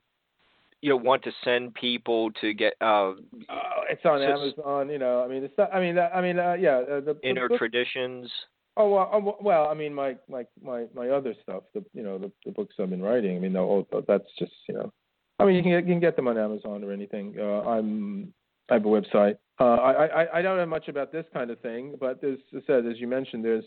you 0.82 0.90
know 0.90 0.98
want 0.98 1.24
to 1.24 1.32
send 1.44 1.74
people 1.74 2.32
to 2.42 2.54
get? 2.54 2.74
Uh, 2.82 3.14
oh, 3.14 3.82
it's 3.90 4.06
on 4.06 4.20
so, 4.20 4.24
Amazon. 4.24 4.90
You 4.90 4.98
know, 4.98 5.24
I 5.24 5.28
mean, 5.28 5.44
it's 5.44 5.54
not, 5.58 5.74
I 5.74 5.80
mean, 5.80 6.00
I 6.00 6.22
mean, 6.22 6.40
uh, 6.40 6.54
yeah, 6.54 6.78
uh, 6.78 7.00
the 7.02 7.18
inner 7.24 7.48
the 7.48 7.58
traditions. 7.58 8.30
Oh 8.78 8.90
well, 8.90 9.10
oh, 9.14 9.38
well, 9.42 9.68
I 9.68 9.74
mean, 9.74 9.94
my 9.94 10.16
my 10.30 10.46
my 10.64 10.86
my 10.96 11.10
other 11.10 11.36
stuff, 11.44 11.64
the 11.74 11.84
you 11.94 12.02
know 12.02 12.18
the 12.18 12.32
the 12.46 12.52
books 12.52 12.76
I've 12.80 12.90
been 12.90 13.02
writing. 13.02 13.36
I 13.36 13.40
mean, 13.40 13.54
no, 13.54 13.86
oh, 13.92 14.04
that's 14.08 14.30
just 14.40 14.54
you 14.68 14.76
know, 14.76 14.92
I 15.38 15.46
mean, 15.46 15.56
you 15.56 15.62
can 15.62 15.72
get, 15.72 15.86
you 15.86 15.94
can 15.94 16.00
get 16.00 16.16
them 16.16 16.28
on 16.28 16.38
Amazon 16.38 16.84
or 16.84 16.92
anything. 16.92 17.36
Uh, 17.38 17.62
I'm 17.62 18.34
I 18.70 18.76
have 18.76 18.86
a 18.86 18.88
website. 18.88 19.38
Uh, 19.60 19.76
I, 19.76 20.06
I 20.06 20.40
I 20.40 20.42
don't 20.42 20.58
know 20.58 20.66
much 20.66 20.88
about 20.88 21.12
this 21.12 21.26
kind 21.34 21.52
of 21.52 21.60
thing, 21.60 21.96
but 22.00 22.24
as 22.24 22.38
I 22.56 22.60
said, 22.66 22.86
as 22.86 23.00
you 23.00 23.08
mentioned, 23.08 23.44
there's 23.44 23.66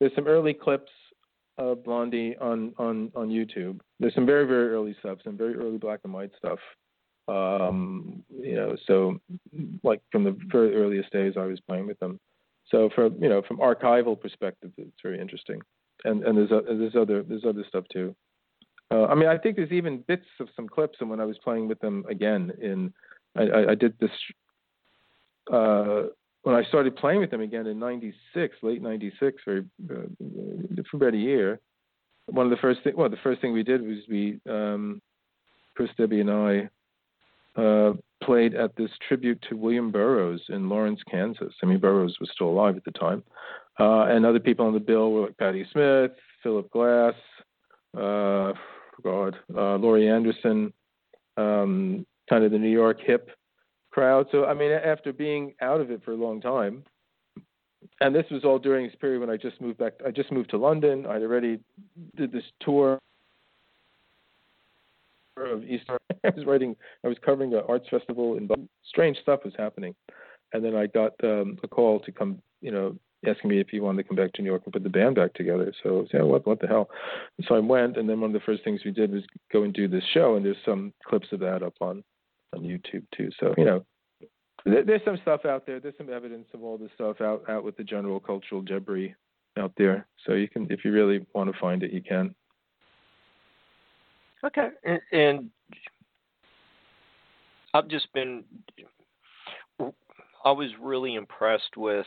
there's 0.00 0.14
some 0.14 0.26
early 0.26 0.54
clips 0.54 0.90
of 1.58 1.84
Blondie 1.84 2.36
on 2.40 2.72
on 2.78 3.12
on 3.14 3.28
YouTube. 3.28 3.80
There's 4.00 4.14
some 4.14 4.26
very 4.26 4.46
very 4.46 4.70
early 4.70 4.96
stuff, 5.00 5.18
some 5.24 5.36
very 5.36 5.54
early 5.54 5.78
black 5.78 6.00
and 6.04 6.12
white 6.12 6.32
stuff. 6.38 6.58
Um, 7.28 8.24
you 8.30 8.56
know, 8.56 8.76
so 8.86 9.20
like 9.82 10.00
from 10.10 10.24
the 10.24 10.36
very 10.50 10.74
earliest 10.74 11.12
days, 11.12 11.34
I 11.36 11.44
was 11.44 11.60
playing 11.60 11.86
with 11.86 11.98
them. 12.00 12.18
So 12.70 12.90
from 12.94 13.16
you 13.22 13.28
know 13.28 13.42
from 13.46 13.58
archival 13.58 14.20
perspective, 14.20 14.72
it's 14.76 15.02
very 15.02 15.20
interesting. 15.20 15.60
And 16.04 16.24
and 16.24 16.36
there's 16.36 16.50
a, 16.50 16.62
there's 16.66 16.96
other 16.96 17.22
there's 17.22 17.44
other 17.44 17.64
stuff 17.68 17.84
too. 17.92 18.14
Uh, 18.90 19.06
I 19.06 19.14
mean, 19.14 19.28
I 19.28 19.38
think 19.38 19.56
there's 19.56 19.72
even 19.72 20.04
bits 20.06 20.26
of 20.40 20.48
some 20.54 20.68
clips, 20.68 20.98
and 21.00 21.08
when 21.08 21.20
I 21.20 21.24
was 21.24 21.38
playing 21.38 21.68
with 21.68 21.78
them 21.80 22.04
again 22.10 22.52
in, 22.60 22.92
I, 23.36 23.42
I, 23.42 23.70
I 23.70 23.74
did 23.74 23.94
this 23.98 24.10
uh, 25.50 26.04
when 26.42 26.54
I 26.54 26.64
started 26.64 26.96
playing 26.96 27.20
with 27.20 27.30
them 27.30 27.40
again 27.40 27.66
in 27.66 27.78
'96, 27.78 28.56
late 28.62 28.82
'96, 28.82 29.42
or 29.46 29.64
uh, 29.90 29.94
for 30.90 30.96
about 30.96 31.14
a 31.14 31.18
year, 31.18 31.60
one 32.26 32.46
of 32.46 32.50
the 32.50 32.56
first 32.56 32.82
thing, 32.82 32.94
well, 32.96 33.08
the 33.08 33.16
first 33.22 33.40
thing 33.40 33.52
we 33.52 33.62
did 33.62 33.82
was 33.82 33.98
we, 34.08 34.40
um, 34.48 35.00
Chris, 35.76 35.90
Debbie, 35.96 36.20
and 36.20 36.30
I 36.30 36.68
uh, 37.60 37.92
played 38.22 38.54
at 38.54 38.74
this 38.76 38.90
tribute 39.06 39.44
to 39.48 39.56
William 39.56 39.90
Burroughs 39.90 40.42
in 40.48 40.68
Lawrence, 40.68 41.00
Kansas. 41.10 41.54
I 41.62 41.66
mean, 41.66 41.78
Burroughs 41.78 42.16
was 42.20 42.30
still 42.34 42.48
alive 42.48 42.76
at 42.76 42.84
the 42.84 42.92
time, 42.92 43.22
uh, 43.78 44.04
and 44.04 44.26
other 44.26 44.40
people 44.40 44.66
on 44.66 44.72
the 44.72 44.80
bill 44.80 45.12
were 45.12 45.26
like 45.26 45.38
Patti 45.38 45.66
Smith, 45.72 46.12
Philip 46.42 46.70
Glass, 46.70 47.14
uh, 47.96 48.52
God, 49.02 49.36
uh, 49.56 49.76
Laurie 49.76 50.08
Anderson, 50.08 50.72
um, 51.36 52.04
kind 52.28 52.44
of 52.44 52.50
the 52.50 52.58
New 52.58 52.70
York 52.70 52.98
hip 53.00 53.30
crowd. 53.92 54.26
So 54.32 54.46
I 54.46 54.54
mean, 54.54 54.72
after 54.72 55.12
being 55.12 55.54
out 55.60 55.80
of 55.80 55.90
it 55.90 56.02
for 56.04 56.12
a 56.12 56.16
long 56.16 56.40
time, 56.40 56.84
and 58.00 58.14
this 58.14 58.24
was 58.30 58.44
all 58.44 58.58
during 58.58 58.86
this 58.86 58.96
period 58.96 59.20
when 59.20 59.30
I 59.30 59.36
just 59.36 59.60
moved 59.60 59.78
back. 59.78 59.94
I 60.06 60.10
just 60.10 60.32
moved 60.32 60.50
to 60.50 60.58
London. 60.58 61.06
I'd 61.06 61.22
already 61.22 61.60
did 62.16 62.32
this 62.32 62.44
tour 62.60 62.98
of 65.36 65.64
Eastern. 65.64 65.98
I 66.24 66.30
was 66.34 66.44
writing. 66.46 66.76
I 67.04 67.08
was 67.08 67.16
covering 67.24 67.52
an 67.54 67.62
arts 67.68 67.86
festival, 67.90 68.36
and 68.36 68.50
strange 68.84 69.18
stuff 69.22 69.40
was 69.44 69.54
happening. 69.56 69.94
And 70.52 70.64
then 70.64 70.76
I 70.76 70.86
got 70.86 71.12
um, 71.24 71.58
a 71.62 71.68
call 71.68 72.00
to 72.00 72.12
come. 72.12 72.38
You 72.60 72.70
know, 72.70 72.96
asking 73.26 73.50
me 73.50 73.60
if 73.60 73.68
he 73.68 73.80
wanted 73.80 74.02
to 74.02 74.08
come 74.08 74.16
back 74.16 74.32
to 74.34 74.42
New 74.42 74.50
York 74.50 74.62
and 74.64 74.72
put 74.72 74.82
the 74.82 74.88
band 74.88 75.16
back 75.16 75.34
together. 75.34 75.72
So 75.82 76.06
yeah, 76.12 76.22
what 76.22 76.46
what 76.46 76.60
the 76.60 76.66
hell? 76.66 76.88
so 77.46 77.54
I 77.54 77.60
went, 77.60 77.96
and 77.96 78.08
then 78.08 78.20
one 78.20 78.30
of 78.30 78.34
the 78.34 78.44
first 78.44 78.64
things 78.64 78.82
we 78.84 78.90
did 78.90 79.12
was 79.12 79.22
go 79.52 79.62
and 79.64 79.72
do 79.72 79.88
this 79.88 80.04
show, 80.12 80.36
and 80.36 80.44
there's 80.44 80.56
some 80.64 80.92
clips 81.06 81.28
of 81.32 81.40
that 81.40 81.62
up 81.62 81.74
on 81.80 82.04
on 82.52 82.60
YouTube 82.60 83.04
too. 83.16 83.30
So 83.40 83.54
you 83.56 83.64
know, 83.64 83.84
there's 84.64 85.04
some 85.04 85.18
stuff 85.22 85.44
out 85.44 85.66
there. 85.66 85.80
There's 85.80 85.96
some 85.98 86.12
evidence 86.12 86.46
of 86.54 86.62
all 86.62 86.78
this 86.78 86.90
stuff 86.94 87.20
out 87.20 87.42
out 87.48 87.64
with 87.64 87.76
the 87.76 87.84
general 87.84 88.20
cultural 88.20 88.62
debris 88.62 89.14
out 89.58 89.72
there. 89.76 90.06
So 90.26 90.34
you 90.34 90.48
can, 90.48 90.66
if 90.70 90.84
you 90.84 90.92
really 90.92 91.26
want 91.34 91.52
to 91.52 91.58
find 91.58 91.82
it, 91.82 91.92
you 91.92 92.02
can. 92.02 92.34
Okay, 94.44 94.68
and, 94.84 95.00
and 95.12 95.50
I've 97.74 97.88
just 97.88 98.12
been. 98.12 98.44
I 100.44 100.50
was 100.50 100.70
really 100.80 101.14
impressed 101.14 101.76
with 101.76 102.06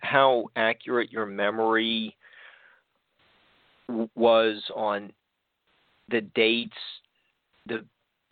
how 0.00 0.46
accurate 0.56 1.12
your 1.12 1.26
memory 1.26 2.16
was 4.14 4.62
on 4.74 5.12
the 6.08 6.22
dates, 6.22 6.72
the 7.66 7.84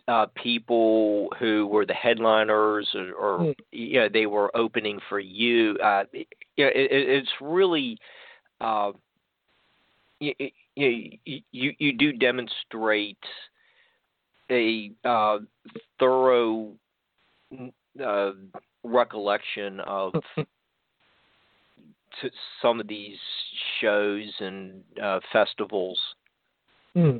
uh, 0.07 0.25
people 0.35 1.29
who 1.39 1.67
were 1.67 1.85
the 1.85 1.93
headliners 1.93 2.89
or, 2.93 3.13
or 3.13 3.39
mm. 3.39 3.55
you 3.71 3.99
know, 3.99 4.09
they 4.11 4.25
were 4.25 4.55
opening 4.55 4.99
for 5.09 5.19
you. 5.19 5.77
Uh, 5.83 6.03
it, 6.13 6.27
it, 6.57 6.91
it's 6.91 7.31
really 7.41 7.97
uh, 8.59 8.91
you, 10.19 10.33
you, 10.75 11.41
you 11.51 11.73
you 11.77 11.93
do 11.93 12.13
demonstrate 12.13 13.17
a 14.51 14.91
uh, 15.05 15.39
thorough 15.99 16.73
uh, 18.03 18.31
recollection 18.83 19.79
of 19.81 20.13
to 22.21 22.29
some 22.61 22.79
of 22.79 22.87
these 22.87 23.17
shows 23.79 24.31
and 24.39 24.83
uh, 25.01 25.19
festivals? 25.31 25.99
Hmm. 26.93 27.19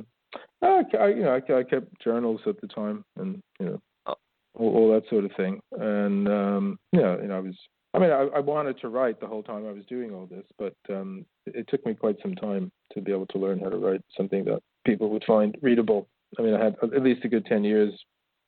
I, 0.62 0.82
I, 0.98 1.08
you 1.08 1.22
know, 1.22 1.40
I, 1.48 1.52
I 1.52 1.62
kept 1.62 2.00
journals 2.02 2.40
at 2.46 2.60
the 2.60 2.66
time, 2.68 3.04
and 3.16 3.42
you 3.60 3.66
know, 3.66 3.80
oh. 4.06 4.14
all, 4.54 4.76
all 4.76 4.92
that 4.94 5.08
sort 5.08 5.24
of 5.24 5.32
thing. 5.36 5.60
And 5.72 6.28
um, 6.28 6.78
yeah, 6.92 7.16
you 7.20 7.28
know, 7.28 7.36
I 7.36 7.40
was. 7.40 7.56
I 7.92 8.00
mean, 8.00 8.10
I, 8.10 8.26
I 8.34 8.40
wanted 8.40 8.80
to 8.80 8.88
write 8.88 9.20
the 9.20 9.28
whole 9.28 9.44
time 9.44 9.68
I 9.68 9.72
was 9.72 9.84
doing 9.88 10.12
all 10.12 10.26
this, 10.26 10.44
but 10.58 10.74
um, 10.90 11.24
it, 11.46 11.54
it 11.54 11.68
took 11.68 11.86
me 11.86 11.94
quite 11.94 12.16
some 12.22 12.34
time 12.34 12.72
to 12.92 13.00
be 13.00 13.12
able 13.12 13.26
to 13.26 13.38
learn 13.38 13.60
how 13.60 13.68
to 13.68 13.76
write 13.76 14.00
something 14.16 14.44
that 14.46 14.62
people 14.84 15.10
would 15.10 15.24
find 15.24 15.56
readable. 15.62 16.08
I 16.38 16.42
mean, 16.42 16.54
I 16.54 16.64
had 16.64 16.76
at 16.82 17.02
least 17.02 17.24
a 17.24 17.28
good 17.28 17.46
ten 17.46 17.62
years 17.62 17.92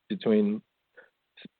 between 0.08 0.62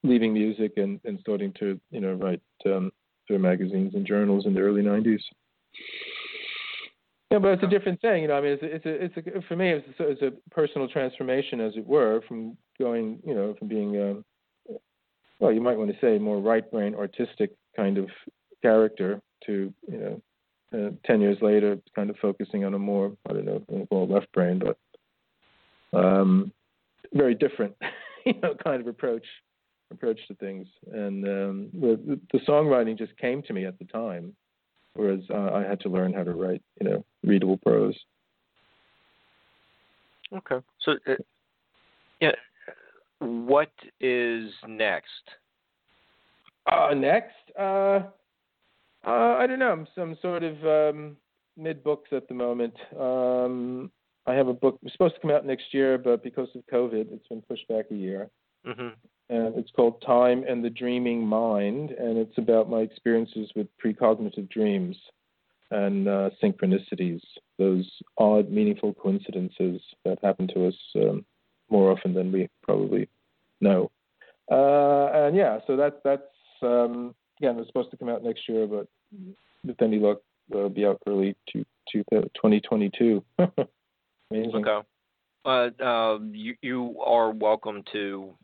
leaving 0.02 0.32
music 0.32 0.72
and, 0.76 1.00
and 1.04 1.18
starting 1.20 1.52
to, 1.60 1.78
you 1.90 2.00
know, 2.00 2.14
write 2.14 2.40
um, 2.64 2.90
for 3.28 3.38
magazines 3.38 3.94
and 3.94 4.06
journals 4.06 4.46
in 4.46 4.54
the 4.54 4.60
early 4.60 4.82
'90s. 4.82 5.20
Yeah, 7.30 7.38
but 7.38 7.48
it's 7.52 7.62
a 7.64 7.68
different 7.68 8.00
thing, 8.00 8.22
you 8.22 8.28
know. 8.28 8.36
I 8.36 8.40
mean, 8.40 8.56
it's 8.60 8.62
a, 8.62 8.90
it's 8.90 9.16
a, 9.16 9.22
it's 9.24 9.36
a 9.36 9.42
for 9.48 9.56
me, 9.56 9.70
it's 9.70 10.00
a, 10.00 10.08
it's 10.08 10.22
a 10.22 10.32
personal 10.50 10.88
transformation, 10.88 11.60
as 11.60 11.72
it 11.76 11.84
were, 11.84 12.20
from 12.28 12.56
going, 12.78 13.18
you 13.26 13.34
know, 13.34 13.54
from 13.58 13.66
being, 13.66 13.96
uh, 13.96 14.74
well, 15.40 15.52
you 15.52 15.60
might 15.60 15.76
want 15.76 15.90
to 15.90 15.96
say, 16.00 16.18
more 16.18 16.40
right 16.40 16.70
brain, 16.70 16.94
artistic 16.94 17.50
kind 17.74 17.98
of 17.98 18.08
character 18.62 19.20
to, 19.46 19.72
you 19.88 19.98
know, 19.98 20.22
uh, 20.72 20.90
ten 21.04 21.20
years 21.20 21.38
later, 21.42 21.78
kind 21.96 22.10
of 22.10 22.16
focusing 22.22 22.64
on 22.64 22.74
a 22.74 22.78
more, 22.78 23.16
I 23.28 23.32
don't 23.32 23.44
know, 23.44 23.86
well, 23.90 24.06
left 24.06 24.30
brain, 24.32 24.60
but 24.60 24.78
um, 25.98 26.52
very 27.12 27.34
different, 27.34 27.74
you 28.24 28.34
know, 28.40 28.54
kind 28.62 28.80
of 28.80 28.86
approach 28.86 29.26
approach 29.92 30.18
to 30.28 30.34
things. 30.36 30.66
And 30.92 31.24
um, 31.24 31.68
the, 31.72 32.20
the 32.32 32.38
songwriting 32.40 32.98
just 32.98 33.16
came 33.18 33.42
to 33.44 33.52
me 33.52 33.64
at 33.66 33.78
the 33.78 33.84
time 33.84 34.34
whereas 34.96 35.20
uh, 35.30 35.52
I 35.54 35.62
had 35.62 35.80
to 35.80 35.88
learn 35.88 36.12
how 36.12 36.24
to 36.24 36.32
write, 36.32 36.62
you 36.80 36.88
know, 36.88 37.04
readable 37.22 37.58
prose. 37.58 37.96
Okay, 40.32 40.64
so 40.80 40.92
uh, 41.06 41.14
yeah, 42.20 42.32
what 43.20 43.72
is 44.00 44.50
next? 44.66 45.06
Uh, 46.70 46.94
next, 46.94 47.34
uh, 47.58 48.02
uh, 49.06 49.36
I 49.38 49.46
don't 49.46 49.60
know. 49.60 49.70
I'm 49.70 49.86
some 49.94 50.16
sort 50.20 50.42
of 50.42 50.56
um, 50.64 51.16
mid 51.56 51.84
books 51.84 52.08
at 52.12 52.26
the 52.26 52.34
moment. 52.34 52.74
Um, 52.98 53.92
I 54.26 54.34
have 54.34 54.48
a 54.48 54.52
book 54.52 54.80
it's 54.82 54.92
supposed 54.92 55.14
to 55.14 55.20
come 55.20 55.30
out 55.30 55.46
next 55.46 55.72
year, 55.72 55.96
but 55.96 56.24
because 56.24 56.48
of 56.56 56.62
COVID, 56.72 57.12
it's 57.12 57.28
been 57.28 57.42
pushed 57.42 57.68
back 57.68 57.86
a 57.92 57.94
year. 57.94 58.28
Mm-hmm 58.66 58.88
and 59.28 59.56
it's 59.56 59.70
called 59.70 60.02
Time 60.06 60.44
and 60.48 60.64
the 60.64 60.70
Dreaming 60.70 61.26
Mind, 61.26 61.90
and 61.90 62.16
it's 62.16 62.38
about 62.38 62.70
my 62.70 62.78
experiences 62.78 63.50
with 63.56 63.66
precognitive 63.84 64.48
dreams 64.50 64.96
and 65.70 66.06
uh, 66.06 66.30
synchronicities, 66.42 67.20
those 67.58 67.90
odd, 68.18 68.50
meaningful 68.50 68.94
coincidences 68.94 69.80
that 70.04 70.18
happen 70.22 70.46
to 70.48 70.68
us 70.68 70.74
um, 70.96 71.24
more 71.70 71.90
often 71.90 72.14
than 72.14 72.30
we 72.30 72.48
probably 72.62 73.08
know. 73.60 73.90
Uh, 74.50 75.10
and 75.12 75.36
yeah, 75.36 75.58
so 75.66 75.76
that 75.76 76.00
that's 76.04 76.22
um, 76.62 77.14
again, 77.40 77.58
it's 77.58 77.68
supposed 77.68 77.90
to 77.90 77.96
come 77.96 78.08
out 78.08 78.22
next 78.22 78.48
year, 78.48 78.66
but 78.66 78.86
with 79.64 79.82
any 79.82 79.98
luck, 79.98 80.18
it'll 80.50 80.68
be 80.68 80.86
out 80.86 81.02
early 81.08 81.34
to, 81.52 81.64
to 81.90 82.04
2022. 82.12 83.24
Amazing. 84.30 84.66
Okay. 84.66 84.86
Uh, 85.44 85.84
uh, 85.84 86.18
you 86.32 86.54
you 86.60 86.96
are 87.04 87.30
welcome 87.30 87.84
to 87.92 88.34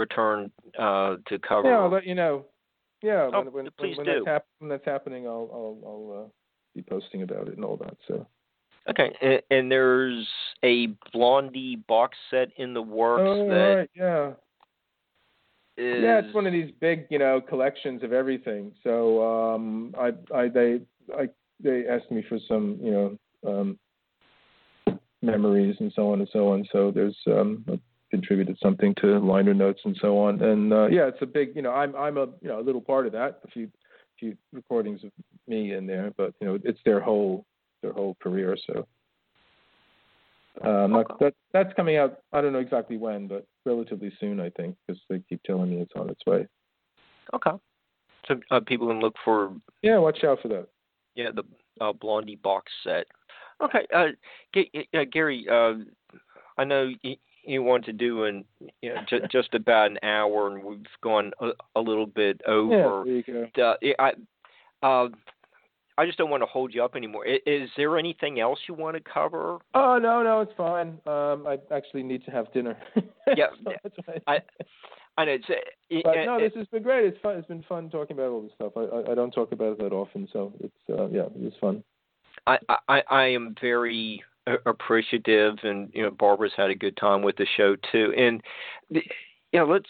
return 0.00 0.50
uh, 0.78 1.16
to 1.28 1.38
cover. 1.38 1.70
Yeah, 1.70 1.78
I'll 1.78 1.90
let 1.90 2.06
you 2.06 2.16
know. 2.16 2.46
Yeah, 3.02 3.30
oh, 3.32 3.44
when, 3.44 3.52
when, 3.52 3.68
please 3.78 3.96
when, 3.96 4.06
do. 4.06 4.22
That's 4.24 4.26
hap- 4.26 4.46
when 4.58 4.68
that's 4.68 4.84
happening, 4.84 5.26
I'll 5.26 5.48
I'll, 5.52 5.78
I'll 5.86 6.24
uh, 6.24 6.28
be 6.74 6.82
posting 6.82 7.22
about 7.22 7.48
it 7.48 7.54
and 7.54 7.64
all 7.64 7.76
that. 7.76 7.96
So. 8.08 8.26
Okay, 8.88 9.14
and, 9.20 9.42
and, 9.50 9.70
there's 9.70 10.26
a 10.64 10.88
Blondie 11.12 11.76
box 11.86 12.16
set 12.30 12.48
in 12.56 12.74
the 12.74 12.82
works. 12.82 13.22
Oh 13.24 13.48
that 13.48 13.54
right, 13.54 13.90
yeah. 13.94 14.30
Is... 15.76 16.02
Yeah, 16.02 16.20
it's 16.24 16.34
one 16.34 16.46
of 16.46 16.52
these 16.52 16.70
big, 16.80 17.06
you 17.10 17.18
know, 17.18 17.40
collections 17.40 18.02
of 18.02 18.12
everything. 18.12 18.72
So 18.82 19.22
um, 19.54 19.94
I, 19.98 20.12
I, 20.34 20.48
they, 20.48 20.80
I, 21.16 21.28
they 21.62 21.86
asked 21.86 22.10
me 22.10 22.24
for 22.28 22.38
some, 22.48 22.78
you 22.82 22.90
know, 22.90 23.18
um, 23.46 23.78
memories 25.22 25.76
and 25.80 25.92
so 25.94 26.12
on 26.12 26.20
and 26.20 26.28
so 26.32 26.52
on. 26.52 26.66
So 26.72 26.90
there's 26.90 27.16
um, 27.26 27.64
a 27.68 27.78
contributed 28.10 28.58
something 28.62 28.94
to 29.00 29.18
liner 29.18 29.54
notes 29.54 29.80
and 29.84 29.96
so 30.00 30.18
on. 30.18 30.42
And 30.42 30.72
uh, 30.72 30.86
yeah, 30.88 31.06
it's 31.06 31.22
a 31.22 31.26
big, 31.26 31.54
you 31.54 31.62
know, 31.62 31.72
I'm 31.72 31.94
I'm 31.96 32.16
a 32.16 32.26
you 32.40 32.48
know 32.48 32.60
a 32.60 32.62
little 32.62 32.80
part 32.80 33.06
of 33.06 33.12
that. 33.12 33.40
A 33.44 33.48
few 33.48 33.70
few 34.18 34.36
recordings 34.52 35.02
of 35.04 35.10
me 35.46 35.72
in 35.72 35.86
there, 35.86 36.12
but 36.16 36.34
you 36.40 36.46
know, 36.46 36.58
it's 36.64 36.80
their 36.84 37.00
whole 37.00 37.44
their 37.82 37.92
whole 37.92 38.16
career. 38.22 38.56
So 38.66 38.86
um, 40.62 40.94
okay. 40.94 41.14
that 41.20 41.34
that's 41.52 41.72
coming 41.74 41.96
out. 41.96 42.18
I 42.32 42.40
don't 42.40 42.52
know 42.52 42.58
exactly 42.58 42.96
when, 42.96 43.26
but 43.28 43.46
relatively 43.64 44.12
soon, 44.20 44.40
I 44.40 44.50
think, 44.50 44.76
because 44.86 45.00
they 45.08 45.22
keep 45.28 45.42
telling 45.44 45.70
me 45.70 45.80
it's 45.80 45.92
on 45.96 46.10
its 46.10 46.24
way. 46.26 46.46
Okay. 47.32 47.52
So 48.26 48.40
uh, 48.50 48.60
people 48.60 48.88
can 48.88 49.00
look 49.00 49.14
for. 49.24 49.52
Yeah, 49.82 49.98
watch 49.98 50.22
out 50.24 50.40
for 50.42 50.48
that. 50.48 50.68
Yeah, 51.14 51.30
the 51.34 51.44
uh, 51.80 51.92
Blondie 51.92 52.36
box 52.36 52.70
set. 52.84 53.06
Okay, 53.62 53.86
uh, 53.94 54.06
G- 54.54 54.88
uh, 54.94 55.04
Gary, 55.10 55.46
uh, 55.50 55.74
I 56.56 56.64
know 56.64 56.90
you 57.44 57.62
want 57.62 57.84
to 57.86 57.92
do 57.92 58.24
in 58.24 58.44
you 58.82 58.94
know, 58.94 59.00
just, 59.08 59.30
just 59.30 59.54
about 59.54 59.90
an 59.90 59.98
hour, 60.02 60.48
and 60.48 60.62
we've 60.62 60.84
gone 61.02 61.32
a, 61.40 61.50
a 61.76 61.80
little 61.80 62.06
bit 62.06 62.40
over. 62.46 63.04
Yeah, 63.06 63.22
there 63.24 63.38
you 63.38 63.48
go. 63.54 63.74
Uh, 63.98 64.12
I, 64.82 64.86
uh, 64.86 65.08
I 65.98 66.06
just 66.06 66.16
don't 66.16 66.30
want 66.30 66.42
to 66.42 66.46
hold 66.46 66.74
you 66.74 66.82
up 66.82 66.96
anymore. 66.96 67.26
Is, 67.26 67.40
is 67.46 67.70
there 67.76 67.98
anything 67.98 68.40
else 68.40 68.58
you 68.68 68.74
want 68.74 68.96
to 68.96 69.02
cover? 69.02 69.58
Oh 69.74 69.98
no, 69.98 70.22
no, 70.22 70.40
it's 70.40 70.52
fine. 70.56 70.98
Um, 71.06 71.46
I 71.46 71.58
actually 71.74 72.02
need 72.02 72.24
to 72.24 72.30
have 72.30 72.52
dinner. 72.52 72.76
yeah, 73.36 73.46
so 73.64 73.72
I, 74.26 74.38
I 75.18 75.24
know. 75.24 75.32
It's, 75.32 75.44
uh, 75.50 76.00
but 76.04 76.24
no, 76.24 76.40
this 76.40 76.52
has 76.56 76.66
been 76.68 76.82
great. 76.82 77.04
It's 77.06 77.18
fun. 77.20 77.36
It's 77.36 77.48
been 77.48 77.64
fun 77.68 77.90
talking 77.90 78.16
about 78.16 78.30
all 78.30 78.42
this 78.42 78.52
stuff. 78.54 78.72
I, 78.76 78.80
I, 78.80 79.12
I 79.12 79.14
don't 79.14 79.32
talk 79.32 79.52
about 79.52 79.72
it 79.72 79.78
that 79.78 79.92
often, 79.92 80.28
so 80.32 80.52
it's 80.60 80.72
uh, 80.88 81.08
yeah, 81.08 81.24
it 81.24 81.36
was 81.36 81.52
fun. 81.60 81.84
I, 82.46 82.58
I, 82.88 83.02
I 83.10 83.24
am 83.26 83.54
very 83.60 84.22
appreciative, 84.66 85.58
and 85.62 85.90
you 85.92 86.02
know 86.02 86.10
Barbara's 86.10 86.52
had 86.56 86.70
a 86.70 86.74
good 86.74 86.96
time 86.96 87.22
with 87.22 87.36
the 87.36 87.46
show 87.56 87.76
too. 87.92 88.12
And 88.16 88.42
the, 88.90 89.02
know, 89.58 89.66
let's 89.66 89.88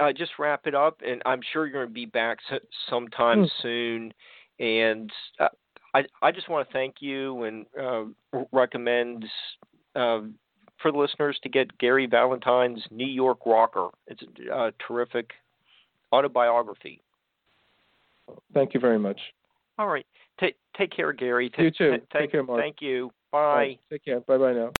uh, 0.00 0.12
just 0.12 0.32
wrap 0.38 0.66
it 0.66 0.74
up, 0.74 1.00
and 1.06 1.22
I'm 1.26 1.40
sure 1.52 1.66
you're 1.66 1.72
going 1.72 1.88
to 1.88 1.92
be 1.92 2.06
back 2.06 2.38
sometime 2.88 3.44
mm. 3.44 3.50
soon. 3.62 4.14
And 4.60 5.10
uh, 5.40 5.48
I 5.94 6.04
I 6.22 6.32
just 6.32 6.48
want 6.48 6.68
to 6.68 6.72
thank 6.72 6.96
you 7.00 7.44
and 7.44 7.66
uh, 7.80 8.04
recommend. 8.52 9.24
Uh, 9.94 10.20
for 10.80 10.92
the 10.92 10.98
listeners 10.98 11.36
to 11.42 11.48
get 11.48 11.76
Gary 11.78 12.06
Valentine's 12.06 12.80
New 12.92 13.04
York 13.04 13.38
Rocker. 13.44 13.88
It's 14.06 14.22
a 14.48 14.72
terrific 14.86 15.32
autobiography. 16.12 17.02
Thank 18.54 18.74
you 18.74 18.80
very 18.80 18.98
much. 18.98 19.18
All 19.78 19.88
right. 19.88 20.06
Take 20.40 20.56
take 20.76 20.90
care, 20.90 21.12
Gary. 21.12 21.50
You 21.56 21.70
too. 21.70 21.98
T- 21.98 22.02
take 22.12 22.32
care, 22.32 22.42
Mark. 22.42 22.60
Thank 22.60 22.76
you. 22.80 23.10
Bye. 23.30 23.78
Take 23.90 24.04
care. 24.04 24.20
Bye 24.20 24.38
bye 24.38 24.52
now. 24.52 24.72